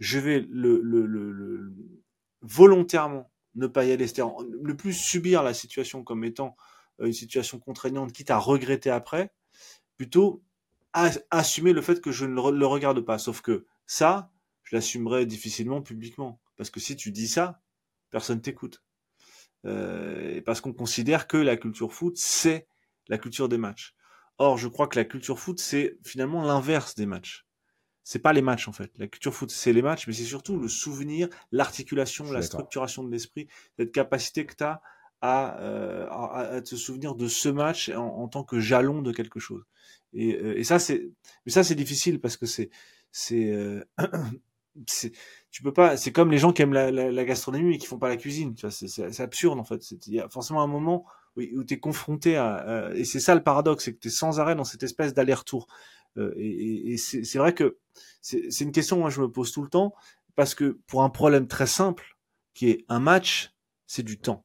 je 0.00 0.18
vais 0.18 0.46
le, 0.48 0.80
le, 0.82 1.04
le, 1.06 1.32
le 1.32 1.74
volontairement 2.42 3.30
ne 3.56 3.66
pas 3.66 3.84
y 3.84 3.92
aller, 3.92 4.06
c'est-à-dire 4.06 4.34
ne 4.62 4.72
plus 4.72 4.92
subir 4.92 5.42
la 5.42 5.54
situation 5.54 6.04
comme 6.04 6.24
étant 6.24 6.56
euh, 7.00 7.06
une 7.06 7.12
situation 7.12 7.58
contraignante, 7.58 8.12
quitte 8.12 8.30
à 8.30 8.38
regretter 8.38 8.90
après, 8.90 9.32
plutôt 9.96 10.42
assumer 11.30 11.72
le 11.72 11.82
fait 11.82 12.00
que 12.00 12.10
je 12.10 12.24
ne 12.24 12.34
le 12.34 12.66
regarde 12.66 13.00
pas. 13.00 13.18
Sauf 13.18 13.40
que 13.40 13.66
ça, 13.86 14.30
je 14.68 14.76
l'assumerai 14.76 15.24
difficilement 15.24 15.80
publiquement. 15.80 16.40
Parce 16.56 16.68
que 16.70 16.78
si 16.78 16.94
tu 16.94 17.10
dis 17.10 17.28
ça, 17.28 17.62
personne 18.10 18.42
t'écoute. 18.42 18.82
Euh, 19.64 20.42
parce 20.44 20.60
qu'on 20.60 20.74
considère 20.74 21.26
que 21.26 21.38
la 21.38 21.56
culture 21.56 21.92
foot, 21.92 22.16
c'est 22.18 22.68
la 23.08 23.16
culture 23.16 23.48
des 23.48 23.56
matchs. 23.56 23.94
Or, 24.36 24.58
je 24.58 24.68
crois 24.68 24.86
que 24.86 24.98
la 24.98 25.04
culture 25.04 25.38
foot, 25.38 25.58
c'est 25.58 25.98
finalement 26.04 26.42
l'inverse 26.42 26.94
des 26.94 27.06
matchs. 27.06 27.46
C'est 28.04 28.18
pas 28.18 28.32
les 28.32 28.42
matchs 28.42 28.68
en 28.68 28.72
fait. 28.72 28.92
La 28.98 29.06
culture 29.06 29.34
foot, 29.34 29.50
c'est 29.50 29.72
les 29.72 29.82
matchs, 29.82 30.06
mais 30.06 30.12
c'est 30.12 30.24
surtout 30.24 30.58
le 30.58 30.68
souvenir, 30.68 31.28
l'articulation, 31.50 32.30
la 32.30 32.42
structuration 32.42 33.04
de 33.04 33.10
l'esprit, 33.10 33.48
cette 33.78 33.92
capacité 33.92 34.46
que 34.46 34.54
tu 34.54 34.64
as 34.64 34.82
euh, 35.24 36.06
à, 36.10 36.40
à, 36.40 36.60
te 36.60 36.76
souvenir 36.76 37.14
de 37.14 37.26
ce 37.26 37.48
match 37.48 37.88
en, 37.88 38.28
tant 38.28 38.44
que 38.44 38.60
jalon 38.60 39.02
de 39.02 39.12
quelque 39.12 39.40
chose. 39.40 39.64
Et, 40.12 40.36
euh, 40.36 40.58
et 40.58 40.64
ça, 40.64 40.78
c'est, 40.78 41.10
mais 41.44 41.52
ça, 41.52 41.64
c'est 41.64 41.74
difficile 41.74 42.20
parce 42.20 42.36
que 42.36 42.46
c'est, 42.46 42.70
c'est, 43.10 43.50
euh, 43.50 43.82
tu 45.50 45.62
peux 45.62 45.72
pas 45.72 45.96
c'est 45.96 46.12
comme 46.12 46.30
les 46.30 46.38
gens 46.38 46.52
qui 46.52 46.62
aiment 46.62 46.72
la, 46.72 47.24
gastronomie 47.24 47.70
mais 47.70 47.78
qui 47.78 47.86
font 47.86 47.98
pas 47.98 48.08
la 48.08 48.16
cuisine 48.16 48.54
tu 48.54 48.66
vois 48.66 48.70
c'est 48.70 49.20
absurde 49.20 49.58
en 49.58 49.64
fait. 49.64 49.90
Il 50.06 50.14
y 50.14 50.20
a 50.20 50.28
forcément 50.28 50.62
un 50.62 50.66
moment 50.66 51.04
où, 51.36 51.42
où 51.42 51.64
tu 51.64 51.74
es 51.74 51.78
confronté 51.78 52.36
à, 52.36 52.90
et 52.94 53.04
c'est 53.04 53.20
ça 53.20 53.34
le 53.34 53.42
paradoxe 53.42 53.84
c'est 53.84 53.94
que 53.94 54.00
tu 54.00 54.08
es 54.08 54.10
sans 54.10 54.40
arrêt 54.40 54.54
dans 54.54 54.64
cette 54.64 54.82
espèce 54.82 55.14
d'aller-retour. 55.14 55.68
Euh, 56.16 56.32
et, 56.36 56.92
et 56.92 56.96
c'est 56.96 57.38
vrai 57.38 57.54
que 57.54 57.78
c'est 58.20 58.60
une 58.60 58.72
question 58.72 58.96
que 58.96 59.00
moi 59.02 59.10
je 59.10 59.20
me 59.20 59.30
pose 59.30 59.52
tout 59.52 59.62
le 59.62 59.68
temps 59.68 59.94
parce 60.34 60.54
que 60.54 60.78
pour 60.86 61.02
un 61.02 61.10
problème 61.10 61.48
très 61.48 61.66
simple 61.66 62.16
qui 62.54 62.70
est 62.70 62.84
un 62.88 63.00
match 63.00 63.54
c'est 63.86 64.02
du 64.02 64.18
temps. 64.18 64.44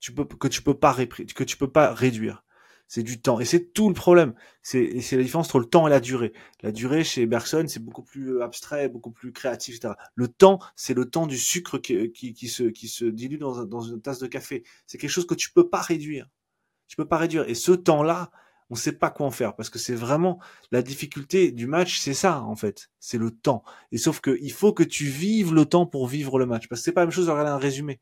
Tu 0.00 0.12
peux 0.12 0.24
que 0.24 0.48
tu 0.48 0.62
peux 0.62 0.78
pas 0.78 0.94
que 0.94 1.44
tu 1.44 1.56
peux 1.56 1.70
pas 1.70 1.92
réduire 1.92 2.44
c'est 2.88 3.02
du 3.02 3.20
temps. 3.20 3.40
Et 3.40 3.44
c'est 3.44 3.72
tout 3.72 3.88
le 3.88 3.94
problème. 3.94 4.34
C'est 4.62 4.90
la 5.12 5.22
différence 5.22 5.46
entre 5.46 5.58
le 5.58 5.66
temps 5.66 5.86
et 5.86 5.90
la 5.90 6.00
durée. 6.00 6.32
La 6.62 6.72
durée 6.72 7.04
chez 7.04 7.26
Bergson, 7.26 7.64
c'est 7.68 7.82
beaucoup 7.82 8.02
plus 8.02 8.36
euh, 8.36 8.44
abstrait, 8.44 8.88
beaucoup 8.88 9.10
plus 9.10 9.32
créatif, 9.32 9.76
etc. 9.76 9.94
Le 10.14 10.28
temps, 10.28 10.60
c'est 10.76 10.94
le 10.94 11.08
temps 11.08 11.26
du 11.26 11.38
sucre 11.38 11.78
qui, 11.78 12.10
qui, 12.12 12.32
qui, 12.32 12.48
se, 12.48 12.64
qui 12.64 12.88
se 12.88 13.04
dilue 13.04 13.38
dans, 13.38 13.64
dans 13.64 13.80
une 13.80 14.00
tasse 14.00 14.18
de 14.18 14.26
café. 14.26 14.64
C'est 14.86 14.98
quelque 14.98 15.10
chose 15.10 15.26
que 15.26 15.34
tu 15.34 15.52
peux 15.52 15.68
pas 15.68 15.80
réduire. 15.80 16.28
Tu 16.88 16.96
peux 16.96 17.06
pas 17.08 17.18
réduire. 17.18 17.48
Et 17.48 17.54
ce 17.54 17.72
temps-là, 17.72 18.30
on 18.70 18.74
sait 18.74 18.92
pas 18.92 19.10
quoi 19.10 19.26
en 19.26 19.30
faire 19.30 19.54
parce 19.54 19.70
que 19.70 19.78
c'est 19.78 19.94
vraiment 19.94 20.40
la 20.72 20.82
difficulté 20.82 21.52
du 21.52 21.66
match, 21.66 22.00
c'est 22.00 22.14
ça 22.14 22.42
en 22.42 22.56
fait, 22.56 22.90
c'est 22.98 23.18
le 23.18 23.30
temps. 23.30 23.62
Et 23.92 23.98
sauf 23.98 24.20
que 24.20 24.36
il 24.40 24.52
faut 24.52 24.72
que 24.72 24.82
tu 24.82 25.04
vives 25.06 25.54
le 25.54 25.66
temps 25.66 25.86
pour 25.86 26.08
vivre 26.08 26.38
le 26.38 26.46
match 26.46 26.68
parce 26.68 26.80
que 26.80 26.84
c'est 26.84 26.92
pas 26.92 27.02
la 27.02 27.06
même 27.06 27.12
chose 27.12 27.26
de 27.26 27.30
regarder 27.30 27.50
un 27.50 27.58
résumé. 27.58 28.00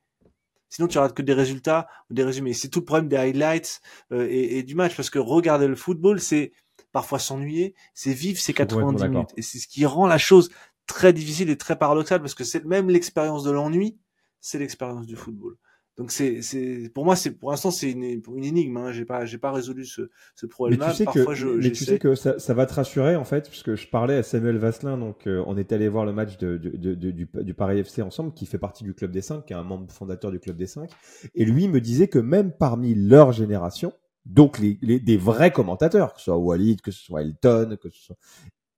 Sinon, 0.75 0.89
tu 0.89 0.99
rates 0.99 1.14
que 1.14 1.22
des 1.22 1.35
résultats 1.35 1.87
ou 2.11 2.14
des 2.14 2.25
résumés. 2.25 2.53
C'est 2.53 2.66
tout 2.66 2.81
le 2.81 2.85
problème 2.85 3.07
des 3.07 3.14
highlights 3.16 3.81
euh, 4.11 4.27
et, 4.29 4.64
du 4.64 4.75
match, 4.75 4.97
parce 4.97 5.09
que 5.09 5.20
regarder 5.20 5.68
le 5.68 5.77
football, 5.77 6.18
c'est 6.18 6.51
parfois 6.91 7.20
s'ennuyer, 7.20 7.77
c'est 7.95 8.12
vivre 8.12 8.41
ces 8.41 8.53
90 8.55 9.05
minutes. 9.05 9.31
Et 9.37 9.43
c'est 9.43 9.61
ce 9.61 9.68
qui 9.68 9.87
rend 9.87 10.09
la 10.09 10.18
chose 10.18 10.51
très 10.89 11.12
difficile 11.12 11.49
et 11.49 11.57
très 11.57 11.79
paradoxal 11.79 12.20
parce 12.20 12.35
que 12.35 12.43
c'est 12.43 12.64
même 12.64 12.91
l'expérience 12.91 13.45
de 13.45 13.53
l'ennui, 13.53 14.01
c'est 14.41 14.59
l'expérience 14.59 15.07
du 15.07 15.14
football. 15.14 15.57
Donc 15.97 16.11
c'est, 16.11 16.42
c'est, 16.42 16.90
pour 16.92 17.05
moi, 17.05 17.14
c'est 17.14 17.30
pour 17.30 17.53
l'instant 17.53 17.70
c'est 17.70 17.92
une, 17.92 18.03
une 18.03 18.45
énigme. 18.45 18.76
Hein. 18.76 18.90
J'ai 18.90 19.05
pas, 19.05 19.24
j'ai 19.24 19.38
pas 19.38 19.53
résolu 19.53 19.84
ce, 19.84 20.11
ce 20.34 20.47
problème-là. 20.47 20.88
Mais 20.88 20.92
tu 20.92 20.97
sais 20.97 21.07
que, 21.07 21.34
je, 21.34 21.49
mais 21.49 21.70
tu 21.70 21.84
sais 21.84 21.99
que 22.01 22.16
ça, 22.16 22.38
ça, 22.40 22.53
va 22.53 22.66
te 22.66 22.74
rassurer 22.74 23.14
en 23.14 23.24
fait, 23.24 23.49
puisque 23.49 23.76
je 23.76 23.86
parlais 23.86 24.16
à 24.16 24.22
Samuel 24.24 24.59
Vasselin, 24.59 24.99
donc 24.99 25.28
euh, 25.28 25.45
on 25.47 25.57
est 25.57 25.70
allé 25.70 25.88
voir 25.88 26.05
le 26.05 26.12
match 26.12 26.36
de, 26.38 26.57
de, 26.57 26.95
de, 26.95 27.11
du, 27.11 27.28
du, 27.32 27.55
Paris 27.55 27.78
FC 27.78 28.03
ensemble, 28.03 28.34
qui 28.34 28.45
fait 28.47 28.59
partie 28.59 28.82
du 28.82 28.92
club 28.92 29.12
des 29.12 29.22
cinq, 29.22 29.47
qui 29.47 29.53
est 29.53 29.57
un 29.57 29.62
membre 29.62 29.90
fondateur 29.92 30.32
du 30.32 30.40
club 30.40 30.57
des 30.57 30.66
cinq, 30.66 30.90
et 31.36 31.45
lui 31.45 31.68
me 31.68 31.80
disait 31.80 32.09
que 32.09 32.18
même 32.18 32.51
parmi 32.51 32.97
leur 32.97 33.30
génération, 33.30 33.92
donc 34.26 34.59
les, 34.59 34.78
les, 34.82 34.99
des 34.99 35.16
vrais 35.16 35.53
commentateurs, 35.53 36.12
que 36.14 36.18
ce 36.18 36.24
soit 36.24 36.38
Walid, 36.38 36.80
que 36.80 36.90
ce 36.90 37.05
soit 37.05 37.22
Elton, 37.22 37.76
que 37.80 37.88
ce 37.90 38.03
soit, 38.03 38.16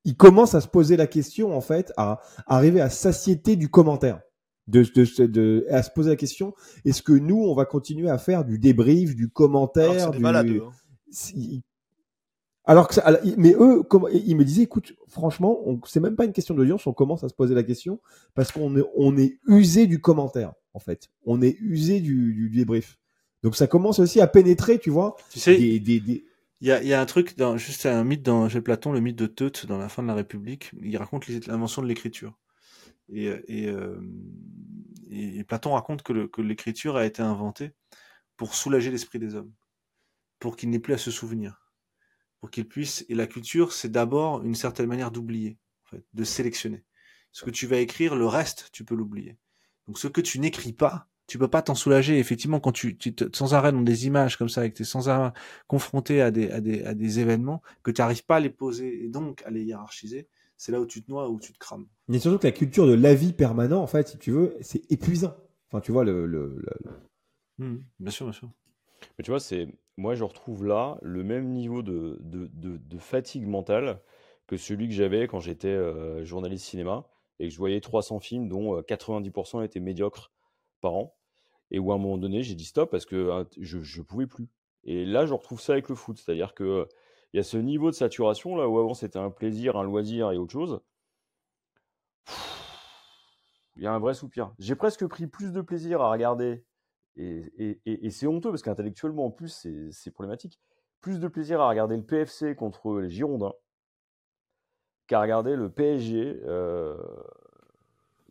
ils 0.04 0.16
commencent 0.16 0.54
à 0.54 0.60
se 0.60 0.68
poser 0.68 0.98
la 0.98 1.06
question 1.06 1.56
en 1.56 1.62
fait, 1.62 1.94
à 1.96 2.20
arriver 2.46 2.82
à 2.82 2.90
satiété 2.90 3.56
du 3.56 3.70
commentaire 3.70 4.20
de, 4.66 4.82
de, 4.82 5.26
de, 5.26 5.66
à 5.70 5.82
se 5.82 5.90
poser 5.90 6.10
la 6.10 6.16
question 6.16 6.54
est-ce 6.84 7.02
que 7.02 7.12
nous 7.12 7.42
on 7.44 7.54
va 7.54 7.64
continuer 7.64 8.10
à 8.10 8.18
faire 8.18 8.44
du 8.44 8.58
débrief, 8.58 9.14
du 9.14 9.28
commentaire, 9.28 10.10
du... 10.10 10.18
Malades, 10.18 10.48
hein. 10.48 11.60
Alors 12.68 12.88
que 12.88 12.96
mais 13.36 13.54
eux, 13.58 13.84
comme, 13.84 14.08
ils 14.12 14.36
me 14.36 14.44
disaient, 14.44 14.64
écoute, 14.64 14.92
franchement, 15.06 15.60
c'est 15.86 16.00
même 16.00 16.16
pas 16.16 16.24
une 16.24 16.32
question 16.32 16.54
d'audience, 16.54 16.86
on 16.88 16.92
commence 16.92 17.22
à 17.22 17.28
se 17.28 17.34
poser 17.34 17.54
la 17.54 17.62
question 17.62 18.00
parce 18.34 18.50
qu'on 18.50 18.76
est, 18.76 18.82
on 18.96 19.16
est 19.16 19.38
usé 19.46 19.86
du 19.86 20.00
commentaire, 20.00 20.52
en 20.74 20.80
fait. 20.80 21.08
On 21.24 21.40
est 21.42 21.56
usé 21.60 22.00
du, 22.00 22.34
du, 22.34 22.50
débrief. 22.50 22.98
Donc 23.44 23.54
ça 23.54 23.68
commence 23.68 24.00
aussi 24.00 24.20
à 24.20 24.26
pénétrer, 24.26 24.80
tu 24.80 24.90
vois. 24.90 25.16
Tu 25.30 25.38
sais, 25.38 25.56
des, 25.56 25.78
des, 25.78 26.00
des... 26.00 26.24
Il 26.60 26.66
y 26.66 26.72
a, 26.72 26.82
y 26.82 26.92
a, 26.92 27.00
un 27.00 27.06
truc, 27.06 27.36
dans, 27.36 27.56
juste 27.56 27.86
un 27.86 28.02
mythe 28.02 28.22
dans 28.22 28.48
chez 28.48 28.60
Platon, 28.60 28.90
le 28.90 29.00
mythe 29.00 29.16
de 29.16 29.26
Teut 29.26 29.52
dans 29.68 29.78
la 29.78 29.88
fin 29.88 30.02
de 30.02 30.08
la 30.08 30.14
République. 30.14 30.72
Il 30.82 30.96
raconte 30.96 31.28
l'invention 31.46 31.82
de 31.82 31.86
l'écriture. 31.86 32.36
Et, 33.08 33.26
et, 33.46 33.68
euh, 33.68 34.00
et, 35.10 35.44
Platon 35.44 35.72
raconte 35.72 36.02
que 36.02 36.40
l'écriture 36.40 36.96
a 36.96 37.06
été 37.06 37.22
inventée 37.22 37.72
pour 38.36 38.54
soulager 38.54 38.90
l'esprit 38.90 39.18
des 39.18 39.34
hommes, 39.34 39.52
pour 40.38 40.56
qu'ils 40.56 40.70
n'aient 40.70 40.78
plus 40.78 40.94
à 40.94 40.98
se 40.98 41.10
souvenir, 41.10 41.72
pour 42.40 42.50
qu'ils 42.50 42.68
puissent. 42.68 43.04
Et 43.08 43.14
la 43.14 43.26
culture, 43.26 43.72
c'est 43.72 43.90
d'abord 43.90 44.42
une 44.44 44.54
certaine 44.54 44.86
manière 44.86 45.10
d'oublier, 45.10 45.58
en 45.84 45.90
fait, 45.90 46.04
de 46.12 46.24
sélectionner. 46.24 46.84
Ce 47.32 47.44
que 47.44 47.50
tu 47.50 47.66
vas 47.66 47.78
écrire, 47.78 48.16
le 48.16 48.26
reste, 48.26 48.70
tu 48.72 48.84
peux 48.84 48.94
l'oublier. 48.94 49.38
Donc 49.86 49.98
ce 49.98 50.08
que 50.08 50.20
tu 50.20 50.38
n'écris 50.38 50.72
pas, 50.72 51.08
tu 51.26 51.38
peux 51.38 51.48
pas 51.48 51.62
t'en 51.62 51.74
soulager. 51.74 52.18
Effectivement, 52.18 52.60
quand 52.60 52.72
tu, 52.72 52.96
tu 52.96 53.14
sans 53.32 53.54
arrêt 53.54 53.72
dans 53.72 53.82
des 53.82 54.06
images 54.06 54.36
comme 54.36 54.48
ça, 54.48 54.64
et 54.64 54.70
que 54.70 54.76
tu 54.76 54.82
es 54.82 54.86
sans 54.86 55.08
arrêt 55.08 55.32
confronté 55.66 56.22
à 56.22 56.30
des, 56.30 56.50
à 56.50 56.60
des, 56.60 56.84
à 56.84 56.94
des 56.94 57.18
événements, 57.18 57.62
que 57.82 57.90
tu 57.90 58.00
n'arrives 58.00 58.24
pas 58.24 58.36
à 58.36 58.40
les 58.40 58.50
poser 58.50 59.04
et 59.04 59.08
donc 59.08 59.42
à 59.44 59.50
les 59.50 59.64
hiérarchiser, 59.64 60.28
c'est 60.56 60.72
là 60.72 60.80
où 60.80 60.86
tu 60.86 61.02
te 61.02 61.10
noies, 61.10 61.28
où 61.28 61.38
tu 61.38 61.52
te 61.52 61.58
crames. 61.58 61.86
Mais 62.08 62.18
surtout 62.18 62.38
que 62.38 62.46
la 62.46 62.52
culture 62.52 62.86
de 62.86 62.94
la 62.94 63.14
vie 63.14 63.32
permanent, 63.32 63.80
en 63.80 63.86
fait, 63.86 64.08
si 64.08 64.18
tu 64.18 64.30
veux, 64.30 64.56
c'est 64.60 64.90
épuisant. 64.90 65.34
Enfin, 65.68 65.80
tu 65.80 65.92
vois, 65.92 66.04
le. 66.04 66.26
le, 66.26 66.64
mmh, 67.58 67.76
bien 68.00 68.10
sûr, 68.10 68.26
bien 68.26 68.32
sûr. 68.32 68.50
Mais 69.18 69.24
tu 69.24 69.30
vois, 69.30 69.40
c'est 69.40 69.68
moi, 69.96 70.14
je 70.14 70.24
retrouve 70.24 70.64
là 70.64 70.98
le 71.02 71.22
même 71.22 71.48
niveau 71.50 71.82
de, 71.82 72.18
de, 72.20 72.48
de, 72.52 72.98
fatigue 72.98 73.46
mentale 73.46 74.00
que 74.46 74.56
celui 74.56 74.88
que 74.88 74.94
j'avais 74.94 75.26
quand 75.26 75.40
j'étais 75.40 75.68
euh, 75.68 76.24
journaliste 76.24 76.66
cinéma 76.66 77.06
et 77.38 77.48
que 77.48 77.52
je 77.52 77.58
voyais 77.58 77.80
300 77.80 78.20
films 78.20 78.48
dont 78.48 78.80
90% 78.80 79.58
euh, 79.58 79.62
étaient 79.62 79.80
médiocres 79.80 80.32
par 80.80 80.94
an. 80.94 81.16
Et 81.70 81.78
où 81.78 81.90
à 81.92 81.96
un 81.96 81.98
moment 81.98 82.18
donné, 82.18 82.42
j'ai 82.42 82.54
dit 82.54 82.64
stop 82.64 82.90
parce 82.90 83.06
que 83.06 83.30
hein, 83.30 83.46
je 83.58 83.78
ne 83.78 84.04
pouvais 84.04 84.26
plus. 84.26 84.48
Et 84.84 85.04
là, 85.04 85.26
je 85.26 85.34
retrouve 85.34 85.60
ça 85.60 85.72
avec 85.72 85.88
le 85.88 85.94
foot. 85.94 86.18
C'est-à-dire 86.18 86.54
que 86.54 86.86
il 87.32 87.38
y 87.38 87.40
a 87.40 87.42
ce 87.42 87.56
niveau 87.56 87.90
de 87.90 87.94
saturation 87.94 88.56
là 88.56 88.68
où 88.68 88.78
avant 88.78 88.94
c'était 88.94 89.18
un 89.18 89.30
plaisir, 89.30 89.76
un 89.76 89.84
loisir 89.84 90.32
et 90.32 90.38
autre 90.38 90.52
chose. 90.52 90.80
Il 93.76 93.82
y 93.82 93.86
a 93.86 93.92
un 93.92 93.98
vrai 93.98 94.14
soupir. 94.14 94.52
J'ai 94.58 94.74
presque 94.74 95.06
pris 95.06 95.26
plus 95.26 95.52
de 95.52 95.60
plaisir 95.60 96.00
à 96.00 96.10
regarder, 96.10 96.64
et, 97.16 97.80
et, 97.84 98.10
c'est 98.10 98.26
honteux 98.26 98.50
parce 98.50 98.62
qu'intellectuellement 98.62 99.26
en 99.26 99.30
plus 99.30 99.68
c'est 99.90 100.10
problématique, 100.10 100.60
plus 101.00 101.20
de 101.20 101.28
plaisir 101.28 101.60
à 101.60 101.68
regarder 101.68 101.96
le 101.96 102.04
PFC 102.04 102.54
contre 102.54 103.00
les 103.00 103.10
Girondins 103.10 103.54
qu'à 105.06 105.20
regarder 105.20 105.56
le 105.56 105.70
PSG. 105.70 106.40
Euh, 106.44 106.96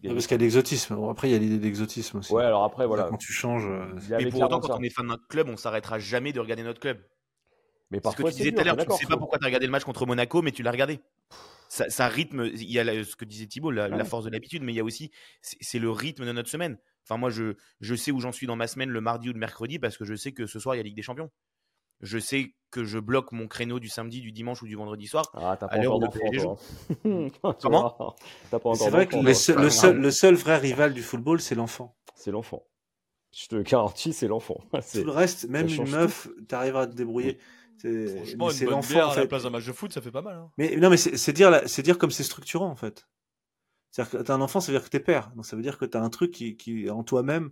parce 0.04 0.28
qu'il 0.28 0.38
y 0.38 0.41
a 0.41 0.43
l'exotisme. 0.43 0.98
après, 1.10 1.30
il 1.30 1.32
y 1.32 1.36
a 1.36 1.39
l'idée 1.39 1.58
d'exotisme 1.58 2.20
aussi. 2.20 2.34
Ouais, 2.34 2.43
alors 2.43 2.64
après, 2.64 2.86
voilà. 2.86 3.04
Quand 3.10 3.18
tu 3.18 3.34
changes. 3.34 3.66
Euh, 3.66 3.86
Mais 4.10 4.30
pour 4.30 4.41
autant, 4.41 4.60
quand 4.60 4.78
on 4.78 4.84
est 4.84 4.89
fan 4.89 5.08
d'un 5.08 5.18
club, 5.30 5.50
on 5.50 5.58
s'arrêtera 5.58 6.00
jamais 6.00 6.34
de 6.34 6.39
regarder 6.39 6.64
notre 6.64 6.80
club. 6.80 7.00
Mais 7.91 8.01
parfois, 8.01 8.31
ce 8.31 8.36
que 8.36 8.38
tu 8.38 8.43
disais 8.43 8.55
tout 8.55 8.61
à 8.61 8.63
l'heure, 8.63 8.77
tu 8.77 8.88
ne 8.88 8.93
sais 8.93 9.05
pas 9.05 9.17
pourquoi 9.17 9.38
tu 9.38 9.45
as 9.45 9.47
regardé 9.47 9.65
le 9.65 9.71
match 9.71 9.83
contre 9.83 10.05
Monaco, 10.05 10.41
mais 10.41 10.51
tu 10.51 10.63
l'as 10.63 10.71
regardé. 10.71 10.99
Ça, 11.67 12.07
rythme, 12.07 12.49
il 12.53 12.71
y 12.71 12.79
a 12.79 13.03
ce 13.03 13.15
que 13.15 13.25
disait 13.25 13.47
Thibault, 13.47 13.71
la, 13.71 14.05
force 14.05 14.25
de 14.25 14.29
l'habitude, 14.29 14.63
mais 14.63 14.73
il 14.73 14.75
y 14.75 14.79
a 14.79 14.83
aussi, 14.83 15.11
c'est 15.41 15.79
le 15.79 15.91
rythme 15.91 16.25
de 16.25 16.31
notre 16.31 16.49
semaine. 16.49 16.77
Enfin, 17.03 17.17
moi, 17.17 17.29
je, 17.29 17.55
je 17.81 17.95
sais 17.95 18.11
où 18.11 18.19
j'en 18.19 18.31
suis 18.31 18.47
dans 18.47 18.55
ma 18.55 18.67
semaine 18.67 18.89
le 18.89 19.01
mardi 19.01 19.29
ou 19.29 19.33
le 19.33 19.39
mercredi 19.39 19.77
parce 19.77 19.97
que 19.97 20.05
je 20.05 20.15
sais 20.15 20.31
que 20.31 20.47
ce 20.47 20.59
soir, 20.59 20.75
il 20.75 20.79
y 20.79 20.81
a 20.81 20.83
Ligue 20.83 20.95
des 20.95 21.03
Champions. 21.03 21.29
Je 22.01 22.17
sais 22.17 22.55
que 22.71 22.83
je 22.83 22.99
bloque 22.99 23.31
mon 23.31 23.47
créneau 23.47 23.79
du 23.79 23.88
samedi, 23.88 24.21
du 24.21 24.31
dimanche 24.31 24.61
ou 24.61 24.67
du 24.67 24.75
vendredi 24.75 25.07
soir. 25.07 25.31
Ah, 25.33 25.55
t'as 25.59 25.67
pas 25.67 25.77
encore 25.77 25.99
d'enfant, 25.99 26.57
Comment? 27.61 28.15
C'est 28.73 28.89
vrai 28.89 29.07
que 29.07 29.15
le 29.17 29.33
seul, 29.33 29.61
le, 29.61 29.69
seul, 29.69 29.97
le 29.97 30.11
seul 30.11 30.36
vrai 30.36 30.57
rival 30.57 30.93
du 30.93 31.01
football, 31.01 31.39
c'est 31.39 31.55
l'enfant. 31.55 31.95
C'est 32.15 32.31
l'enfant. 32.31 32.65
Je 33.31 33.47
te 33.47 33.55
garantis, 33.57 34.13
c'est 34.13 34.27
l'enfant. 34.27 34.57
Tout 34.93 35.03
le 35.03 35.11
reste, 35.11 35.47
même 35.49 35.67
une 35.67 35.89
meuf, 35.89 36.27
tu 36.47 36.55
arrives 36.55 36.75
à 36.75 36.88
te 36.88 36.95
débrouiller. 36.95 37.38
Franchement, 37.80 38.51
une 38.51 38.65
bonne 38.65 38.80
bière 38.82 39.09
à 39.09 39.15
la 39.15 39.28
place 39.28 39.43
d'un 39.43 39.49
match 39.49 39.65
de 39.65 39.71
foot, 39.71 39.91
ça 39.93 40.01
fait 40.01 40.11
pas 40.11 40.21
mal. 40.21 40.38
Hein. 40.38 40.51
Mais 40.57 40.76
non, 40.78 40.89
mais 40.89 40.97
c'est 40.97 41.34
dire, 41.34 41.61
c'est 41.65 41.82
dire 41.82 41.97
comme 41.97 42.11
c'est 42.11 42.23
structurant 42.23 42.69
en 42.69 42.76
fait. 42.76 43.07
C'est-à-dire 43.91 44.19
que 44.19 44.23
t'as 44.23 44.34
un 44.34 44.41
enfant, 44.41 44.59
ça 44.59 44.71
veut 44.71 44.78
dire 44.78 44.86
que 44.86 44.91
t'es 44.91 44.99
père. 44.99 45.32
Donc 45.36 45.45
ça 45.45 45.55
veut 45.55 45.61
dire 45.61 45.78
que 45.78 45.86
t'as 45.86 46.01
un 46.01 46.09
truc 46.09 46.32
qui, 46.32 46.57
qui 46.57 46.89
en 46.89 47.03
toi-même 47.03 47.51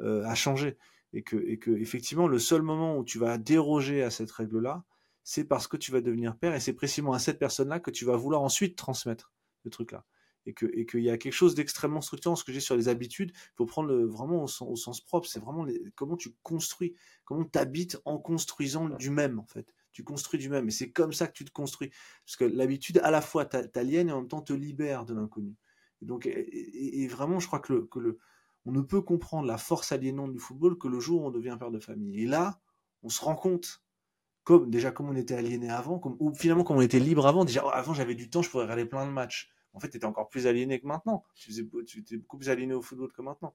euh, 0.00 0.24
a 0.24 0.34
changé 0.34 0.78
et 1.12 1.22
que, 1.22 1.36
et 1.36 1.58
que 1.58 1.70
effectivement 1.70 2.26
le 2.26 2.38
seul 2.38 2.62
moment 2.62 2.96
où 2.96 3.04
tu 3.04 3.18
vas 3.18 3.38
déroger 3.38 4.02
à 4.02 4.10
cette 4.10 4.30
règle-là, 4.30 4.84
c'est 5.22 5.44
parce 5.44 5.68
que 5.68 5.76
tu 5.76 5.92
vas 5.92 6.00
devenir 6.00 6.36
père 6.36 6.54
et 6.54 6.60
c'est 6.60 6.72
précisément 6.72 7.12
à 7.12 7.18
cette 7.18 7.38
personne-là 7.38 7.80
que 7.80 7.90
tu 7.90 8.04
vas 8.04 8.16
vouloir 8.16 8.42
ensuite 8.42 8.76
transmettre 8.76 9.32
ce 9.62 9.68
truc-là 9.68 10.04
et 10.46 10.54
que 10.54 10.66
et 10.74 10.86
qu'il 10.86 11.02
y 11.02 11.10
a 11.10 11.18
quelque 11.18 11.32
chose 11.32 11.54
d'extrêmement 11.54 12.00
structurant. 12.00 12.36
Ce 12.36 12.44
que 12.44 12.52
j'ai 12.52 12.60
sur 12.60 12.76
les 12.76 12.88
habitudes, 12.88 13.32
il 13.34 13.56
faut 13.56 13.66
prendre 13.66 13.88
le, 13.88 14.06
vraiment 14.06 14.44
au, 14.44 14.46
sens 14.46 15.00
propre. 15.00 15.28
C'est 15.28 15.40
vraiment 15.40 15.66
comment 15.94 16.16
tu 16.16 16.34
construis, 16.42 16.94
comment 17.24 17.44
tu 17.44 17.58
habites 17.58 18.00
en 18.04 18.18
construisant 18.18 18.88
du 18.88 19.10
même 19.10 19.38
en 19.38 19.46
fait. 19.46 19.74
Tu 19.92 20.04
construis 20.04 20.40
du 20.40 20.48
même 20.48 20.68
et 20.68 20.70
c'est 20.70 20.90
comme 20.90 21.12
ça 21.12 21.26
que 21.26 21.32
tu 21.32 21.44
te 21.44 21.52
construis 21.52 21.90
parce 22.24 22.36
que 22.36 22.44
l'habitude 22.44 22.98
à 23.04 23.10
la 23.10 23.20
fois 23.20 23.44
t'aliène 23.44 24.08
et 24.08 24.12
en 24.12 24.20
même 24.20 24.28
temps 24.28 24.40
te 24.40 24.52
libère 24.52 25.04
de 25.04 25.14
l'inconnu. 25.14 25.54
Et 26.00 26.06
donc 26.06 26.26
et, 26.26 27.06
vraiment, 27.08 27.38
je 27.38 27.46
crois 27.46 27.60
que 27.60 27.72
le, 27.72 27.82
que 27.86 27.98
le 27.98 28.18
on 28.64 28.72
ne 28.72 28.80
peut 28.80 29.02
comprendre 29.02 29.46
la 29.46 29.58
force 29.58 29.92
aliénante 29.92 30.32
du 30.32 30.38
football 30.38 30.78
que 30.78 30.88
le 30.88 31.00
jour 31.00 31.22
où 31.22 31.26
on 31.26 31.30
devient 31.30 31.56
père 31.58 31.72
de 31.72 31.80
famille. 31.80 32.22
Et 32.22 32.26
là, 32.26 32.60
on 33.02 33.08
se 33.08 33.20
rend 33.20 33.34
compte 33.34 33.82
comme 34.44 34.70
déjà 34.70 34.90
comme 34.90 35.08
on 35.08 35.16
était 35.16 35.34
aliéné 35.34 35.70
avant, 35.70 35.98
comme, 35.98 36.16
ou 36.18 36.34
finalement 36.34 36.64
comme 36.64 36.76
on 36.76 36.82
était 36.82 36.98
libre 36.98 37.26
avant. 37.26 37.44
Déjà 37.44 37.62
avant 37.68 37.94
j'avais 37.94 38.14
du 38.14 38.30
temps, 38.30 38.42
je 38.42 38.50
pourrais 38.50 38.64
regarder 38.64 38.84
plein 38.84 39.06
de 39.06 39.12
matchs 39.12 39.52
en 39.74 39.80
fait, 39.80 39.88
tu 39.88 39.96
étais 39.96 40.06
encore 40.06 40.28
plus 40.28 40.46
aliéné 40.46 40.80
que 40.80 40.86
maintenant. 40.86 41.24
Tu, 41.34 41.52
étais 41.98 42.16
beaucoup 42.16 42.38
plus 42.38 42.50
aliéné 42.50 42.74
au 42.74 42.82
football 42.82 43.12
que 43.12 43.22
maintenant. 43.22 43.54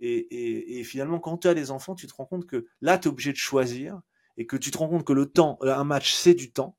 Et, 0.00 0.82
finalement, 0.84 1.18
quand 1.18 1.38
tu 1.38 1.48
as 1.48 1.54
les 1.54 1.70
enfants, 1.70 1.94
tu 1.94 2.06
te 2.06 2.14
rends 2.14 2.26
compte 2.26 2.46
que 2.46 2.66
là, 2.80 2.98
tu 2.98 3.08
es 3.08 3.10
obligé 3.10 3.32
de 3.32 3.38
choisir 3.38 4.00
et 4.36 4.46
que 4.46 4.56
tu 4.56 4.70
te 4.70 4.78
rends 4.78 4.88
compte 4.88 5.04
que 5.04 5.12
le 5.12 5.26
temps, 5.26 5.58
un 5.62 5.84
match, 5.84 6.14
c'est 6.14 6.34
du 6.34 6.52
temps 6.52 6.76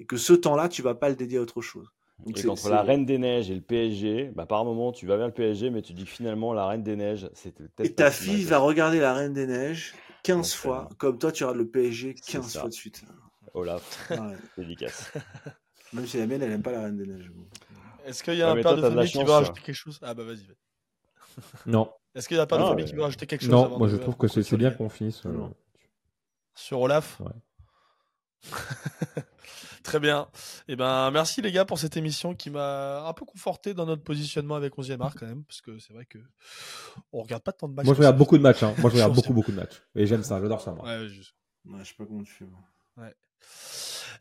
et 0.00 0.06
que 0.06 0.16
ce 0.16 0.32
temps-là, 0.32 0.68
tu 0.68 0.82
vas 0.82 0.94
pas 0.94 1.08
le 1.08 1.14
dédier 1.14 1.38
à 1.38 1.42
autre 1.42 1.62
chose. 1.62 1.88
Donc 2.26 2.44
et 2.44 2.48
entre 2.48 2.68
la 2.68 2.82
Reine 2.82 3.04
des 3.04 3.18
Neiges 3.18 3.50
et 3.50 3.54
le 3.54 3.60
PSG, 3.60 4.32
bah 4.34 4.46
par 4.46 4.64
moment, 4.64 4.92
tu 4.92 5.06
vas 5.06 5.16
vers 5.16 5.26
le 5.26 5.32
PSG, 5.32 5.70
mais 5.70 5.82
tu 5.82 5.92
dis 5.92 6.04
que 6.04 6.10
finalement, 6.10 6.52
la 6.52 6.66
Reine 6.66 6.82
des 6.82 6.96
Neiges, 6.96 7.28
c'était 7.34 7.64
peut-être. 7.64 7.90
Et 7.90 7.94
ta 7.94 8.10
fille 8.10 8.44
va 8.44 8.58
regarder 8.58 9.00
la 9.00 9.14
Reine 9.14 9.32
des 9.32 9.46
Neiges 9.46 9.94
15 10.22 10.54
fois, 10.54 10.88
comme 10.98 11.18
toi, 11.18 11.32
tu 11.32 11.44
regardes 11.44 11.58
le 11.58 11.68
PSG 11.68 12.14
15 12.14 12.58
fois 12.58 12.68
de 12.68 12.74
suite. 12.74 13.04
Olaf, 13.54 14.10
ouais. 14.10 14.18
dédicace. 14.56 15.12
Même 15.92 16.06
si 16.06 16.16
la 16.18 16.26
mienne, 16.26 16.42
elle 16.42 16.50
n'aime 16.50 16.62
pas 16.62 16.72
la 16.72 16.82
Reine 16.82 16.96
des 16.96 17.06
Neiges. 17.06 17.30
Est-ce 18.06 18.22
qu'il 18.22 18.34
y 18.34 18.42
a 18.42 18.50
un 18.50 18.60
père 18.60 18.76
de 18.76 18.82
famille 18.82 19.10
qui 19.10 19.22
veut 19.22 19.30
rajouter 19.30 19.60
quelque 19.60 19.74
chose? 19.74 19.98
Ah 20.02 20.14
bah 20.14 20.24
vas-y. 20.24 20.46
Non. 21.66 21.90
Est-ce 22.14 22.28
qu'il 22.28 22.36
y 22.36 22.40
a 22.40 22.42
un 22.42 22.46
père 22.46 22.58
de 22.58 22.64
famille 22.64 22.84
qui 22.84 22.94
veut 22.94 23.02
rajouter 23.02 23.26
quelque 23.26 23.42
chose 23.42 23.50
Non, 23.50 23.78
moi 23.78 23.88
je 23.88 23.96
trouve 23.96 24.16
que 24.16 24.28
c'est 24.28 24.56
bien 24.56 24.70
qu'on 24.70 24.88
finisse. 24.88 25.24
Euh, 25.26 25.48
Sur 26.54 26.80
Olaf? 26.80 27.20
Ouais. 27.20 27.32
Très 29.82 29.98
bien. 29.98 30.28
Et 30.68 30.72
eh 30.72 30.76
ben, 30.76 31.10
merci 31.10 31.42
les 31.42 31.50
gars 31.50 31.64
pour 31.64 31.78
cette 31.78 31.96
émission 31.96 32.34
qui 32.34 32.50
m'a 32.50 33.04
un 33.06 33.12
peu 33.14 33.24
conforté 33.24 33.74
dans 33.74 33.84
notre 33.84 34.02
positionnement 34.02 34.54
avec 34.54 34.76
11e 34.76 35.00
art 35.00 35.14
quand 35.18 35.26
même, 35.26 35.44
parce 35.44 35.60
que 35.60 35.78
c'est 35.80 35.92
vrai 35.92 36.04
que 36.04 36.18
on 37.12 37.22
regarde 37.22 37.42
pas 37.42 37.52
tant 37.52 37.68
de 37.68 37.74
matchs. 37.74 37.86
Moi 37.86 37.94
je 37.94 37.98
regarde 37.98 38.16
beaucoup 38.16 38.38
de 38.38 38.42
matchs. 38.42 38.62
Hein. 38.62 38.74
Moi 38.78 38.90
je 38.90 38.94
regarde 38.94 39.14
beaucoup 39.14 39.32
beaucoup 39.32 39.50
de 39.50 39.56
matchs. 39.56 39.82
Et 39.96 40.06
j'aime 40.06 40.22
ça, 40.22 40.40
j'adore 40.40 40.60
ça 40.60 40.72
moi. 40.72 40.84
Ouais, 40.84 41.08
je... 41.08 41.22
je 41.22 41.84
sais 41.84 41.94
pas 41.98 42.06
comment 42.06 42.22
tu 42.22 42.32
fais. 42.32 42.44
Moi. 42.44 42.60
Ouais. 42.98 43.14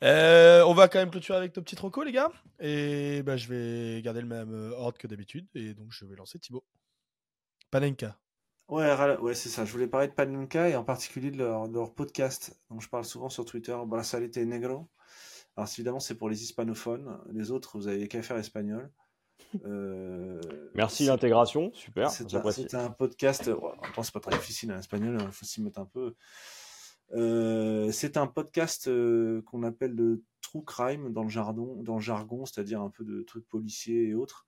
Euh, 0.03 0.63
on 0.63 0.73
va 0.73 0.87
quand 0.87 0.99
même 0.99 1.11
clôturer 1.11 1.37
avec 1.37 1.55
nos 1.55 1.61
petits 1.61 1.75
trocos, 1.75 2.03
les 2.03 2.11
gars. 2.11 2.31
Et 2.59 3.21
bah, 3.23 3.37
je 3.37 3.47
vais 3.47 4.01
garder 4.01 4.21
le 4.21 4.27
même 4.27 4.53
euh, 4.53 4.71
ordre 4.71 4.97
que 4.97 5.07
d'habitude. 5.07 5.47
Et 5.53 5.73
donc, 5.73 5.91
je 5.91 6.05
vais 6.05 6.15
lancer 6.15 6.39
Thibaut. 6.39 6.63
Panenka. 7.69 8.17
Ouais, 8.67 9.17
ouais 9.17 9.35
c'est 9.35 9.49
ça. 9.49 9.65
Je 9.65 9.71
voulais 9.71 9.87
parler 9.87 10.07
de 10.07 10.13
Panenka 10.13 10.69
et 10.69 10.75
en 10.75 10.83
particulier 10.83 11.29
de 11.29 11.37
leur, 11.37 11.93
podcast 11.93 12.59
dont 12.69 12.79
je 12.79 12.89
parle 12.89 13.05
souvent 13.05 13.29
sur 13.29 13.45
Twitter, 13.45 13.77
Brasalete 13.85 14.37
Negro. 14.37 14.89
Alors, 15.55 15.69
évidemment, 15.69 15.99
c'est 15.99 16.15
pour 16.15 16.29
les 16.29 16.41
hispanophones. 16.43 17.19
Les 17.31 17.51
autres, 17.51 17.77
vous 17.77 17.87
avez 17.87 18.07
qu'à 18.07 18.23
faire 18.23 18.37
espagnol. 18.37 18.91
Merci 20.73 21.05
l'intégration, 21.05 21.71
super. 21.73 22.09
C'est 22.09 22.33
un, 22.73 22.89
podcast. 22.89 23.49
En 23.49 23.91
temps, 23.93 24.03
c'est 24.03 24.13
pas 24.13 24.19
très 24.19 24.37
difficile 24.37 24.71
en 24.71 24.79
espagnol, 24.79 25.17
il 25.19 25.31
faut 25.31 25.45
s'y 25.45 25.61
mettre 25.61 25.79
un 25.79 25.85
peu. 25.85 26.15
C'est 27.13 28.17
un 28.17 28.27
podcast 28.27 28.89
qu'on 29.45 29.63
appelle 29.63 29.93
le 29.95 30.23
true 30.41 30.63
crime 30.63 31.11
dans 31.13 31.23
le 31.23 31.29
jargon, 31.29 31.81
dans 31.83 31.95
le 31.95 32.01
jargon, 32.01 32.45
c'est-à-dire 32.45 32.81
un 32.81 32.89
peu 32.89 33.03
de 33.03 33.21
trucs 33.21 33.47
policiers 33.47 34.07
et 34.07 34.13
autres, 34.13 34.45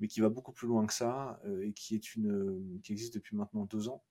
mais 0.00 0.08
qui 0.08 0.20
va 0.20 0.28
beaucoup 0.28 0.52
plus 0.52 0.68
loin 0.68 0.86
que 0.86 0.92
ça 0.92 1.40
et 1.62 1.72
qui 1.72 1.94
est 1.94 2.14
une 2.14 2.80
qui 2.82 2.92
existe 2.92 3.14
depuis 3.14 3.36
maintenant 3.36 3.64
deux 3.64 3.88
ans. 3.88 4.02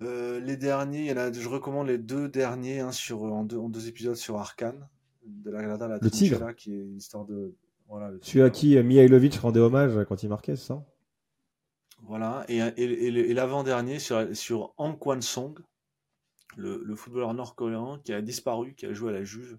les 0.00 0.56
derniers, 0.56 1.00
il 1.00 1.06
y 1.06 1.10
a, 1.10 1.32
je 1.32 1.48
recommande 1.48 1.88
les 1.88 1.98
deux 1.98 2.28
derniers 2.28 2.80
hein, 2.80 2.92
sur 2.92 3.22
en 3.22 3.44
deux, 3.44 3.58
en 3.58 3.68
deux, 3.68 3.88
épisodes 3.88 4.16
sur 4.16 4.38
Arkane 4.38 4.88
de 5.24 5.50
la 5.50 5.62
Grada 5.62 5.88
la 5.88 5.98
le 5.98 6.10
tigre. 6.10 6.54
qui 6.54 6.72
est 6.72 6.82
une 6.82 6.96
histoire 6.96 7.24
de 7.24 7.54
voilà, 7.88 8.10
Celui 8.22 8.42
à 8.42 8.50
qui 8.50 8.80
Mihailovic 8.82 9.36
rendait 9.36 9.60
hommage 9.60 10.04
quand 10.08 10.22
il 10.22 10.28
marquait, 10.28 10.56
c'est 10.56 10.66
ça? 10.66 10.84
Voilà, 12.02 12.44
et, 12.48 12.58
et, 12.58 13.34
l'avant-dernier 13.34 13.98
sur, 13.98 14.36
sur 14.36 14.74
Kwan 14.76 15.22
Song, 15.22 15.58
le, 16.56 16.82
le 16.82 16.96
footballeur 16.96 17.32
nord-coréen 17.34 18.00
qui 18.04 18.12
a 18.12 18.20
disparu, 18.20 18.74
qui 18.74 18.86
a 18.86 18.92
joué 18.92 19.10
à 19.10 19.12
la 19.12 19.24
Juve 19.24 19.58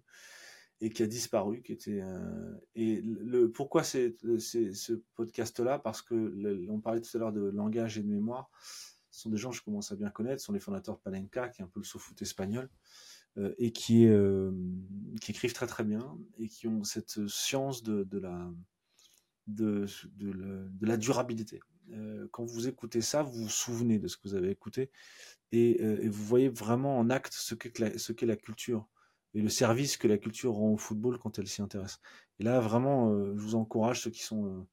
et 0.82 0.90
qui 0.90 1.04
a 1.04 1.08
disparu, 1.08 1.62
qui 1.62 1.72
était 1.74 2.02
euh, 2.02 2.54
et 2.76 3.02
le 3.02 3.52
pourquoi 3.52 3.84
c'est 3.84 4.16
ce 4.40 4.94
podcast-là? 5.16 5.80
Parce 5.80 6.02
que 6.02 6.68
on 6.70 6.80
parlait 6.80 7.02
tout 7.02 7.16
à 7.16 7.20
l'heure 7.20 7.34
de 7.34 7.50
langage 7.50 7.98
et 7.98 8.04
de 8.04 8.10
mémoire. 8.10 8.50
Ce 9.10 9.22
sont 9.22 9.30
des 9.30 9.38
gens 9.38 9.50
que 9.50 9.56
je 9.56 9.64
commence 9.64 9.92
à 9.92 9.96
bien 9.96 10.12
connaître, 10.12 10.42
ce 10.42 10.46
sont 10.46 10.54
les 10.54 10.60
fondateurs 10.60 10.98
de 10.98 11.02
Panenka, 11.02 11.50
qui 11.50 11.62
est 11.62 11.66
un 11.66 11.68
peu 11.68 11.80
le 11.80 11.86
soft 11.86 12.22
espagnol. 12.22 12.70
Euh, 13.38 13.54
et 13.60 13.72
qui, 13.72 14.08
euh, 14.08 14.52
qui 15.22 15.30
écrivent 15.30 15.54
très 15.54 15.68
très 15.68 15.84
bien 15.84 16.18
et 16.40 16.48
qui 16.48 16.68
ont 16.68 16.84
cette 16.84 17.28
science 17.28 17.84
de, 17.84 18.18
la, 18.18 18.52
de, 19.46 19.86
la 20.82 20.98
durabilité. 20.98 21.60
Quand 22.32 22.46
vous 22.46 22.68
écoutez 22.68 23.02
ça, 23.02 23.22
vous 23.22 23.44
vous 23.44 23.50
souvenez 23.50 24.00
de 24.00 24.08
ce 24.08 24.18
que 24.18 24.24
vous 24.24 24.34
avez 24.34 24.50
écouté 24.50 24.90
et, 25.52 25.82
et 25.82 26.10
vous 26.10 26.24
voyez 26.24 26.50
vraiment 26.50 26.98
en 26.98 27.10
acte 27.10 27.34
ce 27.34 27.56
qu'est 27.56 27.80
la, 27.80 28.36
culture 28.36 28.88
et 29.34 29.42
le 29.42 29.50
service 29.50 29.98
que 29.98 30.08
la 30.08 30.18
culture 30.18 30.54
rend 30.54 30.72
au 30.72 30.78
football 30.78 31.18
quand 31.20 31.40
elle 31.40 31.48
s'y 31.48 31.62
intéresse. 31.62 32.00
Et 32.40 32.44
là, 32.44 32.60
vraiment, 32.60 33.12
je 33.36 33.42
vous 33.42 33.56
encourage, 33.56 34.02
ceux 34.02 34.12
qui 34.12 34.24
sont 34.24 34.68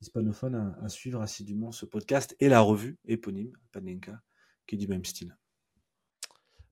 hispanophones, 0.00 0.54
à, 0.54 0.84
à, 0.84 0.88
suivre 0.88 1.20
assidûment 1.20 1.72
ce 1.72 1.86
podcast 1.86 2.36
et 2.40 2.48
la 2.48 2.60
revue 2.60 2.98
éponyme, 3.06 3.56
Panenka, 3.72 4.20
qui 4.66 4.74
est 4.74 4.78
du 4.78 4.88
même 4.88 5.04
style. 5.04 5.36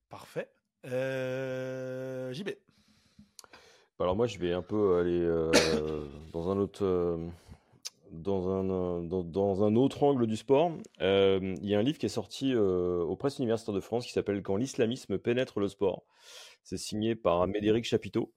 Parfait. 0.09 0.51
Euh, 0.85 2.33
JB. 2.33 2.49
Bah, 3.97 4.05
alors 4.05 4.15
moi, 4.15 4.27
je 4.27 4.37
vais 4.39 4.51
un 4.51 4.61
peu 4.61 4.97
aller 4.97 5.21
euh, 5.21 5.51
dans 6.33 6.49
un 6.49 6.57
autre. 6.57 7.19
Euh, 8.11 8.17
dans 8.17 8.49
un, 8.49 9.03
dans, 9.03 9.63
un 9.63 9.75
autre 9.75 10.03
angle 10.03 10.27
du 10.27 10.37
sport, 10.37 10.71
il 10.99 11.65
y 11.67 11.75
a 11.75 11.79
un 11.79 11.83
livre 11.83 11.97
qui 11.97 12.05
est 12.05 12.09
sorti 12.09 12.55
aux 12.55 13.15
presses 13.15 13.39
universitaires 13.39 13.73
de 13.73 13.79
France 13.79 14.05
qui 14.05 14.11
s'appelle 14.11 14.41
Quand 14.41 14.55
l'islamisme 14.55 15.17
pénètre 15.17 15.59
le 15.59 15.67
sport. 15.67 16.03
C'est 16.63 16.77
signé 16.77 17.15
par 17.15 17.47
Médéric 17.47 17.85
Chapiteau. 17.85 18.33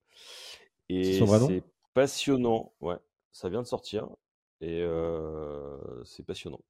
Et 0.88 1.20
c'est 1.20 1.62
passionnant. 1.92 2.72
Ouais, 2.80 2.96
ça 3.32 3.48
vient 3.48 3.62
de 3.62 3.66
sortir 3.66 4.08
et 4.60 4.84
c'est 6.04 6.24
passionnant 6.24 6.60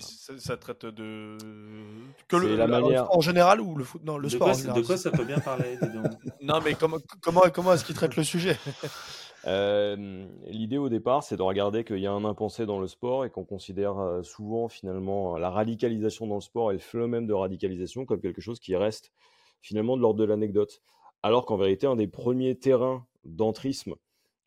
ça, 0.00 0.56
traite 0.56 0.86
de 0.86 1.36
que 2.28 2.36
le, 2.36 2.56
la 2.56 2.66
manière... 2.66 3.14
en 3.14 3.20
général 3.20 3.60
ou 3.60 3.74
le 3.74 3.84
foot? 3.84 4.02
Non, 4.04 4.16
le 4.16 4.28
sport. 4.28 4.48
de 4.48 4.82
quoi 4.82 4.96
ça 4.96 5.10
peut 5.10 5.24
bien 5.24 5.38
parler 5.38 5.78
Non, 6.42 6.60
mais 6.64 6.74
comment 6.74 6.98
comment 7.20 7.42
comment 7.52 7.72
est-ce 7.74 7.84
qu'il 7.84 7.94
traite 7.94 8.16
le 8.16 8.24
sujet? 8.24 8.58
L'idée 9.44 10.78
au 10.78 10.88
départ, 10.88 11.22
c'est 11.22 11.36
de 11.36 11.42
regarder 11.42 11.84
qu'il 11.84 11.98
y 11.98 12.06
a 12.06 12.12
un 12.12 12.24
impensé 12.24 12.66
dans 12.66 12.78
le 12.78 12.86
sport 12.86 13.24
et 13.24 13.30
qu'on 13.30 13.44
considère 13.44 13.98
euh, 13.98 14.22
souvent 14.22 14.68
finalement 14.68 15.36
la 15.36 15.50
radicalisation 15.50 16.26
dans 16.26 16.36
le 16.36 16.40
sport 16.40 16.70
et 16.70 16.74
le 16.74 16.80
phénomène 16.80 17.26
de 17.26 17.32
radicalisation 17.32 18.04
comme 18.06 18.20
quelque 18.20 18.40
chose 18.40 18.60
qui 18.60 18.76
reste 18.76 19.12
finalement 19.60 19.96
de 19.96 20.02
l'ordre 20.02 20.20
de 20.20 20.24
l'anecdote, 20.24 20.82
alors 21.22 21.46
qu'en 21.46 21.56
vérité, 21.56 21.86
un 21.86 21.96
des 21.96 22.08
premiers 22.08 22.56
terrains 22.56 23.06
d'entrisme 23.24 23.94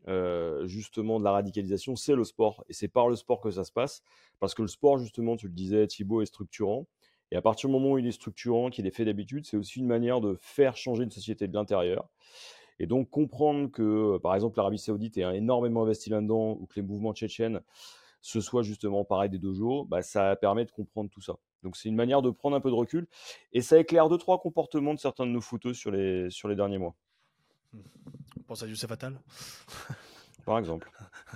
euh, 0.08 0.68
justement 0.68 1.20
de 1.20 1.24
la 1.24 1.32
radicalisation, 1.32 1.96
c'est 1.96 2.16
le 2.16 2.24
sport. 2.24 2.64
Et 2.70 2.74
c'est 2.74 2.88
par 2.88 3.10
le 3.10 3.16
sport 3.16 3.42
que 3.42 3.50
ça 3.52 3.64
se 3.64 3.72
passe. 3.72 4.04
Parce 4.40 4.54
que 4.54 4.62
le 4.62 4.68
sport, 4.68 4.98
justement, 4.98 5.36
tu 5.36 5.48
le 5.48 5.54
disais, 5.54 5.88
Thibaut, 5.88 6.22
est 6.22 6.28
structurant. 6.28 6.88
Et 7.32 7.36
à 7.36 7.42
partir 7.42 7.70
du 7.70 7.74
moment 7.74 7.94
où 7.94 7.98
il 7.98 8.06
est 8.06 8.12
structurant, 8.12 8.70
qu'il 8.70 8.86
est 8.86 8.92
fait 8.92 9.06
d'habitude, 9.06 9.46
c'est 9.46 9.58
aussi 9.58 9.80
une 9.80 9.88
manière 9.88 10.22
de 10.22 10.36
faire 10.40 10.78
changer 10.78 11.04
une 11.04 11.12
société 11.12 11.48
de 11.48 11.54
l'intérieur. 11.54 12.08
Et 12.80 12.88
donc 12.88 13.10
comprendre 13.10 13.72
que, 13.72 14.18
par 14.18 14.36
exemple, 14.36 14.58
l'Arabie 14.58 14.78
Saoudite 14.78 15.18
est 15.18 15.36
énormément 15.36 15.84
investi 15.84 16.10
là-dedans, 16.10 16.58
ou 16.60 16.66
que 16.66 16.76
les 16.76 16.82
mouvements 16.82 17.14
tchétchènes, 17.14 17.62
ce 18.22 18.42
soit 18.42 18.64
justement 18.64 19.06
pareil 19.06 19.30
des 19.30 19.38
dojos, 19.38 19.86
bah, 19.86 20.02
ça 20.02 20.36
permet 20.36 20.66
de 20.66 20.72
comprendre 20.72 21.10
tout 21.12 21.22
ça. 21.22 21.36
Donc 21.62 21.78
c'est 21.78 21.90
une 21.90 21.96
manière 21.96 22.22
de 22.22 22.32
prendre 22.32 22.56
un 22.56 22.60
peu 22.60 22.70
de 22.70 22.76
recul. 22.76 23.08
Et 23.54 23.62
ça 23.62 23.80
éclaire 23.80 24.10
deux, 24.10 24.18
trois 24.18 24.40
comportements 24.40 24.94
de 24.94 25.00
certains 25.00 25.26
de 25.26 25.32
nos 25.32 25.42
footeux 25.42 25.74
sur 25.74 25.92
les, 25.92 26.30
sur 26.30 26.48
les 26.48 26.56
derniers 26.56 26.78
mois. 26.78 26.96
On 27.76 28.44
pense 28.48 28.64
à 28.64 28.68
Youssef 28.68 28.90
Fatal 28.90 29.20
Par 30.46 30.60
exemple. 30.60 30.92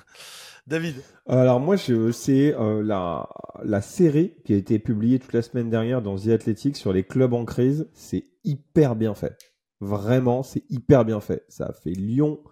David 0.68 0.96
Alors 1.28 1.60
moi, 1.60 1.78
c'est 1.78 2.56
euh, 2.56 2.84
la, 2.84 3.28
la 3.64 3.82
série 3.82 4.34
qui 4.46 4.54
a 4.54 4.58
été 4.58 4.78
publiée 4.78 5.20
toute 5.20 5.34
la 5.34 5.42
semaine 5.42 5.70
dernière 5.70 6.02
dans 6.02 6.16
The 6.16 6.28
Athletic 6.28 6.76
sur 6.76 6.94
les 6.94 7.04
clubs 7.04 7.34
en 7.34 7.46
crise. 7.46 7.90
C'est 7.94 8.26
hyper 8.44 8.96
bien 8.96 9.16
fait. 9.16 9.38
Vraiment, 9.82 10.44
c'est 10.44 10.64
hyper 10.70 11.06
bien 11.06 11.20
fait. 11.20 11.46
Ça 11.48 11.68
a 11.68 11.74
fait 11.74 11.92
Lyon, 11.92 12.44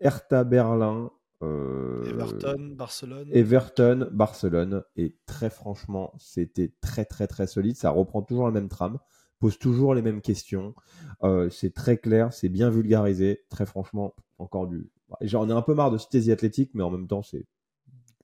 Hertha 0.00 0.44
Berlin, 0.44 1.10
euh, 1.42 2.04
Everton, 2.04 2.74
Barcelone. 2.76 3.28
Everton, 3.32 4.08
Barcelone. 4.12 4.84
Et 4.96 5.16
très 5.26 5.50
franchement, 5.50 6.12
c'était 6.18 6.74
très 6.80 7.04
très 7.04 7.26
très 7.26 7.46
solide. 7.46 7.76
Ça 7.76 7.90
reprend 7.90 8.22
toujours 8.22 8.46
la 8.46 8.52
même 8.52 8.68
trame 8.68 8.98
pose 9.38 9.58
toujours 9.58 9.94
les 9.94 10.02
mêmes 10.02 10.20
questions. 10.20 10.74
Euh, 11.22 11.50
c'est 11.50 11.72
très 11.72 11.98
clair, 11.98 12.32
c'est 12.32 12.48
bien 12.48 12.70
vulgarisé. 12.70 13.44
Très 13.50 13.66
franchement, 13.66 14.14
encore 14.38 14.66
du. 14.66 14.90
J'en 15.20 15.48
ai 15.48 15.52
un 15.52 15.62
peu 15.62 15.74
marre 15.74 15.90
de 15.90 15.98
The 15.98 16.30
Athletic, 16.30 16.74
mais 16.74 16.82
en 16.82 16.90
même 16.90 17.06
temps, 17.06 17.22
c'est 17.22 17.46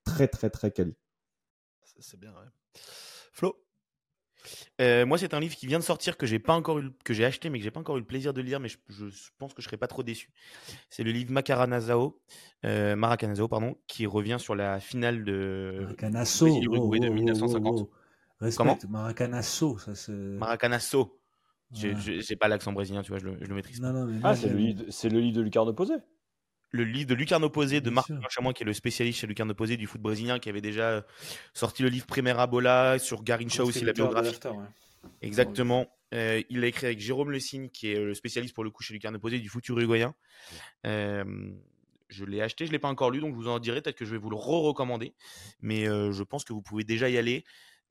très, 0.05 0.29
très, 0.29 0.51
très 0.51 0.71
quali. 0.71 0.97
C'est 1.99 2.19
bien, 2.19 2.31
ouais. 2.33 2.81
Flo? 3.33 3.55
Euh, 4.81 5.07
moi, 5.07 5.19
c'est 5.19 5.35
un 5.35 5.41
livre 5.41 5.55
qui 5.55 5.67
vient 5.67 5.79
de 5.79 5.85
sortir 5.85 6.17
que 6.17 6.27
j'ai 6.27 6.39
pas 6.39 6.55
encore 6.55 6.79
eu, 6.79 6.91
que 7.05 7.15
j'ai 7.15 7.25
acheté, 7.25 7.51
mais 7.51 7.59
que 7.59 7.65
j'ai 7.65 7.71
pas 7.71 7.81
encore 7.81 7.97
eu 7.97 8.01
le 8.01 8.07
plaisir 8.07 8.33
de 8.33 8.41
lire, 8.41 8.61
mais 8.61 8.69
je, 8.69 8.77
pense 9.39 9.55
que 9.55 9.63
je 9.63 9.67
serai 9.67 9.77
pas 9.77 9.87
trop 9.87 10.03
déçu. 10.03 10.31
C'est 10.91 11.03
le 11.03 11.13
livre 11.13 11.33
Macaranazao, 11.33 12.21
euh, 12.65 12.97
Maracanazao, 12.97 13.49
pardon, 13.49 13.77
qui 13.87 14.07
revient 14.07 14.39
sur 14.39 14.55
la 14.55 14.81
finale 14.81 15.25
de 15.25 15.81
Maracanazo 15.83 16.49
oh, 16.49 16.97
de 16.97 17.09
1950. 17.09 17.89
Comment? 18.57 18.79
Maracanazo, 18.89 19.79
ça 19.79 19.95
se. 19.95 20.13
Maracanazo. 20.13 21.19
J'ai 21.73 22.37
pas 22.37 22.49
l'accent 22.49 22.73
brésilien, 22.73 23.03
tu 23.03 23.11
vois, 23.11 23.19
je 23.19 23.25
le, 23.27 23.39
je 23.41 23.47
le 23.47 23.55
maîtrise. 23.55 23.81
ah, 24.23 24.35
c'est 24.35 24.49
le, 24.49 24.55
le, 24.57 25.21
livre 25.21 25.37
de 25.37 25.41
Lucarno 25.41 25.73
Posé 25.73 25.95
Le 26.73 26.85
livre 26.85 27.07
de 27.09 27.15
Lucarno 27.15 27.51
Posé 27.51 27.81
de 27.81 27.91
Marc 27.91 28.11
Chamois, 28.31 28.55
qui 28.55 28.63
est 28.63 28.67
le 28.67 28.73
spécialiste 28.73 29.21
chez 29.21 29.27
Lucarno 29.27 29.55
Posé 29.55 29.77
du 29.77 29.87
foot 29.87 30.01
brésilien, 30.01 30.39
qui 30.39 30.49
avait 30.49 30.63
déjà 30.63 31.05
sorti 31.53 31.83
le 31.83 31.91
livre 31.91 32.07
Primera 32.07 32.47
Bola 32.47 32.99
sur 32.99 33.23
Garincha 33.23 33.63
aussi, 33.63 33.85
la 33.85 33.93
biographie. 33.93 34.39
Exactement. 35.21 35.87
Euh, 36.15 36.43
il 36.51 36.61
l'a 36.61 36.67
écrit 36.67 36.87
avec 36.87 37.01
Jérôme 37.01 37.31
Le 37.31 37.41
Signe, 37.41 37.69
qui 37.69 37.93
est 37.93 37.99
le 37.99 38.15
spécialiste 38.15 38.55
pour 38.55 38.65
le 38.65 38.71
coup 38.71 38.83
chez 38.83 38.95
Lucarno 38.95 39.19
Posé 39.19 39.39
du 39.39 39.49
foot 39.49 39.67
uruguayen. 39.69 40.15
Euh, 40.87 41.25
je 42.09 42.25
l'ai 42.25 42.41
acheté, 42.41 42.67
je 42.67 42.71
ne 42.71 42.73
l'ai 42.73 42.79
pas 42.79 42.89
encore 42.89 43.11
lu, 43.11 43.21
donc 43.21 43.33
je 43.33 43.37
vous 43.37 43.49
en 43.49 43.59
dirai. 43.59 43.81
Peut-être 43.81 43.97
que 43.97 44.05
je 44.05 44.11
vais 44.13 44.19
vous 44.19 44.31
le 44.31 44.37
re-recommander. 44.37 45.15
Mais 45.61 45.89
euh, 45.89 46.13
je 46.13 46.23
pense 46.23 46.45
que 46.45 46.53
vous 46.53 46.63
pouvez 46.63 46.85
déjà 46.85 47.09
y 47.09 47.19
aller. 47.19 47.45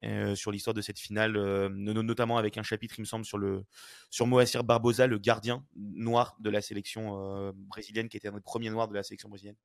Euh, 0.03 0.33
sur 0.33 0.51
l'histoire 0.51 0.73
de 0.73 0.81
cette 0.81 0.97
finale, 0.97 1.37
euh, 1.37 1.69
notamment 1.69 2.37
avec 2.37 2.57
un 2.57 2.63
chapitre, 2.63 2.95
il 2.97 3.01
me 3.01 3.05
semble, 3.05 3.23
sur, 3.23 3.37
le, 3.37 3.63
sur 4.09 4.25
Moacir 4.25 4.63
Barbosa, 4.63 5.05
le 5.05 5.19
gardien 5.19 5.63
noir 5.75 6.35
de 6.39 6.49
la 6.49 6.61
sélection 6.61 7.19
euh, 7.19 7.51
brésilienne, 7.53 8.09
qui 8.09 8.17
était 8.17 8.29
un 8.29 8.33
des 8.33 8.41
premiers 8.41 8.71
noirs 8.71 8.87
de 8.87 8.95
la 8.95 9.03
sélection 9.03 9.29
brésilienne, 9.29 9.57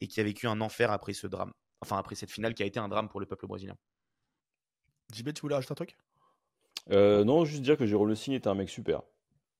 et 0.00 0.06
qui 0.06 0.20
a 0.20 0.22
vécu 0.22 0.46
un 0.46 0.60
enfer 0.60 0.92
après 0.92 1.12
ce 1.12 1.26
drame, 1.26 1.52
enfin 1.80 1.98
après 1.98 2.14
cette 2.14 2.30
finale 2.30 2.54
qui 2.54 2.62
a 2.62 2.66
été 2.66 2.78
un 2.78 2.88
drame 2.88 3.08
pour 3.08 3.18
le 3.18 3.26
peuple 3.26 3.48
brésilien. 3.48 3.76
JB, 5.12 5.32
tu 5.32 5.40
voulais 5.42 5.56
rajouter 5.56 5.72
un 5.72 5.74
truc? 5.74 5.96
Non, 6.90 7.44
juste 7.44 7.62
dire 7.62 7.76
que 7.76 7.86
Jérôme 7.86 8.08
Le 8.08 8.14
Signe 8.14 8.34
était 8.34 8.48
un 8.48 8.54
mec 8.54 8.70
super. 8.70 9.02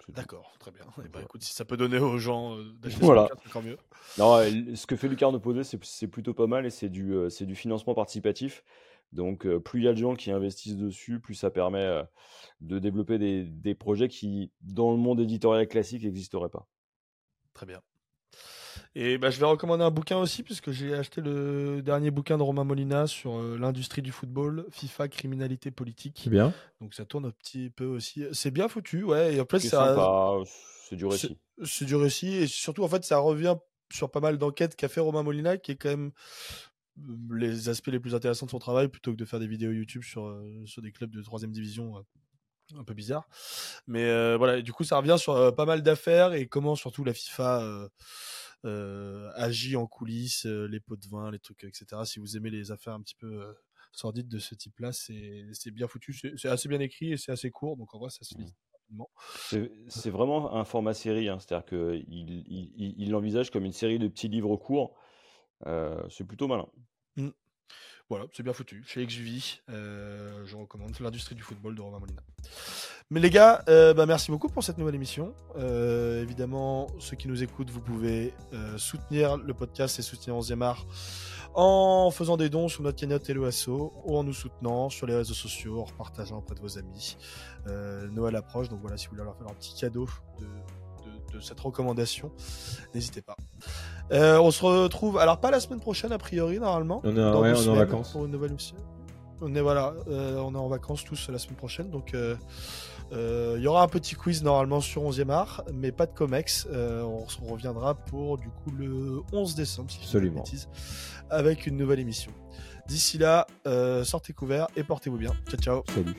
D'accord, 0.08 0.54
très 0.60 0.70
bien. 0.70 0.84
Eh 1.04 1.08
ben, 1.08 1.22
écoute, 1.22 1.42
si 1.42 1.54
ça 1.54 1.64
peut 1.64 1.78
donner 1.78 1.98
aux 1.98 2.18
gens 2.18 2.58
d'acheter 2.80 3.00
voilà. 3.00 3.26
c'est 3.42 3.48
encore 3.48 3.62
mieux. 3.62 3.78
Non, 4.18 4.36
ce 4.74 4.86
que 4.86 4.96
fait 4.96 5.08
Lucarno 5.08 5.40
Posé, 5.40 5.62
c'est 5.82 6.08
plutôt 6.08 6.34
pas 6.34 6.46
mal 6.46 6.66
et 6.66 6.70
c'est 6.70 6.90
du, 6.90 7.14
du 7.40 7.54
financement 7.54 7.94
participatif. 7.94 8.62
Donc, 9.14 9.46
plus 9.58 9.80
il 9.80 9.84
y 9.84 9.88
a 9.88 9.92
de 9.92 9.98
gens 9.98 10.16
qui 10.16 10.30
investissent 10.30 10.76
dessus, 10.76 11.20
plus 11.20 11.34
ça 11.34 11.50
permet 11.50 12.02
de 12.60 12.78
développer 12.78 13.18
des, 13.18 13.74
projets 13.74 14.08
qui, 14.08 14.50
dans 14.60 14.90
le 14.90 14.98
monde 14.98 15.20
éditorial 15.20 15.66
classique, 15.68 16.02
n'existeraient 16.02 16.48
pas. 16.48 16.68
Très 17.52 17.66
bien. 17.66 17.80
Et 18.96 19.18
bah, 19.18 19.30
je 19.30 19.38
vais 19.38 19.46
recommander 19.46 19.84
un 19.84 19.90
bouquin 19.90 20.18
aussi, 20.18 20.42
puisque 20.42 20.72
j'ai 20.72 20.94
acheté 20.94 21.20
le 21.20 21.80
dernier 21.80 22.10
bouquin 22.10 22.36
de 22.36 22.42
Romain 22.42 22.64
Molina 22.64 23.06
sur 23.06 23.40
l'industrie 23.40 24.02
du 24.02 24.10
football, 24.10 24.66
FIFA, 24.70 25.08
criminalité 25.08 25.70
politique. 25.70 26.20
C'est 26.24 26.30
bien. 26.30 26.52
Donc 26.80 26.94
ça 26.94 27.04
tourne 27.04 27.26
un 27.26 27.30
petit 27.30 27.70
peu 27.70 27.86
aussi. 27.86 28.24
C'est 28.32 28.50
bien 28.50 28.68
foutu, 28.68 29.04
ouais. 29.04 29.34
Et 29.34 29.40
en 29.40 29.46
fait, 29.46 29.60
c'est 29.60 30.96
du 30.96 31.06
récit. 31.06 31.38
C'est 31.62 31.84
du 31.84 31.94
récit, 31.94 32.34
et 32.34 32.46
surtout, 32.48 32.82
en 32.82 32.88
fait, 32.88 33.04
ça 33.04 33.18
revient 33.18 33.56
sur 33.92 34.10
pas 34.10 34.20
mal 34.20 34.38
d'enquêtes 34.38 34.74
qu'a 34.74 34.88
fait 34.88 35.00
Romain 35.00 35.22
Molina, 35.22 35.56
qui 35.56 35.72
est 35.72 35.76
quand 35.76 35.90
même 35.90 36.10
les 37.30 37.68
aspects 37.68 37.88
les 37.88 38.00
plus 38.00 38.14
intéressants 38.14 38.46
de 38.46 38.50
son 38.50 38.58
travail 38.58 38.88
plutôt 38.88 39.12
que 39.12 39.16
de 39.16 39.24
faire 39.24 39.40
des 39.40 39.46
vidéos 39.46 39.72
YouTube 39.72 40.02
sur, 40.02 40.42
sur 40.64 40.82
des 40.82 40.92
clubs 40.92 41.10
de 41.10 41.22
troisième 41.22 41.52
division 41.52 42.04
un 42.76 42.84
peu 42.84 42.94
bizarre. 42.94 43.28
Mais 43.86 44.04
euh, 44.04 44.36
voilà, 44.36 44.62
du 44.62 44.72
coup, 44.72 44.84
ça 44.84 44.96
revient 44.96 45.16
sur 45.18 45.34
euh, 45.34 45.50
pas 45.50 45.66
mal 45.66 45.82
d'affaires 45.82 46.32
et 46.32 46.46
comment 46.46 46.74
surtout 46.74 47.04
la 47.04 47.14
FIFA 47.14 47.88
euh, 48.64 49.30
agit 49.34 49.76
en 49.76 49.86
coulisses, 49.86 50.46
les 50.46 50.80
pots 50.80 50.96
de 50.96 51.06
vin, 51.08 51.30
les 51.30 51.38
trucs, 51.38 51.64
etc. 51.64 52.02
Si 52.04 52.18
vous 52.18 52.36
aimez 52.36 52.50
les 52.50 52.70
affaires 52.70 52.94
un 52.94 53.00
petit 53.00 53.16
peu 53.16 53.54
sordides 53.92 54.28
de 54.28 54.38
ce 54.38 54.54
type-là, 54.54 54.92
c'est 54.92 55.70
bien 55.70 55.86
foutu. 55.86 56.14
C'est 56.36 56.48
assez 56.48 56.68
bien 56.68 56.80
écrit 56.80 57.12
et 57.12 57.16
c'est 57.16 57.32
assez 57.32 57.50
court, 57.50 57.76
donc 57.76 57.94
en 57.94 57.98
vrai, 57.98 58.10
ça 58.10 58.24
se 58.24 58.36
lit. 58.36 58.52
C'est 59.88 60.10
vraiment 60.10 60.54
un 60.54 60.64
format 60.64 60.94
série, 60.94 61.28
hein. 61.28 61.38
c'est-à-dire 61.40 61.66
qu'il 61.66 62.04
il, 62.08 62.94
il, 62.98 63.10
l'envisage 63.10 63.50
comme 63.50 63.64
une 63.64 63.72
série 63.72 63.98
de 63.98 64.08
petits 64.08 64.28
livres 64.28 64.56
courts. 64.56 64.94
C'est 66.10 66.26
plutôt 66.26 66.48
malin. 66.48 66.66
Mmh. 67.16 67.30
Voilà, 68.10 68.26
c'est 68.34 68.42
bien 68.42 68.52
foutu. 68.52 68.84
Chez 68.86 69.04
XUV, 69.06 69.62
euh, 69.70 70.44
je 70.44 70.56
recommande 70.56 70.94
l'industrie 71.00 71.34
du 71.34 71.42
football 71.42 71.74
de 71.74 71.80
Romain 71.80 72.00
Molina. 72.00 72.20
Mais 73.10 73.18
les 73.18 73.30
gars, 73.30 73.64
euh, 73.68 73.94
bah, 73.94 74.04
merci 74.04 74.30
beaucoup 74.30 74.48
pour 74.48 74.62
cette 74.62 74.76
nouvelle 74.76 74.94
émission. 74.94 75.34
Euh, 75.56 76.22
évidemment, 76.22 76.88
ceux 76.98 77.16
qui 77.16 77.28
nous 77.28 77.42
écoutent, 77.42 77.70
vous 77.70 77.80
pouvez 77.80 78.34
soutenir 78.76 79.38
le 79.38 79.54
podcast 79.54 79.98
et 79.98 80.02
soutenir 80.02 80.36
11e 80.36 80.62
art 80.62 80.86
en 81.54 82.10
faisant 82.10 82.36
des 82.36 82.50
dons 82.50 82.68
sur 82.68 82.82
notre 82.82 82.98
cagnotte 82.98 83.30
Helloasso 83.30 83.92
ou 84.04 84.18
en 84.18 84.24
nous 84.24 84.34
soutenant 84.34 84.90
sur 84.90 85.06
les 85.06 85.16
réseaux 85.16 85.34
sociaux, 85.34 85.80
en 85.80 85.96
partageant 85.96 86.38
auprès 86.38 86.56
de 86.56 86.60
vos 86.60 86.76
amis. 86.78 87.16
Noël 88.12 88.36
approche, 88.36 88.68
donc 88.68 88.80
voilà, 88.82 88.98
si 88.98 89.06
vous 89.06 89.12
voulez 89.12 89.24
leur 89.24 89.36
faire 89.36 89.48
un 89.48 89.54
petit 89.54 89.74
cadeau 89.74 90.06
de 90.38 90.46
de 91.34 91.40
cette 91.40 91.60
recommandation, 91.60 92.32
n'hésitez 92.94 93.22
pas. 93.22 93.36
Euh, 94.12 94.38
on 94.38 94.50
se 94.50 94.64
retrouve, 94.64 95.18
alors 95.18 95.40
pas 95.40 95.50
la 95.50 95.60
semaine 95.60 95.80
prochaine 95.80 96.12
a 96.12 96.18
priori 96.18 96.58
normalement. 96.58 97.00
On 97.04 97.16
est, 97.16 97.22
en 97.22 97.74
vacances. 97.74 98.12
Pour 98.12 98.24
une 98.24 98.30
nouvelle 98.30 98.56
On 99.40 99.54
est 99.54 99.60
voilà, 99.60 99.94
euh, 100.08 100.38
on 100.38 100.54
est 100.54 100.58
en 100.58 100.68
vacances 100.68 101.04
tous 101.04 101.28
la 101.28 101.38
semaine 101.38 101.56
prochaine, 101.56 101.90
donc 101.90 102.14
euh, 102.14 102.36
il 103.56 103.62
y 103.62 103.66
aura 103.66 103.82
un 103.82 103.88
petit 103.88 104.14
quiz 104.14 104.42
normalement 104.42 104.80
sur 104.80 105.02
11e 105.02 105.30
art, 105.30 105.64
mais 105.72 105.92
pas 105.92 106.06
de 106.06 106.12
comex. 106.12 106.68
on, 106.72 107.46
reviendra 107.46 107.94
pour 107.94 108.38
du 108.38 108.48
coup 108.48 108.70
le 108.70 109.22
11 109.32 109.54
décembre, 109.54 109.90
si 109.90 109.98
Absolument. 110.02 110.42
Bêtise, 110.42 110.68
avec 111.30 111.66
une 111.66 111.76
nouvelle 111.76 112.00
émission. 112.00 112.32
D'ici 112.86 113.18
là, 113.18 113.46
sortez 114.04 114.32
couverts 114.32 114.68
et 114.76 114.84
portez-vous 114.84 115.18
bien. 115.18 115.32
Ciao 115.48 115.60
ciao. 115.60 115.82
Salut. 115.94 116.14